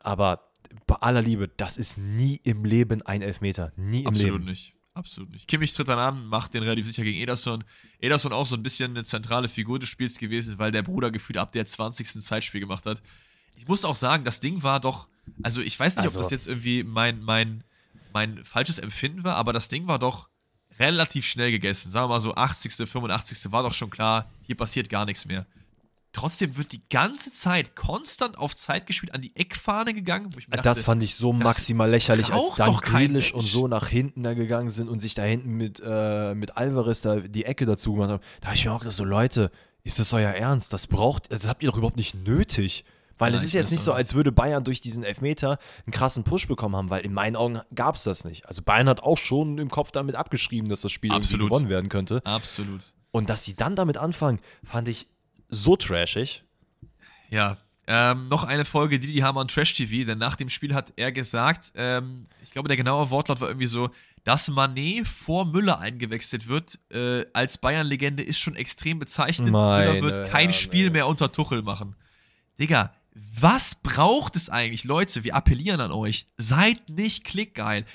aber 0.01 0.45
bei 0.87 0.97
aller 0.97 1.23
Liebe, 1.23 1.49
das 1.49 1.77
ist 1.77 1.99
nie 1.99 2.41
im 2.45 2.65
Leben 2.65 3.03
ein 3.03 3.23
Elfmeter. 3.23 3.73
Nie 3.77 4.01
im 4.03 4.09
Absolut 4.09 4.33
Leben. 4.35 4.45
nicht. 4.45 4.75
Absolut 4.95 5.31
nicht. 5.31 5.47
Kimmich 5.47 5.73
tritt 5.73 5.89
dann 5.89 5.99
an, 5.99 6.27
macht 6.27 6.55
den 6.55 6.63
relativ 6.65 6.87
sicher 6.87 7.05
gegen 7.05 7.19
Ederson. 7.21 7.63
Ederson 8.01 8.33
auch 8.33 8.47
so 8.47 8.57
ein 8.57 8.63
bisschen 8.63 8.91
eine 8.93 9.05
zentrale 9.05 9.49
Figur 9.49 9.79
des 9.79 9.89
Spiels 9.89 10.19
gewesen, 10.19 10.59
weil 10.59 10.73
der 10.73 10.83
Bruder 10.83 11.11
gefühlt 11.13 11.39
ab 11.39 11.53
der 11.53 11.65
20. 11.67 12.21
Zeitspiel 12.21 12.61
gemacht 12.61 12.85
hat. 12.85 13.01
Ich 13.55 13.69
muss 13.69 13.85
auch 13.85 13.95
sagen, 13.95 14.25
das 14.25 14.41
Ding 14.41 14.63
war 14.65 14.81
doch, 14.81 15.09
also 15.43 15.61
ich 15.63 15.79
weiß 15.79 15.95
nicht, 15.97 16.03
Also- 16.03 16.19
ob 16.19 16.25
das 16.25 16.31
jetzt 16.33 16.49
irgendwie 16.49 16.83
mein, 16.83 17.23
mein, 17.23 17.63
mein 18.13 18.45
falsches 18.45 18.79
Empfinden 18.81 19.23
war, 19.25 19.37
aber 19.37 19.53
das 19.53 19.69
Ding 19.69 19.87
war 19.87 19.99
doch 20.01 20.29
relativ 20.81 21.27
schnell 21.27 21.51
gegessen. 21.53 21.91
Sagen 21.91 22.05
wir 22.09 22.15
mal 22.15 22.21
so 22.21 22.35
80., 22.35 22.73
85. 22.89 23.53
war 23.53 23.63
doch 23.63 23.75
schon 23.75 23.91
klar, 23.91 24.31
hier 24.43 24.57
passiert 24.57 24.89
gar 24.89 25.05
nichts 25.05 25.27
mehr. 25.27 25.47
Trotzdem 26.19 26.57
wird 26.57 26.73
die 26.73 26.83
ganze 26.91 27.31
Zeit 27.31 27.77
konstant 27.77 28.39
auf 28.39 28.57
Zeit 28.57 28.87
gespielt, 28.87 29.15
an 29.15 29.21
die 29.21 29.37
Eckfahne 29.37 29.95
gegangen, 29.95 30.31
dachte, 30.31 30.63
Das 30.63 30.83
fand 30.83 31.01
ich 31.05 31.15
so 31.15 31.33
maximal 31.33 31.89
lächerlich, 31.89 32.33
als 32.33 32.57
dann 32.57 32.75
Grealish 32.79 33.33
und 33.33 33.47
so 33.47 33.69
nach 33.69 33.87
hinten 33.87 34.25
da 34.25 34.35
gegangen 34.35 34.69
sind 34.69 34.89
und 34.89 34.99
sich 34.99 35.15
da 35.15 35.23
hinten 35.23 35.53
mit, 35.53 35.81
äh, 35.85 36.35
mit 36.35 36.57
Alvarez 36.57 37.03
da 37.03 37.21
die 37.21 37.45
Ecke 37.45 37.67
dazu 37.67 37.93
gemacht 37.93 38.11
haben. 38.11 38.23
Da 38.41 38.49
habe 38.49 38.57
ich 38.57 38.65
mir 38.65 38.73
auch 38.73 38.81
gedacht, 38.81 38.97
so 38.97 39.05
Leute, 39.05 39.53
ist 39.85 40.01
das 40.01 40.13
euer 40.13 40.31
Ernst? 40.31 40.73
Das 40.73 40.89
braucht, 40.89 41.31
das 41.31 41.49
habt 41.49 41.63
ihr 41.63 41.71
doch 41.71 41.79
überhaupt 41.79 41.97
nicht 41.97 42.17
nötig. 42.17 42.85
Weil 43.17 43.33
es 43.33 43.43
Nein, 43.43 43.45
ist 43.45 43.49
ich 43.51 43.55
jetzt 43.55 43.71
nicht 43.71 43.83
so, 43.85 43.93
als 43.93 44.15
würde 44.15 44.33
Bayern 44.33 44.65
durch 44.65 44.81
diesen 44.81 45.05
Elfmeter 45.05 45.61
einen 45.87 45.93
krassen 45.93 46.25
Push 46.25 46.49
bekommen 46.49 46.75
haben, 46.75 46.91
weil 46.91 47.05
in 47.05 47.13
meinen 47.13 47.37
Augen 47.37 47.61
gab 47.77 47.95
es 47.95 48.03
das 48.03 48.25
nicht. 48.25 48.47
Also 48.47 48.63
Bayern 48.63 48.89
hat 48.89 49.05
auch 49.05 49.19
schon 49.19 49.59
im 49.59 49.71
Kopf 49.71 49.93
damit 49.93 50.17
abgeschrieben, 50.17 50.69
dass 50.69 50.81
das 50.81 50.91
Spiel 50.91 51.13
Absolut. 51.13 51.49
gewonnen 51.49 51.69
werden 51.69 51.89
könnte. 51.89 52.23
Absolut. 52.25 52.93
Und 53.13 53.31
dass 53.31 53.45
sie 53.45 53.55
dann 53.55 53.77
damit 53.77 53.97
anfangen, 53.99 54.41
fand 54.65 54.89
ich 54.89 55.07
so 55.49 55.77
trashig. 55.77 56.43
Ja, 57.31 57.57
Ähm, 57.91 58.29
noch 58.29 58.45
eine 58.45 58.67
Folge 58.67 59.01
Didi 59.01 59.21
Hamann 59.21 59.49
Trash 59.49 59.73
TV, 59.73 60.07
denn 60.07 60.19
nach 60.19 60.37
dem 60.37 60.51
Spiel 60.51 60.75
hat 60.75 60.93
er 60.97 61.11
gesagt, 61.11 61.73
ähm, 61.75 62.27
ich 62.45 62.51
glaube, 62.51 62.69
der 62.69 62.77
genaue 62.77 63.09
Wortlaut 63.09 63.41
war 63.41 63.49
irgendwie 63.49 63.67
so, 63.67 63.89
dass 64.25 64.49
Manet 64.51 65.09
vor 65.09 65.47
Müller 65.47 65.79
eingewechselt 65.79 66.49
wird, 66.49 66.79
äh, 66.91 67.25
als 67.33 67.57
Bayern-Legende 67.57 68.23
ist 68.23 68.41
schon 68.41 68.57
extrem 68.57 68.99
bezeichnet. 68.99 69.51
Meine 69.51 69.93
Müller 69.93 70.03
wird 70.03 70.31
kein 70.31 70.41
Herren, 70.41 70.53
Spiel 70.53 70.85
ey. 70.85 70.91
mehr 70.91 71.07
unter 71.07 71.33
Tuchel 71.33 71.63
machen. 71.63 71.97
Digga, 72.61 72.93
was 73.15 73.77
braucht 73.77 74.37
es 74.37 74.51
eigentlich? 74.51 74.85
Leute, 74.85 75.25
wir 75.25 75.35
appellieren 75.35 75.81
an 75.81 75.91
euch. 75.91 76.27
Seid 76.37 76.91
nicht 76.91 77.25
klickgeil. 77.25 77.87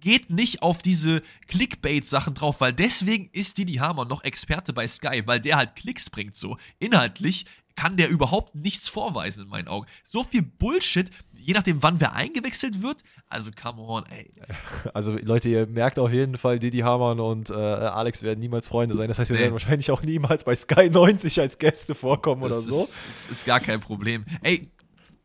Geht 0.00 0.30
nicht 0.30 0.62
auf 0.62 0.82
diese 0.82 1.22
Clickbait-Sachen 1.48 2.34
drauf, 2.34 2.60
weil 2.60 2.72
deswegen 2.72 3.28
ist 3.32 3.58
Didi 3.58 3.74
Hamann 3.74 4.08
noch 4.08 4.22
Experte 4.24 4.72
bei 4.72 4.86
Sky, 4.86 5.22
weil 5.26 5.40
der 5.40 5.56
halt 5.56 5.74
Klicks 5.76 6.08
bringt 6.10 6.36
so. 6.36 6.56
Inhaltlich 6.78 7.46
kann 7.76 7.96
der 7.96 8.08
überhaupt 8.08 8.54
nichts 8.56 8.88
vorweisen 8.88 9.44
in 9.44 9.48
meinen 9.50 9.68
Augen. 9.68 9.86
So 10.04 10.24
viel 10.24 10.42
Bullshit, 10.42 11.10
je 11.36 11.54
nachdem, 11.54 11.80
wann 11.82 12.00
wer 12.00 12.12
eingewechselt 12.12 12.82
wird. 12.82 13.02
Also, 13.28 13.50
come 13.60 13.80
on, 13.82 14.04
ey. 14.06 14.30
Also 14.94 15.12
Leute, 15.22 15.48
ihr 15.48 15.66
merkt 15.66 15.98
auf 16.00 16.12
jeden 16.12 16.38
Fall, 16.38 16.58
Didi 16.58 16.78
Hamann 16.78 17.20
und 17.20 17.50
äh, 17.50 17.54
Alex 17.54 18.22
werden 18.24 18.40
niemals 18.40 18.66
Freunde 18.68 18.96
sein. 18.96 19.06
Das 19.08 19.18
heißt, 19.20 19.30
wir 19.30 19.36
Nee. 19.36 19.42
werden 19.44 19.52
wahrscheinlich 19.52 19.90
auch 19.92 20.02
niemals 20.02 20.42
bei 20.44 20.56
Sky 20.56 20.90
90 20.90 21.40
als 21.40 21.58
Gäste 21.58 21.94
vorkommen 21.94 22.42
oder 22.42 22.56
Das 22.56 22.66
so. 22.66 22.82
Ist, 22.82 22.96
das 23.08 23.26
ist 23.26 23.46
gar 23.46 23.60
kein 23.60 23.80
Problem. 23.80 24.24
Ey, 24.42 24.68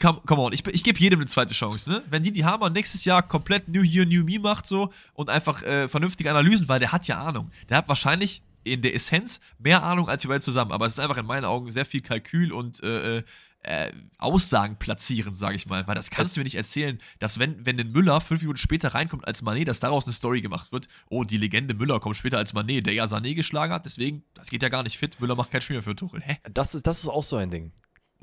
come, 0.04 0.22
come 0.26 0.42
on, 0.42 0.54
ich, 0.54 0.66
ich 0.68 0.84
gebe 0.84 1.00
jedem 1.00 1.20
eine 1.20 1.28
zweite 1.28 1.54
Chance, 1.54 1.90
ne? 1.90 2.04
Wenn 2.10 2.24
Didi 2.24 2.42
Hamann 2.42 2.74
nächstes 2.74 3.06
Jahr 3.06 3.24
komplett 3.24 3.70
New 3.70 3.82
Year, 3.82 4.06
New 4.06 4.24
Me 4.24 4.38
macht 4.38 4.68
so 4.68 4.92
und 5.14 5.30
einfach 5.30 5.64
äh, 5.64 5.88
vernünftige 5.88 6.30
Analysen, 6.30 6.68
weil 6.68 6.80
der 6.80 6.92
hat 6.92 7.08
ja 7.08 7.24
Ahnung. 7.24 7.50
Der 7.70 7.78
hat 7.78 7.88
wahrscheinlich 7.88 8.44
in 8.66 8.82
der 8.82 8.96
Essenz 8.96 9.40
mehr 9.60 9.84
Ahnung 9.84 10.10
als 10.10 10.24
wir 10.24 10.30
beide 10.30 10.42
zusammen, 10.42 10.72
aber 10.72 10.86
es 10.86 10.94
ist 10.94 11.00
einfach 11.00 11.18
in 11.18 11.26
meinen 11.26 11.46
Augen 11.46 11.72
sehr 11.72 11.86
viel 11.86 12.02
Kalkül 12.02 12.52
und 12.52 12.84
äh, 12.84 13.18
äh, 13.18 13.24
äh, 13.64 13.92
Aussagen 14.18 14.76
platzieren, 14.78 15.36
sage 15.36 15.56
ich 15.56 15.68
mal, 15.68 15.88
weil 15.88 15.96
das 15.96 16.10
kannst 16.10 16.36
du 16.36 16.42
mir 16.42 16.44
nicht 16.44 16.56
erzählen, 16.56 16.98
dass 17.20 17.40
wenn, 17.40 17.66
wenn 17.66 17.80
ein 17.80 17.94
Müller 17.94 18.20
fünf 18.20 18.42
Minuten 18.42 18.58
später 18.58 18.94
reinkommt 18.94 19.26
als 19.26 19.42
Manet, 19.42 19.70
dass 19.70 19.80
daraus 19.80 20.04
eine 20.04 20.14
Story 20.14 20.42
gemacht 20.42 20.74
wird, 20.74 20.90
oh, 21.10 21.24
die 21.24 21.38
Legende 21.38 21.74
Müller 21.74 22.02
kommt 22.02 22.18
später 22.18 22.38
als 22.38 22.54
Manet, 22.54 22.86
der 22.86 22.94
ja 22.94 23.06
Sané 23.06 23.36
geschlagen 23.36 23.72
hat, 23.72 23.86
deswegen, 23.86 24.24
das 24.34 24.50
geht 24.50 24.64
ja 24.64 24.68
gar 24.68 24.84
nicht 24.84 24.98
fit, 24.98 25.20
Müller 25.22 25.36
macht 25.36 25.52
kein 25.52 25.62
Spiel 25.62 25.78
mehr 25.78 25.84
für 25.84 25.96
Tuchel, 25.96 26.22
hä? 26.22 26.38
Das 26.52 26.76
ist, 26.76 26.86
das 26.86 27.00
ist 27.00 27.08
auch 27.08 27.24
so 27.24 27.38
ein 27.38 27.50
Ding. 27.50 27.72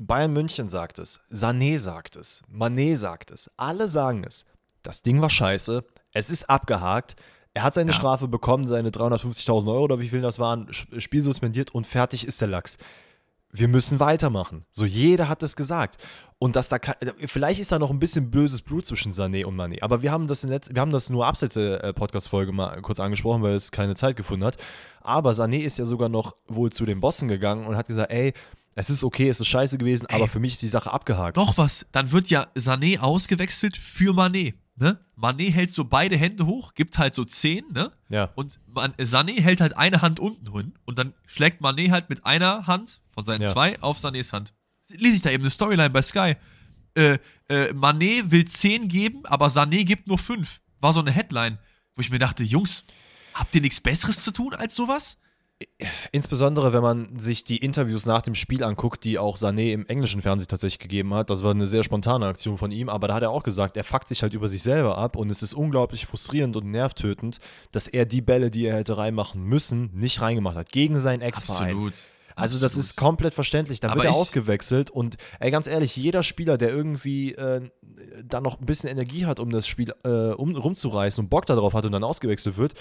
Bayern 0.05 0.33
München 0.33 0.67
sagt 0.67 0.99
es, 0.99 1.19
Sané 1.31 1.77
sagt 1.77 2.15
es, 2.15 2.43
Mané 2.51 2.95
sagt 2.95 3.31
es, 3.31 3.51
alle 3.57 3.87
sagen 3.87 4.23
es. 4.23 4.45
Das 4.83 5.01
Ding 5.03 5.21
war 5.21 5.29
scheiße, 5.29 5.83
es 6.13 6.31
ist 6.31 6.49
abgehakt, 6.49 7.15
er 7.53 7.63
hat 7.63 7.73
seine 7.73 7.91
Ja. 7.91 7.97
Strafe 7.97 8.27
bekommen, 8.27 8.67
seine 8.67 8.89
350.000 8.89 9.67
Euro 9.67 9.83
oder 9.83 9.99
wie 9.99 10.09
viel 10.09 10.21
das 10.21 10.39
waren, 10.39 10.67
Spiel 10.71 11.21
suspendiert 11.21 11.71
und 11.71 11.85
fertig 11.85 12.25
ist 12.25 12.41
der 12.41 12.47
Lachs. 12.47 12.77
Wir 13.53 13.67
müssen 13.67 13.99
weitermachen. 13.99 14.65
So 14.69 14.85
jeder 14.85 15.27
hat 15.27 15.43
es 15.43 15.57
gesagt. 15.57 15.97
Und 16.39 16.55
dass 16.55 16.69
da 16.69 16.77
vielleicht 17.27 17.59
ist 17.59 17.71
da 17.73 17.77
noch 17.79 17.89
ein 17.91 17.99
bisschen 17.99 18.31
böses 18.31 18.61
Blut 18.61 18.85
zwischen 18.87 19.11
Sané 19.11 19.43
und 19.45 19.55
Mané, 19.57 19.83
aber 19.83 20.01
wir 20.01 20.11
haben 20.13 20.25
das 20.27 20.43
in 20.45 20.49
letz- 20.49 20.73
wir 20.73 20.81
haben 20.81 20.91
das 20.91 21.09
nur 21.09 21.27
abseits 21.27 21.55
der 21.55 21.83
äh, 21.83 21.93
Podcast 21.93 22.29
Folge 22.29 22.53
mal 22.53 22.81
kurz 22.81 22.99
angesprochen, 23.01 23.43
weil 23.43 23.53
es 23.53 23.71
keine 23.71 23.93
Zeit 23.95 24.15
gefunden 24.15 24.45
hat. 24.45 24.55
Aber 25.01 25.31
Sané 25.31 25.59
ist 25.59 25.77
ja 25.77 25.85
sogar 25.85 26.07
noch 26.09 26.35
wohl 26.47 26.71
zu 26.71 26.85
den 26.85 27.01
Bossen 27.01 27.27
gegangen 27.27 27.67
und 27.67 27.75
hat 27.77 27.87
gesagt, 27.87 28.11
ey, 28.11 28.33
es 28.75 28.89
ist 28.89 29.03
okay, 29.03 29.27
es 29.29 29.39
ist 29.39 29.47
scheiße 29.47 29.77
gewesen, 29.77 30.05
aber 30.07 30.27
für 30.27 30.39
mich 30.39 30.53
ist 30.53 30.61
die 30.61 30.67
Sache 30.67 30.91
abgehakt. 30.91 31.37
Noch 31.37 31.57
was, 31.57 31.85
dann 31.91 32.11
wird 32.11 32.29
ja 32.29 32.47
Sané 32.55 32.99
ausgewechselt 32.99 33.75
für 33.77 34.13
Mané. 34.13 34.53
Ne? 34.75 34.99
Mané 35.17 35.51
hält 35.51 35.71
so 35.71 35.85
beide 35.85 36.15
Hände 36.17 36.45
hoch, 36.45 36.73
gibt 36.73 36.97
halt 36.97 37.13
so 37.13 37.23
10, 37.25 37.65
ne? 37.71 37.91
Ja. 38.09 38.31
Und 38.35 38.59
Man, 38.67 38.93
Sané 38.93 39.39
hält 39.39 39.61
halt 39.61 39.77
eine 39.77 40.01
Hand 40.01 40.19
unten 40.19 40.51
hin 40.55 40.73
und 40.85 40.97
dann 40.97 41.13
schlägt 41.27 41.61
Mané 41.61 41.91
halt 41.91 42.09
mit 42.09 42.25
einer 42.25 42.65
Hand 42.67 43.01
von 43.13 43.23
seinen 43.25 43.41
Ja. 43.43 43.51
zwei 43.51 43.79
auf 43.81 43.99
Sanés 43.99 44.31
Hand. 44.31 44.53
Lese 44.95 45.15
ich 45.17 45.21
da 45.21 45.29
eben 45.29 45.43
eine 45.43 45.49
Storyline 45.51 45.89
bei 45.91 46.01
Sky. 46.01 46.35
Äh, 46.95 47.19
äh, 47.49 47.71
Mané 47.73 48.31
will 48.31 48.45
10 48.45 48.87
geben, 48.87 49.25
aber 49.25 49.47
Sané 49.47 49.83
gibt 49.83 50.07
nur 50.07 50.17
5. 50.17 50.61
War 50.79 50.93
so 50.93 50.99
eine 51.01 51.11
Headline, 51.11 51.59
wo 51.95 52.01
ich 52.01 52.09
mir 52.09 52.17
dachte, 52.19 52.43
Jungs, 52.43 52.83
habt 53.33 53.53
ihr 53.53 53.61
nichts 53.61 53.79
Besseres 53.81 54.23
zu 54.23 54.31
tun 54.31 54.53
als 54.55 54.75
sowas? 54.75 55.17
Insbesondere, 56.11 56.73
wenn 56.73 56.81
man 56.81 57.19
sich 57.19 57.43
die 57.43 57.57
Interviews 57.57 58.05
nach 58.05 58.21
dem 58.21 58.35
Spiel 58.35 58.63
anguckt, 58.63 59.03
die 59.03 59.17
auch 59.17 59.37
Sané 59.37 59.73
im 59.73 59.85
englischen 59.87 60.21
Fernsehen 60.21 60.47
tatsächlich 60.47 60.79
gegeben 60.79 61.13
hat. 61.13 61.29
Das 61.29 61.43
war 61.43 61.51
eine 61.51 61.67
sehr 61.67 61.83
spontane 61.83 62.25
Aktion 62.25 62.57
von 62.57 62.71
ihm, 62.71 62.89
aber 62.89 63.07
da 63.07 63.15
hat 63.15 63.23
er 63.23 63.31
auch 63.31 63.43
gesagt, 63.43 63.77
er 63.77 63.83
fuckt 63.83 64.07
sich 64.07 64.23
halt 64.23 64.33
über 64.33 64.47
sich 64.47 64.63
selber 64.63 64.97
ab 64.97 65.15
und 65.15 65.29
es 65.29 65.43
ist 65.43 65.53
unglaublich 65.53 66.05
frustrierend 66.05 66.55
und 66.55 66.69
nervtötend, 66.71 67.39
dass 67.71 67.87
er 67.87 68.05
die 68.05 68.21
Bälle, 68.21 68.51
die 68.51 68.65
er 68.65 68.77
hätte 68.77 68.97
reinmachen 68.97 69.43
müssen, 69.43 69.89
nicht 69.93 70.21
reingemacht 70.21 70.55
hat. 70.55 70.71
Gegen 70.71 70.97
seinen 70.99 71.21
Ex-Verein. 71.21 71.71
Absolut. 71.71 72.09
Also 72.35 72.55
das 72.55 72.63
Absolut. 72.63 72.85
ist 72.85 72.95
komplett 72.95 73.33
verständlich. 73.33 73.79
Dann 73.79 73.91
Aber 73.91 74.03
wird 74.03 74.13
er 74.13 74.19
ausgewechselt 74.19 74.89
und 74.89 75.17
ey, 75.39 75.51
ganz 75.51 75.67
ehrlich, 75.67 75.95
jeder 75.95 76.23
Spieler, 76.23 76.57
der 76.57 76.69
irgendwie 76.69 77.33
äh, 77.33 77.69
dann 78.23 78.43
noch 78.43 78.59
ein 78.59 78.65
bisschen 78.65 78.89
Energie 78.89 79.25
hat, 79.25 79.39
um 79.39 79.49
das 79.49 79.67
Spiel 79.67 79.93
äh, 80.03 80.33
um, 80.33 80.55
rumzureißen 80.55 81.23
und 81.23 81.29
Bock 81.29 81.45
darauf 81.45 81.73
hat 81.73 81.85
und 81.85 81.91
dann 81.91 82.03
ausgewechselt 82.03 82.57
wird, 82.57 82.73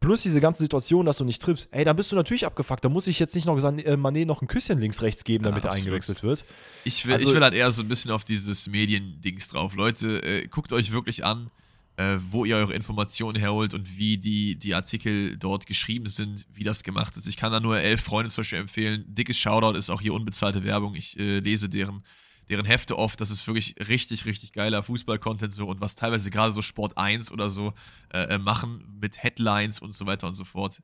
plus 0.00 0.22
diese 0.22 0.40
ganze 0.40 0.60
Situation, 0.62 1.06
dass 1.06 1.18
du 1.18 1.24
nicht 1.24 1.42
triffst, 1.42 1.68
ey, 1.72 1.84
dann 1.84 1.96
bist 1.96 2.12
du 2.12 2.16
natürlich 2.16 2.46
abgefuckt. 2.46 2.84
Da 2.84 2.88
muss 2.88 3.06
ich 3.06 3.18
jetzt 3.18 3.34
nicht 3.34 3.46
noch 3.46 3.56
äh, 3.58 3.94
Mané 3.96 4.24
noch 4.26 4.42
ein 4.42 4.48
Küsschen 4.48 4.78
links 4.78 5.02
rechts 5.02 5.24
geben, 5.24 5.44
damit 5.44 5.64
er 5.64 5.70
absolut. 5.70 5.86
eingewechselt 5.88 6.22
wird. 6.22 6.44
Ich 6.84 7.04
will, 7.06 7.14
Also- 7.14 7.28
ich 7.28 7.34
will 7.34 7.42
halt 7.42 7.54
eher 7.54 7.70
so 7.72 7.82
ein 7.82 7.88
bisschen 7.88 8.10
auf 8.10 8.24
dieses 8.24 8.68
Mediendings 8.68 9.48
drauf. 9.48 9.74
Leute, 9.74 10.22
äh, 10.22 10.46
guckt 10.46 10.72
euch 10.72 10.92
wirklich 10.92 11.24
an, 11.24 11.50
äh, 11.96 12.16
wo 12.30 12.44
ihr 12.44 12.56
eure 12.56 12.74
Informationen 12.74 13.36
herholt 13.38 13.74
und 13.74 13.98
wie 13.98 14.18
die, 14.18 14.56
die 14.56 14.74
Artikel 14.74 15.36
dort 15.36 15.66
geschrieben 15.66 16.06
sind, 16.06 16.46
wie 16.54 16.62
das 16.62 16.84
gemacht 16.84 17.16
ist. 17.16 17.26
Ich 17.26 17.36
kann 17.36 17.50
da 17.50 17.58
nur 17.58 17.80
elf 17.80 18.00
Freunde 18.02 18.30
zum 18.30 18.42
Beispiel 18.42 18.60
empfehlen. 18.60 19.04
Dickes 19.08 19.36
Shoutout 19.38 19.76
ist 19.76 19.90
auch 19.90 20.00
hier 20.00 20.14
unbezahlte 20.14 20.62
Werbung. 20.62 20.94
Ich 20.94 21.18
äh, 21.18 21.40
lese 21.40 21.68
deren, 21.68 22.04
deren 22.48 22.64
Hefte 22.64 22.98
oft. 22.98 23.20
Das 23.20 23.30
ist 23.30 23.46
wirklich 23.46 23.74
richtig, 23.88 24.24
richtig 24.24 24.52
geiler 24.52 24.82
Fußball-Content 24.82 25.52
so 25.52 25.66
und 25.66 25.80
was 25.80 25.94
teilweise 25.94 26.30
gerade 26.30 26.52
so 26.52 26.62
Sport 26.62 26.96
1 26.96 27.32
oder 27.32 27.48
so 27.48 27.74
äh, 28.12 28.34
äh, 28.34 28.38
machen 28.38 28.98
mit 29.00 29.22
Headlines 29.22 29.80
und 29.80 29.92
so 29.92 30.06
weiter 30.06 30.26
und 30.26 30.34
so 30.34 30.44
fort. 30.44 30.82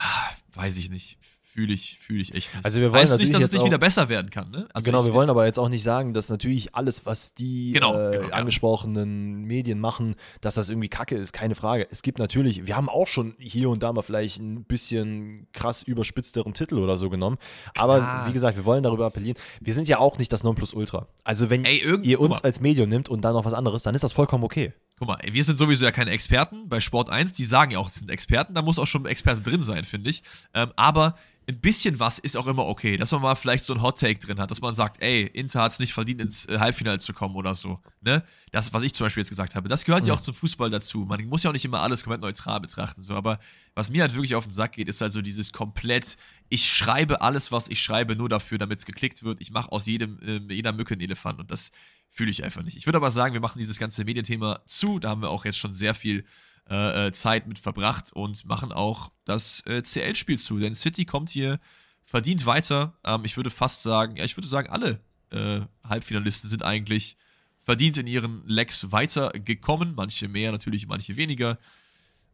Ah, 0.00 0.30
weiß 0.54 0.76
ich 0.78 0.90
nicht. 0.90 1.18
Fühle 1.42 1.72
ich, 1.72 1.98
fühle 1.98 2.20
ich 2.22 2.32
echt 2.32 2.54
nicht. 2.54 2.64
Also 2.64 2.80
wir 2.80 2.92
wollen 2.92 3.00
heißt 3.02 3.10
natürlich 3.10 3.30
nicht, 3.30 3.40
dass 3.42 3.48
es 3.48 3.54
nicht 3.54 3.64
wieder 3.64 3.78
besser 3.78 4.08
werden 4.08 4.30
kann, 4.30 4.52
ne? 4.52 4.68
Also 4.72 4.84
genau, 4.84 5.00
ich- 5.00 5.06
wir 5.08 5.14
wollen 5.14 5.28
aber 5.30 5.46
jetzt 5.46 5.58
auch 5.58 5.68
nicht 5.68 5.82
sagen, 5.82 6.12
dass 6.14 6.28
natürlich 6.28 6.76
alles, 6.76 7.06
was 7.06 7.34
die 7.34 7.72
Genau, 7.72 7.92
äh, 7.98 8.12
genau, 8.18 8.28
ja. 8.28 8.34
angesprochenen 8.34 9.42
Medien 9.42 9.80
machen, 9.80 10.14
dass 10.42 10.54
das 10.54 10.70
irgendwie 10.70 10.88
kacke 10.88 11.16
ist, 11.16 11.32
keine 11.32 11.56
Frage. 11.56 11.88
Es 11.90 12.02
gibt 12.02 12.20
natürlich, 12.20 12.66
wir 12.68 12.76
haben 12.76 12.88
auch 12.88 13.08
schon 13.08 13.34
hier 13.40 13.68
und 13.68 13.82
da 13.82 13.92
mal 13.92 14.02
vielleicht 14.02 14.38
ein 14.38 14.62
bisschen 14.62 15.48
krass 15.52 15.82
überspitzteren 15.82 16.54
Titel 16.54 16.78
oder 16.78 16.96
so 16.96 17.10
genommen. 17.10 17.36
Aber 17.76 17.96
Klar. 17.98 18.28
wie 18.28 18.32
gesagt, 18.32 18.56
wir 18.56 18.64
wollen 18.64 18.84
darüber 18.84 19.06
appellieren. 19.06 19.36
Wir 19.60 19.74
sind 19.74 19.88
ja 19.88 19.98
auch 19.98 20.18
nicht 20.18 20.32
das 20.32 20.44
Nonplusultra. 20.44 21.08
Also 21.24 21.50
wenn 21.50 21.64
Ey, 21.64 21.82
ihr 22.04 22.20
uns 22.20 22.42
als 22.44 22.60
Medium 22.60 22.88
nimmt 22.88 23.08
und 23.08 23.22
dann 23.22 23.34
noch 23.34 23.44
was 23.44 23.54
anderes, 23.54 23.82
dann 23.82 23.96
ist 23.96 24.04
das 24.04 24.12
vollkommen 24.12 24.44
okay. 24.44 24.72
Guck 25.00 25.08
mal, 25.08 25.18
wir 25.32 25.44
sind 25.44 25.58
sowieso 25.58 25.86
ja 25.86 25.92
keine 25.92 26.10
Experten 26.10 26.68
bei 26.68 26.78
Sport 26.78 27.08
1, 27.08 27.32
die 27.32 27.46
sagen 27.46 27.70
ja 27.70 27.78
auch, 27.78 27.88
sie 27.88 28.00
sind 28.00 28.10
Experten, 28.10 28.52
da 28.52 28.60
muss 28.60 28.78
auch 28.78 28.86
schon 28.86 29.04
ein 29.04 29.06
Experte 29.06 29.40
drin 29.40 29.62
sein, 29.62 29.82
finde 29.84 30.10
ich. 30.10 30.22
Ähm, 30.52 30.74
aber 30.76 31.14
ein 31.48 31.58
bisschen 31.58 31.98
was 31.98 32.18
ist 32.18 32.36
auch 32.36 32.46
immer 32.46 32.66
okay, 32.66 32.98
dass 32.98 33.10
man 33.12 33.22
mal 33.22 33.34
vielleicht 33.34 33.64
so 33.64 33.72
ein 33.72 33.80
Hot 33.80 33.98
Take 33.98 34.20
drin 34.20 34.38
hat, 34.38 34.50
dass 34.50 34.60
man 34.60 34.74
sagt, 34.74 35.02
ey, 35.02 35.22
Inter 35.22 35.62
hat 35.62 35.72
es 35.72 35.78
nicht 35.78 35.94
verdient, 35.94 36.20
ins 36.20 36.44
äh, 36.50 36.58
Halbfinale 36.58 36.98
zu 36.98 37.14
kommen 37.14 37.34
oder 37.34 37.54
so. 37.54 37.80
Ne? 38.02 38.22
Das, 38.52 38.74
was 38.74 38.82
ich 38.82 38.92
zum 38.92 39.06
Beispiel 39.06 39.22
jetzt 39.22 39.30
gesagt 39.30 39.54
habe, 39.54 39.70
das 39.70 39.86
gehört 39.86 40.04
ja 40.04 40.12
auch 40.12 40.20
zum 40.20 40.34
Fußball 40.34 40.68
dazu. 40.68 41.06
Man 41.06 41.24
muss 41.24 41.44
ja 41.44 41.48
auch 41.48 41.54
nicht 41.54 41.64
immer 41.64 41.80
alles 41.80 42.04
komplett 42.04 42.20
neutral 42.20 42.60
betrachten, 42.60 43.00
so. 43.00 43.14
Aber 43.14 43.38
was 43.74 43.90
mir 43.90 44.02
halt 44.02 44.14
wirklich 44.14 44.34
auf 44.34 44.44
den 44.44 44.52
Sack 44.52 44.72
geht, 44.72 44.90
ist 44.90 45.00
halt 45.00 45.12
so 45.12 45.22
dieses 45.22 45.54
komplett, 45.54 46.18
ich 46.50 46.68
schreibe 46.68 47.22
alles, 47.22 47.50
was 47.50 47.68
ich 47.68 47.82
schreibe, 47.82 48.16
nur 48.16 48.28
dafür, 48.28 48.58
damit 48.58 48.80
es 48.80 48.84
geklickt 48.84 49.22
wird. 49.22 49.40
Ich 49.40 49.50
mache 49.50 49.72
aus 49.72 49.86
jedem, 49.86 50.20
äh, 50.20 50.54
jeder 50.54 50.72
Mücke 50.72 50.92
einen 50.92 51.00
Elefant 51.00 51.40
und 51.40 51.50
das 51.50 51.72
fühle 52.10 52.30
ich 52.30 52.44
einfach 52.44 52.62
nicht. 52.62 52.76
Ich 52.76 52.86
würde 52.86 52.98
aber 52.98 53.10
sagen, 53.10 53.34
wir 53.34 53.40
machen 53.40 53.58
dieses 53.58 53.78
ganze 53.78 54.04
Medienthema 54.04 54.60
zu. 54.66 54.98
Da 54.98 55.10
haben 55.10 55.22
wir 55.22 55.30
auch 55.30 55.44
jetzt 55.44 55.58
schon 55.58 55.72
sehr 55.72 55.94
viel 55.94 56.24
äh, 56.68 57.06
äh, 57.06 57.12
Zeit 57.12 57.46
mit 57.46 57.58
verbracht 57.58 58.12
und 58.12 58.44
machen 58.44 58.72
auch 58.72 59.12
das 59.24 59.64
äh, 59.66 59.82
CL-Spiel 59.82 60.38
zu. 60.38 60.58
Denn 60.58 60.74
City 60.74 61.04
kommt 61.04 61.30
hier 61.30 61.60
verdient 62.04 62.46
weiter. 62.46 62.94
Ähm, 63.04 63.24
ich 63.24 63.36
würde 63.36 63.50
fast 63.50 63.82
sagen, 63.82 64.16
ja, 64.16 64.24
ich 64.24 64.36
würde 64.36 64.48
sagen, 64.48 64.68
alle 64.68 65.00
äh, 65.30 65.60
Halbfinalisten 65.88 66.50
sind 66.50 66.64
eigentlich 66.64 67.16
verdient 67.60 67.98
in 67.98 68.06
ihren 68.06 68.42
Lecks 68.46 68.90
weitergekommen. 68.90 69.94
Manche 69.94 70.28
mehr 70.28 70.50
natürlich, 70.52 70.86
manche 70.86 71.16
weniger. 71.16 71.58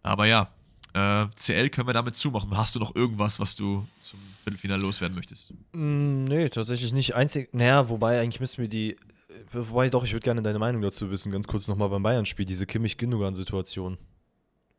Aber 0.02 0.26
ja, 0.26 0.50
äh, 0.94 1.26
CL 1.34 1.68
können 1.68 1.88
wir 1.88 1.92
damit 1.92 2.14
zumachen. 2.14 2.56
Hast 2.56 2.74
du 2.74 2.78
noch 2.78 2.94
irgendwas, 2.94 3.38
was 3.38 3.54
du 3.54 3.86
zum 4.00 4.18
Viertelfinale 4.44 4.80
loswerden 4.80 5.14
möchtest? 5.14 5.52
Mm, 5.72 6.24
nee, 6.24 6.48
tatsächlich 6.48 6.92
nicht. 6.92 7.14
Einzig, 7.14 7.52
naja, 7.52 7.88
wobei 7.88 8.20
eigentlich 8.20 8.40
müssten 8.40 8.62
wir 8.62 8.68
die. 8.68 8.96
Äh, 9.36 9.44
Wobei 9.52 9.88
doch, 9.90 10.04
ich 10.04 10.12
würde 10.12 10.24
gerne 10.24 10.42
deine 10.42 10.58
Meinung 10.58 10.82
dazu 10.82 11.10
wissen, 11.10 11.32
ganz 11.32 11.46
kurz 11.46 11.68
nochmal 11.68 11.88
beim 11.88 12.02
Bayern-Spiel, 12.02 12.44
diese 12.46 12.66
Kimmich-Gündogan-Situation. 12.66 13.98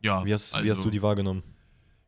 Ja, 0.01 0.23
Wie, 0.25 0.33
hast, 0.33 0.53
wie 0.55 0.69
hast 0.69 0.79
also- 0.79 0.83
du 0.85 0.89
die 0.89 1.01
wahrgenommen? 1.01 1.43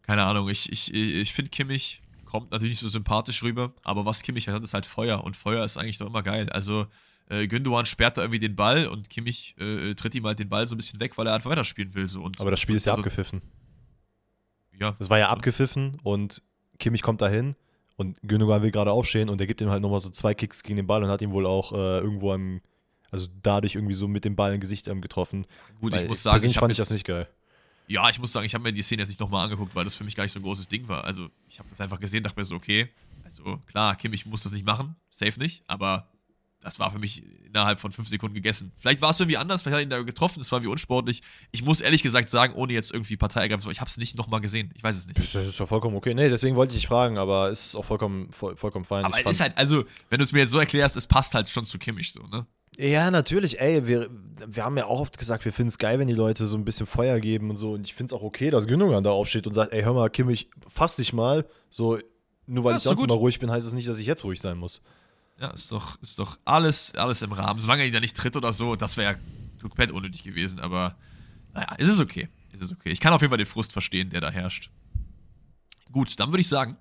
keine 0.04 0.24
Ahnung, 0.24 0.50
ich, 0.50 0.72
ich, 0.72 0.91
ich 0.93 1.34
finde 1.34 1.52
Kimmich 1.52 2.02
kommt 2.26 2.50
natürlich 2.52 2.72
nicht 2.74 2.80
so 2.82 2.89
sympathisch 2.89 3.43
rüber, 3.43 3.74
aber 3.84 4.06
was 4.08 4.24
Kimmich 4.24 4.47
hat, 4.47 4.64
ist 4.64 4.74
halt 4.74 4.88
Feuer 4.88 5.24
und 5.24 5.38
Feuer 5.38 5.64
ist 5.64 5.78
eigentlich 5.78 6.00
doch 6.00 6.08
immer 6.08 6.24
geil. 6.24 6.50
Also 6.50 6.88
äh, 7.30 7.47
Gündogan 7.47 7.86
sperrt 7.86 8.18
da 8.18 8.22
irgendwie 8.24 8.39
den 8.39 8.56
Ball 8.56 8.88
und 8.88 9.10
Kimmich 9.12 9.56
äh, 9.60 9.93
tritt 9.93 10.16
ihm 10.16 10.26
halt 10.26 10.39
den 10.39 10.50
Ball 10.50 10.68
so 10.68 10.74
ein 10.74 10.78
bisschen 10.78 11.00
weg, 11.00 11.16
weil 11.20 11.28
er 11.28 11.36
einfach 11.36 11.52
weiterspielen 11.52 11.93
will. 11.93 12.10
So. 12.10 12.24
Und, 12.24 12.39
Aber 12.41 12.50
das 12.52 12.60
Spiel 12.60 12.76
ist 12.76 12.86
ja 12.86 12.93
also, 12.93 13.02
abgepfiffen. 13.02 13.41
Ja, 14.80 14.95
Es 15.00 15.10
war 15.12 15.20
ja 15.20 15.30
abgepfiffen 15.30 15.97
und 16.04 16.41
Kimmich 16.80 17.02
kommt 17.04 17.22
dahin 17.22 17.56
Und 18.00 18.18
Gündogan 18.24 18.62
will 18.62 18.72
gerade 18.72 18.93
aufstehen 18.93 19.28
und 19.28 19.39
der 19.39 19.47
gibt 19.47 19.60
ihm 19.60 19.70
halt 19.70 19.82
nochmal 19.82 20.00
so 20.00 20.10
zwei 20.10 20.34
Kicks 20.34 20.64
gegen 20.64 20.78
den 20.78 20.88
Ball 20.88 21.04
und 21.04 21.10
hat 21.10 21.22
ihn 21.22 21.34
wohl 21.34 21.45
auch 21.45 21.74
äh, 21.74 22.00
irgendwo 22.00 22.32
am, 22.32 22.62
also 23.12 23.28
dadurch 23.43 23.76
irgendwie 23.76 23.93
so 23.93 24.08
mit 24.08 24.24
dem 24.24 24.38
Ball 24.38 24.54
im 24.54 24.62
Gesicht 24.62 24.88
ähm, 24.88 25.02
getroffen. 25.02 25.45
Gut, 25.82 25.91
Weil 25.91 26.04
ich 26.04 26.08
muss 26.08 26.24
sagen, 26.24 26.45
ich 26.45 26.58
fand 26.58 26.72
ich 26.72 26.78
das 26.78 26.91
nicht 26.91 27.06
geil. 27.06 27.28
Ja, 27.88 28.10
ich 28.10 28.18
muss 28.18 28.32
sagen, 28.32 28.45
ich 28.45 28.54
habe 28.54 28.64
mir 28.64 28.72
die 28.72 28.84
Szene 28.84 29.02
jetzt 29.02 29.10
nicht 29.10 29.20
nochmal 29.20 29.43
angeguckt, 29.43 29.76
weil 29.76 29.84
das 29.84 29.95
für 29.95 30.06
mich 30.06 30.16
gar 30.16 30.24
nicht 30.24 30.32
so 30.32 30.39
ein 30.39 30.43
großes 30.43 30.70
Ding 30.70 30.88
war. 30.88 31.04
Also, 31.04 31.28
ich 31.50 31.60
habe 31.60 31.68
das 31.68 31.82
einfach 31.82 32.00
gesehen, 32.00 32.24
dachte 32.24 32.39
mir 32.39 32.45
so, 32.45 32.56
okay, 32.56 32.88
also 33.26 33.58
klar, 33.68 33.97
Kimmich 33.97 34.26
muss 34.26 34.43
das 34.43 34.54
nicht 34.54 34.66
machen, 34.66 34.95
safe 35.10 35.38
nicht, 35.38 35.66
aber 35.68 36.08
das 36.62 36.80
war 36.80 36.91
für 36.91 36.99
mich 36.99 37.24
innerhalb 37.45 37.80
von 37.80 37.91
fünf 37.91 38.10
Sekunden 38.10 38.36
gegessen. 38.36 38.72
Vielleicht 38.78 39.01
war 39.01 39.12
es 39.12 39.20
irgendwie 39.20 39.38
anders, 39.38 39.62
vielleicht 39.62 39.76
hat 39.76 39.80
er 39.80 39.84
ihn 39.84 39.89
da 39.89 40.01
getroffen, 40.01 40.39
das 40.39 40.51
war 40.51 40.60
irgendwie 40.60 40.72
unsportlich. 40.72 41.22
Ich 41.51 41.64
muss 41.64 41.82
ehrlich 41.82 42.03
gesagt 42.03 42.30
sagen, 42.30 42.53
ohne 42.53 42.74
jetzt 42.74 42.91
irgendwie 42.91 43.18
Partei 43.18 43.41
ergreifen 43.41 43.62
zu 43.62 43.66
wollen, 43.68 43.74
ich 43.74 43.82
habe 43.82 43.89
es 43.89 43.97
nicht 43.97 44.18
nochmal 44.18 44.41
gesehen. 44.41 44.72
Ich 44.76 44.84
weiß 44.84 44.95
es 44.95 45.07
nicht. 45.07 45.18
Das 45.18 45.34
ist 45.36 45.60
ja 45.60 45.66
vollkommen 45.66 45.95
okay. 45.95 46.14
Nee, 46.14 46.30
deswegen 46.30 46.55
wollte 46.55 46.74
ich 46.74 46.82
dich 46.82 46.88
fragen, 46.88 47.18
aber 47.18 47.49
es 47.49 47.68
ist 47.68 47.76
auch 47.76 47.86
vollkommen, 47.86 48.32
voll, 48.32 48.57
vollkommen 48.57 48.86
fein. 48.86 49.05
Aber 49.05 49.20
Ich 49.20 49.26
es 49.26 49.32
ist 49.32 49.41
halt, 49.41 49.57
also, 49.57 49.84
wenn 50.10 50.20
du 50.20 50.26
es 50.26 50.32
mir 50.32 50.39
jetzt 50.39 50.51
so 50.51 50.60
erklärst, 50.60 50.97
es 50.97 51.07
passt 51.07 51.34
halt 51.34 51.49
schon 51.49 51.66
zu 51.66 51.80
Kimmich 51.80 52.12
so, 52.12 52.24
ne? 52.24 52.45
Ja, 52.78 53.12
natürlich, 53.12 53.60
ey, 53.60 53.88
wir, 53.88 54.10
wir 54.47 54.64
haben 54.64 54.78
ja 54.78 54.86
auch 54.86 55.01
oft 55.01 55.18
gesagt, 55.18 55.43
wir 55.43 55.51
finden 55.51 55.68
es 55.68 55.78
geil, 55.80 55.99
wenn 55.99 56.07
die 56.07 56.14
Leute 56.14 56.47
so 56.47 56.55
ein 56.57 56.64
bisschen 56.64 56.88
Feuer 56.88 57.20
geben 57.20 57.49
und 57.49 57.57
so. 57.57 57.74
Und 57.74 57.86
ich 57.86 57.93
finde 57.93 58.14
es 58.14 58.20
auch 58.20 58.24
okay, 58.24 58.51
dass 58.51 58.68
Gündogan 58.68 59.03
da 59.03 59.10
aufsteht 59.12 59.47
und 59.47 59.53
sagt, 59.53 59.74
ey, 59.74 59.82
hör 59.84 59.93
mal, 59.93 60.10
Kimmich, 60.10 60.49
fass 60.68 60.95
dich 60.95 61.12
mal. 61.12 61.45
So, 61.70 61.99
nur 62.45 62.64
weil 62.64 62.72
Ja, 62.74 62.78
ich 62.78 62.84
sonst 62.84 63.03
immer 63.03 63.16
ruhig 63.16 63.39
bin, 63.39 63.51
heißt 63.51 63.66
es 63.66 63.72
das 63.72 63.76
nicht, 63.76 63.89
dass 63.89 63.99
ich 63.99 64.07
jetzt 64.07 64.24
ruhig 64.24 64.39
sein 64.39 64.57
muss. 64.57 64.82
Ja, 65.40 65.52
ist 65.52 65.72
doch, 65.72 66.02
ist 66.02 66.20
doch 66.20 66.38
alles, 66.44 66.94
alles 66.96 67.22
im 67.22 67.32
Rahmen. 67.32 67.60
Solange 67.62 67.84
er 67.84 67.88
ihn 67.88 67.94
da 67.94 68.00
nicht 68.00 68.18
tritt 68.18 68.36
oder 68.36 68.52
so, 68.52 68.76
das 68.76 68.98
wäre 68.98 69.14
ja 69.14 69.20
komplett 69.62 69.92
unnötig 69.92 70.24
gewesen, 70.24 70.60
aber 70.60 70.96
naja, 71.54 71.74
ist 71.76 71.88
es 71.88 72.00
okay. 72.00 72.30
Ist 72.52 72.64
es 72.64 72.72
okay. 72.72 72.90
Ich 72.90 73.00
kann 73.00 73.14
auf 73.14 73.22
jeden 73.22 73.32
Fall 73.32 73.38
den 73.38 73.46
Frust 73.46 73.72
verstehen, 73.72 74.10
der 74.10 74.22
da 74.22 74.32
herrscht. 74.32 74.70
Gut, 75.92 76.20
dann 76.20 76.30
würde 76.30 76.42
ich 76.42 76.48
sagen, 76.48 76.78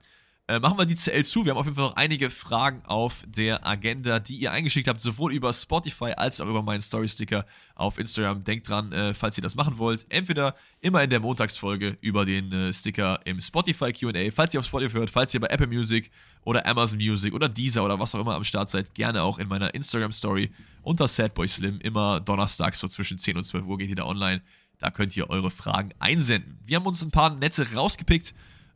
äh, 0.48 0.58
machen 0.60 0.78
wir 0.78 0.86
die 0.86 0.94
CL 0.94 1.24
zu. 1.24 1.44
Wir 1.44 1.50
haben 1.50 1.58
auf 1.58 1.66
jeden 1.66 1.76
Fall 1.76 1.84
noch 1.84 1.96
einige 1.96 2.30
Fragen 2.30 2.82
auf 2.86 3.22
der 3.26 3.66
Agenda, 3.66 4.18
die 4.18 4.36
ihr 4.36 4.50
eingeschickt 4.50 4.88
habt, 4.88 4.98
sowohl 4.98 5.34
über 5.34 5.52
Spotify 5.52 6.12
als 6.16 6.40
auch 6.40 6.46
über 6.46 6.62
meinen 6.62 6.80
Story-Sticker 6.80 7.44
auf 7.74 7.98
Instagram. 7.98 8.44
Denkt 8.44 8.66
dran, 8.68 8.90
äh, 8.92 9.12
falls 9.12 9.36
ihr 9.36 9.42
das 9.42 9.56
machen 9.56 9.76
wollt, 9.76 10.06
entweder 10.08 10.56
immer 10.80 11.02
in 11.02 11.10
der 11.10 11.20
Montagsfolge 11.20 11.98
über 12.00 12.24
den 12.24 12.50
äh, 12.50 12.72
Sticker 12.72 13.20
im 13.26 13.42
Spotify 13.42 13.92
QA, 13.92 14.30
falls 14.32 14.54
ihr 14.54 14.60
auf 14.60 14.66
Spotify 14.66 14.96
hört, 14.96 15.10
falls 15.10 15.34
ihr 15.34 15.40
bei 15.40 15.48
Apple 15.48 15.66
Music 15.66 16.10
oder 16.44 16.64
Amazon 16.64 16.98
Music 16.98 17.34
oder 17.34 17.50
Deezer 17.50 17.84
oder 17.84 18.00
was 18.00 18.14
auch 18.14 18.20
immer 18.20 18.34
am 18.34 18.44
Start 18.44 18.70
seid, 18.70 18.94
gerne 18.94 19.22
auch 19.22 19.38
in 19.38 19.48
meiner 19.48 19.74
Instagram-Story 19.74 20.50
unter 20.80 21.08
Sadboy 21.08 21.46
Slim. 21.46 21.78
Immer 21.80 22.20
donnerstags 22.20 22.80
so 22.80 22.88
zwischen 22.88 23.18
10 23.18 23.36
und 23.36 23.44
12 23.44 23.66
Uhr 23.66 23.76
geht 23.76 23.90
ihr 23.90 23.96
da 23.96 24.06
online. 24.06 24.40
Da 24.78 24.90
könnt 24.90 25.14
ihr 25.14 25.28
eure 25.28 25.50
Fragen 25.50 25.90
einsenden. 25.98 26.58
Wir 26.64 26.76
haben 26.76 26.86
uns 26.86 27.02
ein 27.02 27.10
paar 27.10 27.34
nette 27.34 27.74
rausgepickt. 27.74 28.32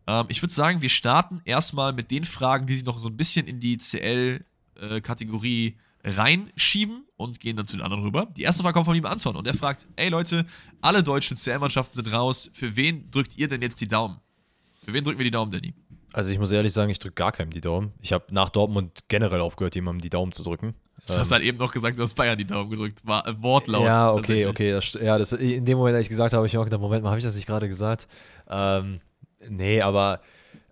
Ähm, 0.07 0.27
ich 0.29 0.43
würde 0.43 0.53
sagen, 0.53 0.83
wir 0.83 0.89
starten 0.89 1.41
erstmal 1.45 1.93
mit 1.93 2.11
den 2.11 2.25
Fragen, 2.25 2.67
die 2.67 2.75
sich 2.75 2.85
noch 2.85 2.99
so 2.99 3.09
ein 3.09 3.17
bisschen 3.17 3.47
in 3.47 3.61
die 3.61 3.79
CL-Kategorie 3.79 5.77
reinschieben 6.05 7.05
und 7.17 7.41
gehen 7.41 7.57
dann 7.57 7.67
zu 7.67 7.77
den 7.77 7.85
anderen 7.85 8.03
rüber. 8.03 8.27
Die 8.37 8.43
erste 8.43 8.63
Frage 8.63 8.75
kommt 8.75 8.87
von 8.87 8.97
ihm 8.97 9.07
Anton 9.07 9.37
und 9.37 9.47
er 9.47 9.55
fragt: 9.55 9.87
Ey 9.97 10.09
Leute, 10.09 10.47
alle 10.81 11.03
deutschen 11.03 11.37
CL-Mannschaften 11.37 11.95
sind 11.95 12.13
raus. 12.13 12.51
Für 12.53 12.75
wen 12.77 13.11
drückt 13.11 13.39
ihr 13.39 13.49
denn 13.49 13.63
jetzt 13.63 13.81
die 13.81 13.89
Daumen? 13.89 14.19
Für 14.85 14.93
wen 14.93 15.05
drücken 15.05 15.19
wir 15.19 15.25
die 15.25 15.31
Daumen, 15.31 15.53
Danny? 15.53 15.75
Also 16.13 16.31
ich 16.31 16.39
muss 16.39 16.51
ehrlich 16.51 16.73
sagen, 16.73 16.91
ich 16.91 16.99
drücke 16.99 17.15
gar 17.15 17.33
keinem 17.33 17.51
die 17.51 17.61
Daumen. 17.61 17.93
Ich 18.01 18.13
habe 18.13 18.27
nach 18.31 18.51
Dortmund 18.51 19.05
generell 19.09 19.41
aufgehört, 19.41 19.75
jemandem 19.75 20.03
die 20.03 20.11
Daumen 20.11 20.33
zu 20.33 20.43
drücken. 20.43 20.75
Du 21.07 21.15
hast 21.15 21.33
halt 21.33 21.43
eben 21.43 21.59
noch 21.59 21.73
gesagt, 21.73 21.99
du 21.99 22.03
hast 22.03 22.15
Bayern 22.15 22.39
die 22.39 22.45
Daumen 22.45 22.71
gedrückt. 22.71 23.01
War 23.05 23.27
äh, 23.27 23.43
Wortlaut. 23.43 23.85
ja, 23.85 24.13
okay, 24.13 24.47
okay. 24.47 24.73
Das, 24.73 24.93
ja, 24.93 25.19
das, 25.19 25.33
in 25.33 25.65
dem 25.65 25.79
Moment, 25.79 25.97
als 25.97 26.05
ich 26.05 26.11
gesagt 26.11 26.33
habe, 26.33 26.39
habe 26.39 26.47
ich 26.47 26.53
mir 26.53 26.61
auch 26.61 26.65
gedacht, 26.65 26.81
Moment 26.81 27.03
mal, 27.03 27.11
habe 27.11 27.19
ich 27.19 27.25
das 27.25 27.35
nicht 27.35 27.47
gerade 27.47 27.67
gesagt? 27.67 28.07
Ähm, 28.49 29.01
nee, 29.49 29.81
aber 29.81 30.21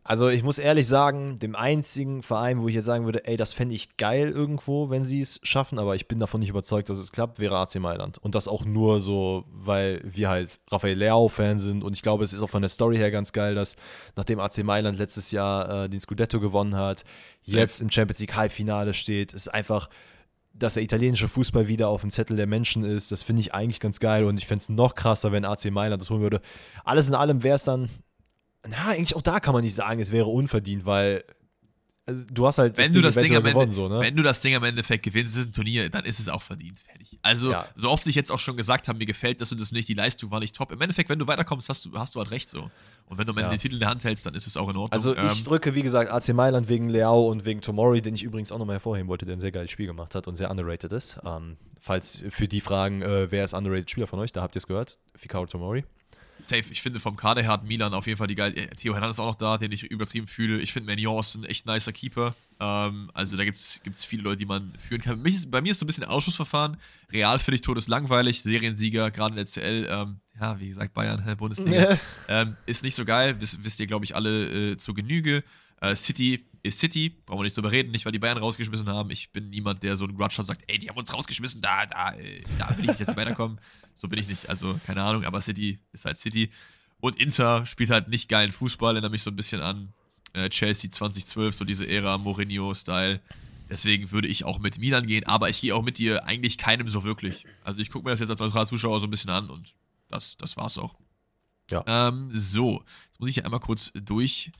also 0.02 0.28
ich 0.28 0.42
muss 0.42 0.58
ehrlich 0.58 0.86
sagen, 0.86 1.38
dem 1.38 1.54
einzigen 1.54 2.22
Verein, 2.22 2.60
wo 2.62 2.68
ich 2.68 2.74
jetzt 2.74 2.86
sagen 2.86 3.04
würde, 3.04 3.26
ey, 3.26 3.36
das 3.36 3.52
fände 3.52 3.74
ich 3.74 3.96
geil 3.96 4.30
irgendwo, 4.30 4.88
wenn 4.88 5.04
sie 5.04 5.20
es 5.20 5.38
schaffen, 5.42 5.78
aber 5.78 5.94
ich 5.94 6.08
bin 6.08 6.18
davon 6.18 6.40
nicht 6.40 6.48
überzeugt, 6.48 6.88
dass 6.88 6.98
es 6.98 7.12
klappt, 7.12 7.38
wäre 7.38 7.58
AC 7.58 7.76
Mailand. 7.76 8.18
Und 8.18 8.34
das 8.34 8.48
auch 8.48 8.64
nur 8.64 9.00
so, 9.00 9.44
weil 9.52 10.00
wir 10.02 10.30
halt 10.30 10.58
Rafael 10.68 10.96
Leao-Fan 10.96 11.58
sind 11.58 11.84
und 11.84 11.92
ich 11.92 12.02
glaube, 12.02 12.24
es 12.24 12.32
ist 12.32 12.42
auch 12.42 12.50
von 12.50 12.62
der 12.62 12.70
Story 12.70 12.96
her 12.96 13.10
ganz 13.10 13.32
geil, 13.32 13.54
dass 13.54 13.76
nachdem 14.16 14.40
AC 14.40 14.64
Mailand 14.64 14.98
letztes 14.98 15.30
Jahr 15.30 15.84
äh, 15.84 15.88
den 15.88 16.00
Scudetto 16.00 16.40
gewonnen 16.40 16.76
hat, 16.76 17.04
jetzt 17.42 17.80
im 17.80 17.90
Champions 17.90 18.20
League 18.20 18.34
Halbfinale 18.34 18.94
steht, 18.94 19.32
ist 19.32 19.48
einfach 19.48 19.88
dass 20.52 20.74
der 20.74 20.82
italienische 20.82 21.28
Fußball 21.28 21.68
wieder 21.68 21.88
auf 21.88 22.00
dem 22.00 22.10
Zettel 22.10 22.36
der 22.36 22.48
Menschen 22.48 22.84
ist, 22.84 23.12
das 23.12 23.22
finde 23.22 23.40
ich 23.40 23.54
eigentlich 23.54 23.78
ganz 23.78 24.00
geil 24.00 24.24
und 24.24 24.36
ich 24.36 24.48
fände 24.48 24.62
es 24.62 24.68
noch 24.68 24.96
krasser, 24.96 25.30
wenn 25.30 25.44
AC 25.44 25.70
Mailand 25.70 26.02
das 26.02 26.10
holen 26.10 26.22
würde. 26.22 26.40
Alles 26.84 27.08
in 27.08 27.14
allem 27.14 27.44
wäre 27.44 27.54
es 27.54 27.62
dann, 27.62 27.88
na, 28.68 28.88
eigentlich 28.88 29.16
auch 29.16 29.22
da 29.22 29.40
kann 29.40 29.54
man 29.54 29.62
nicht 29.64 29.74
sagen, 29.74 30.00
es 30.00 30.12
wäre 30.12 30.26
unverdient, 30.26 30.84
weil 30.86 31.24
also, 32.06 32.24
du 32.32 32.46
hast 32.46 32.58
halt 32.58 32.76
Wenn 32.76 32.92
du, 32.92 33.02
das 33.02 33.14
Ding 33.14 33.30
am 33.36 33.36
Ende, 33.44 33.50
gewonnen, 33.52 33.72
so, 33.72 33.88
ne? 33.88 34.00
wenn 34.00 34.16
du 34.16 34.22
das 34.22 34.40
Ding 34.40 34.54
am 34.56 34.64
Endeffekt 34.64 35.04
gewinnst, 35.04 35.34
es 35.34 35.40
ist 35.42 35.48
ein 35.50 35.52
Turnier, 35.52 35.88
dann 35.90 36.04
ist 36.04 36.18
es 36.18 36.28
auch 36.28 36.42
verdient. 36.42 36.80
Fertig. 36.80 37.18
Also, 37.22 37.52
Ja. 37.52 37.66
so 37.76 37.88
oft 37.88 38.04
ich 38.06 38.14
jetzt 38.16 38.32
auch 38.32 38.38
schon 38.38 38.56
gesagt 38.56 38.88
habe, 38.88 38.98
mir 38.98 39.06
gefällt 39.06 39.40
das 39.40 39.52
und 39.52 39.60
das 39.60 39.70
nicht, 39.70 39.86
die 39.88 39.94
Leistung 39.94 40.30
war 40.30 40.40
nicht 40.40 40.56
top. 40.56 40.72
Im 40.72 40.80
Endeffekt, 40.80 41.08
wenn 41.10 41.18
du 41.20 41.26
weiterkommst, 41.28 41.68
hast 41.68 41.84
du, 41.84 41.92
hast 41.96 42.14
du 42.14 42.18
halt 42.18 42.30
recht 42.32 42.48
so. 42.48 42.70
Und 43.06 43.18
wenn 43.18 43.26
du 43.26 43.32
am 43.32 43.38
Ende 43.38 43.50
Ja. 43.50 43.56
den 43.56 43.60
Titel 43.60 43.74
in 43.74 43.80
der 43.80 43.90
Hand 43.90 44.02
hältst, 44.02 44.26
dann 44.26 44.34
ist 44.34 44.46
es 44.46 44.56
auch 44.56 44.68
in 44.70 44.76
Ordnung. 44.76 44.92
Also 44.92 45.14
Ähm, 45.14 45.26
ich 45.26 45.44
drücke, 45.44 45.74
wie 45.74 45.82
gesagt, 45.82 46.10
AC 46.10 46.30
Mailand 46.34 46.68
wegen 46.68 46.88
Leao 46.88 47.28
und 47.30 47.44
wegen 47.44 47.60
Tomori, 47.60 48.02
den 48.02 48.14
ich 48.14 48.22
übrigens 48.24 48.50
auch 48.50 48.58
nochmal 48.58 48.74
hervorheben 48.76 49.08
wollte, 49.08 49.26
der 49.26 49.36
ein 49.36 49.40
sehr 49.40 49.52
geiles 49.52 49.70
Spiel 49.70 49.86
gemacht 49.86 50.14
hat 50.16 50.26
und 50.26 50.34
sehr 50.34 50.50
underrated 50.50 50.92
ist. 50.92 51.20
Ähm, 51.24 51.58
falls 51.80 52.24
für 52.30 52.48
die 52.48 52.60
fragen, 52.60 53.02
äh, 53.02 53.30
wer 53.30 53.44
ist 53.44 53.52
underrated 53.54 53.88
Spieler 53.90 54.06
von 54.08 54.18
euch, 54.18 54.32
da 54.32 54.42
habt 54.42 54.56
ihr 54.56 54.58
es 54.58 54.66
gehört, 54.66 54.98
Fikayo 55.14 55.46
Tomori. 55.46 55.84
Safe. 56.48 56.64
Ich 56.70 56.82
finde 56.82 57.00
vom 57.00 57.16
Kader 57.16 57.42
her 57.42 57.50
hat 57.52 57.64
Milan 57.64 57.94
auf 57.94 58.06
jeden 58.06 58.18
Fall 58.18 58.26
die 58.26 58.34
geil. 58.34 58.52
äh, 58.56 58.68
Theo 58.68 58.94
Hernandez 58.94 59.16
ist 59.16 59.20
auch 59.20 59.26
noch 59.26 59.34
da, 59.34 59.58
den 59.58 59.72
ich 59.72 59.84
übertrieben 59.84 60.26
fühle. 60.26 60.60
Ich 60.60 60.72
finde 60.72 60.90
Magnon 60.90 61.20
ist 61.20 61.34
ein 61.36 61.44
echt 61.44 61.66
nicer 61.66 61.92
Keeper. 61.92 62.34
Ähm, 62.60 63.10
also 63.14 63.36
da 63.36 63.44
gibt 63.44 63.56
es 63.58 64.04
viele 64.04 64.22
Leute, 64.22 64.38
die 64.38 64.46
man 64.46 64.72
führen 64.78 65.00
kann. 65.00 65.24
Ist, 65.24 65.50
bei 65.50 65.60
mir 65.60 65.72
ist 65.72 65.78
so 65.78 65.84
ein 65.84 65.86
bisschen 65.86 66.04
Ausschussverfahren. 66.04 66.76
Real 67.12 67.38
finde 67.38 67.56
ich 67.56 67.62
todeslangweilig. 67.62 68.42
Seriensieger, 68.42 69.10
gerade 69.10 69.30
in 69.30 69.36
der 69.36 69.46
CL. 69.46 69.88
Ähm, 69.90 70.20
ja, 70.40 70.58
wie 70.60 70.68
gesagt, 70.68 70.94
Bayern, 70.94 71.22
Bundesliga. 71.38 71.98
ähm, 72.28 72.56
ist 72.66 72.82
nicht 72.82 72.94
so 72.94 73.04
geil. 73.04 73.40
Wisst, 73.40 73.62
wisst 73.64 73.80
ihr, 73.80 73.86
glaube 73.86 74.04
ich, 74.04 74.14
alle 74.14 74.72
äh, 74.72 74.76
zur 74.76 74.94
Genüge. 74.94 75.42
Äh, 75.80 75.94
City 75.96 76.44
ist 76.62 76.78
City. 76.78 77.10
Brauchen 77.26 77.40
wir 77.40 77.44
nicht 77.44 77.56
drüber 77.56 77.72
reden. 77.72 77.90
Nicht, 77.90 78.04
weil 78.04 78.12
die 78.12 78.18
Bayern 78.18 78.38
rausgeschmissen 78.38 78.88
haben. 78.88 79.10
Ich 79.10 79.30
bin 79.32 79.50
niemand, 79.50 79.82
der 79.82 79.96
so 79.96 80.04
einen 80.04 80.16
Grudge 80.16 80.34
hat 80.34 80.40
und 80.40 80.46
sagt, 80.46 80.64
ey, 80.66 80.78
die 80.78 80.88
haben 80.88 80.98
uns 80.98 81.12
rausgeschmissen. 81.12 81.60
Da, 81.60 81.86
da, 81.86 82.12
äh, 82.12 82.42
da 82.58 82.70
will 82.76 82.84
ich 82.84 82.90
nicht 82.90 83.00
jetzt 83.00 83.16
weiterkommen. 83.16 83.60
So 83.96 84.08
bin 84.08 84.18
ich 84.18 84.28
nicht. 84.28 84.48
Also, 84.48 84.80
keine 84.86 85.02
Ahnung. 85.02 85.24
Aber 85.26 85.42
City 85.42 85.78
ist 85.92 86.06
halt 86.06 86.16
City. 86.16 86.50
Und 87.00 87.16
Inter 87.16 87.66
spielt 87.66 87.90
halt 87.90 88.08
nicht 88.08 88.30
geilen 88.30 88.50
Fußball. 88.50 88.94
Erinnert 88.94 89.12
mich 89.12 89.22
so 89.22 89.30
ein 89.30 89.36
bisschen 89.36 89.60
an 89.60 89.92
äh, 90.32 90.48
Chelsea 90.48 90.90
2012, 90.90 91.54
so 91.54 91.64
diese 91.66 91.86
Ära 91.86 92.16
Mourinho-Style. 92.16 93.20
Deswegen 93.68 94.10
würde 94.10 94.28
ich 94.28 94.44
auch 94.44 94.58
mit 94.58 94.78
Milan 94.78 95.06
gehen, 95.06 95.24
aber 95.26 95.48
ich 95.48 95.60
gehe 95.60 95.74
auch 95.74 95.82
mit 95.82 95.98
dir 95.98 96.24
eigentlich 96.24 96.58
keinem 96.58 96.88
so 96.88 97.04
wirklich. 97.04 97.46
Also 97.62 97.80
ich 97.80 97.90
gucke 97.90 98.04
mir 98.04 98.10
das 98.10 98.20
jetzt 98.20 98.30
als 98.30 98.40
neutraler 98.40 98.66
Zuschauer 98.66 98.98
so 98.98 99.06
ein 99.06 99.10
bisschen 99.10 99.30
an 99.30 99.48
und 99.48 99.74
das, 100.08 100.36
das 100.36 100.56
war's 100.56 100.76
auch. 100.76 100.96
Ja. 101.70 101.84
Ähm, 101.86 102.30
so, 102.32 102.82
jetzt 103.06 103.20
muss 103.20 103.28
ich 103.28 103.34
hier 103.36 103.44
einmal 103.44 103.60
kurz 103.60 103.92
durch 103.94 104.50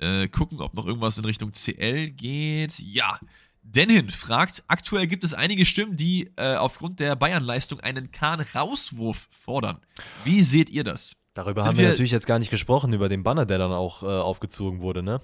äh, 0.00 0.28
gucken, 0.28 0.60
ob 0.60 0.74
noch 0.74 0.86
irgendwas 0.86 1.18
in 1.18 1.24
Richtung 1.24 1.52
CL 1.52 2.10
geht. 2.10 2.78
Ja. 2.80 3.18
Denhin 3.62 4.10
fragt, 4.10 4.62
aktuell 4.68 5.06
gibt 5.06 5.24
es 5.24 5.32
einige 5.32 5.64
Stimmen, 5.64 5.96
die 5.96 6.30
äh, 6.36 6.56
aufgrund 6.56 7.00
der 7.00 7.16
Bayern-Leistung 7.16 7.80
einen 7.80 8.10
Kahn-Rauswurf 8.12 9.26
fordern. 9.30 9.78
Wie 10.24 10.42
seht 10.42 10.68
ihr 10.70 10.84
das? 10.84 11.16
Darüber 11.32 11.62
Sind 11.62 11.68
haben 11.68 11.76
wir 11.78 11.84
wir- 11.84 11.90
natürlich 11.90 12.12
jetzt 12.12 12.26
gar 12.26 12.38
nicht 12.38 12.50
gesprochen, 12.50 12.92
über 12.92 13.08
den 13.08 13.22
Banner, 13.22 13.46
der 13.46 13.58
dann 13.58 13.72
auch 13.72 14.02
äh, 14.02 14.06
aufgezogen 14.06 14.80
wurde, 14.80 15.02
ne? 15.02 15.20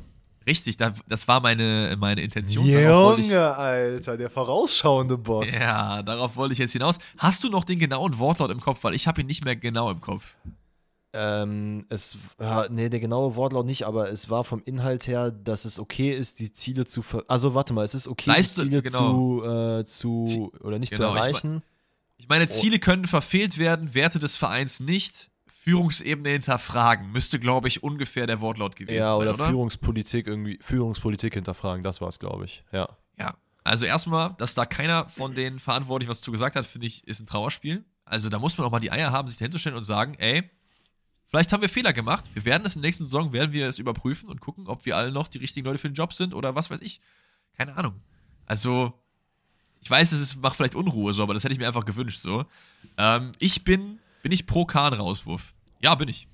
Richtig, 0.46 0.78
da, 0.78 0.92
das 1.06 1.28
war 1.28 1.40
meine, 1.40 1.94
meine 1.98 2.22
Intention. 2.22 2.64
Wollte 2.64 3.20
ich- 3.20 3.28
Junge, 3.28 3.54
Alter, 3.56 4.16
der 4.16 4.30
vorausschauende 4.30 5.18
Boss. 5.18 5.52
Ja, 5.60 6.02
darauf 6.02 6.34
wollte 6.34 6.54
ich 6.54 6.58
jetzt 6.58 6.72
hinaus. 6.72 6.98
Hast 7.18 7.44
du 7.44 7.50
noch 7.50 7.62
den 7.64 7.78
genauen 7.78 8.18
Wortlaut 8.18 8.50
im 8.50 8.60
Kopf? 8.60 8.82
Weil 8.82 8.94
ich 8.94 9.06
habe 9.06 9.20
ihn 9.20 9.26
nicht 9.26 9.44
mehr 9.44 9.54
genau 9.54 9.90
im 9.90 10.00
Kopf. 10.00 10.36
Ähm, 11.12 11.86
es, 11.88 12.16
ja, 12.38 12.68
nee, 12.70 12.88
der 12.88 13.00
genaue 13.00 13.34
Wortlaut 13.34 13.66
nicht, 13.66 13.84
aber 13.84 14.10
es 14.10 14.30
war 14.30 14.44
vom 14.44 14.62
Inhalt 14.64 15.08
her, 15.08 15.30
dass 15.30 15.64
es 15.64 15.80
okay 15.80 16.12
ist, 16.12 16.38
die 16.38 16.52
Ziele 16.52 16.84
zu 16.84 17.02
ver 17.02 17.24
Also 17.26 17.54
warte 17.54 17.72
mal, 17.74 17.84
es 17.84 17.94
ist 17.94 18.06
okay, 18.06 18.30
Leiste- 18.30 18.62
die 18.62 18.68
Ziele 18.68 18.82
genau. 18.82 19.40
zu, 19.40 19.44
äh, 19.44 19.84
zu 19.84 20.52
oder 20.60 20.78
nicht 20.78 20.92
genau, 20.92 21.12
zu 21.12 21.18
ich 21.18 21.24
erreichen. 21.24 21.62
Ich 22.16 22.28
meine, 22.28 22.46
Ziele 22.48 22.78
können 22.78 23.06
verfehlt 23.06 23.58
werden, 23.58 23.94
Werte 23.94 24.18
des 24.18 24.36
Vereins 24.36 24.80
nicht. 24.80 25.30
Führungsebene 25.46 26.30
hinterfragen. 26.30 27.12
Müsste, 27.12 27.38
glaube 27.38 27.68
ich, 27.68 27.82
ungefähr 27.82 28.26
der 28.26 28.40
Wortlaut 28.40 28.76
gewesen 28.76 28.96
ja, 28.96 29.14
sein, 29.14 29.22
oder, 29.22 29.34
oder? 29.34 29.48
Führungspolitik 29.48 30.26
irgendwie, 30.26 30.58
Führungspolitik 30.62 31.34
hinterfragen, 31.34 31.82
das 31.82 32.00
war 32.00 32.08
es, 32.08 32.18
glaube 32.18 32.46
ich. 32.46 32.64
Ja. 32.72 32.88
Ja. 33.18 33.34
Also 33.62 33.84
erstmal, 33.84 34.34
dass 34.38 34.54
da 34.54 34.64
keiner 34.64 35.08
von 35.08 35.34
den 35.34 35.58
Verantwortlichen 35.58 36.10
was 36.10 36.22
zu 36.22 36.32
gesagt 36.32 36.56
hat, 36.56 36.64
finde 36.64 36.86
ich, 36.86 37.06
ist 37.06 37.20
ein 37.20 37.26
Trauerspiel. 37.26 37.84
Also 38.06 38.30
da 38.30 38.38
muss 38.38 38.56
man 38.56 38.66
auch 38.66 38.70
mal 38.70 38.80
die 38.80 38.90
Eier 38.90 39.12
haben, 39.12 39.28
sich 39.28 39.36
dahinzustellen 39.36 39.76
und 39.76 39.84
sagen, 39.84 40.14
ey, 40.14 40.48
vielleicht 41.30 41.52
haben 41.52 41.62
wir 41.62 41.68
Fehler 41.68 41.92
gemacht. 41.92 42.30
Wir 42.34 42.44
werden 42.44 42.66
es 42.66 42.76
in 42.76 42.82
der 42.82 42.88
nächsten 42.88 43.04
Saison, 43.04 43.32
werden 43.32 43.52
wir 43.52 43.66
es 43.66 43.78
überprüfen 43.78 44.28
und 44.28 44.40
gucken, 44.40 44.66
ob 44.66 44.84
wir 44.84 44.96
alle 44.96 45.10
noch 45.10 45.28
die 45.28 45.38
richtigen 45.38 45.66
Leute 45.66 45.78
für 45.78 45.88
den 45.88 45.94
Job 45.94 46.12
sind 46.12 46.34
oder 46.34 46.54
was 46.54 46.70
weiß 46.70 46.82
ich. 46.82 47.00
Keine 47.56 47.76
Ahnung. 47.76 47.94
Also, 48.46 48.92
ich 49.80 49.90
weiß, 49.90 50.12
es 50.12 50.36
macht 50.36 50.56
vielleicht 50.56 50.74
Unruhe 50.74 51.12
so, 51.12 51.22
aber 51.22 51.34
das 51.34 51.44
hätte 51.44 51.54
ich 51.54 51.60
mir 51.60 51.66
einfach 51.66 51.84
gewünscht 51.84 52.18
so. 52.18 52.44
Ähm, 52.98 53.32
ich 53.38 53.64
bin, 53.64 53.98
bin 54.22 54.32
ich 54.32 54.46
pro 54.46 54.64
Kahn-Rauswurf. 54.64 55.54
Ja, 55.80 55.94
bin 55.94 56.08
ich. 56.08 56.28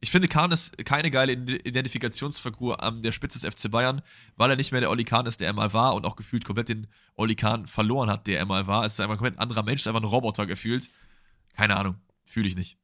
Ich 0.00 0.10
finde, 0.10 0.26
Kahn 0.26 0.50
ist 0.50 0.76
keine 0.84 1.12
geile 1.12 1.32
Identifikationsfigur 1.32 2.82
an 2.82 3.02
der 3.02 3.12
Spitze 3.12 3.38
des 3.38 3.54
FC 3.54 3.70
Bayern, 3.70 4.02
weil 4.36 4.50
er 4.50 4.56
nicht 4.56 4.72
mehr 4.72 4.80
der 4.80 4.90
Oli 4.90 5.04
Kahn 5.04 5.26
ist, 5.26 5.40
der 5.40 5.46
er 5.46 5.52
mal 5.52 5.72
war 5.72 5.94
und 5.94 6.06
auch 6.06 6.16
gefühlt 6.16 6.44
komplett 6.44 6.68
den 6.68 6.88
Oli 7.14 7.36
Kahn 7.36 7.68
verloren 7.68 8.10
hat, 8.10 8.26
der 8.26 8.38
er 8.38 8.46
mal 8.46 8.66
war. 8.66 8.84
Es 8.84 8.94
ist 8.94 9.00
einfach 9.00 9.14
ein 9.14 9.18
komplett 9.18 9.38
anderer 9.38 9.62
Mensch, 9.62 9.86
einfach 9.86 10.00
ein 10.00 10.06
Roboter 10.06 10.46
gefühlt. 10.46 10.90
Keine 11.56 11.76
Ahnung, 11.76 11.94
fühle 12.24 12.48
ich 12.48 12.56
nicht. 12.56 12.78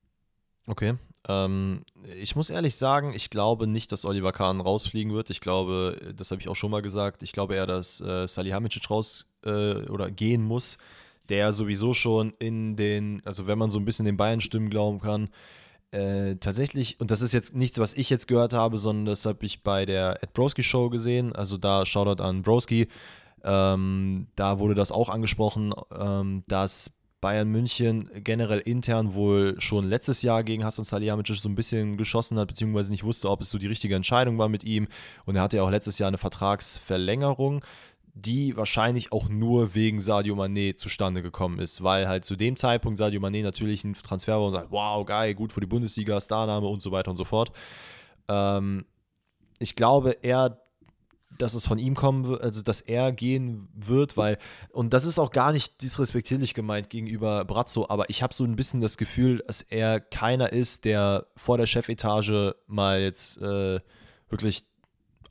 Okay. 0.67 0.95
Ähm, 1.27 1.85
ich 2.21 2.37
muss 2.37 2.51
ehrlich 2.51 2.77
sagen, 2.77 3.13
ich 3.15 3.31
glaube 3.31 3.67
nicht, 3.67 3.93
dass 3.93 4.05
Oliver 4.05 4.33
Kahn 4.33 4.61
rausfliegen 4.61 5.13
wird. 5.13 5.31
Ich 5.31 5.41
glaube, 5.41 5.99
das 6.17 6.31
habe 6.31 6.41
ich 6.41 6.49
auch 6.49 6.57
schon 6.57 6.71
mal 6.71 6.83
gesagt, 6.83 7.23
ich 7.23 7.33
glaube 7.33 7.55
eher, 7.55 7.67
dass 7.67 8.01
äh, 8.01 8.27
Salihamidzic 8.27 8.91
raus 8.91 9.31
äh, 9.45 9.87
oder 9.89 10.11
gehen 10.11 10.43
muss, 10.45 10.79
der 11.29 11.53
sowieso 11.53 11.95
schon 11.95 12.33
in 12.39 12.77
den, 12.77 13.23
also 13.25 13.47
wenn 13.47 13.59
man 13.59 13.71
so 13.71 13.79
ein 13.79 13.85
bisschen 13.85 14.07
den 14.07 14.17
Bayern-Stimmen 14.17 14.71
glauben 14.71 15.01
kann, 15.01 15.29
äh, 15.91 16.37
tatsächlich, 16.37 17.01
und 17.01 17.11
das 17.11 17.23
ist 17.23 17.33
jetzt 17.33 17.55
nichts, 17.55 17.79
was 17.79 17.95
ich 17.95 18.11
jetzt 18.11 18.29
gehört 18.29 18.53
habe, 18.53 18.77
sondern 18.77 19.07
das 19.07 19.25
habe 19.25 19.47
ich 19.47 19.63
bei 19.63 19.87
der 19.87 20.23
Ed 20.23 20.35
Broski 20.35 20.63
Show 20.63 20.91
gesehen. 20.91 21.35
Also 21.35 21.57
da 21.57 21.87
Shoutout 21.87 22.23
an 22.23 22.43
Broski. 22.43 22.89
Ähm, 23.43 24.27
da 24.37 24.59
wurde 24.59 24.75
das 24.75 24.93
auch 24.93 25.09
angesprochen, 25.09 25.73
ähm, 25.99 26.43
dass 26.47 26.91
Bayern 27.21 27.49
München 27.49 28.11
generell 28.23 28.61
intern 28.61 29.15
wohl 29.15 29.61
schon 29.61 29.85
letztes 29.85 30.23
Jahr 30.23 30.45
gegen 30.45 30.65
Hassan 30.65 30.85
Salihamidzic 30.85 31.37
so 31.37 31.49
ein 31.49 31.55
bisschen 31.55 31.97
geschossen 31.97 32.39
hat, 32.39 32.49
beziehungsweise 32.49 32.93
nicht 32.93 33.05
wusste, 33.05 33.29
ob 33.29 33.41
es 33.41 33.51
so 33.51 33.59
die 33.59 33.67
richtige 33.67 33.97
Entscheidung 33.97 34.39
war 34.39 34.49
mit 34.49 34.65
ihm. 34.65 34.89
Und 35.25 35.37
er 35.37 35.43
hatte 35.43 35.57
ja 35.57 35.65
auch 35.65 35.71
letztes 35.71 35.99
Jahr 35.99 36.09
eine 36.09 36.19
Vertragsverlängerung 36.19 37.65
die 38.21 38.57
wahrscheinlich 38.57 39.13
auch 39.13 39.29
nur 39.29 39.75
wegen 39.75 40.01
Sadio 40.01 40.35
Mané 40.35 40.75
zustande 40.77 41.23
gekommen 41.23 41.61
ist, 41.61 41.83
weil 41.83 42.09
halt 42.09 42.25
zu 42.25 42.35
dem 42.35 42.57
Zeitpunkt 42.57 42.99
Sadio 42.99 43.21
Mané 43.21 43.43
natürlich 43.43 43.85
ein 43.85 43.95
Transfer 43.95 44.33
war 44.33 44.47
und 44.47 44.53
sagt, 44.53 44.71
wow, 44.71 45.05
geil, 45.07 45.35
gut 45.35 45.53
für 45.53 45.61
die 45.61 45.67
Bundesliga, 45.67 46.21
Starname 46.21 46.67
und 46.67 46.83
so 46.83 46.91
weiter 46.91 47.11
und 47.11 47.17
so 47.17 47.25
fort. 47.25 47.53
Ähm, 48.29 48.85
ich 49.61 49.77
glaube 49.77 50.17
eher, 50.23 50.61
dass 51.39 51.55
es 51.55 51.67
von 51.67 51.79
ihm 51.79 51.95
kommen 51.95 52.27
wird, 52.27 52.43
also 52.43 52.63
dass 52.63 52.81
er 52.81 53.13
gehen 53.13 53.69
wird, 53.75 54.17
weil, 54.17 54.39
und 54.71 54.93
das 54.93 55.05
ist 55.05 55.19
auch 55.19 55.31
gar 55.31 55.53
nicht 55.53 55.83
disrespektierlich 55.83 56.55
gemeint 56.55 56.91
gegenüber 56.91 57.45
Brazzo, 57.45 57.87
aber 57.89 58.11
ich 58.11 58.23
habe 58.23 58.35
so 58.35 58.45
ein 58.45 58.57
bisschen 58.57 58.81
das 58.81 58.99
Gefühl, 58.99 59.43
dass 59.47 59.63
er 59.63 60.01
keiner 60.01 60.53
ist, 60.53 60.85
der 60.85 61.27
vor 61.37 61.59
der 61.59 61.67
Chefetage 61.67 62.55
mal 62.67 63.01
jetzt 63.01 63.41
äh, 63.41 63.81
wirklich 64.29 64.65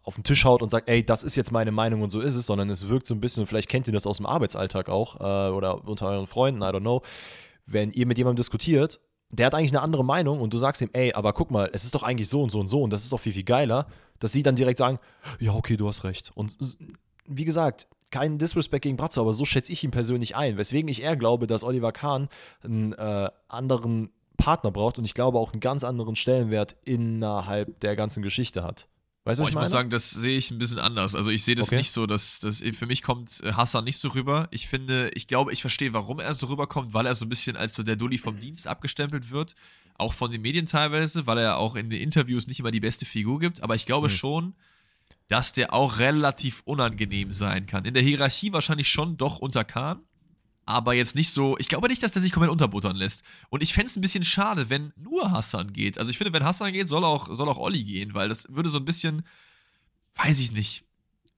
auf 0.04 0.16
den 0.16 0.24
Tisch 0.24 0.46
haut 0.46 0.62
und 0.62 0.70
sagt, 0.70 0.88
ey, 0.88 1.06
das 1.06 1.24
ist 1.24 1.36
jetzt 1.36 1.52
meine 1.52 1.72
Meinung 1.72 2.02
und 2.02 2.10
so 2.10 2.22
ist 2.22 2.36
es, 2.36 2.46
sondern 2.46 2.70
es 2.70 2.88
wirkt 2.88 3.06
so 3.06 3.14
ein 3.14 3.20
bisschen, 3.20 3.46
vielleicht 3.46 3.68
kennt 3.68 3.88
ihr 3.88 3.94
das 3.94 4.08
aus 4.08 4.18
dem 4.18 4.26
Arbeitsalltag 4.26 4.88
auch 4.88 5.20
äh, 5.20 5.52
oder 5.52 5.86
unter 5.86 6.08
euren 6.08 6.28
Freunden, 6.28 6.62
I 6.62 6.66
don't 6.66 6.80
know, 6.80 7.02
wenn 7.66 7.92
ihr 7.92 8.06
mit 8.06 8.18
jemandem 8.18 8.38
diskutiert, 8.38 9.02
der 9.30 9.48
hat 9.48 9.56
eigentlich 9.56 9.72
eine 9.72 9.82
andere 9.82 10.06
Meinung 10.06 10.40
und 10.40 10.54
du 10.54 10.58
sagst 10.58 10.82
ihm, 10.82 10.90
ey, 10.94 11.14
aber 11.14 11.34
guck 11.34 11.52
mal, 11.52 11.70
es 11.74 11.84
ist 11.84 11.94
doch 11.94 12.04
eigentlich 12.04 12.30
so 12.30 12.44
und 12.44 12.50
so 12.50 12.60
und 12.60 12.68
so 12.68 12.82
und 12.82 12.92
das 12.92 13.04
ist 13.04 13.12
doch 13.12 13.20
viel, 13.20 13.34
viel 13.34 13.44
geiler, 13.44 13.88
dass 14.20 14.32
sie 14.32 14.44
dann 14.44 14.56
direkt 14.56 14.78
sagen, 14.78 15.00
ja, 15.40 15.54
okay, 15.54 15.78
du 15.78 15.88
hast 15.88 16.04
recht. 16.04 16.32
Und 16.34 16.58
wie 17.26 17.46
gesagt, 17.46 17.88
kein 18.10 18.38
Disrespect 18.38 18.84
gegen 18.84 18.98
Bratzo, 18.98 19.22
aber 19.22 19.34
so 19.34 19.46
schätze 19.46 19.72
ich 19.72 19.84
ihn 19.84 19.92
persönlich 19.92 20.36
ein, 20.36 20.58
weswegen 20.58 20.88
ich 20.88 21.02
eher 21.02 21.18
glaube, 21.18 21.46
dass 21.46 21.64
Oliver 21.64 21.92
Kahn 21.92 22.30
einen 22.64 22.94
äh, 22.94 23.30
anderen 23.50 24.12
Partner 24.38 24.72
braucht 24.72 24.98
und 24.98 25.06
ich 25.06 25.14
glaube 25.14 25.40
auch 25.40 25.52
einen 25.52 25.60
ganz 25.60 25.84
anderen 25.84 26.16
Stellenwert 26.16 26.78
innerhalb 26.86 27.80
der 27.82 27.96
ganzen 27.96 28.24
Geschichte 28.24 28.64
hat. 28.64 28.88
Weißt 29.28 29.40
du, 29.40 29.44
oh, 29.44 29.48
ich, 29.48 29.54
ich 29.54 29.60
muss 29.60 29.70
sagen, 29.70 29.90
das 29.90 30.10
sehe 30.10 30.38
ich 30.38 30.52
ein 30.52 30.58
bisschen 30.58 30.80
anders. 30.80 31.14
Also 31.14 31.32
ich 31.32 31.44
sehe 31.44 31.56
das 31.56 31.68
okay. 31.68 31.76
nicht 31.76 31.92
so, 31.92 32.06
dass, 32.06 32.40
dass 32.40 32.62
für 32.62 32.86
mich 32.86 33.04
kommt 33.04 33.42
äh, 33.44 33.52
Hassan 33.52 33.84
nicht 33.84 33.98
so 33.98 34.08
rüber. 34.10 34.48
Ich 34.52 34.70
finde, 34.70 35.12
ich 35.16 35.28
glaube, 35.28 35.52
ich 35.52 35.60
verstehe, 35.60 35.92
warum 35.92 36.20
er 36.20 36.34
so 36.34 36.48
rüberkommt, 36.48 36.94
weil 36.94 37.06
er 37.06 37.14
so 37.14 37.26
ein 37.26 37.30
bisschen 37.30 37.58
als 37.58 37.74
so 37.74 37.84
der 37.84 37.98
Dulli 37.98 38.18
vom 38.18 38.40
Dienst 38.40 38.68
abgestempelt 38.68 39.30
wird. 39.30 39.56
Auch 39.98 40.14
von 40.14 40.32
den 40.32 40.42
Medien 40.42 40.66
teilweise, 40.66 41.28
weil 41.28 41.40
er 41.40 41.58
auch 41.58 41.76
in 41.76 41.90
den 41.90 42.00
Interviews 42.00 42.48
nicht 42.48 42.62
immer 42.62 42.72
die 42.72 42.80
beste 42.80 43.06
Figur 43.06 43.40
gibt. 43.40 43.62
Aber 43.62 43.76
ich 43.76 43.86
glaube 43.86 44.08
mhm. 44.08 44.14
schon, 44.14 44.56
dass 45.28 45.52
der 45.52 45.74
auch 45.74 46.00
relativ 46.00 46.62
unangenehm 46.64 47.34
sein 47.34 47.66
kann. 47.66 47.84
In 47.84 47.94
der 47.94 48.04
Hierarchie 48.04 48.54
wahrscheinlich 48.54 48.88
schon 48.88 49.18
doch 49.18 49.40
unter 49.40 49.66
Kahn 49.66 50.07
aber 50.68 50.94
jetzt 50.94 51.16
nicht 51.16 51.32
so. 51.32 51.58
Ich 51.60 51.70
glaube 51.70 51.88
nicht, 51.88 52.04
dass 52.04 52.12
der 52.12 52.22
sich 52.22 52.32
komplett 52.32 52.52
unterbuttern 52.52 52.98
lässt. 52.98 53.24
Und 53.50 53.64
ich 53.64 53.74
fände 53.74 53.88
es 53.88 53.96
ein 53.96 54.02
bisschen 54.02 54.26
schade, 54.26 54.70
wenn 54.70 54.92
nur 54.98 55.32
Hassan 55.32 55.72
geht. 55.72 55.98
Also 55.98 56.12
ich 56.12 56.18
finde, 56.18 56.34
wenn 56.34 56.44
Hassan 56.44 56.74
geht, 56.74 56.90
soll 56.90 57.06
auch, 57.06 57.34
soll 57.34 57.48
auch 57.48 57.58
Olli 57.58 57.84
gehen, 57.84 58.14
weil 58.14 58.28
das 58.28 58.48
würde 58.50 58.70
so 58.70 58.78
ein 58.78 58.86
bisschen, 58.86 59.26
weiß 60.16 60.40
ich 60.40 60.52
nicht, 60.52 60.84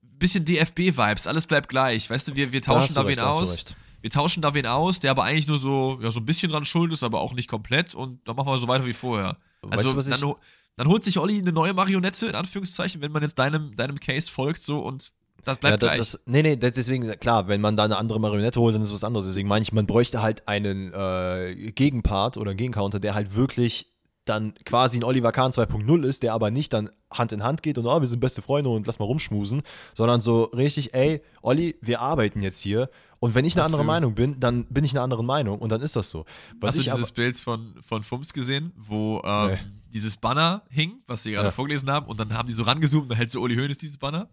ein 0.02 0.18
bisschen 0.18 0.44
DFB-Vibes, 0.44 1.28
alles 1.28 1.46
bleibt 1.46 1.68
gleich. 1.68 2.10
Weißt 2.10 2.26
du, 2.26 2.34
wir, 2.34 2.50
wir 2.50 2.60
tauschen 2.60 2.92
da, 2.92 3.02
da 3.04 3.08
wen 3.08 3.20
aus. 3.20 3.64
Wir 4.00 4.10
tauschen 4.10 4.42
da 4.42 4.52
wen 4.52 4.66
aus, 4.66 4.98
der 4.98 5.12
aber 5.12 5.22
eigentlich 5.24 5.46
nur 5.46 5.60
so, 5.60 6.00
ja, 6.02 6.10
so 6.10 6.18
ein 6.18 6.26
bisschen 6.26 6.50
dran 6.50 6.64
schuld 6.64 6.92
ist, 6.92 7.04
aber 7.04 7.20
auch 7.20 7.32
nicht 7.32 7.48
komplett. 7.48 7.94
Und 7.94 8.26
dann 8.26 8.34
machen 8.34 8.48
wir 8.48 8.58
so 8.58 8.66
weiter 8.66 8.86
wie 8.86 8.94
vorher. 8.94 9.36
Also 9.70 9.96
weißt 9.96 10.08
du, 10.22 10.26
dann, 10.26 10.34
dann 10.76 10.88
holt 10.88 11.04
sich 11.04 11.18
Olli 11.18 11.38
eine 11.38 11.52
neue 11.52 11.72
Marionette, 11.72 12.26
in 12.26 12.34
Anführungszeichen, 12.34 13.00
wenn 13.00 13.12
man 13.12 13.22
jetzt 13.22 13.38
deinem, 13.38 13.76
deinem 13.76 14.00
Case 14.00 14.28
folgt, 14.28 14.60
so 14.62 14.80
und 14.80 15.12
das 15.44 15.58
bleibt 15.58 15.82
ja, 15.82 15.96
das, 15.96 16.12
gleich. 16.12 16.26
nee, 16.26 16.42
nee, 16.42 16.56
deswegen, 16.56 17.08
klar, 17.18 17.48
wenn 17.48 17.60
man 17.60 17.76
da 17.76 17.84
eine 17.84 17.96
andere 17.96 18.20
Marionette 18.20 18.60
holt, 18.60 18.74
dann 18.74 18.82
ist 18.82 18.88
es 18.88 18.94
was 18.94 19.04
anderes. 19.04 19.26
Deswegen 19.26 19.48
meine 19.48 19.62
ich, 19.62 19.72
man 19.72 19.86
bräuchte 19.86 20.22
halt 20.22 20.46
einen 20.48 20.92
äh, 20.92 21.72
Gegenpart 21.72 22.36
oder 22.36 22.50
einen 22.50 22.58
Gegencounter, 22.58 23.00
der 23.00 23.14
halt 23.14 23.34
wirklich 23.34 23.90
dann 24.24 24.54
quasi 24.64 24.98
ein 24.98 25.04
Oliver 25.04 25.32
Kahn 25.32 25.50
2.0 25.50 26.04
ist, 26.04 26.22
der 26.22 26.34
aber 26.34 26.50
nicht 26.50 26.72
dann 26.72 26.90
Hand 27.10 27.32
in 27.32 27.42
Hand 27.42 27.62
geht 27.62 27.78
und 27.78 27.86
oh, 27.86 28.00
wir 28.00 28.06
sind 28.06 28.20
beste 28.20 28.42
Freunde 28.42 28.70
und 28.70 28.86
lass 28.86 28.98
mal 28.98 29.06
rumschmusen, 29.06 29.62
sondern 29.94 30.20
so 30.20 30.44
richtig, 30.44 30.94
ey, 30.94 31.22
Olli, 31.42 31.76
wir 31.80 32.00
arbeiten 32.00 32.40
jetzt 32.40 32.60
hier 32.60 32.90
und 33.18 33.34
wenn 33.34 33.44
ich 33.44 33.56
eine 33.56 33.64
andere 33.64 33.84
Meinung 33.84 34.14
bin, 34.14 34.38
dann 34.38 34.64
bin 34.66 34.84
ich 34.84 34.92
eine 34.92 35.00
andere 35.00 35.24
Meinung 35.24 35.58
und 35.58 35.70
dann 35.72 35.80
ist 35.80 35.96
das 35.96 36.10
so. 36.10 36.24
Was 36.60 36.76
hast 36.76 36.86
du 36.86 36.90
dieses 36.90 37.12
Bild 37.12 37.36
von, 37.36 37.74
von 37.82 38.02
Fums 38.02 38.32
gesehen, 38.32 38.72
wo 38.76 39.20
ähm, 39.24 39.48
nee. 39.48 39.58
dieses 39.92 40.16
Banner 40.16 40.62
hing, 40.70 41.02
was 41.06 41.24
sie 41.24 41.32
gerade 41.32 41.48
ja. 41.48 41.52
vorgelesen 41.52 41.90
haben 41.90 42.06
und 42.06 42.20
dann 42.20 42.32
haben 42.36 42.46
die 42.46 42.54
so 42.54 42.62
rangezoomt 42.62 43.04
und 43.04 43.08
dann 43.10 43.18
hält 43.18 43.30
so 43.30 43.40
Uli 43.40 43.56
Hoeneß 43.56 43.78
dieses 43.78 43.98
Banner 43.98 44.28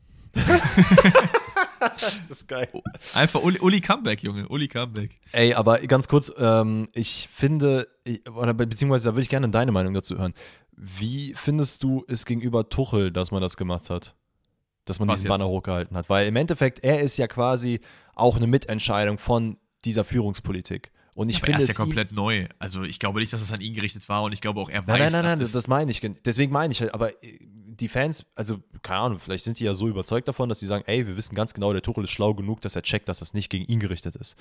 das 1.80 2.30
ist 2.30 2.48
geil. 2.48 2.70
Einfach 3.14 3.42
Uli, 3.42 3.60
Uli 3.60 3.82
Comeback, 3.82 4.24
Junge. 4.24 4.48
Uli 4.48 4.68
Comeback. 4.68 5.20
Ey, 5.32 5.54
aber 5.54 5.80
ganz 5.80 6.08
kurz, 6.08 6.32
ähm, 6.38 6.90
ich 6.94 7.30
finde, 7.32 7.88
oder 8.36 8.54
beziehungsweise 8.54 9.10
da 9.10 9.16
würde 9.16 9.24
ich 9.24 9.30
gerne 9.30 9.50
deine 9.50 9.72
Meinung 9.72 9.94
dazu 9.94 10.18
hören. 10.18 10.34
Wie 10.72 11.34
findest 11.36 11.84
du 11.84 12.06
es 12.08 12.26
gegenüber 12.26 12.70
Tuchel, 12.70 13.12
dass 13.12 13.32
man 13.32 13.42
das 13.42 13.58
gemacht 13.58 13.90
hat? 13.90 14.16
Dass 14.86 15.00
man 15.00 15.10
Was 15.10 15.16
diesen 15.20 15.32
jetzt? 15.32 15.38
Banner 15.38 15.50
hochgehalten 15.50 15.98
hat? 15.98 16.10
Weil 16.10 16.28
im 16.28 16.36
Endeffekt, 16.36 16.84
er 16.84 17.02
ist 17.02 17.18
ja 17.18 17.28
quasi 17.28 17.82
auch 18.16 18.38
eine 18.38 18.48
Mitentscheidung 18.48 19.18
von 19.18 19.58
dieser 19.86 20.04
Führungspolitik. 20.04 20.92
Und 21.18 21.30
ich 21.30 21.40
ja, 21.40 21.46
finde 21.46 21.62
er 21.62 21.64
ist 21.64 21.70
ja 21.70 21.74
komplett 21.74 22.12
neu. 22.12 22.46
Also 22.60 22.84
ich 22.84 23.00
glaube 23.00 23.20
nicht, 23.20 23.34
dass 23.34 23.42
es 23.42 23.52
an 23.52 23.60
ihn 23.60 23.74
gerichtet 23.74 24.08
war 24.08 24.22
und 24.22 24.34
ich 24.34 24.40
glaube 24.40 24.62
auch 24.62 24.70
er 24.70 24.86
weiß. 24.86 25.00
Nein, 25.00 25.12
nein, 25.12 25.26
nein, 25.26 25.38
nein, 25.40 25.50
das 25.52 25.68
meine 25.68 25.90
ich. 25.90 26.00
Deswegen 26.24 26.54
meine 26.54 26.72
ich 26.72 26.80
halt, 26.80 26.94
aber 26.94 27.12
die 27.42 27.88
Fans, 27.88 28.28
also 28.36 28.60
keine 28.84 29.00
Ahnung, 29.00 29.18
vielleicht 29.18 29.44
sind 29.44 29.60
die 29.60 29.64
ja 29.64 29.74
so 29.74 29.88
überzeugt 29.88 30.28
davon, 30.28 30.48
dass 30.48 30.60
sie 30.60 30.68
sagen, 30.68 30.84
ey, 30.86 31.08
wir 31.08 31.18
wissen 31.18 31.34
ganz 31.34 31.56
genau, 31.56 31.74
der 31.74 31.82
Tuchel 31.82 32.04
ist 32.04 32.12
schlau 32.12 32.36
genug, 32.36 32.62
dass 32.62 32.76
er 32.76 32.84
checkt, 32.84 33.10
dass 33.10 33.18
das 33.18 33.34
nicht 33.34 33.50
gegen 33.50 33.66
ihn 33.66 33.80
gerichtet 33.80 34.16
ist. 34.16 34.36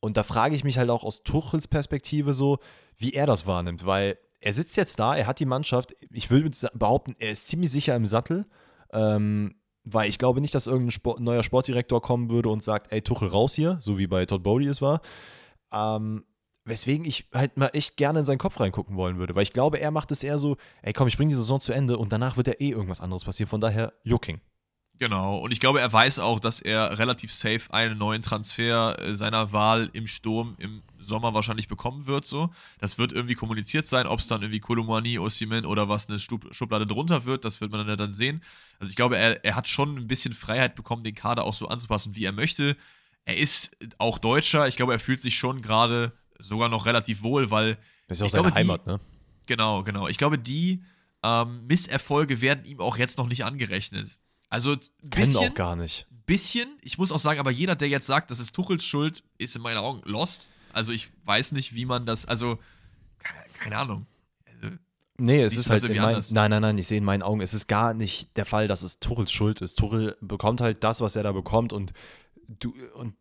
Und 0.00 0.16
da 0.16 0.24
frage 0.24 0.56
ich 0.56 0.64
mich 0.64 0.78
halt 0.78 0.90
auch 0.90 1.04
aus 1.04 1.22
Tuchels 1.22 1.68
Perspektive 1.68 2.32
so, 2.32 2.58
wie 2.96 3.12
er 3.12 3.26
das 3.26 3.46
wahrnimmt, 3.46 3.86
weil 3.86 4.18
er 4.40 4.52
sitzt 4.54 4.76
jetzt 4.76 4.98
da, 4.98 5.14
er 5.14 5.28
hat 5.28 5.38
die 5.38 5.46
Mannschaft, 5.46 5.94
ich 6.10 6.28
würde 6.28 6.50
behaupten, 6.74 7.14
er 7.20 7.30
ist 7.30 7.46
ziemlich 7.46 7.70
sicher 7.70 7.94
im 7.94 8.08
Sattel, 8.08 8.46
ähm, 8.92 9.54
weil 9.84 10.08
ich 10.08 10.18
glaube 10.18 10.40
nicht, 10.40 10.56
dass 10.56 10.66
irgendein 10.66 10.90
Sport, 10.90 11.20
neuer 11.20 11.44
Sportdirektor 11.44 12.02
kommen 12.02 12.30
würde 12.30 12.48
und 12.48 12.64
sagt, 12.64 12.92
ey, 12.92 13.00
Tuchel 13.00 13.28
raus 13.28 13.54
hier, 13.54 13.78
so 13.80 13.96
wie 13.96 14.08
bei 14.08 14.26
Todd 14.26 14.42
Bowley 14.42 14.66
es 14.66 14.82
war. 14.82 15.02
Ähm, 15.72 16.24
Weswegen 16.68 17.06
ich 17.06 17.24
halt 17.32 17.56
mal 17.56 17.70
echt 17.72 17.96
gerne 17.96 18.18
in 18.18 18.24
seinen 18.26 18.38
Kopf 18.38 18.60
reingucken 18.60 18.96
wollen 18.96 19.18
würde, 19.18 19.34
weil 19.34 19.42
ich 19.42 19.54
glaube, 19.54 19.80
er 19.80 19.90
macht 19.90 20.10
es 20.10 20.22
eher 20.22 20.38
so, 20.38 20.58
ey 20.82 20.92
komm, 20.92 21.08
ich 21.08 21.16
bringe 21.16 21.30
die 21.30 21.36
Saison 21.36 21.60
zu 21.60 21.72
Ende 21.72 21.96
und 21.96 22.12
danach 22.12 22.36
wird 22.36 22.46
ja 22.46 22.52
eh 22.58 22.70
irgendwas 22.70 23.00
anderes 23.00 23.24
passieren, 23.24 23.48
von 23.48 23.60
daher 23.60 23.94
Jucking. 24.02 24.40
Genau, 24.98 25.38
und 25.38 25.52
ich 25.52 25.60
glaube, 25.60 25.80
er 25.80 25.92
weiß 25.92 26.18
auch, 26.18 26.40
dass 26.40 26.60
er 26.60 26.98
relativ 26.98 27.32
safe 27.32 27.72
einen 27.72 27.98
neuen 27.98 28.20
Transfer 28.20 28.96
äh, 28.98 29.14
seiner 29.14 29.52
Wahl 29.52 29.88
im 29.92 30.08
Sturm 30.08 30.56
im 30.58 30.82
Sommer 30.98 31.34
wahrscheinlich 31.34 31.68
bekommen 31.68 32.06
wird. 32.06 32.24
So. 32.24 32.50
Das 32.80 32.98
wird 32.98 33.12
irgendwie 33.12 33.36
kommuniziert 33.36 33.86
sein, 33.86 34.08
ob 34.08 34.18
es 34.18 34.26
dann 34.26 34.42
irgendwie 34.42 34.58
Kolomani, 34.58 35.20
Osimen 35.20 35.64
oder 35.64 35.88
was 35.88 36.08
eine 36.08 36.18
Schublade 36.18 36.84
drunter 36.84 37.24
wird, 37.24 37.44
das 37.44 37.60
wird 37.60 37.70
man 37.70 37.86
dann, 37.86 37.96
dann 37.96 38.12
sehen. 38.12 38.42
Also 38.80 38.90
ich 38.90 38.96
glaube, 38.96 39.16
er, 39.16 39.44
er 39.44 39.54
hat 39.54 39.68
schon 39.68 39.96
ein 39.96 40.08
bisschen 40.08 40.34
Freiheit 40.34 40.74
bekommen, 40.74 41.04
den 41.04 41.14
Kader 41.14 41.44
auch 41.44 41.54
so 41.54 41.68
anzupassen, 41.68 42.16
wie 42.16 42.24
er 42.24 42.32
möchte. 42.32 42.76
Er 43.28 43.36
ist 43.36 43.76
auch 43.98 44.16
Deutscher, 44.16 44.66
ich 44.68 44.76
glaube, 44.76 44.94
er 44.94 44.98
fühlt 44.98 45.20
sich 45.20 45.36
schon 45.36 45.60
gerade 45.60 46.12
sogar 46.38 46.70
noch 46.70 46.86
relativ 46.86 47.22
wohl, 47.22 47.50
weil. 47.50 47.76
Das 48.06 48.16
ist 48.16 48.20
ja 48.20 48.26
auch 48.26 48.30
seine 48.30 48.42
glaube, 48.44 48.56
Heimat, 48.56 48.86
die, 48.86 48.90
ne? 48.90 49.00
Genau, 49.44 49.82
genau. 49.82 50.08
Ich 50.08 50.16
glaube, 50.16 50.38
die 50.38 50.82
ähm, 51.22 51.66
Misserfolge 51.66 52.40
werden 52.40 52.64
ihm 52.64 52.80
auch 52.80 52.96
jetzt 52.96 53.18
noch 53.18 53.26
nicht 53.26 53.44
angerechnet. 53.44 54.18
Also 54.48 54.72
ein 54.72 55.10
bisschen, 55.10 55.50
auch 55.50 55.54
gar 55.54 55.76
nicht. 55.76 56.06
Bisschen, 56.24 56.68
ich 56.80 56.96
muss 56.96 57.12
auch 57.12 57.18
sagen, 57.18 57.38
aber 57.38 57.50
jeder, 57.50 57.76
der 57.76 57.88
jetzt 57.88 58.06
sagt, 58.06 58.30
das 58.30 58.40
ist 58.40 58.54
Tuchels 58.54 58.86
Schuld, 58.86 59.22
ist 59.36 59.56
in 59.56 59.60
meinen 59.60 59.76
Augen 59.76 60.00
lost. 60.06 60.48
Also 60.72 60.90
ich 60.90 61.10
weiß 61.26 61.52
nicht, 61.52 61.74
wie 61.74 61.84
man 61.84 62.06
das, 62.06 62.24
also 62.24 62.58
keine, 63.18 63.44
keine 63.60 63.76
Ahnung. 63.76 64.06
Also, 64.46 64.74
nee, 65.18 65.42
es 65.42 65.54
ist 65.54 65.68
halt 65.68 65.84
in 65.84 66.00
mein, 66.00 66.24
nein, 66.30 66.50
nein, 66.50 66.62
nein, 66.62 66.78
ich 66.78 66.88
sehe 66.88 66.96
in 66.96 67.04
meinen 67.04 67.22
Augen, 67.22 67.42
es 67.42 67.52
ist 67.52 67.66
gar 67.66 67.92
nicht 67.92 68.38
der 68.38 68.46
Fall, 68.46 68.68
dass 68.68 68.80
es 68.80 69.00
Tuchels 69.00 69.32
Schuld 69.32 69.60
ist. 69.60 69.74
Tuchel 69.74 70.16
bekommt 70.22 70.62
halt 70.62 70.82
das, 70.82 71.02
was 71.02 71.14
er 71.14 71.24
da 71.24 71.32
bekommt 71.32 71.74
und 71.74 71.92
du, 72.48 72.74
und 72.94 73.14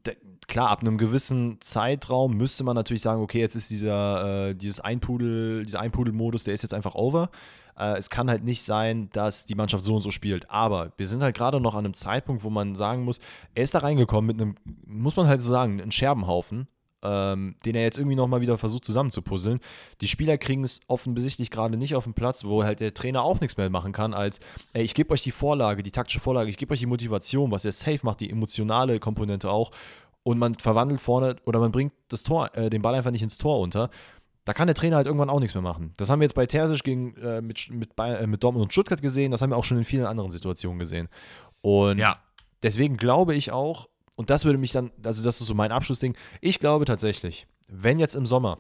klar, 0.48 0.70
ab 0.70 0.82
einem 0.82 0.98
gewissen 0.98 1.60
Zeitraum 1.60 2.36
müsste 2.36 2.64
man 2.64 2.76
natürlich 2.76 3.02
sagen, 3.02 3.22
okay, 3.22 3.40
jetzt 3.40 3.56
ist 3.56 3.70
dieser, 3.70 4.50
äh, 4.50 4.56
dieses 4.56 4.80
Einpudel, 4.80 5.66
dieser 5.66 5.82
Einpudel-Modus, 5.82 6.46
der 6.46 6.54
ist 6.54 6.64
jetzt 6.64 6.74
einfach 6.74 6.96
over. 6.96 7.30
Äh, 7.78 7.98
es 7.98 8.10
kann 8.10 8.30
halt 8.30 8.44
nicht 8.44 8.64
sein, 8.64 9.10
dass 9.12 9.46
die 9.46 9.56
Mannschaft 9.56 9.84
so 9.84 9.96
und 9.96 10.02
so 10.02 10.12
spielt. 10.12 10.50
Aber 10.50 10.94
wir 10.98 11.08
sind 11.08 11.22
halt 11.22 11.36
gerade 11.36 11.60
noch 11.60 11.76
an 11.76 11.86
einem 11.86 11.94
Zeitpunkt, 11.94 12.44
wo 12.44 12.50
man 12.50 12.76
sagen 12.76 13.04
muss, 13.04 13.20
er 13.54 13.64
ist 13.64 13.76
da 13.76 13.80
reingekommen 13.80 14.28
mit 14.28 14.42
einem, 14.42 14.56
muss 14.86 15.16
man 15.16 15.28
halt 15.28 15.42
so 15.42 15.50
sagen, 15.50 15.82
einem 15.82 15.92
Scherbenhaufen 15.92 16.68
ähm, 17.04 17.56
den 17.66 17.76
er 17.76 17.84
jetzt 17.84 17.98
irgendwie 17.98 18.16
nochmal 18.16 18.42
wieder 18.42 18.58
versucht 18.58 18.86
zusammenzupuzzeln. 18.86 19.60
Die 20.02 20.08
Spieler 20.08 20.38
kriegen 20.38 20.64
es 20.64 20.80
offensichtlich 20.88 21.52
gerade 21.52 21.78
nicht 21.78 21.96
auf 21.96 22.06
den 22.06 22.14
Platz, 22.14 22.46
wo 22.46 22.64
halt 22.64 22.80
der 22.80 22.94
Trainer 22.94 23.24
auch 23.24 23.40
nichts 23.40 23.58
mehr 23.58 23.70
machen 23.70 23.92
kann, 23.92 24.14
als, 24.14 24.40
ey, 24.74 24.84
ich 24.84 24.94
gebe 24.94 25.14
euch 25.14 25.24
die 25.24 25.32
Vorlage, 25.32 25.84
die 25.84 25.92
taktische 25.92 26.20
Vorlage, 26.20 26.50
ich 26.50 26.58
gebe 26.58 26.74
euch 26.74 26.80
die 26.80 26.86
Motivation, 26.86 27.52
was 27.52 27.66
er 27.66 27.72
safe 27.72 28.00
macht, 28.04 28.20
die 28.20 28.30
emotionale 28.30 29.00
Komponente 29.00 29.50
auch. 29.52 29.72
Und 30.24 30.40
man 30.40 30.56
verwandelt 30.56 31.00
vorne 31.02 31.38
oder 31.46 31.60
man 31.60 31.72
bringt 31.72 31.94
das 32.10 32.24
Tor, 32.24 32.50
äh, 32.54 32.70
den 32.70 32.82
Ball 32.82 32.96
einfach 32.96 33.12
nicht 33.12 33.24
ins 33.24 33.38
Tor 33.38 33.60
unter. 33.60 33.90
Da 34.44 34.54
kann 34.54 34.68
der 34.68 34.76
Trainer 34.76 34.98
halt 34.98 35.08
irgendwann 35.08 35.30
auch 35.30 35.40
nichts 35.40 35.56
mehr 35.56 35.62
machen. 35.62 35.94
Das 35.98 36.10
haben 36.10 36.20
wir 36.20 36.26
jetzt 36.26 36.34
bei 36.34 36.46
Terzic 36.46 36.84
gegen, 36.84 37.16
äh, 37.18 37.42
mit, 37.42 37.70
mit, 37.70 37.92
äh, 37.98 38.28
mit 38.28 38.44
Dortmund 38.44 38.64
und 38.64 38.74
Stuttgart 38.74 39.02
gesehen, 39.02 39.32
das 39.32 39.42
haben 39.42 39.52
wir 39.52 39.58
auch 39.58 39.64
schon 39.64 39.78
in 39.78 39.84
vielen 39.84 40.06
anderen 40.06 40.32
Situationen 40.32 40.80
gesehen. 40.80 41.10
Und 41.62 42.00
ja. 42.00 42.18
deswegen 42.64 42.98
glaube 42.98 43.36
ich 43.36 43.52
auch, 43.52 43.88
und 44.18 44.32
das 44.32 44.46
würde 44.46 44.58
mich 44.58 44.72
dann, 44.72 44.92
also 45.04 45.24
das 45.24 45.40
ist 45.40 45.48
so 45.48 45.54
mein 45.54 45.72
Abschlussding. 45.72 46.18
Ich 46.42 46.60
glaube 46.60 46.86
tatsächlich, 46.86 47.48
wenn 47.70 48.00
jetzt 48.00 48.16
im 48.16 48.26
Sommer 48.26 48.58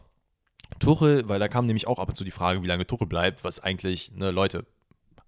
Tuchel, 0.79 1.27
weil 1.27 1.39
da 1.39 1.47
kam 1.47 1.65
nämlich 1.65 1.87
auch 1.87 1.97
ab 1.97 2.09
und 2.09 2.15
zu 2.15 2.23
die 2.23 2.31
Frage, 2.31 2.61
wie 2.61 2.67
lange 2.67 2.85
Tuchel 2.85 3.07
bleibt, 3.07 3.43
was 3.43 3.59
eigentlich, 3.59 4.11
ne, 4.13 4.29
Leute, 4.29 4.65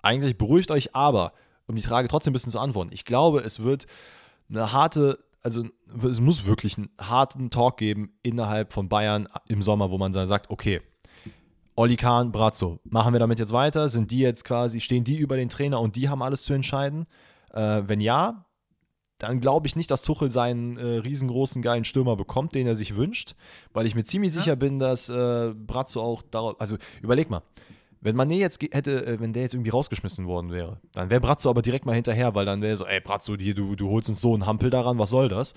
eigentlich 0.03 0.37
beruhigt 0.37 0.69
euch, 0.69 0.95
aber 0.95 1.33
um 1.65 1.75
die 1.75 1.81
Frage 1.81 2.07
trotzdem 2.07 2.31
ein 2.31 2.33
bisschen 2.33 2.51
zu 2.51 2.59
antworten, 2.59 2.91
ich 2.93 3.05
glaube, 3.05 3.39
es 3.39 3.63
wird 3.63 3.87
eine 4.49 4.71
harte, 4.71 5.17
also 5.41 5.65
es 6.07 6.19
muss 6.19 6.45
wirklich 6.45 6.77
einen 6.77 6.89
harten 7.01 7.49
Talk 7.49 7.77
geben 7.77 8.13
innerhalb 8.21 8.71
von 8.71 8.87
Bayern 8.87 9.27
im 9.47 9.63
Sommer, 9.63 9.89
wo 9.89 9.97
man 9.97 10.13
dann 10.13 10.27
sagt, 10.27 10.51
okay, 10.51 10.81
Oli 11.75 11.95
Kahn, 11.95 12.31
Brazzo, 12.31 12.79
machen 12.83 13.13
wir 13.13 13.19
damit 13.19 13.39
jetzt 13.39 13.53
weiter? 13.53 13.89
Sind 13.89 14.11
die 14.11 14.19
jetzt 14.19 14.43
quasi, 14.43 14.79
stehen 14.79 15.05
die 15.05 15.17
über 15.17 15.37
den 15.37 15.49
Trainer 15.49 15.81
und 15.81 15.95
die 15.95 16.09
haben 16.09 16.21
alles 16.21 16.43
zu 16.43 16.53
entscheiden? 16.53 17.07
Äh, 17.51 17.83
wenn 17.87 18.01
ja, 18.01 18.45
dann 19.19 19.41
glaube 19.41 19.67
ich 19.67 19.75
nicht, 19.75 19.91
dass 19.91 20.01
Tuchel 20.01 20.31
seinen 20.31 20.77
äh, 20.77 20.97
riesengroßen 20.97 21.61
geilen 21.61 21.85
Stürmer 21.85 22.15
bekommt, 22.15 22.55
den 22.55 22.65
er 22.65 22.75
sich 22.75 22.95
wünscht, 22.95 23.35
weil 23.73 23.85
ich 23.85 23.93
mir 23.93 24.03
ziemlich 24.03 24.33
ja. 24.33 24.41
sicher 24.41 24.55
bin, 24.55 24.79
dass 24.79 25.09
äh, 25.09 25.53
Brazzo 25.53 26.01
auch 26.01 26.23
darauf, 26.23 26.59
also 26.59 26.77
überleg 27.01 27.29
mal, 27.29 27.43
wenn 28.01 28.15
Mané 28.15 28.35
jetzt 28.35 28.61
hätte, 28.61 29.05
äh, 29.05 29.19
wenn 29.19 29.33
der 29.33 29.43
jetzt 29.43 29.53
irgendwie 29.53 29.71
rausgeschmissen 29.71 30.25
worden 30.25 30.51
wäre, 30.51 30.79
dann 30.93 31.09
wäre 31.09 31.19
Brazzo 31.19 31.49
aber 31.49 31.61
direkt 31.61 31.85
mal 31.85 31.95
hinterher, 31.95 32.33
weil 32.33 32.45
dann 32.45 32.61
wäre 32.61 32.77
so, 32.77 32.85
ey 32.85 33.01
Brazzo, 33.01 33.35
die, 33.35 33.53
du, 33.53 33.75
du 33.75 33.89
holst 33.89 34.09
uns 34.09 34.21
so 34.21 34.33
einen 34.33 34.45
Hampel 34.45 34.69
daran, 34.69 34.97
was 34.97 35.09
soll 35.09 35.27
das? 35.27 35.53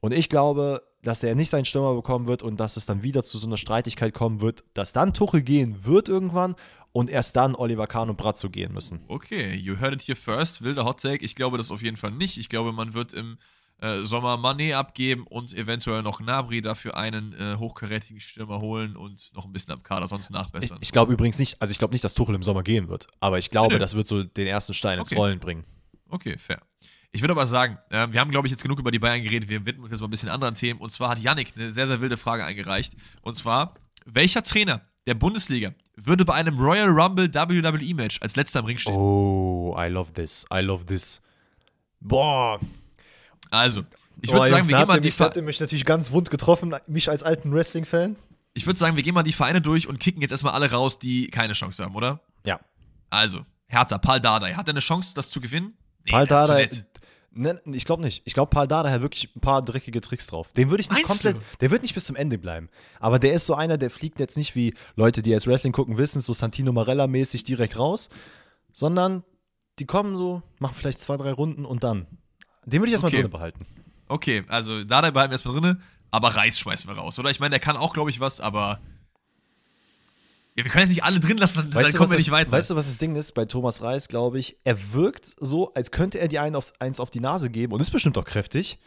Und 0.00 0.12
ich 0.12 0.28
glaube, 0.28 0.82
dass 1.02 1.20
der 1.20 1.34
nicht 1.34 1.50
seinen 1.50 1.64
Stürmer 1.64 1.94
bekommen 1.94 2.26
wird 2.26 2.42
und 2.42 2.60
dass 2.60 2.76
es 2.76 2.86
dann 2.86 3.02
wieder 3.02 3.22
zu 3.24 3.38
so 3.38 3.46
einer 3.46 3.56
Streitigkeit 3.56 4.12
kommen 4.12 4.40
wird, 4.40 4.64
dass 4.74 4.92
dann 4.92 5.14
Tuchel 5.14 5.42
gehen 5.42 5.84
wird 5.84 6.08
irgendwann 6.08 6.56
und 6.92 7.10
erst 7.10 7.36
dann 7.36 7.54
Oliver 7.54 7.86
Kahn 7.86 8.10
und 8.10 8.16
Brazzo 8.16 8.50
gehen 8.50 8.72
müssen. 8.72 9.00
Okay, 9.08 9.54
you 9.54 9.78
heard 9.80 9.94
it 9.94 10.02
here 10.02 10.16
first. 10.16 10.62
Wilder 10.62 10.84
Hot 10.84 11.00
Take. 11.00 11.24
Ich 11.24 11.34
glaube 11.34 11.56
das 11.56 11.70
auf 11.70 11.82
jeden 11.82 11.96
Fall 11.96 12.10
nicht. 12.10 12.38
Ich 12.38 12.48
glaube, 12.48 12.72
man 12.72 12.94
wird 12.94 13.14
im 13.14 13.38
äh, 13.82 14.02
Sommer 14.02 14.36
Manet 14.36 14.74
abgeben 14.74 15.26
und 15.26 15.52
eventuell 15.54 16.02
noch 16.02 16.18
Gnabry 16.18 16.60
dafür 16.60 16.96
einen 16.96 17.34
äh, 17.34 17.56
hochkarätigen 17.56 18.20
Stürmer 18.20 18.60
holen 18.60 18.96
und 18.96 19.32
noch 19.34 19.44
ein 19.44 19.52
bisschen 19.52 19.72
am 19.72 19.82
Kader 19.82 20.06
sonst 20.06 20.30
nachbessern. 20.30 20.78
Ich, 20.80 20.88
ich 20.88 20.92
glaube 20.92 21.12
übrigens 21.12 21.38
nicht, 21.38 21.60
also 21.60 21.72
ich 21.72 21.78
glaube 21.78 21.92
nicht, 21.92 22.04
dass 22.04 22.14
Tuchel 22.14 22.34
im 22.34 22.42
Sommer 22.42 22.62
gehen 22.62 22.88
wird, 22.88 23.08
aber 23.20 23.38
ich 23.38 23.50
glaube, 23.50 23.74
nee, 23.74 23.80
das 23.80 23.94
wird 23.94 24.06
so 24.06 24.22
den 24.22 24.46
ersten 24.46 24.74
Stein 24.74 25.00
okay. 25.00 25.14
ins 25.14 25.18
Rollen 25.18 25.40
bringen. 25.40 25.64
Okay, 26.08 26.36
fair. 26.38 26.60
Ich 27.10 27.20
würde 27.22 27.32
aber 27.32 27.46
sagen, 27.46 27.78
äh, 27.90 28.06
wir 28.10 28.20
haben, 28.20 28.30
glaube 28.30 28.46
ich, 28.46 28.52
jetzt 28.52 28.62
genug 28.62 28.78
über 28.78 28.90
die 28.90 28.98
Bayern 28.98 29.22
geredet. 29.22 29.48
Wir 29.48 29.66
widmen 29.66 29.82
uns 29.82 29.90
jetzt 29.90 30.00
mal 30.00 30.06
ein 30.06 30.10
bisschen 30.10 30.30
anderen 30.30 30.54
Themen. 30.54 30.80
Und 30.80 30.90
zwar 30.90 31.10
hat 31.10 31.18
Yannick 31.18 31.52
eine 31.56 31.72
sehr, 31.72 31.86
sehr 31.86 32.00
wilde 32.00 32.16
Frage 32.16 32.44
eingereicht. 32.44 32.94
Und 33.20 33.34
zwar, 33.34 33.74
welcher 34.06 34.42
Trainer 34.42 34.80
der 35.06 35.14
Bundesliga 35.14 35.74
würde 36.06 36.24
bei 36.24 36.34
einem 36.34 36.58
Royal 36.58 36.88
Rumble 36.88 37.32
WWE 37.32 37.94
Match 37.94 38.20
als 38.22 38.36
letzter 38.36 38.60
im 38.60 38.66
Ring 38.66 38.78
stehen. 38.78 38.94
Oh, 38.94 39.76
I 39.78 39.88
love 39.88 40.12
this. 40.12 40.46
I 40.52 40.60
love 40.60 40.86
this. 40.86 41.20
Boah. 42.00 42.58
Also, 43.50 43.82
ich 44.20 44.30
würde 44.30 44.40
oh, 44.40 44.44
sagen, 44.44 44.56
Jungs, 44.56 44.68
wir 44.68 44.78
gehen 44.78 44.88
mal 44.88 45.00
die 45.00 45.08
Ich 45.08 45.18
hätte 45.18 45.42
mich 45.42 45.60
natürlich 45.60 45.84
ganz 45.84 46.10
wund 46.10 46.30
getroffen, 46.30 46.74
mich 46.86 47.08
als 47.08 47.22
alten 47.22 47.52
Wrestling-Fan. 47.52 48.16
Ich 48.54 48.66
würde 48.66 48.78
sagen, 48.78 48.96
wir 48.96 49.02
gehen 49.02 49.14
mal 49.14 49.22
die 49.22 49.32
Vereine 49.32 49.60
durch 49.60 49.88
und 49.88 49.98
kicken 49.98 50.20
jetzt 50.22 50.30
erstmal 50.30 50.54
alle 50.54 50.70
raus, 50.70 50.98
die 50.98 51.28
keine 51.28 51.54
Chance 51.54 51.84
haben, 51.84 51.94
oder? 51.94 52.20
Ja. 52.44 52.60
Also, 53.10 53.40
Hertha, 53.66 53.98
Paul 53.98 54.20
Dardai. 54.20 54.54
Hat 54.54 54.68
er 54.68 54.72
eine 54.72 54.80
Chance, 54.80 55.14
das 55.14 55.30
zu 55.30 55.40
gewinnen? 55.40 55.76
Nee, 56.04 56.12
Paul 56.12 56.26
Dardai, 56.26 56.68
Ne, 57.34 57.60
ich 57.64 57.84
glaube 57.84 58.02
nicht. 58.02 58.22
Ich 58.26 58.34
glaube, 58.34 58.50
Paul 58.50 58.68
Dada 58.68 58.90
hat 58.90 59.00
wirklich 59.00 59.34
ein 59.34 59.40
paar 59.40 59.62
dreckige 59.62 60.00
Tricks 60.00 60.26
drauf. 60.26 60.52
Den 60.52 60.70
würde 60.70 60.82
ich 60.82 60.90
nicht 60.90 61.08
Meinst 61.08 61.22
komplett. 61.22 61.42
Du? 61.42 61.58
Der 61.60 61.70
wird 61.70 61.82
nicht 61.82 61.94
bis 61.94 62.04
zum 62.04 62.16
Ende 62.16 62.38
bleiben. 62.38 62.68
Aber 63.00 63.18
der 63.18 63.32
ist 63.32 63.46
so 63.46 63.54
einer, 63.54 63.78
der 63.78 63.90
fliegt 63.90 64.20
jetzt 64.20 64.36
nicht 64.36 64.54
wie 64.54 64.74
Leute, 64.96 65.22
die 65.22 65.30
jetzt 65.30 65.46
Wrestling 65.46 65.72
gucken, 65.72 65.96
wissen, 65.96 66.20
so 66.20 66.34
Santino 66.34 66.72
Marella-mäßig 66.72 67.44
direkt 67.44 67.78
raus, 67.78 68.10
sondern 68.72 69.24
die 69.78 69.86
kommen 69.86 70.16
so, 70.16 70.42
machen 70.58 70.74
vielleicht 70.74 71.00
zwei, 71.00 71.16
drei 71.16 71.32
Runden 71.32 71.64
und 71.64 71.84
dann. 71.84 72.06
Den 72.66 72.80
würde 72.80 72.88
ich 72.88 72.92
erstmal 72.92 73.12
okay. 73.12 73.22
drin 73.22 73.30
behalten. 73.30 73.66
Okay, 74.08 74.44
also 74.48 74.84
Dada 74.84 75.10
behalten 75.10 75.30
wir 75.30 75.34
erstmal 75.34 75.58
drin, 75.58 75.82
aber 76.10 76.36
Reis 76.36 76.58
schmeißen 76.58 76.88
wir 76.88 76.98
raus, 76.98 77.18
oder? 77.18 77.30
Ich 77.30 77.40
meine, 77.40 77.50
der 77.50 77.60
kann 77.60 77.76
auch, 77.76 77.94
glaube 77.94 78.10
ich, 78.10 78.20
was, 78.20 78.40
aber 78.40 78.80
ja, 80.54 80.64
wir 80.64 80.70
können 80.70 80.82
jetzt 80.82 80.90
nicht 80.90 81.04
alle 81.04 81.18
drin 81.18 81.38
lassen, 81.38 81.56
dann, 81.56 81.74
weißt 81.74 81.94
dann 81.94 81.98
kommen 81.98 82.10
wir 82.10 82.18
nicht 82.18 82.30
weiter. 82.30 82.52
Weißt 82.52 82.70
du, 82.70 82.76
was 82.76 82.86
das 82.86 82.98
Ding 82.98 83.16
ist 83.16 83.32
bei 83.32 83.46
Thomas 83.46 83.82
Reis, 83.82 84.08
glaube 84.08 84.38
ich? 84.38 84.58
Er 84.64 84.92
wirkt 84.92 85.34
so, 85.40 85.72
als 85.72 85.90
könnte 85.90 86.18
er 86.18 86.28
dir 86.28 86.42
einen 86.42 86.56
auf, 86.56 86.72
eins 86.78 87.00
auf 87.00 87.10
die 87.10 87.20
Nase 87.20 87.48
geben 87.48 87.72
und 87.72 87.80
ist 87.80 87.90
bestimmt 87.90 88.18
auch 88.18 88.24
kräftig. 88.24 88.78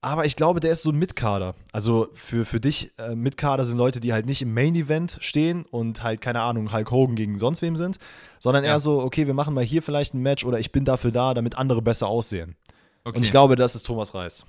Aber 0.00 0.24
ich 0.24 0.36
glaube, 0.36 0.60
der 0.60 0.70
ist 0.70 0.82
so 0.82 0.90
ein 0.90 0.96
Mitkader. 0.96 1.54
Also 1.72 2.08
für, 2.14 2.44
für 2.44 2.60
dich, 2.60 2.92
äh, 2.98 3.14
Mitkader 3.16 3.64
sind 3.64 3.76
Leute, 3.76 4.00
die 4.00 4.12
halt 4.12 4.26
nicht 4.26 4.40
im 4.40 4.54
Main 4.54 4.74
Event 4.76 5.18
stehen 5.20 5.64
und 5.64 6.02
halt, 6.02 6.20
keine 6.20 6.40
Ahnung, 6.40 6.72
Hulk 6.72 6.90
Hogan 6.92 7.16
gegen 7.16 7.38
sonst 7.38 7.62
wem 7.62 7.74
sind, 7.74 7.98
sondern 8.38 8.64
ja. 8.64 8.70
eher 8.70 8.80
so, 8.80 9.00
okay, 9.02 9.26
wir 9.26 9.34
machen 9.34 9.54
mal 9.54 9.64
hier 9.64 9.82
vielleicht 9.82 10.14
ein 10.14 10.22
Match 10.22 10.44
oder 10.44 10.60
ich 10.60 10.72
bin 10.72 10.84
dafür 10.84 11.10
da, 11.10 11.34
damit 11.34 11.58
andere 11.58 11.82
besser 11.82 12.06
aussehen. 12.06 12.56
Okay. 13.04 13.18
Und 13.18 13.24
ich 13.24 13.30
glaube, 13.30 13.56
das 13.56 13.74
ist 13.74 13.84
Thomas 13.84 14.14
Reis. 14.14 14.46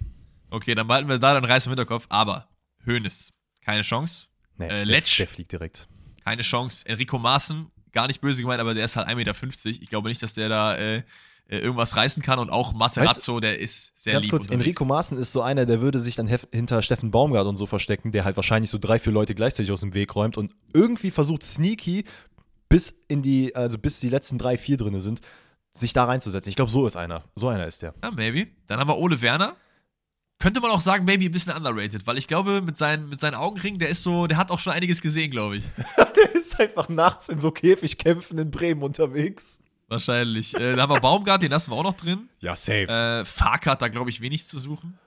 Okay, 0.49 0.75
dann 0.75 0.87
behalten 0.87 1.09
wir 1.09 1.19
da 1.19 1.33
den 1.33 1.45
Reis 1.45 1.65
im 1.65 1.71
Hinterkopf, 1.71 2.05
aber 2.09 2.47
Höhnes, 2.83 3.33
keine 3.65 3.81
Chance. 3.81 4.27
Nee, 4.57 4.67
äh, 4.67 4.83
Letsch. 4.83 5.17
Der, 5.17 5.25
der, 5.25 5.33
fliegt 5.33 5.51
direkt. 5.51 5.88
Keine 6.29 6.43
Chance. 6.43 6.85
Enrico 6.85 7.17
Maaßen, 7.17 7.71
gar 7.91 8.05
nicht 8.05 8.21
böse 8.21 8.43
gemeint, 8.43 8.61
aber 8.61 8.75
der 8.75 8.85
ist 8.85 8.95
halt 8.95 9.07
1,50 9.07 9.15
Meter. 9.15 9.33
Ich 9.65 9.89
glaube 9.89 10.09
nicht, 10.09 10.21
dass 10.21 10.35
der 10.35 10.47
da 10.47 10.75
äh, 10.75 10.97
äh, 10.97 11.57
irgendwas 11.57 11.95
reißen 11.95 12.21
kann. 12.21 12.37
Und 12.37 12.51
auch 12.51 12.73
Materazzo, 12.73 13.37
weißt, 13.37 13.43
der 13.43 13.59
ist 13.59 13.97
sehr 13.97 14.13
ganz 14.13 14.25
lieb 14.25 14.29
kurz, 14.29 14.43
unterwegs. 14.43 14.63
Enrico 14.63 14.85
Maaßen 14.85 15.17
ist 15.17 15.31
so 15.31 15.41
einer, 15.41 15.65
der 15.65 15.81
würde 15.81 15.97
sich 15.97 16.15
dann 16.15 16.27
hinter 16.27 16.83
Steffen 16.83 17.09
Baumgart 17.09 17.47
und 17.47 17.57
so 17.57 17.65
verstecken, 17.65 18.11
der 18.11 18.25
halt 18.25 18.35
wahrscheinlich 18.35 18.69
so 18.69 18.77
drei, 18.77 18.99
vier 18.99 19.11
Leute 19.11 19.33
gleichzeitig 19.33 19.71
aus 19.71 19.81
dem 19.81 19.95
Weg 19.95 20.15
räumt 20.15 20.37
und 20.37 20.53
irgendwie 20.71 21.09
versucht, 21.09 21.43
sneaky 21.43 22.03
bis 22.69 22.99
in 23.07 23.23
die, 23.23 23.55
also 23.55 23.79
bis 23.79 23.99
die 23.99 24.09
letzten 24.09 24.37
drei, 24.37 24.55
vier 24.59 24.77
drin 24.77 24.99
sind, 24.99 25.21
sich 25.73 25.93
da 25.93 26.05
reinzusetzen. 26.05 26.51
Ich 26.51 26.55
glaube, 26.55 26.69
so 26.69 26.85
ist 26.85 26.95
einer. 26.95 27.23
So 27.33 27.47
einer 27.47 27.65
ist 27.65 27.81
der. 27.81 27.95
Ja, 28.03 28.11
maybe. 28.11 28.51
Dann 28.67 28.79
haben 28.79 28.87
wir 28.87 28.99
Ole 28.99 29.19
Werner 29.23 29.55
könnte 30.39 30.61
man 30.61 30.71
auch 30.71 30.81
sagen, 30.81 31.05
maybe 31.05 31.25
ein 31.25 31.31
bisschen 31.31 31.53
underrated, 31.53 32.07
weil 32.07 32.17
ich 32.17 32.27
glaube, 32.27 32.61
mit 32.61 32.77
seinen, 32.77 33.09
mit 33.09 33.19
seinen 33.19 33.35
Augenringen, 33.35 33.77
der 33.77 33.89
ist 33.89 34.01
so, 34.03 34.25
der 34.25 34.37
hat 34.37 34.51
auch 34.51 34.59
schon 34.59 34.73
einiges 34.73 35.01
gesehen, 35.01 35.31
glaube 35.31 35.57
ich. 35.57 35.65
der 36.15 36.33
ist 36.33 36.59
einfach 36.59 36.87
nachts 36.87 37.29
in 37.29 37.39
so 37.39 37.51
Käfigkämpfen 37.51 38.37
in 38.37 38.49
Bremen 38.49 38.81
unterwegs. 38.81 39.61
Wahrscheinlich. 39.89 40.55
Äh, 40.55 40.75
da 40.75 40.83
haben 40.83 40.93
wir 40.93 41.01
Baumgart, 41.01 41.43
den 41.43 41.51
lassen 41.51 41.71
wir 41.71 41.75
auch 41.75 41.83
noch 41.83 41.95
drin. 41.95 42.29
Ja, 42.39 42.55
safe. 42.55 42.87
Äh, 42.87 43.25
Fark 43.25 43.65
hat 43.65 43.81
da, 43.81 43.89
glaube 43.89 44.09
ich, 44.09 44.21
wenig 44.21 44.45
zu 44.45 44.57
suchen. 44.57 44.97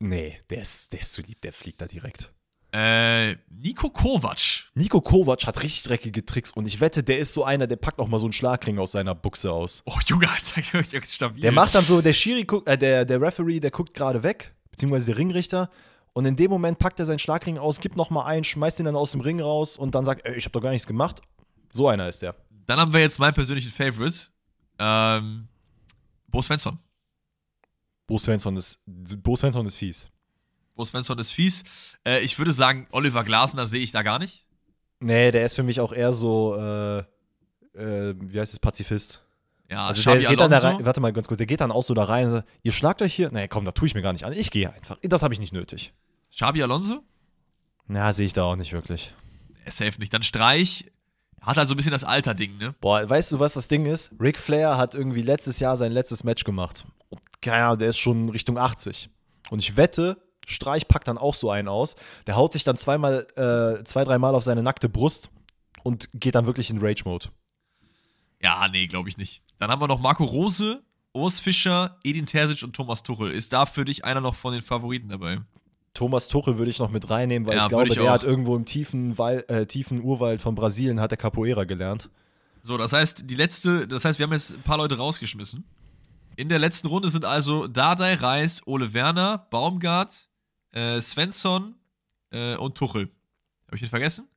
Nee, 0.00 0.38
der 0.50 0.60
ist, 0.60 0.92
der 0.92 1.00
ist 1.00 1.14
zu 1.14 1.22
lieb, 1.22 1.40
der 1.40 1.52
fliegt 1.52 1.80
da 1.80 1.86
direkt. 1.86 2.33
Äh, 2.74 3.36
Nico 3.50 3.88
Kovac. 3.88 4.64
Nico 4.74 5.00
Kovac 5.00 5.46
hat 5.46 5.62
richtig 5.62 5.84
dreckige 5.84 6.26
Tricks 6.26 6.50
und 6.50 6.66
ich 6.66 6.80
wette, 6.80 7.04
der 7.04 7.20
ist 7.20 7.32
so 7.32 7.44
einer, 7.44 7.68
der 7.68 7.76
packt 7.76 8.00
auch 8.00 8.08
mal 8.08 8.18
so 8.18 8.26
einen 8.26 8.32
Schlagring 8.32 8.80
aus 8.80 8.92
seiner 8.92 9.14
Buchse 9.14 9.52
aus. 9.52 9.82
Oh, 9.86 9.96
Junge, 10.06 10.28
Alter, 10.28 10.82
stabil. 11.06 11.40
Der 11.40 11.52
macht 11.52 11.76
dann 11.76 11.84
so, 11.84 12.02
der 12.02 12.12
Schiri, 12.12 12.44
äh, 12.66 12.76
der, 12.76 13.04
der 13.04 13.20
Referee, 13.20 13.60
der 13.60 13.70
guckt 13.70 13.94
gerade 13.94 14.24
weg, 14.24 14.52
beziehungsweise 14.72 15.06
der 15.06 15.18
Ringrichter. 15.18 15.70
Und 16.14 16.26
in 16.26 16.34
dem 16.34 16.50
Moment 16.50 16.78
packt 16.80 16.98
er 16.98 17.06
seinen 17.06 17.20
Schlagring 17.20 17.58
aus, 17.58 17.80
gibt 17.80 17.96
noch 17.96 18.10
mal 18.10 18.24
einen, 18.24 18.42
schmeißt 18.42 18.80
ihn 18.80 18.86
dann 18.86 18.96
aus 18.96 19.12
dem 19.12 19.20
Ring 19.20 19.40
raus 19.40 19.76
und 19.76 19.94
dann 19.94 20.04
sagt, 20.04 20.26
ey, 20.26 20.36
ich 20.36 20.44
hab 20.44 20.52
doch 20.52 20.60
gar 20.60 20.70
nichts 20.70 20.88
gemacht. 20.88 21.22
So 21.72 21.86
einer 21.86 22.08
ist 22.08 22.22
der. 22.22 22.34
Dann 22.66 22.80
haben 22.80 22.92
wir 22.92 23.00
jetzt 23.00 23.20
meinen 23.20 23.34
persönlichen 23.34 23.70
Favorite. 23.70 24.26
Ähm, 24.80 25.46
Bo 26.26 26.42
Svensson. 26.42 26.78
Bo 28.08 28.18
Svensson 28.18 28.56
ist, 28.56 28.82
Bo 28.86 29.36
Svensson 29.36 29.64
ist 29.64 29.76
fies. 29.76 30.10
Bo 30.74 30.84
Svensson 30.84 31.18
ist 31.18 31.32
fies. 31.32 31.64
Äh, 32.04 32.20
ich 32.20 32.38
würde 32.38 32.52
sagen, 32.52 32.86
Oliver 32.90 33.24
Glasner 33.24 33.66
sehe 33.66 33.82
ich 33.82 33.92
da 33.92 34.02
gar 34.02 34.18
nicht. 34.18 34.46
Nee, 35.00 35.30
der 35.30 35.44
ist 35.44 35.54
für 35.54 35.62
mich 35.62 35.80
auch 35.80 35.92
eher 35.92 36.12
so, 36.12 36.56
äh, 36.56 36.98
äh, 37.74 38.14
wie 38.18 38.40
heißt 38.40 38.52
es, 38.52 38.58
Pazifist. 38.58 39.24
Ja, 39.70 39.86
also 39.86 40.02
der 40.02 40.28
geht 40.28 40.40
dann 40.40 40.50
da 40.50 40.58
rein, 40.58 40.84
warte 40.84 41.00
mal 41.00 41.12
ganz 41.12 41.26
kurz, 41.26 41.38
der 41.38 41.46
geht 41.46 41.60
dann 41.60 41.72
auch 41.72 41.82
so 41.82 41.94
da 41.94 42.04
rein 42.04 42.26
und 42.26 42.30
sagt, 42.32 42.48
ihr 42.62 42.72
schlagt 42.72 43.02
euch 43.02 43.14
hier, 43.14 43.30
nee, 43.32 43.48
komm, 43.48 43.64
da 43.64 43.72
tue 43.72 43.88
ich 43.88 43.94
mir 43.94 44.02
gar 44.02 44.12
nicht 44.12 44.24
an, 44.24 44.32
ich 44.32 44.50
gehe 44.50 44.72
einfach, 44.72 44.98
das 45.02 45.22
habe 45.22 45.32
ich 45.32 45.40
nicht 45.40 45.52
nötig. 45.52 45.94
Xabi 46.30 46.62
Alonso? 46.62 47.02
Na, 47.86 48.12
sehe 48.12 48.26
ich 48.26 48.32
da 48.32 48.44
auch 48.44 48.56
nicht 48.56 48.72
wirklich. 48.72 49.14
Er 49.64 49.72
safe 49.72 49.98
nicht. 49.98 50.12
Dann 50.12 50.22
Streich, 50.22 50.90
hat 51.40 51.56
halt 51.56 51.68
so 51.68 51.74
ein 51.74 51.76
bisschen 51.76 51.92
das 51.92 52.04
Alter-Ding, 52.04 52.56
ne? 52.56 52.74
Boah, 52.80 53.08
weißt 53.08 53.32
du, 53.32 53.38
was 53.38 53.54
das 53.54 53.68
Ding 53.68 53.86
ist? 53.86 54.12
Ric 54.20 54.38
Flair 54.38 54.76
hat 54.76 54.94
irgendwie 54.94 55.22
letztes 55.22 55.60
Jahr 55.60 55.76
sein 55.76 55.92
letztes 55.92 56.24
Match 56.24 56.44
gemacht. 56.44 56.86
Und 57.10 57.20
keine 57.42 57.64
Ahnung, 57.64 57.78
der 57.78 57.88
ist 57.88 57.98
schon 57.98 58.30
Richtung 58.30 58.58
80. 58.58 59.10
Und 59.50 59.58
ich 59.58 59.76
wette, 59.76 60.16
Streich 60.46 60.88
packt 60.88 61.08
dann 61.08 61.18
auch 61.18 61.34
so 61.34 61.50
einen 61.50 61.68
aus. 61.68 61.96
Der 62.26 62.36
haut 62.36 62.52
sich 62.52 62.64
dann 62.64 62.76
zweimal, 62.76 63.26
äh, 63.36 63.84
zwei, 63.84 64.04
dreimal 64.04 64.34
auf 64.34 64.44
seine 64.44 64.62
nackte 64.62 64.88
Brust 64.88 65.30
und 65.82 66.08
geht 66.14 66.34
dann 66.34 66.46
wirklich 66.46 66.70
in 66.70 66.78
Rage-Mode. 66.78 67.28
Ja, 68.42 68.68
nee, 68.68 68.86
glaube 68.86 69.08
ich 69.08 69.16
nicht. 69.16 69.42
Dann 69.58 69.70
haben 69.70 69.80
wir 69.80 69.88
noch 69.88 70.00
Marco 70.00 70.24
Rose, 70.24 70.82
Urs 71.12 71.40
Fischer, 71.40 71.98
Edin 72.04 72.26
Terzic 72.26 72.62
und 72.62 72.74
Thomas 72.74 73.02
Tuchel. 73.02 73.30
Ist 73.30 73.52
da 73.52 73.66
für 73.66 73.84
dich 73.84 74.04
einer 74.04 74.20
noch 74.20 74.34
von 74.34 74.52
den 74.52 74.62
Favoriten 74.62 75.08
dabei? 75.08 75.40
Thomas 75.94 76.26
Tuchel 76.26 76.58
würde 76.58 76.70
ich 76.70 76.80
noch 76.80 76.90
mit 76.90 77.08
reinnehmen, 77.08 77.46
weil 77.46 77.56
ja, 77.56 77.62
ich 77.62 77.68
glaube, 77.68 77.88
ich 77.88 77.94
der 77.94 78.10
hat 78.10 78.24
irgendwo 78.24 78.56
im 78.56 78.64
tiefen, 78.64 79.16
Wal 79.16 79.44
äh, 79.46 79.64
tiefen 79.64 80.02
Urwald 80.02 80.42
von 80.42 80.56
Brasilien 80.56 81.00
hat 81.00 81.12
der 81.12 81.18
Capoeira 81.18 81.64
gelernt. 81.64 82.10
So, 82.60 82.76
das 82.76 82.92
heißt, 82.92 83.30
die 83.30 83.36
letzte, 83.36 83.86
das 83.86 84.04
heißt, 84.04 84.18
wir 84.18 84.24
haben 84.24 84.32
jetzt 84.32 84.54
ein 84.54 84.62
paar 84.62 84.78
Leute 84.78 84.96
rausgeschmissen. 84.96 85.64
In 86.36 86.48
der 86.48 86.58
letzten 86.58 86.88
Runde 86.88 87.10
sind 87.10 87.24
also 87.24 87.68
Dardai, 87.68 88.14
Reis, 88.14 88.62
Ole 88.66 88.92
Werner, 88.92 89.46
Baumgart, 89.50 90.28
äh, 90.74 91.00
Svensson 91.00 91.74
äh, 92.30 92.56
und 92.56 92.76
Tuchel. 92.76 93.10
Habe 93.66 93.76
ich 93.76 93.82
ihn 93.82 93.88
vergessen? 93.88 94.28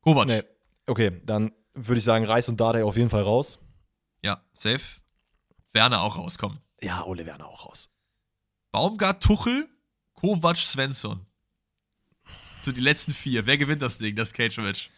Kovac. 0.00 0.26
Nee. 0.26 0.42
Okay, 0.86 1.20
dann 1.24 1.52
würde 1.74 1.98
ich 1.98 2.04
sagen, 2.04 2.24
Reis 2.24 2.48
und 2.48 2.60
Dardai 2.60 2.84
auf 2.84 2.96
jeden 2.96 3.10
Fall 3.10 3.22
raus. 3.22 3.58
Ja, 4.22 4.42
safe. 4.52 5.00
Werner 5.72 6.02
auch 6.02 6.16
rauskommen. 6.16 6.58
Ja, 6.80 7.04
Ole 7.04 7.26
Werner 7.26 7.46
auch 7.46 7.66
raus. 7.66 7.90
Baumgart, 8.72 9.22
Tuchel, 9.22 9.68
Kovac, 10.14 10.56
Svensson. 10.56 11.26
So 12.60 12.72
die 12.72 12.80
letzten 12.80 13.12
vier. 13.12 13.46
Wer 13.46 13.58
gewinnt 13.58 13.82
das 13.82 13.98
Ding, 13.98 14.16
das 14.16 14.32
Cage-Match? 14.32 14.90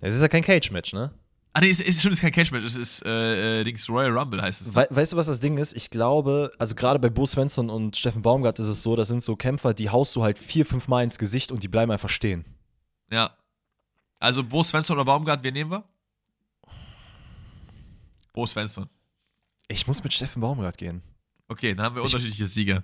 Es 0.00 0.14
ist 0.14 0.22
ja 0.22 0.28
kein 0.28 0.42
Cage-Match, 0.42 0.92
ne? 0.92 1.12
Ah, 1.56 1.60
nee, 1.60 1.70
es 1.70 1.80
ist, 1.80 2.02
schon 2.02 2.12
kein 2.16 2.32
Cage-Match, 2.32 2.64
es 2.64 2.76
ist 2.76 3.06
äh, 3.06 3.60
äh, 3.60 3.64
Dings 3.64 3.88
Royal 3.88 4.10
Rumble 4.10 4.42
heißt 4.42 4.60
es. 4.60 4.74
Ne? 4.74 4.74
We 4.74 4.88
weißt 4.90 5.12
du, 5.12 5.16
was 5.16 5.26
das 5.26 5.38
Ding 5.38 5.56
ist? 5.56 5.72
Ich 5.76 5.88
glaube, 5.88 6.50
also 6.58 6.74
gerade 6.74 6.98
bei 6.98 7.08
Bo 7.08 7.26
Svensson 7.26 7.70
und 7.70 7.96
Steffen 7.96 8.22
Baumgart 8.22 8.58
ist 8.58 8.66
es 8.66 8.82
so, 8.82 8.96
das 8.96 9.06
sind 9.06 9.22
so 9.22 9.36
Kämpfer, 9.36 9.72
die 9.72 9.88
haust 9.88 10.16
du 10.16 10.24
halt 10.24 10.36
vier, 10.36 10.66
fünf 10.66 10.88
Mal 10.88 11.04
ins 11.04 11.16
Gesicht 11.16 11.52
und 11.52 11.62
die 11.62 11.68
bleiben 11.68 11.92
einfach 11.92 12.08
stehen. 12.08 12.44
Ja. 13.08 13.30
Also 14.18 14.42
Bo 14.42 14.64
Svensson 14.64 14.96
oder 14.96 15.04
Baumgart, 15.04 15.44
wen 15.44 15.54
nehmen 15.54 15.70
wir? 15.70 15.84
Bo 18.32 18.44
Svensson. 18.46 18.88
Ich 19.68 19.86
muss 19.86 20.02
mit 20.02 20.12
Steffen 20.12 20.40
Baumgart 20.40 20.76
gehen. 20.76 21.02
Okay, 21.46 21.76
dann 21.76 21.86
haben 21.86 21.94
wir 21.94 22.02
ich 22.02 22.12
unterschiedliche 22.12 22.48
Sieger. 22.48 22.82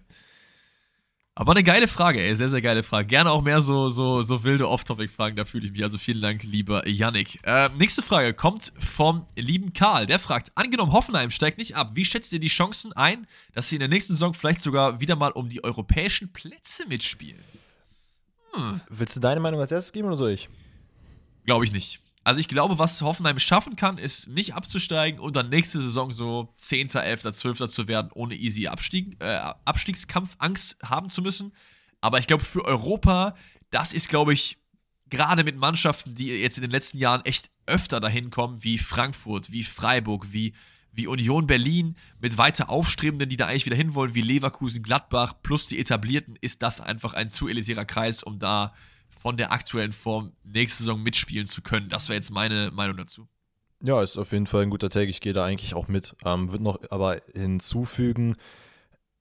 Aber 1.41 1.53
eine 1.53 1.63
geile 1.63 1.89
Frage, 1.89 2.21
ey, 2.21 2.37
sehr, 2.37 2.51
sehr 2.51 2.61
geile 2.61 2.83
Frage. 2.83 3.07
Gerne 3.07 3.31
auch 3.31 3.41
mehr 3.41 3.63
so, 3.63 3.89
so, 3.89 4.23
so 4.23 4.45
wilde 4.45 4.69
Off-Topic-Fragen, 4.69 5.37
da 5.37 5.47
fühle 5.47 5.65
ich 5.65 5.73
mich. 5.73 5.83
Also 5.83 5.97
vielen 5.97 6.21
Dank, 6.21 6.43
lieber 6.43 6.87
Yannick. 6.87 7.39
Äh, 7.45 7.71
nächste 7.79 8.03
Frage 8.03 8.35
kommt 8.35 8.75
vom 8.79 9.25
lieben 9.37 9.73
Karl. 9.73 10.05
Der 10.05 10.19
fragt: 10.19 10.53
Angenommen, 10.55 10.93
Hoffenheim 10.93 11.31
steigt 11.31 11.57
nicht 11.57 11.77
ab, 11.77 11.93
wie 11.95 12.05
schätzt 12.05 12.35
ihr 12.35 12.41
die 12.41 12.49
Chancen 12.49 12.93
ein, 12.93 13.27
dass 13.55 13.71
sie 13.71 13.77
in 13.77 13.81
der 13.81 13.89
nächsten 13.89 14.13
Saison 14.13 14.35
vielleicht 14.35 14.61
sogar 14.61 15.01
wieder 15.01 15.17
mal 15.17 15.31
um 15.31 15.49
die 15.49 15.65
europäischen 15.65 16.31
Plätze 16.31 16.87
mitspielen? 16.89 17.43
Hm. 18.53 18.83
Willst 18.91 19.17
du 19.17 19.21
deine 19.21 19.41
Meinung 19.41 19.63
als 19.63 19.73
erstes 19.73 19.95
geben 19.95 20.09
oder 20.09 20.17
soll 20.17 20.33
ich? 20.33 20.51
Glaube 21.47 21.65
ich 21.65 21.73
nicht. 21.73 22.01
Also 22.23 22.41
ich 22.41 22.49
glaube, 22.49 22.79
was 22.79 23.01
Hoffenheim 23.01 23.39
schaffen 23.39 23.77
kann, 23.77 23.97
ist 23.97 24.29
nicht 24.29 24.55
abzusteigen 24.55 25.21
und 25.21 25.37
dann 25.37 25.49
nächste 25.49 25.81
Saison 25.81 26.13
so 26.13 26.53
10., 26.57 26.91
11., 26.91 27.33
12. 27.33 27.69
zu 27.69 27.89
werden, 27.89 28.11
ohne 28.15 28.35
easy 28.35 28.67
Abstieg, 28.67 29.17
äh, 29.23 29.41
Abstiegskampf 29.65 30.37
haben 30.83 31.09
zu 31.09 31.23
müssen. 31.23 31.53
Aber 32.03 32.19
ich 32.19 32.27
glaube, 32.27 32.45
für 32.45 32.65
Europa, 32.65 33.35
das 33.71 33.93
ist, 33.93 34.09
glaube 34.09 34.35
ich, 34.35 34.59
gerade 35.09 35.45
mit 35.45 35.57
Mannschaften, 35.57 36.15
die 36.15 36.29
jetzt 36.29 36.59
in 36.59 36.63
den 36.63 36.71
letzten 36.71 36.99
Jahren 36.99 37.25
echt 37.25 37.51
öfter 37.67 38.01
dahin 38.01 38.31
kommen, 38.31 38.63
wie 38.63 38.79
Frankfurt, 38.79 39.51
wie 39.51 39.65
Freiburg, 39.65 40.33
wie, 40.33 40.53
wie 40.93 41.07
Union 41.07 41.47
Berlin, 41.47 41.97
mit 42.21 42.37
weiter 42.37 42.69
Aufstrebenden, 42.69 43.29
die 43.29 43.37
da 43.37 43.47
eigentlich 43.47 43.67
wieder 43.67 43.77
hinwollen, 43.77 44.15
wie 44.15 44.23
Leverkusen, 44.23 44.83
Gladbach, 44.83 45.35
plus 45.43 45.69
die 45.69 45.79
etablierten, 45.79 46.37
ist 46.41 46.63
das 46.63 46.81
einfach 46.81 47.15
ein 47.15 47.31
zu 47.31 47.49
elitärer 47.49 47.85
Kreis, 47.85 48.23
um 48.23 48.39
da 48.39 48.73
von 49.21 49.37
der 49.37 49.53
aktuellen 49.53 49.93
Form 49.93 50.33
nächste 50.45 50.83
Saison 50.83 51.03
mitspielen 51.03 51.47
zu 51.47 51.61
können. 51.61 51.91
Das 51.91 52.09
wäre 52.09 52.17
jetzt 52.17 52.31
meine 52.31 52.71
Meinung 52.73 52.97
dazu. 52.97 53.29
Ja, 53.83 54.03
ist 54.03 54.17
auf 54.17 54.33
jeden 54.33 54.47
Fall 54.47 54.63
ein 54.63 54.71
guter 54.71 54.89
Take. 54.89 55.11
Ich 55.11 55.21
gehe 55.21 55.35
da 55.35 55.45
eigentlich 55.45 55.75
auch 55.75 55.89
mit. 55.89 56.17
Ähm, 56.25 56.51
Würde 56.51 56.65
noch 56.65 56.79
aber 56.91 57.21
hinzufügen, 57.35 58.35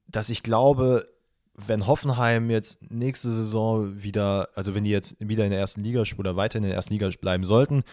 dass 0.07 0.29
ich 0.29 0.41
glaube, 0.41 1.05
wenn 1.53 1.85
Hoffenheim 1.85 2.49
jetzt 2.49 2.89
nächste 2.89 3.29
Saison 3.29 4.01
wieder, 4.01 4.47
also 4.55 4.73
wenn 4.73 4.85
die 4.85 4.89
jetzt 4.89 5.17
wieder 5.19 5.43
in 5.43 5.51
der 5.51 5.59
ersten 5.59 5.81
Liga 5.81 6.01
oder 6.17 6.37
weiter 6.37 6.59
in 6.59 6.63
der 6.63 6.73
ersten 6.73 6.93
Liga 6.93 7.09
bleiben 7.19 7.43
sollten, 7.43 7.83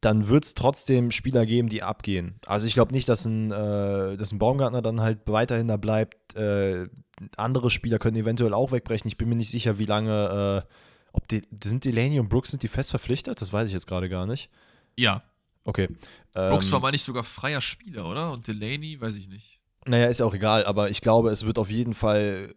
dann 0.00 0.28
wird 0.28 0.44
es 0.44 0.54
trotzdem 0.54 1.12
Spieler 1.12 1.46
geben, 1.46 1.68
die 1.68 1.84
abgehen. 1.84 2.40
Also 2.46 2.66
ich 2.66 2.74
glaube 2.74 2.92
nicht, 2.92 3.08
dass 3.08 3.26
ein, 3.26 3.52
äh, 3.52 4.16
dass 4.16 4.32
ein 4.32 4.40
Baumgartner 4.40 4.82
dann 4.82 5.00
halt 5.00 5.20
weiterhin 5.26 5.68
da 5.68 5.76
bleibt. 5.76 6.34
Äh, 6.34 6.88
andere 7.36 7.70
Spieler 7.70 7.98
können 7.98 8.16
eventuell 8.16 8.54
auch 8.54 8.72
wegbrechen. 8.72 9.08
Ich 9.08 9.16
bin 9.16 9.28
mir 9.28 9.36
nicht 9.36 9.50
sicher, 9.50 9.78
wie 9.78 9.86
lange, 9.86 10.64
äh, 10.66 10.72
ob 11.12 11.28
die, 11.28 11.42
sind 11.62 11.84
Delaney 11.84 12.20
und 12.20 12.28
Brooks, 12.28 12.50
sind 12.50 12.62
die 12.62 12.68
fest 12.68 12.90
verpflichtet? 12.90 13.40
Das 13.40 13.52
weiß 13.52 13.68
ich 13.68 13.74
jetzt 13.74 13.86
gerade 13.86 14.08
gar 14.08 14.26
nicht. 14.26 14.50
Ja. 14.96 15.22
Okay. 15.64 15.88
Brooks 16.32 16.66
ähm, 16.66 16.72
war, 16.72 16.80
meine 16.80 16.96
ich, 16.96 17.02
sogar 17.02 17.24
freier 17.24 17.60
Spieler, 17.60 18.06
oder? 18.06 18.32
Und 18.32 18.48
Delaney, 18.48 19.00
weiß 19.00 19.16
ich 19.16 19.28
nicht. 19.28 19.60
Naja, 19.86 20.06
ist 20.06 20.20
auch 20.20 20.34
egal, 20.34 20.64
aber 20.64 20.90
ich 20.90 21.00
glaube, 21.00 21.30
es 21.30 21.46
wird 21.46 21.58
auf 21.58 21.70
jeden 21.70 21.94
Fall 21.94 22.54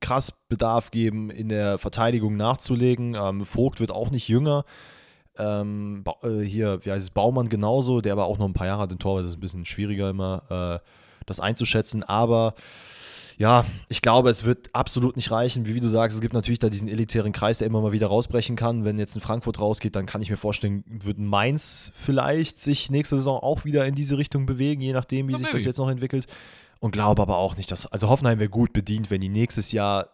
krass 0.00 0.32
Bedarf 0.48 0.90
geben, 0.90 1.30
in 1.30 1.48
der 1.48 1.78
Verteidigung 1.78 2.36
nachzulegen. 2.36 3.14
Ähm, 3.14 3.46
Vogt 3.46 3.80
wird 3.80 3.90
auch 3.90 4.10
nicht 4.10 4.28
jünger. 4.28 4.64
Ähm, 5.38 6.04
äh, 6.22 6.40
hier, 6.40 6.84
wie 6.84 6.90
heißt 6.90 7.04
es, 7.04 7.10
Baumann 7.10 7.48
genauso, 7.48 8.00
der 8.00 8.12
aber 8.12 8.26
auch 8.26 8.38
noch 8.38 8.46
ein 8.46 8.54
paar 8.54 8.66
Jahre 8.66 8.82
hat, 8.82 8.90
den 8.90 8.98
Torwart, 8.98 9.24
das 9.24 9.32
ist 9.32 9.38
ein 9.38 9.40
bisschen 9.40 9.64
schwieriger 9.64 10.10
immer, 10.10 10.80
äh, 10.82 10.88
das 11.26 11.40
einzuschätzen. 11.40 12.02
Aber 12.04 12.54
ja, 13.38 13.66
ich 13.88 14.00
glaube, 14.00 14.30
es 14.30 14.44
wird 14.44 14.74
absolut 14.74 15.16
nicht 15.16 15.30
reichen. 15.30 15.66
Wie, 15.66 15.74
wie, 15.74 15.80
du 15.80 15.88
sagst, 15.88 16.14
es 16.14 16.22
gibt 16.22 16.32
natürlich 16.32 16.58
da 16.58 16.70
diesen 16.70 16.88
elitären 16.88 17.32
Kreis, 17.32 17.58
der 17.58 17.66
immer 17.66 17.82
mal 17.82 17.92
wieder 17.92 18.06
rausbrechen 18.06 18.56
kann. 18.56 18.84
Wenn 18.84 18.98
jetzt 18.98 19.14
ein 19.14 19.20
Frankfurt 19.20 19.60
rausgeht, 19.60 19.94
dann 19.94 20.06
kann 20.06 20.22
ich 20.22 20.30
mir 20.30 20.38
vorstellen, 20.38 20.84
wird 20.86 21.18
Mainz 21.18 21.92
vielleicht 21.94 22.58
sich 22.58 22.90
nächste 22.90 23.16
Saison 23.16 23.38
auch 23.38 23.64
wieder 23.64 23.86
in 23.86 23.94
diese 23.94 24.16
Richtung 24.16 24.46
bewegen, 24.46 24.80
je 24.80 24.92
nachdem, 24.92 25.28
wie 25.28 25.32
ja, 25.32 25.38
sich 25.38 25.48
maybe. 25.48 25.58
das 25.58 25.64
jetzt 25.66 25.78
noch 25.78 25.90
entwickelt. 25.90 26.26
Und 26.80 26.92
glaube 26.92 27.22
aber 27.22 27.36
auch 27.36 27.56
nicht, 27.56 27.70
dass. 27.70 27.86
Also 27.86 28.08
Hoffenheim 28.08 28.38
wäre 28.38 28.50
gut 28.50 28.72
bedient, 28.72 29.10
wenn 29.10 29.20
die 29.20 29.28
nächstes 29.28 29.72
Jahr 29.72 30.08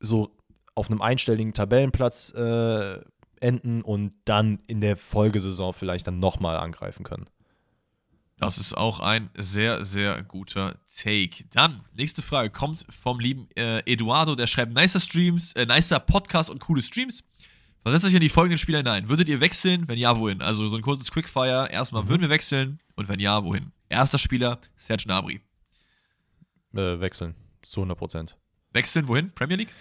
so 0.00 0.30
auf 0.74 0.90
einem 0.90 1.00
einstelligen 1.00 1.52
Tabellenplatz 1.52 2.32
äh, 2.34 2.98
enden 3.40 3.82
und 3.82 4.14
dann 4.24 4.60
in 4.66 4.80
der 4.80 4.96
Folgesaison 4.96 5.72
vielleicht 5.72 6.06
dann 6.06 6.18
nochmal 6.18 6.56
angreifen 6.56 7.04
können. 7.04 7.26
Das 8.44 8.58
ist 8.58 8.76
auch 8.76 9.00
ein 9.00 9.30
sehr, 9.34 9.82
sehr 9.84 10.22
guter 10.22 10.76
Take. 10.94 11.44
Dann, 11.50 11.82
nächste 11.94 12.20
Frage 12.20 12.50
kommt 12.50 12.84
vom 12.90 13.18
lieben 13.18 13.48
äh, 13.56 13.78
Eduardo, 13.90 14.34
der 14.34 14.46
schreibt, 14.46 14.74
nicer 14.74 15.00
Streams, 15.00 15.52
äh, 15.54 15.64
nicer 15.64 15.98
Podcast 15.98 16.50
und 16.50 16.60
coole 16.60 16.82
Streams. 16.82 17.24
Versetzt 17.82 18.04
euch 18.04 18.14
in 18.14 18.20
die 18.20 18.28
folgenden 18.28 18.58
Spieler 18.58 18.78
hinein. 18.78 19.08
Würdet 19.08 19.28
ihr 19.28 19.40
wechseln? 19.40 19.88
Wenn 19.88 19.98
ja, 19.98 20.18
wohin? 20.18 20.42
Also 20.42 20.66
so 20.66 20.76
ein 20.76 20.82
kurzes 20.82 21.10
Quickfire. 21.10 21.68
Erstmal, 21.70 22.02
mhm. 22.02 22.08
würden 22.08 22.22
wir 22.22 22.30
wechseln? 22.30 22.80
Und 22.96 23.08
wenn 23.08 23.20
ja, 23.20 23.42
wohin? 23.44 23.72
Erster 23.88 24.18
Spieler, 24.18 24.58
Serge 24.76 25.04
Gnabry. 25.04 25.40
Äh, 26.74 27.00
wechseln. 27.00 27.34
Zu 27.62 27.80
100 27.80 27.96
Prozent. 27.96 28.36
Wechseln, 28.72 29.08
wohin? 29.08 29.30
Premier 29.32 29.56
League? 29.56 29.72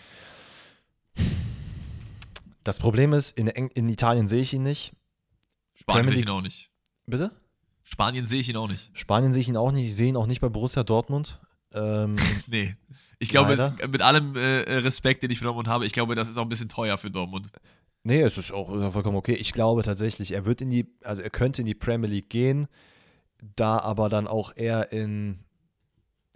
Das 2.64 2.80
Problem 2.80 3.11
ist, 3.11 3.38
in, 3.38 3.48
in 3.48 3.90
Italien 3.90 4.27
sehe 4.27 4.41
ich 4.41 4.53
ihn 4.53 4.64
nicht. 4.64 4.94
Spanien 5.73 6.07
sehe 6.07 6.15
ich 6.15 6.23
ihn 6.23 6.30
auch 6.30 6.41
nicht. 6.41 6.69
Bitte? 7.06 7.31
Spanien 7.94 8.26
sehe 8.26 8.40
ich 8.40 8.49
ihn 8.49 8.57
auch 8.57 8.68
nicht. 8.68 8.90
Spanien 8.94 9.34
sehe 9.34 9.41
ich 9.41 9.48
ihn 9.48 9.56
auch 9.56 9.72
nicht. 9.72 9.86
Ich 9.86 9.95
sehe 9.95 10.10
ihn 10.10 10.18
auch 10.18 10.26
nicht 10.26 10.41
bei 10.41 10.49
Borussia 10.49 10.84
Dortmund. 10.84 11.40
Ähm, 11.74 12.15
nee. 12.48 12.76
Ich 13.20 13.30
glaube, 13.30 13.53
es, 13.53 13.72
mit 13.88 14.02
allem 14.02 14.36
äh, 14.36 14.80
Respekt, 14.80 15.22
den 15.22 15.30
ich 15.30 15.38
für 15.38 15.45
Dortmund 15.45 15.68
habe, 15.68 15.86
ich 15.86 15.94
glaube, 15.94 16.15
das 16.15 16.28
ist 16.28 16.38
auch 16.38 16.41
ein 16.41 16.49
bisschen 16.49 16.70
teuer 16.70 16.98
für 16.98 17.11
Dortmund. 17.11 17.49
Nee, 18.02 18.24
es 18.24 18.40
ist 18.40 18.52
auch 18.52 18.68
vollkommen 18.91 19.15
okay. 19.15 19.36
Ich 19.36 19.53
glaube 19.53 19.84
tatsächlich, 19.84 20.32
er 20.32 20.48
wird 20.48 20.60
in 20.61 20.72
die, 20.72 20.88
also 21.03 21.22
er 21.22 21.30
könnte 21.30 21.61
in 21.61 21.68
die 21.68 21.76
Premier 21.76 22.10
League 22.10 22.32
gehen, 22.32 22.68
da 23.56 23.78
aber 23.78 24.10
dann 24.10 24.28
auch 24.28 24.53
eher 24.56 24.91
in 24.91 25.44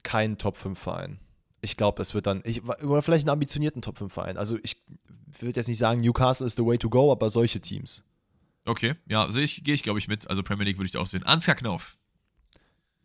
keinen 0.03 0.37
Top 0.37 0.57
5 0.57 0.77
Verein. 0.77 1.19
Ich 1.61 1.75
glaube, 1.75 2.03
es 2.03 2.13
wird 2.13 2.27
dann, 2.27 2.43
ich, 2.45 2.63
oder 2.63 3.01
vielleicht 3.01 3.25
einen 3.25 3.33
ambitionierten 3.33 3.81
Top 3.81 3.97
5 3.97 4.13
Verein. 4.13 4.37
Also 4.37 4.59
ich 4.61 4.85
würde 5.39 5.59
jetzt 5.59 5.69
nicht 5.69 5.79
sagen, 5.79 6.01
Newcastle 6.01 6.45
ist 6.45 6.57
the 6.57 6.65
way 6.65 6.77
to 6.77 6.87
go, 6.87 7.11
aber 7.11 7.31
solche 7.31 7.59
Teams. 7.59 8.03
Okay, 8.67 8.95
ja, 9.07 9.31
sehe 9.31 9.43
ich, 9.43 9.63
gehe 9.63 9.73
ich, 9.73 9.83
glaube 9.83 9.99
ich, 9.99 10.07
mit. 10.07 10.29
Also 10.29 10.43
Premier 10.43 10.65
League 10.65 10.77
würde 10.77 10.87
ich 10.87 10.97
auch 10.97 11.07
sehen. 11.07 11.23
Ansgar 11.23 11.55
Knauf. 11.55 11.95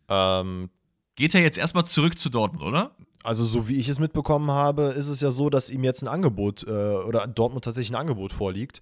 Ähm, 0.09 0.69
Geht 1.15 1.35
er 1.35 1.41
jetzt 1.41 1.57
erstmal 1.57 1.85
zurück 1.85 2.17
zu 2.17 2.29
Dortmund, 2.29 2.63
oder? 2.63 2.91
Also, 3.23 3.45
so 3.45 3.67
wie 3.69 3.77
ich 3.77 3.87
es 3.87 3.99
mitbekommen 3.99 4.51
habe, 4.51 4.83
ist 4.83 5.07
es 5.07 5.21
ja 5.21 5.31
so, 5.31 5.49
dass 5.49 5.69
ihm 5.69 5.83
jetzt 5.83 6.01
ein 6.01 6.07
Angebot 6.07 6.63
äh, 6.67 6.71
oder 6.71 7.25
Dortmund 7.27 7.63
tatsächlich 7.63 7.91
ein 7.91 8.01
Angebot 8.01 8.33
vorliegt. 8.33 8.81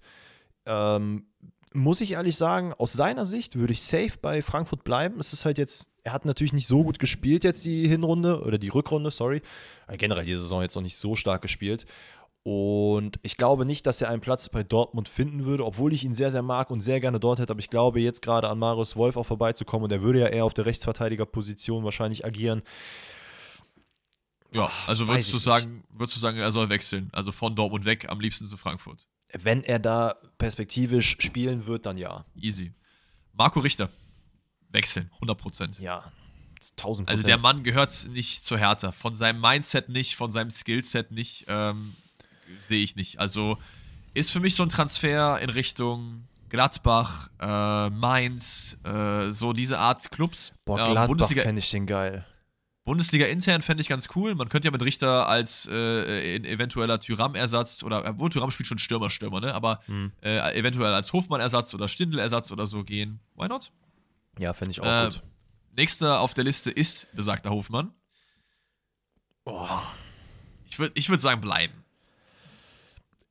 Ähm, 0.66 1.26
muss 1.74 2.00
ich 2.00 2.12
ehrlich 2.12 2.36
sagen, 2.36 2.72
aus 2.74 2.92
seiner 2.92 3.24
Sicht 3.24 3.56
würde 3.56 3.72
ich 3.72 3.82
safe 3.82 4.12
bei 4.20 4.42
Frankfurt 4.42 4.84
bleiben. 4.84 5.18
Es 5.20 5.32
ist 5.32 5.44
halt 5.44 5.58
jetzt, 5.58 5.90
er 6.02 6.12
hat 6.12 6.24
natürlich 6.24 6.52
nicht 6.52 6.66
so 6.66 6.82
gut 6.82 6.98
gespielt 6.98 7.44
jetzt 7.44 7.64
die 7.64 7.86
Hinrunde 7.86 8.42
oder 8.42 8.58
die 8.58 8.68
Rückrunde, 8.68 9.10
sorry. 9.10 9.42
Generell 9.96 10.24
die 10.24 10.34
Saison 10.34 10.62
jetzt 10.62 10.74
noch 10.74 10.82
nicht 10.82 10.96
so 10.96 11.16
stark 11.16 11.42
gespielt. 11.42 11.86
Und 12.44 13.20
ich 13.22 13.36
glaube 13.36 13.64
nicht, 13.64 13.86
dass 13.86 14.02
er 14.02 14.08
einen 14.08 14.20
Platz 14.20 14.48
bei 14.48 14.64
Dortmund 14.64 15.08
finden 15.08 15.44
würde, 15.44 15.64
obwohl 15.64 15.92
ich 15.92 16.02
ihn 16.02 16.12
sehr, 16.14 16.32
sehr 16.32 16.42
mag 16.42 16.70
und 16.70 16.80
sehr 16.80 16.98
gerne 16.98 17.20
dort 17.20 17.38
hätte. 17.38 17.52
Aber 17.52 17.60
ich 17.60 17.70
glaube, 17.70 18.00
jetzt 18.00 18.20
gerade 18.20 18.48
an 18.48 18.58
Marius 18.58 18.96
Wolf 18.96 19.16
auch 19.16 19.26
vorbeizukommen 19.26 19.84
und 19.84 19.92
er 19.92 20.02
würde 20.02 20.20
ja 20.20 20.26
eher 20.26 20.44
auf 20.44 20.54
der 20.54 20.66
Rechtsverteidigerposition 20.66 21.84
wahrscheinlich 21.84 22.24
agieren. 22.24 22.62
Ja, 24.52 24.70
also 24.86 25.06
würdest 25.06 25.32
du 25.32 25.38
sagen, 25.38 25.84
würdest 25.90 26.16
du 26.16 26.20
sagen, 26.20 26.38
er 26.38 26.52
soll 26.52 26.68
wechseln? 26.68 27.10
Also 27.12 27.30
von 27.32 27.54
Dortmund 27.54 27.84
weg, 27.84 28.08
am 28.08 28.20
liebsten 28.20 28.46
zu 28.46 28.56
Frankfurt. 28.56 29.06
Wenn 29.32 29.62
er 29.62 29.78
da 29.78 30.16
perspektivisch 30.36 31.16
spielen 31.20 31.66
wird, 31.66 31.86
dann 31.86 31.96
ja. 31.96 32.26
Easy. 32.34 32.72
Marco 33.32 33.60
Richter. 33.60 33.88
Wechseln, 34.68 35.10
100%. 35.20 35.80
Ja, 35.80 36.10
1000 36.76 37.08
Also 37.08 37.22
der 37.22 37.38
Mann 37.38 37.62
gehört 37.62 38.08
nicht 38.10 38.42
zur 38.42 38.58
Hertha. 38.58 38.92
Von 38.92 39.14
seinem 39.14 39.40
Mindset 39.40 39.88
nicht, 39.88 40.16
von 40.16 40.30
seinem 40.30 40.50
Skillset 40.50 41.10
nicht, 41.12 41.44
ähm, 41.48 41.94
sehe 42.62 42.82
ich 42.82 42.96
nicht. 42.96 43.18
Also 43.20 43.58
ist 44.14 44.30
für 44.30 44.40
mich 44.40 44.54
so 44.54 44.62
ein 44.62 44.68
Transfer 44.68 45.38
in 45.40 45.48
Richtung 45.50 46.24
Gladbach, 46.48 47.28
äh, 47.40 47.88
Mainz, 47.90 48.76
äh, 48.84 49.30
so 49.30 49.52
diese 49.52 49.78
Art 49.78 50.10
Clubs. 50.10 50.52
Boah, 50.66 50.78
Ähm, 50.80 50.84
Gladbach 50.92 51.06
Bundesliga, 51.08 51.42
fände 51.42 51.60
ich 51.60 51.70
den 51.70 51.86
geil. 51.86 52.26
Bundesliga 52.84 53.26
intern 53.26 53.62
fände 53.62 53.80
ich 53.80 53.88
ganz 53.88 54.08
cool. 54.16 54.34
Man 54.34 54.48
könnte 54.48 54.66
ja 54.66 54.72
mit 54.72 54.82
Richter 54.82 55.28
als 55.28 55.68
äh, 55.70 56.36
eventueller 56.38 56.98
Tyram-Ersatz 56.98 57.84
oder, 57.84 58.04
obwohl 58.06 58.28
Tyram 58.28 58.50
spielt 58.50 58.66
schon 58.66 58.78
Stürmer, 58.78 59.08
Stürmer, 59.08 59.40
ne? 59.40 59.54
Aber 59.54 59.78
Hm. 59.86 60.10
äh, 60.20 60.58
eventuell 60.58 60.92
als 60.92 61.12
Hofmann-Ersatz 61.12 61.72
oder 61.74 61.86
Stindl-Ersatz 61.88 62.50
oder 62.50 62.66
so 62.66 62.82
gehen. 62.82 63.20
Why 63.36 63.46
not? 63.48 63.70
Ja, 64.38 64.52
fände 64.52 64.72
ich 64.72 64.80
auch 64.80 64.84
Äh, 64.84 65.10
gut. 65.10 65.22
Nächster 65.76 66.20
auf 66.20 66.34
der 66.34 66.44
Liste 66.44 66.70
ist 66.72 67.06
besagter 67.14 67.50
Hofmann. 67.50 67.92
Boah. 69.44 69.82
Ich 70.66 70.78
würde 70.78 70.92
ich 70.96 71.08
würd 71.08 71.20
sagen, 71.20 71.40
bleiben. 71.40 71.81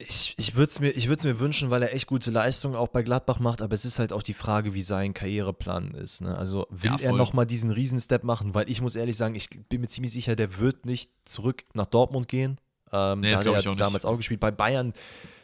Ich, 0.07 0.33
ich 0.37 0.55
würde 0.55 0.69
es 0.69 0.79
mir, 0.79 0.89
ich 0.91 1.07
mir 1.07 1.39
wünschen, 1.39 1.69
weil 1.69 1.81
er 1.83 1.93
echt 1.93 2.07
gute 2.07 2.31
Leistungen 2.31 2.75
auch 2.75 2.87
bei 2.89 3.03
Gladbach 3.03 3.39
macht, 3.39 3.61
aber 3.61 3.73
es 3.73 3.85
ist 3.85 3.99
halt 3.99 4.13
auch 4.13 4.23
die 4.23 4.33
Frage, 4.33 4.73
wie 4.73 4.81
sein 4.81 5.13
Karriereplan 5.13 5.91
ist. 5.95 6.21
Ne? 6.21 6.37
Also 6.37 6.67
will 6.69 6.91
Ja, 6.91 6.97
er 6.99 7.11
nochmal 7.13 7.45
diesen 7.45 7.71
Riesenstep 7.71 8.23
machen? 8.23 8.53
Weil 8.53 8.69
ich 8.69 8.81
muss 8.81 8.95
ehrlich 8.95 9.17
sagen, 9.17 9.35
ich 9.35 9.49
bin 9.69 9.81
mir 9.81 9.87
ziemlich 9.87 10.11
sicher, 10.13 10.35
der 10.35 10.59
wird 10.59 10.85
nicht 10.85 11.11
zurück 11.25 11.63
nach 11.73 11.85
Dortmund 11.87 12.27
gehen. 12.27 12.57
Ähm, 12.91 13.21
Nee, 13.21 13.31
da 13.31 13.37
hat 13.39 13.45
er 13.45 13.51
auch 13.53 13.65
nicht. 13.65 13.79
damals 13.81 14.05
auch 14.05 14.17
gespielt. 14.17 14.39
Bei 14.39 14.51
Bayern 14.51 14.93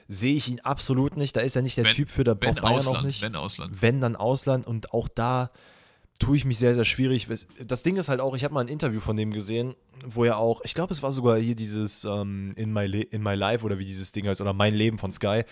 sehe 0.08 0.36
ich 0.36 0.48
ihn 0.50 0.60
absolut 0.62 1.18
nicht. 1.18 1.36
Da 1.36 1.42
ist 1.42 1.56
er 1.56 1.62
nicht 1.62 1.78
der 1.78 1.86
Wenn- 1.86 1.94
Typ 1.96 2.10
für, 2.10 2.24
da 2.24 2.32
Wenn 2.40 2.56
Bayern 2.56 2.76
Ausland, 2.76 2.98
auch 3.00 3.04
nicht. 3.04 3.22
wenn 3.22 3.36
Ausland. 3.36 3.82
wenn 3.82 4.02
dann 4.02 4.16
Ausland 4.16 4.66
und 4.68 4.94
auch 4.94 5.08
da 5.08 5.52
tue 6.20 6.36
ich 6.38 6.46
mich 6.46 6.58
sehr, 6.58 6.74
sehr 6.74 6.86
schwierig. 6.86 7.28
Das 7.66 7.84
Ding 7.84 7.96
ist 7.98 8.10
halt 8.10 8.20
auch, 8.22 8.36
ich 8.36 8.44
habe 8.44 8.54
mal 8.54 8.62
ein 8.62 8.68
Interview 8.68 9.00
von 9.00 9.16
dem 9.18 9.32
gesehen, 9.32 9.76
wo 10.06 10.24
er 10.24 10.38
auch, 10.38 10.62
ich 10.64 10.74
glaube, 10.74 10.94
es 10.94 11.02
war 11.04 11.12
sogar 11.12 11.38
hier 11.38 11.56
dieses 11.56 12.04
ähm, 12.06 12.54
In, 12.56 12.72
my 12.74 12.86
Le 12.86 13.02
In 13.02 13.22
My 13.24 13.36
Life 13.36 13.66
oder 13.66 13.78
wie 13.80 13.86
dieses 13.86 14.12
Ding 14.12 14.28
heißt, 14.28 14.42
oder 14.42 14.54
Mein 14.54 14.74
Leben 14.74 14.98
von 14.98 15.12
Sky. 15.12 15.44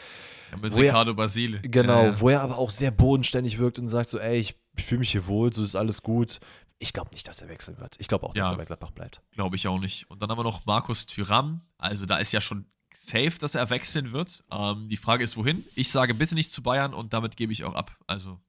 Ja, 0.51 0.57
mit 0.61 0.71
wo 0.71 0.77
er- 0.77 0.83
Ricardo 0.83 1.13
Basile. 1.13 1.59
Genau, 1.61 1.99
Ja, 1.99 2.05
ja. 2.07 2.19
wo 2.21 2.29
er 2.29 2.41
aber 2.41 2.57
auch 2.57 2.69
sehr 2.69 2.91
bodenständig 2.91 3.57
wirkt 3.57 3.79
und 3.79 3.87
sagt 3.89 4.09
so, 4.09 4.19
ey, 4.19 4.37
ich, 4.39 4.55
ich 4.77 4.83
fühle 4.85 4.99
mich 4.99 5.11
hier 5.11 5.27
wohl, 5.27 5.51
so 5.53 5.63
ist 5.63 5.75
alles 5.75 6.01
gut. 6.01 6.39
Ich 6.77 6.91
glaube 6.91 7.11
nicht, 7.11 7.27
dass 7.27 7.39
er 7.41 7.47
wechseln 7.47 7.77
wird. 7.79 7.95
Ich 7.99 8.07
glaube 8.09 8.25
auch, 8.27 8.33
dass 8.33 8.51
er 8.51 8.57
bei 8.57 8.65
Gladbach 8.65 8.91
bleibt. 8.91 9.21
Glaube 9.31 9.55
ich 9.55 9.67
auch 9.67 9.79
nicht. 9.79 10.09
Und 10.09 10.21
dann 10.21 10.29
haben 10.29 10.37
wir 10.37 10.43
noch 10.43 10.65
Markus 10.65 11.05
Thüram. 11.05 11.61
Also 11.77 12.05
da 12.05 12.17
ist 12.17 12.33
ja 12.33 12.41
schon 12.41 12.65
safe, 12.93 13.31
dass 13.39 13.55
er 13.55 13.69
wechseln 13.69 14.11
wird. 14.11 14.43
Ähm, 14.51 14.89
die 14.89 14.97
Frage 14.97 15.23
ist, 15.23 15.37
wohin? 15.37 15.63
Ich 15.75 15.89
sage 15.89 16.13
bitte 16.13 16.35
nicht 16.35 16.51
zu 16.51 16.61
Bayern 16.61 16.93
und 16.93 17.13
damit 17.13 17.37
gebe 17.37 17.53
ich 17.53 17.63
auch 17.63 17.75
ab. 17.75 17.97
Also 18.07 18.39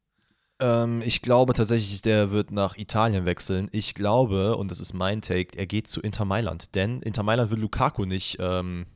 Ähm, 0.58 1.02
ich 1.04 1.20
glaube 1.20 1.52
tatsächlich, 1.52 2.00
der 2.02 2.30
wird 2.30 2.50
nach 2.50 2.76
Italien 2.76 3.26
wechseln. 3.26 3.68
Ich 3.72 3.94
glaube, 3.94 4.56
und 4.56 4.70
das 4.70 4.80
ist 4.80 4.94
mein 4.94 5.20
Take, 5.20 5.58
er 5.58 5.66
geht 5.66 5.88
zu 5.88 6.00
Inter 6.00 6.24
Mailand. 6.24 6.74
Denn 6.74 7.02
Inter 7.02 7.22
Mailand 7.22 7.50
will 7.50 7.58
Lukaku 7.58 8.06
nicht 8.06 8.38
ähm, 8.40 8.86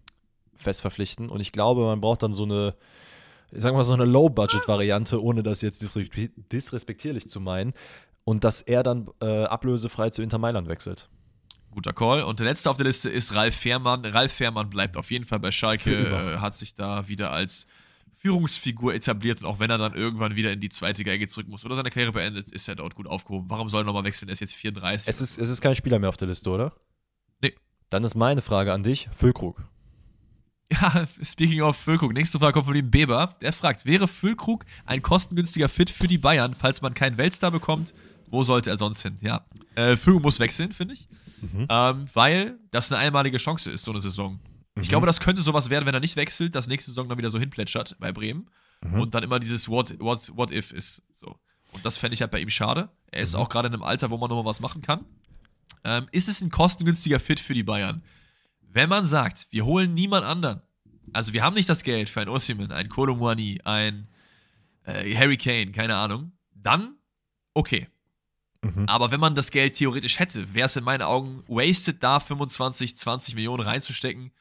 fest 0.57 0.81
verpflichten. 0.81 1.29
Und 1.29 1.41
ich 1.41 1.53
glaube, 1.53 1.85
man 1.85 2.01
braucht 2.01 2.23
dann 2.23 2.33
so 2.33 2.45
eine, 2.45 2.75
sagen 3.53 3.75
wir 3.75 3.79
mal, 3.79 3.85
so 3.85 3.95
eine 3.95 4.07
Low-Budget-Variante, 4.07 5.23
ohne 5.23 5.43
das 5.43 5.61
jetzt 5.61 5.83
disre- 5.83 6.31
disrespektierlich 6.51 7.29
zu 7.29 7.41
meinen. 7.41 7.75
Und 8.25 8.45
dass 8.45 8.63
er 8.63 8.83
dann 8.83 9.09
äh, 9.21 9.45
ablösefrei 9.45 10.11
zu 10.11 10.23
Inter 10.23 10.39
Mailand 10.39 10.69
wechselt. 10.69 11.09
guter 11.71 11.93
Call. 11.93 12.23
Und 12.23 12.39
der 12.39 12.47
letzte 12.47 12.71
auf 12.71 12.77
der 12.77 12.87
Liste 12.87 13.11
ist 13.11 13.35
Ralf 13.35 13.55
Fährmann. 13.55 14.05
Ralf 14.05 14.33
Fährmann 14.33 14.71
bleibt 14.71 14.97
auf 14.97 15.11
jeden 15.11 15.25
Fall 15.25 15.41
bei 15.41 15.51
Schalke, 15.51 16.09
äh, 16.09 16.39
hat 16.39 16.55
sich 16.55 16.75
da 16.75 17.09
wieder 17.09 17.33
als 17.33 17.67
Führungsfigur 18.21 18.93
etabliert 18.95 19.41
und 19.41 19.47
auch 19.47 19.59
wenn 19.61 19.71
er 19.71 19.79
dann 19.79 19.95
irgendwann 19.95 20.37
wieder 20.37 20.53
in 20.53 20.61
die 20.61 20.69
zweite 20.69 21.05
Geige 21.05 21.27
zurück 21.27 21.49
muss 21.49 21.65
oder 21.65 21.75
seine 21.75 21.91
Karriere 21.91 22.13
beendet, 22.13 22.53
ist 22.53 22.69
er 22.69 22.75
dort 22.75 22.95
gut 22.95 23.07
aufgehoben. 23.07 23.49
Warum 23.49 23.71
soll 23.71 23.81
er 23.83 23.85
nochmal 23.85 24.05
wechseln? 24.05 24.29
Er 24.29 24.35
ist 24.35 24.41
jetzt 24.41 24.55
34. 24.55 25.09
Es 25.09 25.23
ist, 25.23 25.39
es 25.39 25.49
ist 25.49 25.63
kein 25.63 25.75
Spieler 25.75 25.99
mehr 25.99 26.11
auf 26.11 26.19
der 26.19 26.29
Liste, 26.29 26.51
oder? 26.51 26.75
Nee. 27.41 27.55
Dann 27.89 28.05
ist 28.05 28.15
meine 28.15 28.43
Frage 28.43 28.73
an 28.73 28.83
dich, 28.83 29.09
Füllkrug. 29.15 29.63
Ja, 30.73 31.05
speaking 31.21 31.63
of 31.63 31.77
Füllkrug, 31.77 32.13
nächste 32.13 32.39
Frage 32.39 32.53
kommt 32.53 32.67
von 32.67 32.75
dem 32.75 32.93
Beber. 32.93 33.35
Der 33.41 33.53
fragt, 33.53 33.87
wäre 33.87 34.07
Füllkrug 34.07 34.65
ein 34.87 35.03
kostengünstiger 35.03 35.69
Fit 35.69 35.91
für 35.91 36.07
die 36.07 36.17
Bayern, 36.19 36.55
falls 36.55 36.81
man 36.81 36.95
keinen 36.95 37.19
Weltstar 37.19 37.51
bekommt? 37.51 37.93
Wo 38.29 38.45
sollte 38.45 38.71
er 38.71 38.77
sonst 38.77 39.03
hin? 39.03 39.19
Ja, 39.21 39.45
äh, 39.75 39.97
Füllkrug 39.97 40.23
muss 40.23 40.39
wechseln, 40.39 40.71
finde 40.71 40.95
ich. 40.95 41.09
Ähm, 41.69 42.07
weil 42.15 42.57
das 42.71 42.93
eine 42.93 43.01
einmalige 43.01 43.39
Chance 43.39 43.73
ist, 43.73 43.85
so 43.85 43.91
eine 43.91 43.99
Saison. 43.99 44.39
Ich 44.77 44.89
glaube, 44.89 45.07
das 45.07 45.21
könnte 45.21 45.43
sowas 45.43 45.69
werden, 45.69 45.87
wenn 45.87 45.95
er 45.95 46.01
nicht 46.01 46.17
wechselt, 46.17 46.55
dass 46.55 46.69
nächste 46.69 46.91
Saison 46.91 47.09
dann 47.09 47.19
wieder 47.19 47.31
so 47.31 47.39
hinplätschert 47.39 47.97
bei 47.99 48.13
Bremen 48.13 48.49
und 48.83 49.15
dann 49.15 49.23
immer 49.23 49.39
dieses 49.39 49.69
What, 49.69 49.99
what, 50.01 50.31
what 50.37 50.51
if 50.51 50.73
ist. 50.73 51.03
So. 51.13 51.39
Und 51.73 51.85
das 51.85 51.97
fände 51.97 52.15
ich 52.15 52.23
halt 52.23 52.31
bei 52.31 52.41
ihm 52.41 52.51
schade. 52.51 52.89
Er 53.11 53.23
ist 53.23 53.35
auch 53.35 53.49
gerade 53.49 53.69
in 53.69 53.75
einem 53.75 53.83
Alter, 53.83 54.11
wo 54.11 54.17
man 54.17 54.29
nochmal 54.29 54.47
was 54.47 54.61
machen 54.61 54.81
kann. 54.81 55.05
Ähm, 55.85 56.07
ist 56.13 56.29
es 56.29 56.41
ein 56.41 56.51
kostengünstiger 56.51 57.21
Fit 57.21 57.41
für 57.41 57.55
die 57.55 57.63
Bayern? 57.63 58.03
Wenn 58.61 58.89
man 58.89 59.07
sagt, 59.07 59.49
wir 59.51 59.65
holen 59.65 59.95
niemand 59.95 60.25
anderen, 60.25 60.63
also 61.13 61.33
wir 61.33 61.43
haben 61.43 61.55
nicht 61.55 61.69
das 61.69 61.83
Geld 61.83 62.09
für 62.09 62.21
ein 62.21 62.29
Osimhen, 62.29 62.73
ein 62.73 62.89
Kolomwani, 62.89 63.61
ein 63.65 64.09
äh, 64.85 65.15
Harry 65.15 65.37
Kane, 65.37 65.73
keine 65.73 65.97
Ahnung, 65.97 66.33
dann 66.55 66.97
okay. 67.55 67.89
Mhm. 68.63 68.87
Aber 68.87 69.11
wenn 69.11 69.21
man 69.21 69.35
das 69.35 69.51
Geld 69.51 69.75
theoretisch 69.75 70.19
hätte, 70.19 70.55
wäre 70.55 70.67
es 70.67 70.77
in 70.77 70.85
meinen 70.85 71.03
Augen 71.03 71.43
wasted, 71.49 72.03
da 72.03 72.21
25, 72.21 72.97
20 72.97 73.35
Millionen 73.35 73.63
reinzustecken 73.63 74.33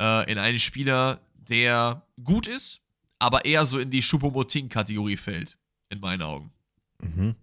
äh, 0.00 0.30
in 0.30 0.38
einen 0.38 0.58
Spieler, 0.58 1.20
der 1.36 2.02
gut 2.22 2.46
ist, 2.46 2.80
aber 3.18 3.44
eher 3.44 3.64
so 3.64 3.78
in 3.78 3.90
die 3.90 4.00
Choupo-Moting-Kategorie 4.02 5.16
fällt, 5.16 5.56
in 5.90 6.00
meinen 6.00 6.22
Augen. 6.22 6.52
Mhm. 7.00 7.34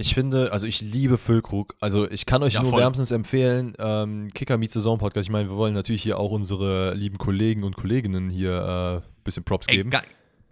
Ich 0.00 0.14
finde, 0.14 0.52
also 0.52 0.68
ich 0.68 0.80
liebe 0.80 1.18
Füllkrug. 1.18 1.74
Also 1.80 2.08
ich 2.08 2.24
kann 2.24 2.44
euch 2.44 2.54
Ja, 2.54 2.62
nur 2.62 2.70
voll. 2.70 2.80
wärmstens 2.80 3.10
empfehlen, 3.10 3.74
ähm, 3.80 4.28
Kicker 4.32 4.56
Meet 4.56 4.70
Saison 4.70 4.96
Podcast. 4.98 5.26
Ich 5.26 5.32
meine, 5.32 5.48
wir 5.48 5.56
wollen 5.56 5.74
natürlich 5.74 6.04
hier 6.04 6.20
auch 6.20 6.30
unsere 6.30 6.94
lieben 6.94 7.18
Kollegen 7.18 7.64
und 7.64 7.74
Kolleginnen 7.76 8.30
hier 8.30 8.62
ein 8.64 8.98
äh, 8.98 9.02
bisschen 9.24 9.42
Props 9.42 9.66
Ey, 9.66 9.78
geben. 9.78 9.90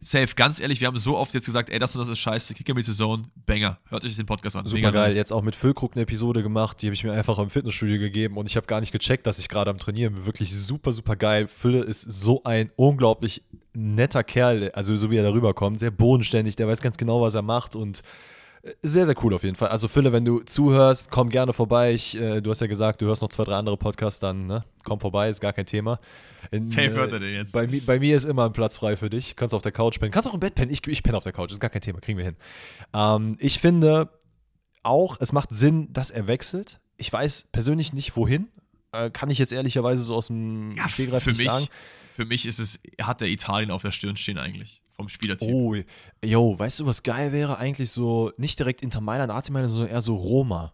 Safe, 0.01 0.35
ganz 0.35 0.60
ehrlich, 0.60 0.81
wir 0.81 0.89
haben 0.89 0.98
so 0.98 1.16
oft 1.16 1.35
jetzt 1.35 1.47
gesagt, 1.47 1.70
ey, 1.70 1.78
das 1.78 1.94
und 1.97 2.01
das 2.01 2.09
ist 2.09 2.18
scheiße, 2.18 2.55
Kicker 2.55 2.74
mit 2.74 2.85
Saison, 2.85 3.27
Banger. 3.47 3.78
Hört 3.89 4.05
euch 4.05 4.16
den 4.16 4.27
Podcast 4.27 4.56
an. 4.56 4.66
Super 4.66 4.77
Mega 4.77 4.90
geil. 4.90 5.09
nice. 5.09 5.16
Jetzt 5.16 5.32
auch 5.32 5.43
mit 5.43 5.56
Füllkrug 5.56 5.93
eine 5.94 6.02
Episode 6.02 6.43
gemacht, 6.43 6.81
die 6.82 6.86
habe 6.86 6.94
ich 6.94 7.05
mir 7.05 7.12
einfach 7.12 7.39
im 7.39 7.51
Fitnessstudio 7.51 7.98
gegeben 7.98 8.36
und 8.36 8.47
ich 8.47 8.56
habe 8.56 8.66
gar 8.66 8.81
nicht 8.81 8.93
gecheckt, 8.93 9.27
dass 9.27 9.39
ich 9.39 9.48
gerade 9.48 9.70
am 9.70 9.78
Trainieren 9.78 10.14
bin. 10.14 10.27
Wirklich 10.27 10.55
super, 10.55 10.93
super 10.93 11.16
geil. 11.16 11.48
Fülle 11.48 11.82
ist 11.82 12.02
so 12.02 12.43
ein 12.44 12.70
unglaublich 12.77 13.43
netter 13.74 14.24
Kerl, 14.24 14.70
also 14.70 14.97
so 14.97 15.10
wie 15.10 15.16
er 15.16 15.23
darüber 15.23 15.55
kommt, 15.55 15.78
sehr 15.78 15.90
bodenständig, 15.90 16.56
der 16.56 16.66
weiß 16.66 16.81
ganz 16.81 16.97
genau, 16.97 17.20
was 17.20 17.35
er 17.35 17.43
macht 17.43 17.77
und 17.77 18.02
sehr, 18.83 19.07
sehr 19.07 19.15
cool 19.25 19.35
auf 19.35 19.43
jeden 19.43 19.57
Fall. 19.57 19.69
Also 19.69 19.89
Fülle, 19.89 20.13
wenn 20.13 20.25
du 20.25 20.41
zuhörst, 20.41 21.11
komm 21.11 21.29
gerne 21.29 21.53
vorbei. 21.53 21.93
Ich, 21.93 22.21
äh, 22.21 22.41
du 22.41 22.51
hast 22.51 22.61
ja 22.61 22.67
gesagt, 22.67 23.01
du 23.01 23.07
hörst 23.07 23.23
noch 23.23 23.29
zwei, 23.29 23.45
drei 23.45 23.57
andere 23.57 23.77
Podcasts, 23.77 24.21
dann 24.21 24.47
ne? 24.47 24.65
komm 24.85 25.01
vorbei, 25.01 25.29
ist 25.29 25.41
gar 25.41 25.53
kein 25.53 25.67
Thema. 25.67 25.99
In, 26.51 26.71
Safe 26.71 26.91
hört 26.93 27.11
äh, 27.11 27.17
er 27.17 27.21
den 27.21 27.35
jetzt. 27.35 27.53
Bei, 27.53 27.67
bei 27.67 27.99
mir 27.99 28.15
ist 28.17 28.25
immer 28.25 28.47
ein 28.47 28.53
Platz 28.53 28.79
frei 28.79 28.97
für 28.97 29.11
dich. 29.11 29.37
Kannst 29.37 29.55
auf 29.55 29.63
der 29.63 29.73
Couch 29.73 29.99
pennen. 29.99 30.13
Kannst 30.13 30.29
auch 30.29 30.35
im 30.35 30.41
Bett 30.41 30.55
pennen. 30.55 30.71
Ich, 30.71 30.87
ich 30.87 31.03
penne 31.03 31.17
auf 31.17 31.25
der 31.25 31.33
Couch. 31.33 31.51
Ist 31.53 31.61
gar 31.61 31.71
kein 31.71 31.83
Thema. 31.83 32.01
Kriegen 32.01 32.19
wir 32.19 32.25
hin. 32.25 32.37
Ähm, 32.95 33.37
ich 33.41 33.59
finde 33.59 34.11
auch, 34.83 35.17
es 35.21 35.33
macht 35.33 35.51
Sinn, 35.51 35.93
dass 35.93 36.11
er 36.11 36.29
wechselt. 36.29 36.81
Ich 36.97 37.13
weiß 37.13 37.49
persönlich 37.53 37.93
nicht, 37.93 38.17
wohin. 38.17 38.49
Äh, 38.93 39.11
kann 39.11 39.31
ich 39.31 39.39
jetzt 39.39 39.53
ehrlicherweise 39.53 40.03
so 40.03 40.15
aus 40.15 40.29
dem 40.29 40.75
Ja, 40.77 40.89
Stegreif 40.89 41.25
für 41.25 41.31
nicht 41.31 41.41
mich, 41.41 41.51
sagen. 41.51 41.67
für 42.13 42.25
mich 42.25 42.47
ist 42.47 42.59
es, 42.59 42.81
hat 43.03 43.21
der 43.21 43.29
Italien 43.29 43.71
auf 43.71 43.83
der 43.83 43.93
Stirn 43.93 44.17
stehen 44.17 44.39
eigentlich, 44.39 44.81
vom 44.97 45.09
Spielertyp. 45.09 45.48
Oh, 45.48 45.77
yo, 46.24 46.59
weißt 46.59 46.81
du, 46.81 46.86
was 46.86 47.02
geil 47.02 47.32
wäre? 47.32 47.59
Eigentlich 47.59 47.90
so, 47.90 48.32
nicht 48.39 48.59
direkt 48.59 48.82
Inter 48.82 49.01
Mailand, 49.01 49.31
AC 49.31 49.51
Mailand, 49.51 49.70
sondern 49.70 49.90
eher 49.90 50.01
so 50.01 50.16
Roma. 50.16 50.73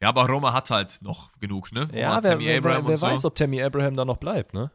Ja, 0.00 0.08
aber 0.08 0.26
Roma 0.26 0.52
hat 0.52 0.70
halt 0.70 0.98
noch 1.02 1.32
genug, 1.38 1.72
ne? 1.72 1.82
Roma 1.82 1.96
Ja, 1.96 2.14
hat 2.16 2.24
wer, 2.24 2.38
wer, 2.38 2.64
wer, 2.64 2.86
wer 2.86 2.96
so. 2.96 3.06
weiß, 3.06 3.24
ob 3.26 3.34
Tammy 3.34 3.62
Abraham 3.62 3.96
da 3.96 4.04
noch 4.04 4.16
bleibt, 4.16 4.54
ne? 4.54 4.70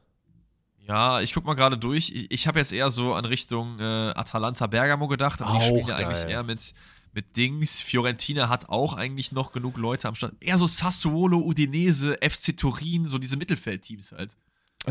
Ja, 0.88 1.22
ich 1.22 1.34
guck 1.34 1.46
mal 1.46 1.54
gerade 1.54 1.78
durch. 1.78 2.10
Ich, 2.10 2.32
ich 2.32 2.48
habe 2.48 2.58
jetzt 2.58 2.74
eher 2.74 2.90
so 2.90 3.14
an 3.14 3.26
Richtung 3.26 3.80
äh, 3.80 3.84
Atalanta 4.16 4.66
Bergamo 4.66 5.08
gedacht, 5.08 5.42
aber 5.42 5.52
die 5.52 5.58
Auch 5.58 5.62
spielen 5.62 5.88
ja 5.88 5.96
eigentlich 5.98 6.24
eher 6.28 6.42
mit, 6.42 6.74
mit 7.14 7.38
Dings. 7.38 7.84
Fiorentina 7.84 8.50
hat 8.50 8.70
auch 8.70 8.94
eigentlich 8.94 9.32
noch 9.32 9.52
genug 9.52 9.78
Leute 9.78 10.08
am 10.08 10.16
Start. 10.16 10.34
Eher 10.40 10.58
so 10.58 10.66
Sassuolo, 10.66 11.38
Udinese, 11.40 12.18
FC 12.28 12.58
Turin, 12.58 13.06
so 13.06 13.20
diese 13.20 13.38
Mittelfeldteams 13.38 14.14
halt. 14.14 14.36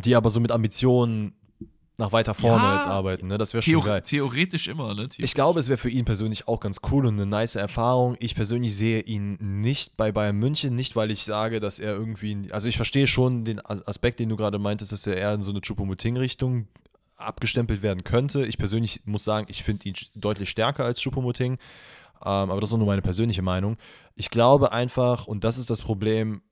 Die 0.04 0.14
aber 0.14 0.30
so 0.30 0.38
mit 0.38 0.52
Ambitionen 0.52 1.32
nach 1.98 2.12
weiter 2.12 2.32
vorne 2.32 2.62
Ja, 2.62 2.76
jetzt 2.76 2.86
arbeiten, 2.86 3.26
ne? 3.26 3.38
Das 3.38 3.52
wäre 3.54 3.62
schon 3.62 3.80
geil. 3.82 4.02
theoretisch 4.02 4.68
immer, 4.68 4.94
ne? 4.94 5.08
Ich 5.18 5.34
glaube, 5.34 5.58
es 5.58 5.68
wäre 5.68 5.76
für 5.76 5.90
ihn 5.90 6.04
persönlich 6.04 6.46
auch 6.46 6.60
ganz 6.60 6.80
cool 6.90 7.04
und 7.06 7.14
eine 7.14 7.26
nice 7.26 7.56
Erfahrung. 7.56 8.16
Ich 8.20 8.36
persönlich 8.36 8.76
sehe 8.76 9.00
ihn 9.00 9.36
nicht 9.40 9.96
bei 9.96 10.12
Bayern 10.12 10.36
München, 10.36 10.76
nicht 10.76 10.94
weil 10.94 11.10
ich 11.10 11.24
sage, 11.24 11.58
dass 11.58 11.80
er 11.80 11.92
irgendwie, 11.94 12.52
also 12.52 12.68
ich 12.68 12.76
verstehe 12.76 13.08
schon 13.08 13.44
den 13.44 13.58
As- 13.66 13.86
Aspekt, 13.86 14.20
den 14.20 14.28
du 14.28 14.36
gerade 14.36 14.58
meintest, 14.60 14.92
dass 14.92 15.06
er 15.08 15.16
eher 15.16 15.34
in 15.34 15.42
so 15.42 15.50
eine 15.50 15.60
Choupo-Moting-Richtung 15.60 16.68
abgestempelt 17.16 17.82
werden 17.82 18.04
könnte. 18.04 18.46
Ich 18.46 18.58
persönlich 18.58 19.02
muss 19.04 19.24
sagen, 19.24 19.46
ich 19.50 19.64
finde 19.64 19.88
ihn 19.88 19.94
deutlich 20.14 20.50
stärker 20.50 20.84
als 20.84 21.00
Choupo-Moting, 21.02 21.54
ähm, 21.54 21.58
aber 22.22 22.60
das 22.60 22.70
ist 22.70 22.76
nur 22.76 22.86
meine 22.86 23.02
persönliche 23.02 23.42
Meinung. 23.42 23.76
Ich 24.14 24.30
glaube 24.30 24.70
einfach, 24.70 25.26
und 25.26 25.42
das 25.42 25.58
ist 25.58 25.68
das 25.68 25.82
Problem, 25.82 26.42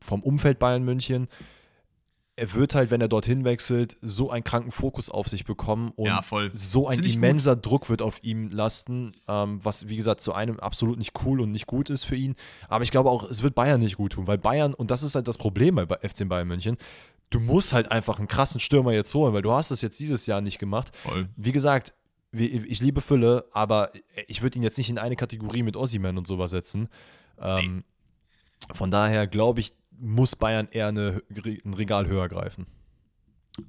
vom 0.00 0.22
Umfeld 0.22 0.58
Bayern 0.58 0.84
München. 0.84 1.28
Er 2.38 2.52
wird 2.52 2.74
halt, 2.74 2.90
wenn 2.90 3.00
er 3.00 3.08
dorthin 3.08 3.44
wechselt, 3.44 3.96
so 4.02 4.30
einen 4.30 4.44
kranken 4.44 4.70
Fokus 4.70 5.08
auf 5.08 5.26
sich 5.26 5.46
bekommen 5.46 5.90
und 5.96 6.06
Ja, 6.06 6.20
so 6.54 6.86
ein 6.86 6.98
immenser 7.14 7.56
Druck 7.56 7.88
wird 7.88 8.02
auf 8.02 8.22
ihm 8.22 8.50
lasten, 8.50 9.12
ähm, 9.26 9.58
was 9.64 9.88
wie 9.88 9.96
gesagt 9.96 10.20
zu 10.20 10.34
einem 10.34 10.60
absolut 10.60 10.98
nicht 10.98 11.12
cool 11.24 11.40
und 11.40 11.50
nicht 11.50 11.66
gut 11.66 11.88
ist 11.88 12.04
für 12.04 12.16
ihn. 12.16 12.34
Aber 12.68 12.84
ich 12.84 12.90
glaube 12.90 13.08
auch, 13.10 13.24
es 13.24 13.42
wird 13.42 13.54
Bayern 13.54 13.80
nicht 13.80 13.96
gut 13.96 14.12
tun, 14.12 14.26
weil 14.26 14.36
Bayern, 14.36 14.74
und 14.74 14.90
das 14.90 15.02
ist 15.02 15.14
halt 15.14 15.26
das 15.28 15.38
Problem 15.38 15.76
bei 15.76 15.86
FC 16.06 16.28
Bayern 16.28 16.46
München, 16.46 16.76
du 17.30 17.40
musst 17.40 17.72
halt 17.72 17.90
einfach 17.90 18.18
einen 18.18 18.28
krassen 18.28 18.60
Stürmer 18.60 18.92
jetzt 18.92 19.14
holen, 19.14 19.32
weil 19.32 19.42
du 19.42 19.52
hast 19.52 19.70
es 19.70 19.80
jetzt 19.80 19.98
dieses 19.98 20.26
Jahr 20.26 20.42
nicht 20.42 20.58
gemacht. 20.58 20.94
Voll. 21.04 21.28
Wie 21.36 21.52
gesagt, 21.52 21.94
ich 22.32 22.80
liebe 22.80 23.00
Fülle, 23.00 23.46
aber 23.52 23.92
ich 24.28 24.42
würde 24.42 24.58
ihn 24.58 24.62
jetzt 24.62 24.76
nicht 24.76 24.90
in 24.90 24.98
eine 24.98 25.16
Kategorie 25.16 25.62
mit 25.62 25.74
Ossiman 25.74 26.18
und 26.18 26.26
sowas 26.26 26.50
setzen. 26.50 26.88
Ähm, 27.40 27.82
Von 28.74 28.90
daher 28.90 29.26
glaube 29.26 29.60
ich, 29.60 29.72
muss 29.98 30.36
Bayern 30.36 30.68
eher 30.70 30.88
eine, 30.88 31.22
ein 31.64 31.74
Regal 31.74 32.06
höher 32.06 32.28
greifen. 32.28 32.66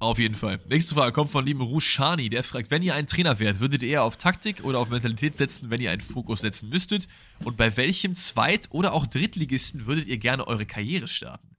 Auf 0.00 0.18
jeden 0.18 0.34
Fall. 0.34 0.60
Nächste 0.68 0.94
Frage 0.94 1.12
kommt 1.12 1.30
von 1.30 1.46
lieben 1.46 1.62
Rushani, 1.62 2.28
der 2.28 2.44
fragt, 2.44 2.70
wenn 2.70 2.82
ihr 2.82 2.94
ein 2.94 3.06
Trainer 3.06 3.38
wärt, 3.38 3.58
würdet 3.60 3.82
ihr 3.82 3.88
eher 3.88 4.04
auf 4.04 4.18
Taktik 4.18 4.62
oder 4.64 4.80
auf 4.80 4.90
Mentalität 4.90 5.34
setzen, 5.34 5.70
wenn 5.70 5.80
ihr 5.80 5.90
einen 5.90 6.02
Fokus 6.02 6.40
setzen 6.40 6.68
müsstet? 6.68 7.08
Und 7.42 7.56
bei 7.56 7.74
welchem 7.78 8.14
Zweit- 8.14 8.68
oder 8.70 8.92
auch 8.92 9.06
Drittligisten 9.06 9.86
würdet 9.86 10.06
ihr 10.06 10.18
gerne 10.18 10.46
eure 10.46 10.66
Karriere 10.66 11.08
starten? 11.08 11.56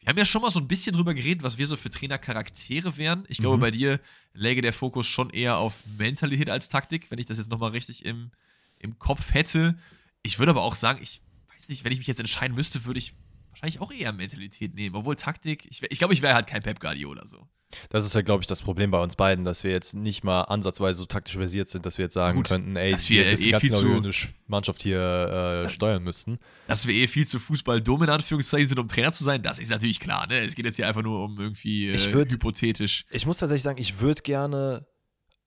Wir 0.00 0.08
haben 0.08 0.18
ja 0.18 0.24
schon 0.24 0.42
mal 0.42 0.50
so 0.50 0.58
ein 0.58 0.66
bisschen 0.66 0.92
drüber 0.96 1.14
geredet, 1.14 1.44
was 1.44 1.56
wir 1.56 1.68
so 1.68 1.76
für 1.76 1.88
Trainercharaktere 1.88 2.96
wären. 2.96 3.24
Ich 3.28 3.38
glaube, 3.38 3.58
Mhm. 3.58 3.60
bei 3.60 3.70
dir 3.70 4.00
läge 4.32 4.60
der 4.60 4.72
Fokus 4.72 5.06
schon 5.06 5.30
eher 5.30 5.58
auf 5.58 5.84
Mentalität 5.96 6.50
als 6.50 6.68
Taktik, 6.68 7.12
wenn 7.12 7.20
ich 7.20 7.26
das 7.26 7.38
jetzt 7.38 7.50
nochmal 7.52 7.70
richtig 7.70 8.04
im, 8.04 8.32
im 8.80 8.98
Kopf 8.98 9.32
hätte. 9.34 9.78
Ich 10.24 10.40
würde 10.40 10.50
aber 10.50 10.62
auch 10.62 10.74
sagen, 10.74 10.98
ich 11.00 11.20
weiß 11.54 11.68
nicht, 11.68 11.84
wenn 11.84 11.92
ich 11.92 11.98
mich 11.98 12.08
jetzt 12.08 12.18
entscheiden 12.18 12.56
müsste, 12.56 12.84
würde 12.84 12.98
ich 12.98 13.14
wahrscheinlich 13.52 13.80
auch 13.80 13.92
eher 13.92 14.12
Mentalität 14.12 14.74
nehmen. 14.74 14.96
Obwohl 14.96 15.16
Taktik, 15.16 15.66
ich, 15.70 15.80
wär- 15.82 15.90
ich 15.92 15.98
glaube, 15.98 16.14
ich 16.14 16.22
wäre 16.22 16.34
halt 16.34 16.46
kein 16.46 16.62
Pep 16.62 16.80
Guardiola 16.80 17.24
so. 17.26 17.46
Das 17.88 18.04
ist 18.04 18.14
ja, 18.14 18.20
glaube 18.20 18.42
ich, 18.42 18.46
das 18.46 18.60
Problem 18.60 18.90
bei 18.90 19.00
uns 19.02 19.16
beiden, 19.16 19.46
dass 19.46 19.64
wir 19.64 19.70
jetzt 19.70 19.94
nicht 19.94 20.24
mal 20.24 20.42
ansatzweise 20.42 20.98
so 20.98 21.06
taktisch 21.06 21.36
versiert 21.36 21.70
sind, 21.70 21.86
dass 21.86 21.96
wir 21.96 22.04
jetzt 22.04 22.12
sagen 22.12 22.36
Gut, 22.36 22.48
könnten, 22.48 22.76
ey, 22.76 22.92
dass 22.92 23.08
wir 23.08 23.24
eh 23.24 23.50
ganz 23.50 23.62
viel 23.62 23.70
genau, 23.70 23.80
zu- 23.80 23.96
eine 23.96 24.10
Sch- 24.10 24.28
Mannschaft 24.46 24.82
hier 24.82 25.64
äh, 25.64 25.70
steuern 25.70 26.02
müssten. 26.02 26.38
Dass 26.66 26.86
wir 26.86 26.92
eh 26.94 27.08
viel 27.08 27.26
zu 27.26 27.38
Fußball 27.38 27.80
dumm 27.80 28.02
in 28.02 28.10
Anführungszeichen 28.10 28.68
sind, 28.68 28.78
um 28.78 28.88
Trainer 28.88 29.10
zu 29.10 29.24
sein, 29.24 29.40
das 29.42 29.58
ist 29.58 29.70
natürlich 29.70 30.00
klar. 30.00 30.26
Ne? 30.26 30.40
Es 30.40 30.54
geht 30.54 30.66
jetzt 30.66 30.76
hier 30.76 30.86
einfach 30.86 31.00
nur 31.02 31.24
um 31.24 31.40
irgendwie 31.40 31.88
äh, 31.88 31.94
Ich 31.94 32.08
würd- 32.08 32.32
hypothetisch. 32.32 33.06
Ich 33.10 33.24
muss 33.24 33.38
tatsächlich 33.38 33.62
sagen, 33.62 33.80
ich 33.80 34.00
würde 34.00 34.20
gerne 34.20 34.86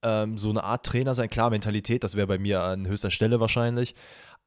ähm, 0.01 0.39
so 0.39 0.49
eine 0.49 0.63
Art 0.63 0.83
Trainer 0.83 1.13
sein. 1.13 1.29
Klar, 1.29 1.51
Mentalität, 1.51 2.03
das 2.03 2.15
wäre 2.15 2.25
bei 2.25 2.39
mir 2.39 2.61
an 2.61 2.87
höchster 2.87 3.11
Stelle 3.11 3.39
wahrscheinlich. 3.39 3.93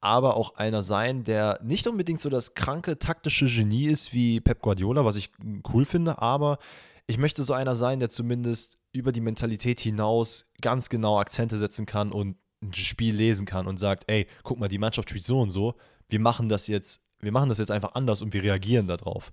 Aber 0.01 0.37
auch 0.37 0.55
einer 0.57 0.83
sein, 0.83 1.25
der 1.25 1.59
nicht 1.63 1.87
unbedingt 1.87 2.21
so 2.21 2.31
das 2.31 2.55
kranke 2.55 2.99
taktische 2.99 3.47
Genie 3.47 3.87
ist 3.87 4.13
wie 4.13 4.41
Pep 4.41 4.61
Guardiola, 4.61 5.05
was 5.05 5.17
ich 5.17 5.31
cool 5.73 5.85
finde, 5.85 6.23
aber 6.23 6.59
ich 7.07 7.19
möchte 7.19 7.43
so 7.43 7.55
einer 7.55 7.75
sein, 7.75 7.99
der 7.99 8.11
zumindest 8.11 8.79
über 8.93 9.13
die 9.13 9.21
Mentalität 9.21 9.81
hinaus 9.81 10.53
ganz 10.61 10.89
genau 10.89 11.19
Akzente 11.19 11.59
setzen 11.59 11.87
kann 11.87 12.13
und 12.13 12.37
ein 12.63 12.75
Spiel 12.75 13.15
lesen 13.15 13.47
kann 13.47 13.67
und 13.67 13.79
sagt, 13.79 14.05
ey, 14.11 14.27
guck 14.43 14.59
mal, 14.59 14.69
die 14.69 14.79
Mannschaft 14.79 15.11
spielt 15.11 15.25
so 15.25 15.41
und 15.41 15.51
so, 15.51 15.75
wir 16.09 16.21
machen 16.21 16.49
das 16.49 16.67
jetzt, 16.67 17.03
wir 17.21 17.33
machen 17.33 17.49
das 17.49 17.59
jetzt 17.59 17.71
einfach 17.71 17.95
anders 17.95 18.23
und 18.23 18.33
wir 18.33 18.43
reagieren 18.43 18.87
darauf. 18.87 19.33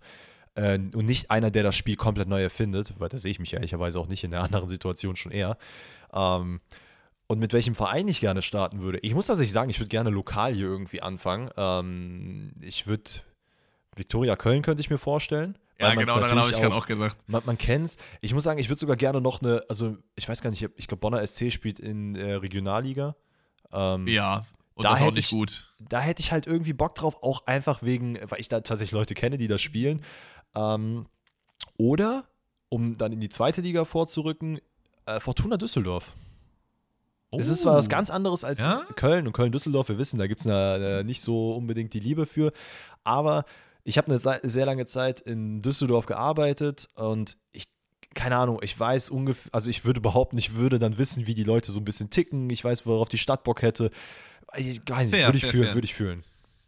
Äh, 0.55 0.79
und 0.93 1.05
nicht 1.05 1.31
einer, 1.31 1.51
der 1.51 1.63
das 1.63 1.75
Spiel 1.75 1.95
komplett 1.95 2.27
neu 2.27 2.41
erfindet, 2.41 2.93
weil 2.97 3.09
da 3.09 3.17
sehe 3.17 3.31
ich 3.31 3.39
mich 3.39 3.53
ehrlicherweise 3.53 3.99
auch 3.99 4.07
nicht 4.07 4.23
in 4.23 4.31
der 4.31 4.41
anderen 4.43 4.69
Situation 4.69 5.15
schon 5.15 5.31
eher. 5.31 5.57
Ähm, 6.13 6.61
und 7.27 7.39
mit 7.39 7.53
welchem 7.53 7.75
Verein 7.75 8.07
ich 8.07 8.19
gerne 8.19 8.41
starten 8.41 8.81
würde. 8.81 8.99
Ich 8.99 9.13
muss 9.13 9.27
tatsächlich 9.27 9.51
sagen, 9.51 9.69
ich 9.69 9.79
würde 9.79 9.89
gerne 9.89 10.09
lokal 10.09 10.53
hier 10.53 10.67
irgendwie 10.67 11.01
anfangen. 11.01 11.49
Ähm, 11.57 12.53
ich 12.61 12.87
würde 12.87 13.09
Viktoria 13.95 14.35
Köln 14.35 14.61
könnte 14.61 14.81
ich 14.81 14.89
mir 14.89 14.97
vorstellen. 14.97 15.57
Ja, 15.79 15.93
genau, 15.93 16.19
daran 16.19 16.39
habe 16.39 16.49
ich 16.51 16.57
gerade 16.61 16.73
auch 16.75 16.85
gedacht. 16.87 17.17
man, 17.27 17.41
man 17.45 17.57
kennt 17.57 17.85
es. 17.85 17.97
Ich 18.21 18.33
muss 18.33 18.43
sagen, 18.45 18.59
ich 18.59 18.69
würde 18.69 18.79
sogar 18.79 18.95
gerne 18.95 19.19
noch 19.19 19.41
eine, 19.41 19.63
also 19.67 19.97
ich 20.15 20.27
weiß 20.29 20.41
gar 20.41 20.49
nicht, 20.49 20.65
ich 20.77 20.87
glaube, 20.87 21.01
Bonner 21.01 21.25
SC 21.25 21.51
spielt 21.51 21.79
in 21.79 22.15
äh, 22.15 22.33
Regionalliga. 22.35 23.15
Ähm, 23.73 24.07
Ja, 24.07 24.45
und 24.75 24.83
Da 24.85 24.91
das 24.91 25.01
hätte 25.01 25.13
nicht 25.15 25.25
ich- 25.25 25.31
gut. 25.31 25.73
Da 25.79 25.99
hätte 25.99 26.21
ich 26.21 26.31
halt 26.31 26.47
irgendwie 26.47 26.71
Bock 26.73 26.95
drauf, 26.95 27.21
auch 27.23 27.45
einfach 27.45 27.83
wegen, 27.83 28.17
weil 28.29 28.39
ich 28.39 28.47
da 28.47 28.61
tatsächlich 28.61 28.93
Leute 28.93 29.15
kenne, 29.15 29.37
die 29.37 29.47
das 29.49 29.61
spielen. 29.61 30.01
Ähm, 30.55 31.07
oder, 31.77 32.23
um 32.69 32.97
dann 32.97 33.11
in 33.11 33.19
die 33.19 33.29
zweite 33.29 33.59
Liga 33.61 33.83
vorzurücken, 33.85 34.59
äh, 35.05 35.19
Fortuna 35.19 35.57
Düsseldorf. 35.57 36.13
Es 37.39 37.47
ist 37.47 37.61
zwar 37.61 37.75
was 37.75 37.87
Oh. 37.87 37.89
ganz 37.89 38.09
anderes 38.09 38.43
als 38.43 38.59
Ja? 38.59 38.85
Köln 38.95 39.27
und 39.27 39.33
Köln-Düsseldorf, 39.33 39.89
wir 39.89 39.97
wissen, 39.97 40.17
da 40.19 40.27
gibt 40.27 40.41
es 40.41 40.47
äh, 40.47 41.03
nicht 41.03 41.21
so 41.21 41.53
unbedingt 41.53 41.93
die 41.93 41.99
Liebe 41.99 42.25
für, 42.25 42.51
aber 43.03 43.45
ich 43.83 43.97
habe 43.97 44.07
eine 44.11 44.19
sehr 44.49 44.65
lange 44.65 44.85
Zeit 44.85 45.21
in 45.21 45.61
Düsseldorf 45.61 46.05
gearbeitet 46.07 46.87
und 46.95 47.37
ich, 47.51 47.65
keine 48.15 48.37
Ahnung, 48.37 48.59
ich 48.63 48.79
weiß 48.79 49.09
ungefähr, 49.11 49.53
also 49.53 49.69
ich 49.69 49.85
würde 49.85 50.01
behaupten, 50.01 50.37
ich 50.37 50.55
würde 50.55 50.79
dann 50.79 50.97
wissen, 50.97 51.27
wie 51.27 51.33
die 51.35 51.43
Leute 51.43 51.71
so 51.71 51.79
ein 51.79 51.85
bisschen 51.85 52.09
ticken, 52.09 52.49
ich 52.49 52.63
weiß, 52.63 52.85
worauf 52.85 53.09
die 53.09 53.17
Stadt 53.19 53.43
Bock 53.43 53.61
hätte. 53.61 53.91
Ich 54.57 54.81
weiß 54.87 55.11
nicht, 55.11 55.21
würde 55.25 55.37
ich 55.37 55.43
fair, 55.43 55.51
fühlen, 55.51 55.63
fair. 55.65 55.73
würde 55.75 55.85
ich 55.85 55.93
fühlen. 55.93 56.23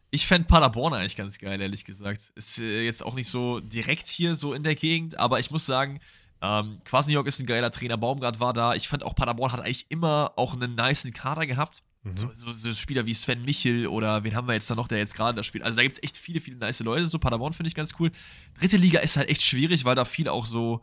Ich 0.10 0.26
fände 0.28 0.48
Paderborn 0.48 0.94
eigentlich 0.94 1.18
ganz 1.18 1.38
geil, 1.38 1.60
ehrlich 1.60 1.84
gesagt. 1.86 2.32
Ist 2.36 2.60
äh, 2.60 2.84
jetzt 2.84 3.04
auch 3.06 3.14
nicht 3.16 3.28
so 3.30 3.60
direkt 3.60 4.08
hier 4.08 4.36
so 4.36 4.54
in 4.54 4.64
der 4.64 4.76
Gegend, 4.76 5.18
aber 5.20 5.40
ich 5.40 5.52
muss 5.52 5.66
sagen, 5.66 6.00
ähm, 6.42 6.78
Quasniok 6.86 7.28
ist 7.28 7.40
ein 7.40 7.46
geiler 7.46 7.72
Trainer, 7.72 7.98
Baumgart 7.98 8.40
war 8.40 8.54
da. 8.54 8.76
Ich 8.76 8.88
fand 8.88 9.04
auch 9.04 9.16
Paderborn 9.16 9.52
hat 9.52 9.62
eigentlich 9.62 9.90
immer 9.90 10.34
auch 10.36 10.54
einen 10.54 10.76
niceen 10.76 11.14
Kader 11.14 11.46
gehabt. 11.46 11.84
Mhm. 12.04 12.18
So, 12.18 12.32
so, 12.34 12.54
so 12.54 12.74
Spieler 12.74 13.06
wie 13.06 13.14
Sven 13.14 13.44
Michel 13.44 13.88
oder 13.88 14.24
wen 14.24 14.36
haben 14.36 14.48
wir 14.48 14.54
jetzt 14.54 14.70
da 14.70 14.76
noch, 14.76 14.88
der 14.88 15.00
jetzt 15.00 15.16
gerade 15.16 15.36
das 15.36 15.46
spielt. 15.46 15.64
Also 15.64 15.78
da 15.78 15.84
gibt 15.84 15.96
es 15.96 16.04
echt 16.04 16.18
viele, 16.18 16.40
viele 16.40 16.58
nice 16.58 16.80
Leute. 16.80 17.08
So 17.08 17.20
Paderborn 17.20 17.54
finde 17.54 17.70
ich 17.70 17.76
ganz 17.76 17.94
cool. 18.00 18.12
Dritte 18.60 18.78
Liga 18.78 19.00
ist 19.00 19.18
halt 19.18 19.30
echt 19.30 19.42
schwierig, 19.42 19.86
weil 19.86 19.96
da 19.96 20.06
viel 20.06 20.30
auch 20.30 20.46
so 20.46 20.82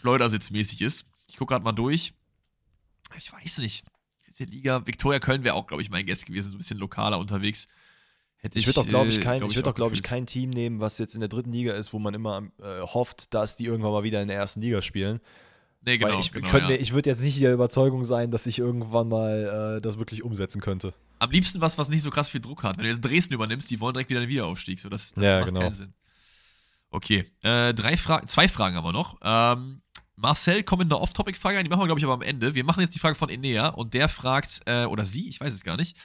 Schleudersitzmäßig 0.00 0.82
ist. 0.82 1.06
Ich 1.28 1.36
gucke 1.36 1.52
gerade 1.52 1.64
mal 1.64 1.72
durch. 1.72 2.14
Ich 3.16 3.32
weiß 3.32 3.58
nicht. 3.58 3.84
Dritte 4.24 4.44
Liga. 4.44 4.86
Viktoria 4.86 5.18
Köln 5.18 5.44
wäre 5.44 5.54
auch, 5.54 5.66
glaube 5.66 5.82
ich, 5.82 5.90
mein 5.90 6.06
Guest 6.06 6.26
gewesen, 6.26 6.50
so 6.50 6.56
ein 6.56 6.58
bisschen 6.58 6.78
lokaler 6.78 7.18
unterwegs. 7.18 7.68
Hätte 8.44 8.58
Ich 8.58 8.66
würde 8.66 8.80
auch, 8.80 8.86
glaube 8.86 9.08
ich, 9.08 9.16
äh, 9.16 9.20
kein, 9.22 9.38
glaub 9.38 9.50
ich 9.50 9.56
würde 9.56 9.70
auch, 9.70 9.74
glaube 9.74 9.94
ich, 9.94 10.02
kein 10.02 10.26
Team 10.26 10.50
nehmen, 10.50 10.78
was 10.78 10.98
jetzt 10.98 11.14
in 11.14 11.20
der 11.20 11.30
dritten 11.30 11.50
Liga 11.50 11.72
ist, 11.72 11.94
wo 11.94 11.98
man 11.98 12.12
immer 12.12 12.42
äh, 12.60 12.82
hofft, 12.82 13.32
dass 13.32 13.56
die 13.56 13.64
irgendwann 13.64 13.92
mal 13.92 14.02
wieder 14.02 14.20
in 14.20 14.28
der 14.28 14.36
ersten 14.36 14.60
Liga 14.60 14.82
spielen. 14.82 15.20
Nee, 15.80 15.96
genau. 15.96 16.12
Weil 16.12 16.20
ich, 16.20 16.30
genau 16.30 16.54
ja. 16.54 16.68
ich 16.72 16.92
würde 16.92 17.08
jetzt 17.08 17.22
nicht 17.22 17.40
der 17.40 17.54
Überzeugung 17.54 18.04
sein, 18.04 18.30
dass 18.30 18.46
ich 18.46 18.58
irgendwann 18.58 19.08
mal 19.08 19.76
äh, 19.78 19.80
das 19.80 19.98
wirklich 19.98 20.22
umsetzen 20.22 20.60
könnte. 20.60 20.92
Am 21.20 21.30
liebsten 21.30 21.62
was, 21.62 21.78
was 21.78 21.88
nicht 21.88 22.02
so 22.02 22.10
krass 22.10 22.28
viel 22.28 22.42
Druck 22.42 22.64
hat. 22.64 22.76
Wenn 22.76 22.84
du 22.84 22.90
jetzt 22.90 23.00
Dresden 23.00 23.32
übernimmst, 23.32 23.70
die 23.70 23.80
wollen 23.80 23.94
direkt 23.94 24.10
wieder 24.10 24.20
einen 24.20 24.28
Wiederaufstieg. 24.28 24.78
So, 24.78 24.90
das, 24.90 25.14
das 25.14 25.24
Ja, 25.24 25.38
macht 25.38 25.48
genau. 25.48 25.60
keinen 25.60 25.72
Sinn. 25.72 25.94
Okay, 26.90 27.24
äh, 27.42 27.72
drei 27.72 27.96
Fragen, 27.96 28.26
zwei 28.28 28.46
Fragen 28.46 28.76
haben 28.76 28.84
wir 28.84 28.92
noch. 28.92 29.16
Ähm, 29.22 29.80
Marcel 30.16 30.62
kommt 30.62 30.82
mit 30.84 30.92
einer 30.92 31.00
Off-Topic-Frage 31.00 31.58
ein, 31.58 31.64
die 31.64 31.70
machen 31.70 31.82
wir, 31.82 31.86
glaube 31.86 31.98
ich, 31.98 32.04
aber 32.04 32.14
am 32.14 32.22
Ende. 32.22 32.54
Wir 32.54 32.64
machen 32.64 32.80
jetzt 32.80 32.94
die 32.94 33.00
Frage 33.00 33.16
von 33.16 33.28
Enea 33.28 33.68
und 33.68 33.94
der 33.94 34.08
fragt, 34.08 34.60
äh, 34.66 34.84
oder 34.84 35.04
sie, 35.04 35.28
ich 35.28 35.40
weiß 35.40 35.52
es 35.52 35.64
gar 35.64 35.76
nicht, 35.76 35.96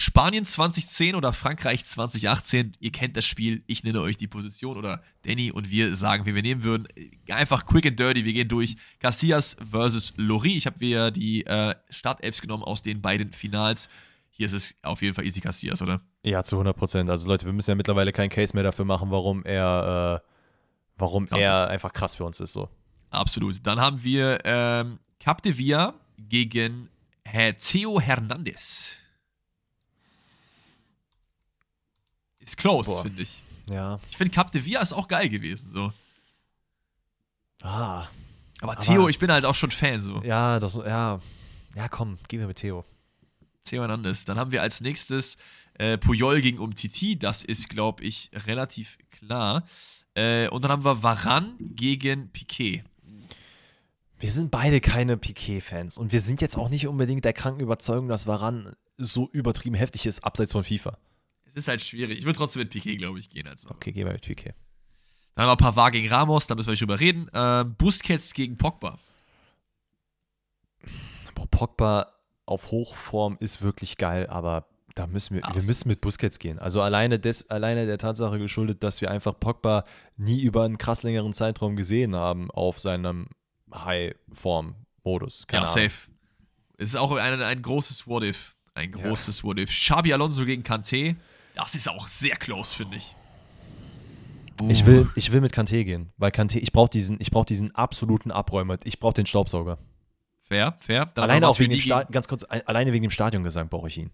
Spanien 0.00 0.44
2010 0.44 1.16
oder 1.16 1.32
Frankreich 1.32 1.84
2018, 1.84 2.72
ihr 2.78 2.92
kennt 2.92 3.16
das 3.16 3.24
Spiel, 3.24 3.64
ich 3.66 3.82
nenne 3.82 4.00
euch 4.00 4.16
die 4.16 4.28
Position 4.28 4.76
oder 4.76 5.02
Danny 5.22 5.50
und 5.50 5.70
wir 5.70 5.96
sagen, 5.96 6.24
wie 6.24 6.36
wir 6.36 6.42
nehmen 6.42 6.62
würden. 6.62 6.86
Einfach 7.30 7.66
quick 7.66 7.84
and 7.84 7.98
dirty, 7.98 8.24
wir 8.24 8.32
gehen 8.32 8.46
durch. 8.48 8.76
Casillas 9.00 9.56
versus 9.70 10.12
Lori. 10.16 10.56
Ich 10.56 10.66
habe 10.66 10.78
wieder 10.78 11.10
die 11.10 11.44
äh, 11.46 11.74
Startelfs 11.90 12.40
genommen 12.40 12.62
aus 12.62 12.80
den 12.82 13.02
beiden 13.02 13.32
Finals. 13.32 13.88
Hier 14.30 14.46
ist 14.46 14.52
es 14.52 14.76
auf 14.82 15.02
jeden 15.02 15.16
Fall 15.16 15.24
Easy 15.24 15.40
Casillas, 15.40 15.82
oder? 15.82 16.00
Ja, 16.24 16.44
zu 16.44 16.54
100 16.56 16.76
Prozent. 16.76 17.10
Also 17.10 17.26
Leute, 17.26 17.44
wir 17.44 17.52
müssen 17.52 17.70
ja 17.70 17.74
mittlerweile 17.74 18.12
keinen 18.12 18.30
Case 18.30 18.54
mehr 18.54 18.62
dafür 18.62 18.84
machen, 18.84 19.10
warum 19.10 19.44
er, 19.44 20.22
äh, 20.24 20.28
warum 20.96 21.26
Krass 21.26 21.40
er 21.40 21.64
ist. 21.64 21.68
einfach 21.70 21.92
krass 21.92 22.14
für 22.14 22.24
uns 22.24 22.38
ist. 22.38 22.52
So. 22.52 22.68
Absolut. 23.10 23.66
Dann 23.66 23.80
haben 23.80 24.02
wir 24.02 24.38
ähm, 24.44 24.98
Capdevia 25.20 25.94
gegen 26.18 26.88
Herr 27.24 27.56
Theo 27.56 28.00
Hernandez. 28.00 28.98
Ist 32.38 32.56
close, 32.56 33.02
finde 33.02 33.22
ich. 33.22 33.42
Ja. 33.68 33.98
Ich 34.10 34.16
finde 34.16 34.32
Capdevia 34.32 34.80
ist 34.80 34.92
auch 34.92 35.08
geil 35.08 35.28
gewesen, 35.28 35.70
so. 35.70 35.92
Ah. 37.62 38.06
Aber, 38.60 38.72
Aber- 38.72 38.80
Theo, 38.80 39.08
ich 39.08 39.18
bin 39.18 39.30
halt 39.30 39.44
auch 39.44 39.54
schon 39.54 39.70
Fan, 39.70 40.00
so. 40.00 40.22
Ja, 40.22 40.58
das, 40.58 40.74
ja. 40.74 41.20
Ja, 41.74 41.88
komm, 41.88 42.18
gehen 42.28 42.40
wir 42.40 42.46
mit 42.46 42.56
Theo. 42.58 42.84
Theo 43.64 43.82
Hernandez. 43.82 44.24
Dann 44.24 44.38
haben 44.38 44.50
wir 44.52 44.62
als 44.62 44.80
nächstes 44.80 45.36
äh, 45.74 45.98
Puyol 45.98 46.40
gegen 46.40 46.58
Umtiti. 46.58 47.18
Das 47.18 47.44
ist, 47.44 47.68
glaube 47.68 48.02
ich, 48.04 48.30
relativ 48.46 48.98
klar. 49.10 49.64
Äh, 50.14 50.48
und 50.48 50.62
dann 50.62 50.72
haben 50.72 50.84
wir 50.84 51.02
Varan 51.02 51.54
gegen 51.60 52.30
Piquet. 52.32 52.82
Wir 54.18 54.30
sind 54.30 54.50
beide 54.50 54.80
keine 54.80 55.16
Piquet-Fans 55.16 55.96
und 55.96 56.10
wir 56.12 56.20
sind 56.20 56.40
jetzt 56.40 56.56
auch 56.56 56.68
nicht 56.68 56.88
unbedingt 56.88 57.24
der 57.24 57.32
kranken 57.32 57.60
Überzeugung, 57.60 58.08
dass 58.08 58.26
Varan 58.26 58.74
so 58.96 59.28
übertrieben 59.32 59.76
heftig 59.76 60.06
ist, 60.06 60.24
abseits 60.24 60.52
von 60.52 60.64
FIFA. 60.64 60.98
Es 61.44 61.54
ist 61.54 61.68
halt 61.68 61.80
schwierig. 61.80 62.18
Ich 62.18 62.24
würde 62.24 62.36
trotzdem 62.36 62.62
mit 62.62 62.70
Piquet, 62.70 62.96
glaube 62.96 63.18
ich, 63.18 63.30
gehen. 63.30 63.46
Als. 63.46 63.64
Okay, 63.66 63.92
gehen 63.92 64.06
wir 64.06 64.12
mit 64.12 64.22
Piquet. 64.22 64.54
Dann 65.34 65.46
haben 65.46 65.52
wir 65.52 65.56
Pavard 65.56 65.92
gegen 65.92 66.08
Ramos, 66.08 66.48
da 66.48 66.56
müssen 66.56 66.66
wir 66.66 66.72
nicht 66.72 66.80
drüber 66.80 66.98
reden. 66.98 67.30
Ähm, 67.32 67.76
Busquets 67.76 68.34
gegen 68.34 68.56
Pogba. 68.56 68.98
Boah, 71.36 71.46
Pogba 71.46 72.12
auf 72.44 72.72
Hochform 72.72 73.36
ist 73.38 73.62
wirklich 73.62 73.98
geil, 73.98 74.26
aber 74.26 74.66
da 74.96 75.06
müssen 75.06 75.36
wir, 75.36 75.42
wir 75.54 75.62
müssen 75.62 75.88
mit 75.88 76.00
Busquets 76.00 76.40
gehen. 76.40 76.58
Also 76.58 76.82
alleine, 76.82 77.20
des, 77.20 77.48
alleine 77.50 77.86
der 77.86 77.98
Tatsache 77.98 78.40
geschuldet, 78.40 78.82
dass 78.82 79.00
wir 79.00 79.12
einfach 79.12 79.38
Pogba 79.38 79.84
nie 80.16 80.40
über 80.40 80.64
einen 80.64 80.76
krass 80.76 81.04
längeren 81.04 81.32
Zeitraum 81.32 81.76
gesehen 81.76 82.16
haben 82.16 82.50
auf 82.50 82.80
seinem 82.80 83.28
High-Form-Modus. 83.74 85.46
Ja, 85.52 85.66
safe. 85.66 86.10
Es 86.76 86.90
ist 86.90 86.96
auch 86.96 87.12
ein, 87.12 87.42
ein 87.42 87.62
großes 87.62 88.06
What-If. 88.06 88.56
Ein 88.74 88.92
großes 88.92 89.38
ja. 89.38 89.44
What-If. 89.44 89.70
Xabi 89.70 90.12
Alonso 90.12 90.44
gegen 90.44 90.62
Kanté, 90.62 91.16
das 91.54 91.74
ist 91.74 91.88
auch 91.88 92.06
sehr 92.06 92.36
close, 92.36 92.74
finde 92.76 92.96
ich. 92.96 93.16
Ich 94.68 94.86
will, 94.86 95.08
ich 95.14 95.30
will 95.32 95.40
mit 95.40 95.52
Kanté 95.52 95.84
gehen, 95.84 96.12
weil 96.16 96.30
Kanté, 96.30 96.58
ich 96.58 96.72
brauche 96.72 96.90
diesen, 96.90 97.18
brauch 97.18 97.44
diesen 97.44 97.74
absoluten 97.74 98.30
Abräumer. 98.30 98.78
Ich 98.84 98.98
brauche 98.98 99.14
den 99.14 99.26
Staubsauger. 99.26 99.78
Fair, 100.44 100.76
fair. 100.80 101.06
Dann 101.14 101.24
alleine 101.24 101.48
auch 101.48 101.58
wegen 101.58 101.70
dem 101.70 101.80
Stadion, 101.80 102.10
ganz 102.10 102.26
kurz, 102.26 102.44
alleine 102.44 102.92
wegen 102.92 103.02
dem 103.02 103.10
Stadion 103.10 103.44
gesagt 103.44 103.70
brauche 103.70 103.88
ich 103.88 103.98
ihn. 103.98 104.10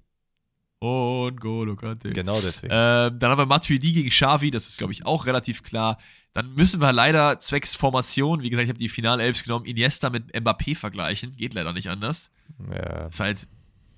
Und 0.81 1.41
Golo 1.41 1.77
Kante. 1.77 2.11
Genau 2.11 2.39
deswegen. 2.41 2.73
Ähm, 2.73 3.19
dann 3.19 3.31
haben 3.31 3.39
wir 3.39 3.47
Matuidi 3.47 3.93
gegen 3.93 4.11
Xavi, 4.11 4.51
das 4.51 4.69
ist, 4.69 4.79
glaube 4.79 4.93
ich, 4.93 5.07
auch 5.07 5.27
relativ 5.27 5.63
klar. 5.63 5.99
Dann 6.33 6.53
müssen 6.55 6.81
wir 6.81 6.93
leider 6.93 7.39
zwecks 7.39 7.75
Formation, 7.75 8.43
wie 8.43 8.51
gesagt, 8.51 8.65
ich 8.65 8.69
habe 8.71 8.79
die 8.79 8.89
Finalelfs 8.89 9.45
genommen, 9.45 9.65
Iniesta 9.65 10.11
mit 10.11 10.35
Mbappé 10.35 10.77
vergleichen. 10.77 11.35
Geht 11.37 11.55
leider 11.55 11.73
nicht 11.73 11.89
anders. 11.89 12.31
Ja. 12.71 12.83
Das 12.83 13.15
ist 13.15 13.21
halt 13.21 13.49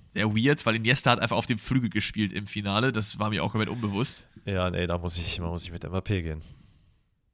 sehr 0.07 0.33
weird, 0.35 0.65
weil 0.65 0.75
Iniesta 0.75 1.11
hat 1.11 1.19
einfach 1.19 1.35
auf 1.35 1.45
dem 1.45 1.59
Flügel 1.59 1.89
gespielt 1.89 2.31
im 2.31 2.47
Finale. 2.47 2.91
Das 2.91 3.19
war 3.19 3.29
mir 3.29 3.43
auch 3.43 3.51
komplett 3.51 3.69
unbewusst. 3.69 4.25
Ja, 4.45 4.69
nee, 4.69 4.87
da 4.87 4.97
muss 4.97 5.17
ich, 5.17 5.37
da 5.37 5.47
muss 5.47 5.63
ich 5.63 5.71
mit 5.71 5.83
Mbappé 5.83 6.21
gehen. 6.21 6.41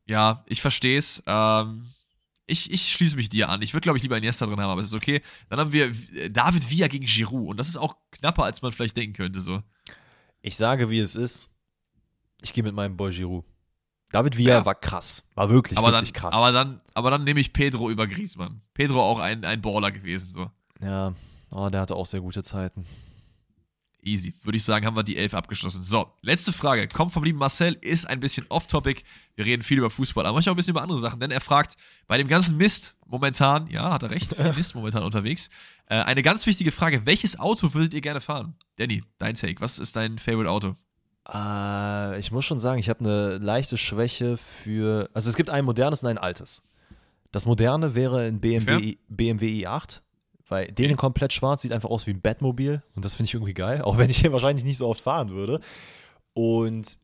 Ja, 0.05 0.43
ich 0.47 0.61
verstehe 0.61 0.97
es. 0.97 1.21
Ähm, 1.27 1.85
ich, 2.45 2.71
ich 2.71 2.91
schließe 2.91 3.15
mich 3.15 3.29
dir 3.29 3.49
an. 3.49 3.61
Ich 3.61 3.73
würde, 3.73 3.83
glaube 3.83 3.97
ich, 3.97 4.03
lieber 4.03 4.17
Iniesta 4.17 4.45
drin 4.45 4.59
haben, 4.59 4.69
aber 4.69 4.81
es 4.81 4.87
ist 4.87 4.95
okay. 4.95 5.21
Dann 5.49 5.59
haben 5.59 5.71
wir 5.71 5.93
David 6.29 6.69
Villa 6.69 6.87
gegen 6.87 7.05
Giroud. 7.05 7.49
Und 7.49 7.57
das 7.57 7.69
ist 7.69 7.77
auch 7.77 7.95
knapper, 8.11 8.43
als 8.43 8.61
man 8.61 8.71
vielleicht 8.71 8.97
denken 8.97 9.13
könnte. 9.13 9.39
So. 9.39 9.63
Ich 10.41 10.57
sage, 10.57 10.89
wie 10.89 10.99
es 10.99 11.15
ist. 11.15 11.51
Ich 12.41 12.53
gehe 12.53 12.63
mit 12.63 12.75
meinem 12.75 12.97
Boy 12.97 13.11
Giroud. 13.13 13.45
David 14.11 14.37
Villa 14.37 14.51
ja. 14.51 14.65
war 14.65 14.75
krass. 14.75 15.27
War 15.33 15.49
wirklich, 15.49 15.77
aber 15.77 15.91
wirklich 15.91 16.13
dann, 16.13 16.21
krass. 16.21 16.35
Aber 16.35 16.51
dann, 16.51 16.81
aber 16.93 17.09
dann 17.09 17.23
nehme 17.23 17.39
ich 17.39 17.51
Pedro 17.51 17.89
über 17.89 18.05
Griezmann. 18.05 18.61
Pedro 18.73 19.01
auch 19.01 19.19
ein, 19.19 19.43
ein 19.43 19.61
Baller 19.61 19.91
gewesen. 19.91 20.29
So. 20.29 20.51
Ja, 20.81 21.15
oh, 21.49 21.69
der 21.69 21.81
hatte 21.81 21.95
auch 21.95 22.05
sehr 22.05 22.21
gute 22.21 22.43
Zeiten. 22.43 22.85
Easy. 24.05 24.33
Würde 24.43 24.57
ich 24.57 24.63
sagen, 24.63 24.85
haben 24.85 24.95
wir 24.95 25.03
die 25.03 25.17
elf 25.17 25.33
abgeschlossen. 25.33 25.81
So, 25.83 26.11
letzte 26.21 26.51
Frage. 26.53 26.87
Kommt 26.87 27.11
vom 27.11 27.23
lieben 27.23 27.39
Marcel, 27.39 27.77
ist 27.81 28.09
ein 28.09 28.19
bisschen 28.19 28.45
off-topic. 28.49 29.03
Wir 29.35 29.45
reden 29.45 29.63
viel 29.63 29.77
über 29.77 29.89
Fußball, 29.89 30.25
aber 30.25 30.35
manchmal 30.35 30.51
auch 30.51 30.55
ein 30.55 30.57
bisschen 30.57 30.71
über 30.71 30.81
andere 30.81 30.99
Sachen, 30.99 31.19
denn 31.19 31.31
er 31.31 31.41
fragt, 31.41 31.77
bei 32.07 32.17
dem 32.17 32.27
ganzen 32.27 32.57
Mist 32.57 32.95
momentan, 33.05 33.67
ja, 33.67 33.91
hat 33.91 34.03
er 34.03 34.11
recht, 34.11 34.35
viel 34.35 34.53
Mist 34.55 34.75
momentan 34.75 35.03
unterwegs, 35.03 35.49
äh, 35.87 35.95
eine 35.95 36.21
ganz 36.21 36.45
wichtige 36.45 36.71
Frage. 36.71 37.05
Welches 37.05 37.39
Auto 37.39 37.73
würdet 37.73 37.93
ihr 37.93 38.01
gerne 38.01 38.21
fahren? 38.21 38.55
Danny, 38.77 39.03
dein 39.17 39.35
Take. 39.35 39.61
Was 39.61 39.79
ist 39.79 39.95
dein 39.95 40.17
Favorite 40.17 40.49
Auto? 40.49 40.75
Äh, 41.31 42.19
ich 42.19 42.31
muss 42.31 42.45
schon 42.45 42.59
sagen, 42.59 42.79
ich 42.79 42.89
habe 42.89 42.99
eine 42.99 43.37
leichte 43.37 43.77
Schwäche 43.77 44.37
für. 44.37 45.09
Also 45.13 45.29
es 45.29 45.35
gibt 45.35 45.49
ein 45.49 45.65
modernes 45.65 46.03
und 46.03 46.09
ein 46.09 46.17
altes. 46.17 46.63
Das 47.31 47.45
moderne 47.45 47.95
wäre 47.95 48.27
ein 48.27 48.39
BMW, 48.39 48.97
BMW 49.07 49.65
i8 49.65 50.01
weil 50.47 50.67
den 50.67 50.91
in 50.91 50.97
komplett 50.97 51.33
schwarz 51.33 51.61
sieht 51.61 51.71
einfach 51.71 51.89
aus 51.89 52.07
wie 52.07 52.11
ein 52.11 52.21
Batmobil 52.21 52.83
und 52.95 53.05
das 53.05 53.15
finde 53.15 53.27
ich 53.27 53.33
irgendwie 53.33 53.53
geil, 53.53 53.81
auch 53.81 53.97
wenn 53.97 54.09
ich 54.09 54.21
den 54.21 54.33
wahrscheinlich 54.33 54.65
nicht 54.65 54.77
so 54.77 54.87
oft 54.87 55.01
fahren 55.01 55.29
würde. 55.29 55.59
Und 56.33 56.97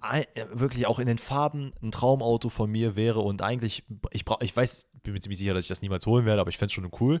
ein, 0.00 0.24
wirklich 0.52 0.86
auch 0.86 0.98
in 0.98 1.06
den 1.06 1.18
Farben 1.18 1.72
ein 1.82 1.90
Traumauto 1.90 2.48
von 2.48 2.70
mir 2.70 2.96
wäre 2.96 3.20
und 3.20 3.42
eigentlich, 3.42 3.84
ich, 4.10 4.24
brauch, 4.24 4.40
ich 4.40 4.56
weiß, 4.56 4.88
bin 5.02 5.12
mir 5.12 5.20
ziemlich 5.20 5.38
sicher, 5.38 5.54
dass 5.54 5.64
ich 5.64 5.68
das 5.68 5.82
niemals 5.82 6.06
holen 6.06 6.26
werde, 6.26 6.40
aber 6.40 6.50
ich 6.50 6.58
fände 6.58 6.68
es 6.68 6.72
schon 6.72 6.90
cool. 7.00 7.20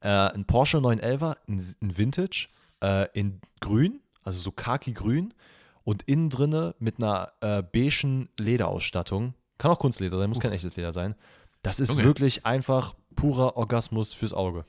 Äh, 0.00 0.08
ein 0.08 0.44
Porsche 0.46 0.80
911, 0.80 1.22
ein, 1.22 1.36
ein 1.82 1.98
Vintage, 1.98 2.48
äh, 2.82 3.08
in 3.12 3.40
grün, 3.60 4.00
also 4.22 4.38
so 4.38 4.50
khaki-grün 4.52 5.34
und 5.84 6.02
innen 6.02 6.30
drinne 6.30 6.74
mit 6.78 6.98
einer 6.98 7.32
äh, 7.40 7.62
beigen 7.62 8.28
Lederausstattung. 8.38 9.34
Kann 9.58 9.70
auch 9.70 9.78
Kunstleder 9.78 10.18
sein, 10.18 10.28
muss 10.28 10.40
kein 10.40 10.52
echtes 10.52 10.76
Leder 10.76 10.92
sein. 10.92 11.14
Das 11.62 11.80
ist 11.80 11.92
okay. 11.92 12.04
wirklich 12.04 12.44
einfach 12.46 12.94
purer 13.16 13.56
Orgasmus 13.56 14.12
fürs 14.12 14.32
Auge. 14.32 14.64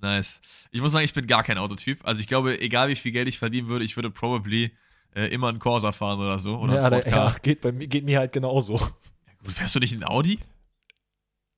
Nice. 0.00 0.40
Ich 0.70 0.80
muss 0.80 0.92
sagen, 0.92 1.04
ich 1.04 1.14
bin 1.14 1.26
gar 1.26 1.42
kein 1.42 1.58
Autotyp. 1.58 2.00
Also 2.04 2.20
ich 2.20 2.28
glaube, 2.28 2.60
egal 2.60 2.88
wie 2.88 2.96
viel 2.96 3.12
Geld 3.12 3.28
ich 3.28 3.38
verdienen 3.38 3.68
würde, 3.68 3.84
ich 3.84 3.96
würde 3.96 4.10
probably 4.10 4.70
äh, 5.14 5.26
immer 5.28 5.48
einen 5.48 5.58
Corsa 5.58 5.92
fahren 5.92 6.20
oder 6.20 6.38
so. 6.38 6.56
Oder 6.58 6.74
ja, 6.74 6.90
der, 6.90 7.08
ja 7.08 7.34
geht, 7.42 7.62
bei 7.62 7.72
mir, 7.72 7.88
geht 7.88 8.04
mir 8.04 8.18
halt 8.18 8.32
genauso. 8.32 8.74
Ja, 8.76 9.32
gut, 9.42 9.52
fährst 9.52 9.74
du 9.74 9.78
nicht 9.80 9.94
ein 9.94 10.04
Audi? 10.04 10.38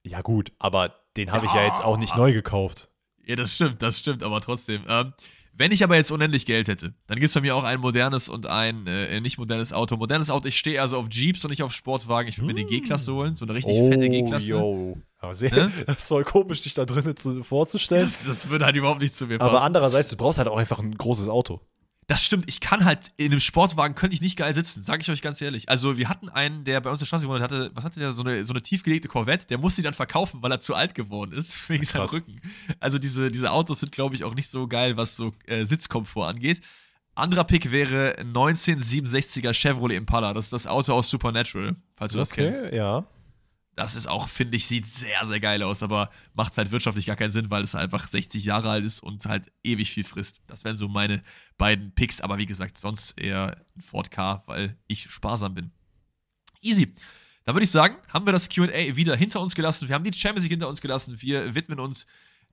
Ja 0.05 0.23
gut, 0.23 0.53
aber 0.59 0.95
den 1.17 1.33
habe 1.33 1.47
ja. 1.47 1.53
ich 1.53 1.57
ja 1.57 1.67
jetzt 1.67 1.83
auch 1.83 1.99
nicht 1.99 2.17
neu 2.17 2.33
gekauft. 2.33 2.89
Ja, 3.27 3.37
das 3.37 3.57
stimmt, 3.57 3.83
das 3.83 3.99
stimmt, 3.99 4.23
aber 4.23 4.41
trotzdem. 4.41 4.83
Ähm, 4.89 5.13
wenn 5.53 5.73
ich 5.73 5.83
aber 5.83 5.97
jetzt 5.97 6.13
unendlich 6.13 6.47
Geld 6.47 6.69
hätte, 6.69 6.95
dann 7.09 7.19
gibt 7.19 7.29
es 7.29 7.35
bei 7.35 7.41
mir 7.41 7.57
auch 7.57 7.65
ein 7.65 7.81
modernes 7.81 8.29
und 8.29 8.47
ein 8.47 8.87
äh, 8.87 9.21
nicht 9.21 9.39
modernes 9.39 9.73
Auto. 9.73 9.97
Modernes 9.97 10.31
Auto, 10.31 10.47
ich 10.47 10.57
stehe 10.57 10.81
also 10.81 10.97
auf 10.97 11.09
Jeeps 11.11 11.45
und 11.45 11.51
nicht 11.51 11.65
auf 11.65 11.73
Sportwagen. 11.73 12.29
Ich 12.29 12.39
würde 12.39 12.55
mir 12.55 12.61
eine 12.61 12.69
G-Klasse 12.69 13.13
holen, 13.13 13.35
so 13.35 13.45
eine 13.45 13.55
richtig 13.55 13.75
oh, 13.75 13.91
fette 13.91 14.09
G-Klasse. 14.09 14.97
Aber 15.21 15.35
sehr, 15.35 15.53
ne? 15.53 15.73
das 15.87 15.99
ist 15.99 16.09
voll 16.09 16.25
komisch, 16.25 16.61
dich 16.61 16.75
da 16.75 16.85
drinnen 16.85 17.17
zu, 17.17 17.43
vorzustellen. 17.43 18.03
Das, 18.03 18.19
das, 18.25 18.49
würde 18.49 18.65
halt 18.65 18.77
überhaupt 18.77 19.01
nicht 19.01 19.15
zu 19.15 19.27
mir 19.27 19.39
passen. 19.39 19.51
Aber 19.51 19.65
andererseits, 19.65 20.11
du 20.11 20.17
brauchst 20.17 20.39
halt 20.39 20.49
auch 20.49 20.59
einfach 20.59 20.79
ein 20.79 20.97
großes 20.97 21.29
Auto. 21.29 21.61
Das 22.07 22.25
stimmt, 22.25 22.49
ich 22.49 22.61
kann 22.61 22.87
halt 22.87 23.13
in 23.19 23.33
einem 23.33 23.41
Sportwagen 23.41 23.95
könnte 23.95 24.15
ich 24.15 24.23
nicht 24.23 24.39
geil 24.39 24.55
sitzen, 24.55 24.83
sage 24.83 25.03
ich 25.03 25.11
euch 25.11 25.21
ganz 25.21 25.43
ehrlich. 25.43 25.69
Also 25.69 25.99
wir 25.99 26.09
hatten 26.09 26.31
einen, 26.31 26.65
der 26.65 26.81
bei 26.81 26.89
uns 26.89 27.01
in 27.01 27.03
der 27.03 27.09
Straße 27.09 27.27
gewohnt 27.27 27.43
hatte, 27.43 27.71
was 27.75 27.85
hatte 27.85 28.01
der, 28.01 28.13
so 28.13 28.23
eine, 28.23 28.47
so 28.47 28.55
eine 28.55 28.63
tiefgelegte 28.63 29.09
Corvette, 29.09 29.47
der 29.47 29.59
musste 29.59 29.83
die 29.83 29.85
dann 29.85 29.95
verkaufen, 29.95 30.41
weil 30.41 30.51
er 30.51 30.59
zu 30.59 30.75
alt 30.75 30.95
geworden 30.95 31.33
ist, 31.33 31.69
wegen 31.69 31.85
seinem 31.85 32.07
Rücken. 32.07 32.41
Also 32.81 32.99
diese, 32.99 33.31
diese 33.31 33.51
Autos 33.53 33.81
sind, 33.81 33.93
glaube 33.93 34.15
ich, 34.15 34.25
auch 34.25 34.35
nicht 34.35 34.49
so 34.49 34.67
geil, 34.67 34.97
was 34.97 35.17
so 35.17 35.33
äh, 35.47 35.67
Sitzkomfort 35.67 36.29
angeht. 36.29 36.63
Anderer 37.15 37.45
Pick 37.45 37.73
wäre 37.73 38.17
1967er 38.21 39.53
Chevrolet 39.53 39.97
Impala, 39.97 40.33
das 40.33 40.45
ist 40.45 40.53
das 40.55 40.67
Auto 40.67 40.95
aus 40.95 41.11
Supernatural, 41.11 41.77
falls 41.97 42.13
du 42.13 42.21
okay, 42.21 42.47
das 42.47 42.63
kennst. 42.63 42.73
ja. 42.73 43.05
Das 43.79 43.95
ist 43.95 44.09
auch, 44.09 44.29
finde 44.29 44.57
ich, 44.57 44.67
sieht 44.67 44.87
sehr, 44.87 45.25
sehr 45.25 45.39
geil 45.39 45.63
aus, 45.63 45.85
aber 45.85 46.11
macht 46.35 46.59
halt 46.59 46.73
wirtschaftlich 46.73 47.07
gar 47.07 47.15
keinen 47.15 47.31
Sinn, 47.31 47.49
weil 47.49 47.63
es 47.63 47.77
einfach 47.77 48.09
60 48.09 48.45
Jahre 48.45 48.71
alt 48.71 48.85
ist 48.85 49.01
und 49.05 49.25
halt 49.27 49.53
ewig 49.63 49.93
viel 49.93 50.03
frisst. 50.03 50.41
Das 50.49 50.65
wären 50.65 50.77
so 50.77 50.89
meine 50.89 51.23
beiden 51.59 51.95
Picks, 51.95 52.21
aber 52.21 52.39
wie 52.39 52.47
gesagt, 52.47 52.77
sonst 52.77 53.21
eher 53.21 53.57
ein 53.77 53.81
Ford 53.81 54.11
Car, 54.11 54.43
weil 54.47 54.77
ich 54.89 55.09
sparsam 55.09 55.55
bin. 55.55 55.71
Easy. 56.61 56.93
Dann 57.45 57.55
würde 57.55 57.63
ich 57.63 57.71
sagen, 57.71 57.99
haben 58.13 58.27
wir 58.27 58.33
das 58.33 58.49
QA 58.49 58.97
wieder 58.97 59.15
hinter 59.15 59.41
uns 59.41 59.55
gelassen. 59.55 59.87
Wir 59.87 59.95
haben 59.95 60.03
die 60.03 60.13
Champions 60.13 60.43
League 60.43 60.55
hinter 60.55 60.69
uns 60.69 60.81
gelassen. 60.81 61.15
Wir 61.23 61.55
widmen 61.55 61.79
uns 61.79 62.05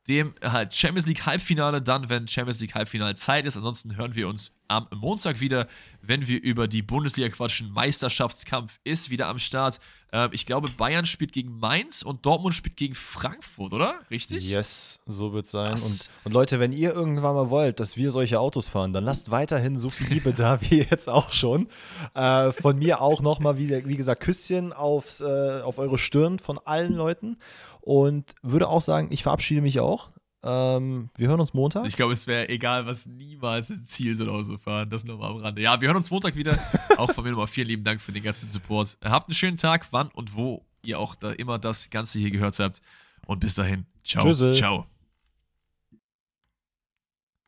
dem 0.08 0.36
halt 0.44 0.76
Champions 0.76 1.08
League 1.08 1.26
Halbfinale 1.26 1.82
dann, 1.82 2.08
wenn 2.08 2.28
Champions 2.28 2.62
League 2.62 2.76
Halbfinale 2.76 3.16
Zeit 3.16 3.46
ist. 3.46 3.58
Ansonsten 3.58 3.96
hören 3.96 4.14
wir 4.14 4.30
uns 4.30 4.52
am 4.68 4.88
Montag 4.96 5.40
wieder, 5.40 5.68
wenn 6.02 6.28
wir 6.28 6.42
über 6.42 6.68
die 6.68 6.82
Bundesliga 6.82 7.30
quatschen. 7.30 7.72
Meisterschaftskampf 7.72 8.80
ist 8.84 9.10
wieder 9.10 9.28
am 9.28 9.40
Start. 9.40 9.80
Ähm, 10.12 10.30
ich 10.32 10.46
glaube, 10.46 10.70
Bayern 10.70 11.06
spielt 11.06 11.34
gegen 11.34 11.60
Mainz 11.60 12.02
und 12.02 12.26
Dortmund 12.26 12.56
spielt 12.56 12.78
gegen 12.78 12.96
Frankfurt, 12.96 13.74
oder? 13.74 13.96
Richtig? 14.10 14.50
Yes, 14.50 15.02
so 15.06 15.34
wird 15.34 15.46
es 15.46 15.52
sein. 15.52 15.74
Und, 15.74 16.10
und, 16.24 16.32
Leute, 16.32 16.60
wenn 16.60 16.72
ihr 16.72 16.94
irgendwann 16.94 17.36
mal 17.36 17.50
wollt, 17.50 17.80
dass 17.80 17.98
wir 17.98 18.12
solche 18.12 18.40
Autos 18.40 18.70
fahren, 18.70 18.94
dann 18.94 19.04
lasst 19.04 19.32
weiterhin 19.32 19.78
so 19.78 19.90
viel 19.90 20.08
Liebe 20.08 20.34
da, 20.38 20.62
wie 20.62 20.82
jetzt 20.90 21.10
auch 21.10 21.32
schon. 21.32 21.68
Äh, 22.14 22.52
von 22.52 22.78
mir 22.80 23.02
auch 23.02 23.22
nochmal, 23.22 23.58
wie, 23.58 23.70
wie 23.86 23.98
gesagt, 23.98 24.22
Küsschen 24.22 24.74
aufs, 24.74 25.22
äh, 25.22 25.62
auf 25.64 25.78
eure 25.80 25.98
Stirn 25.98 26.40
von 26.40 26.60
allen 26.64 26.94
Leuten. 26.94 27.38
Und 27.82 28.34
würde 28.42 28.68
auch 28.68 28.82
sagen, 28.82 29.10
ich 29.12 29.22
verabschiede 29.22 29.62
mich 29.62 29.80
auch. 29.80 30.10
Ähm, 30.48 31.10
wir 31.18 31.28
hören 31.28 31.40
uns 31.40 31.56
Montag. 31.56 31.88
Ich 31.88 31.96
glaube, 31.96 32.14
es 32.14 32.28
wäre 32.28 32.48
egal, 32.50 32.86
was 32.86 33.08
niemals 33.08 33.72
ein 33.72 33.84
Ziel 33.84 34.16
sind, 34.16 34.30
Autofahren. 34.30 34.88
Das 34.90 35.04
nochmal 35.04 35.32
am 35.32 35.38
Rande. 35.38 35.62
Ja, 35.62 35.82
wir 35.82 35.88
hören 35.88 35.98
uns 35.98 36.12
Montag 36.12 36.36
wieder. 36.36 36.60
auch 36.98 37.12
von 37.12 37.24
mir 37.24 37.32
nochmal 37.32 37.48
vielen 37.48 37.68
lieben 37.68 37.84
Dank 37.84 38.00
für 38.00 38.12
den 38.12 38.24
ganzen 38.24 38.48
Support. 38.48 38.98
Habt 39.04 39.28
einen 39.28 39.36
schönen 39.36 39.58
Tag, 39.58 39.88
wann 39.90 40.10
und 40.10 40.36
wo 40.36 40.64
ihr 40.84 41.00
auch 41.00 41.16
da 41.16 41.32
immer 41.32 41.58
das 41.58 41.90
Ganze 41.90 42.20
hier 42.20 42.30
gehört 42.30 42.60
habt. 42.60 42.82
Und 43.26 43.40
bis 43.40 43.56
dahin, 43.56 43.88
ciao. 44.04 44.24
Tschüsse. 44.24 44.52
Ciao. 44.52 44.86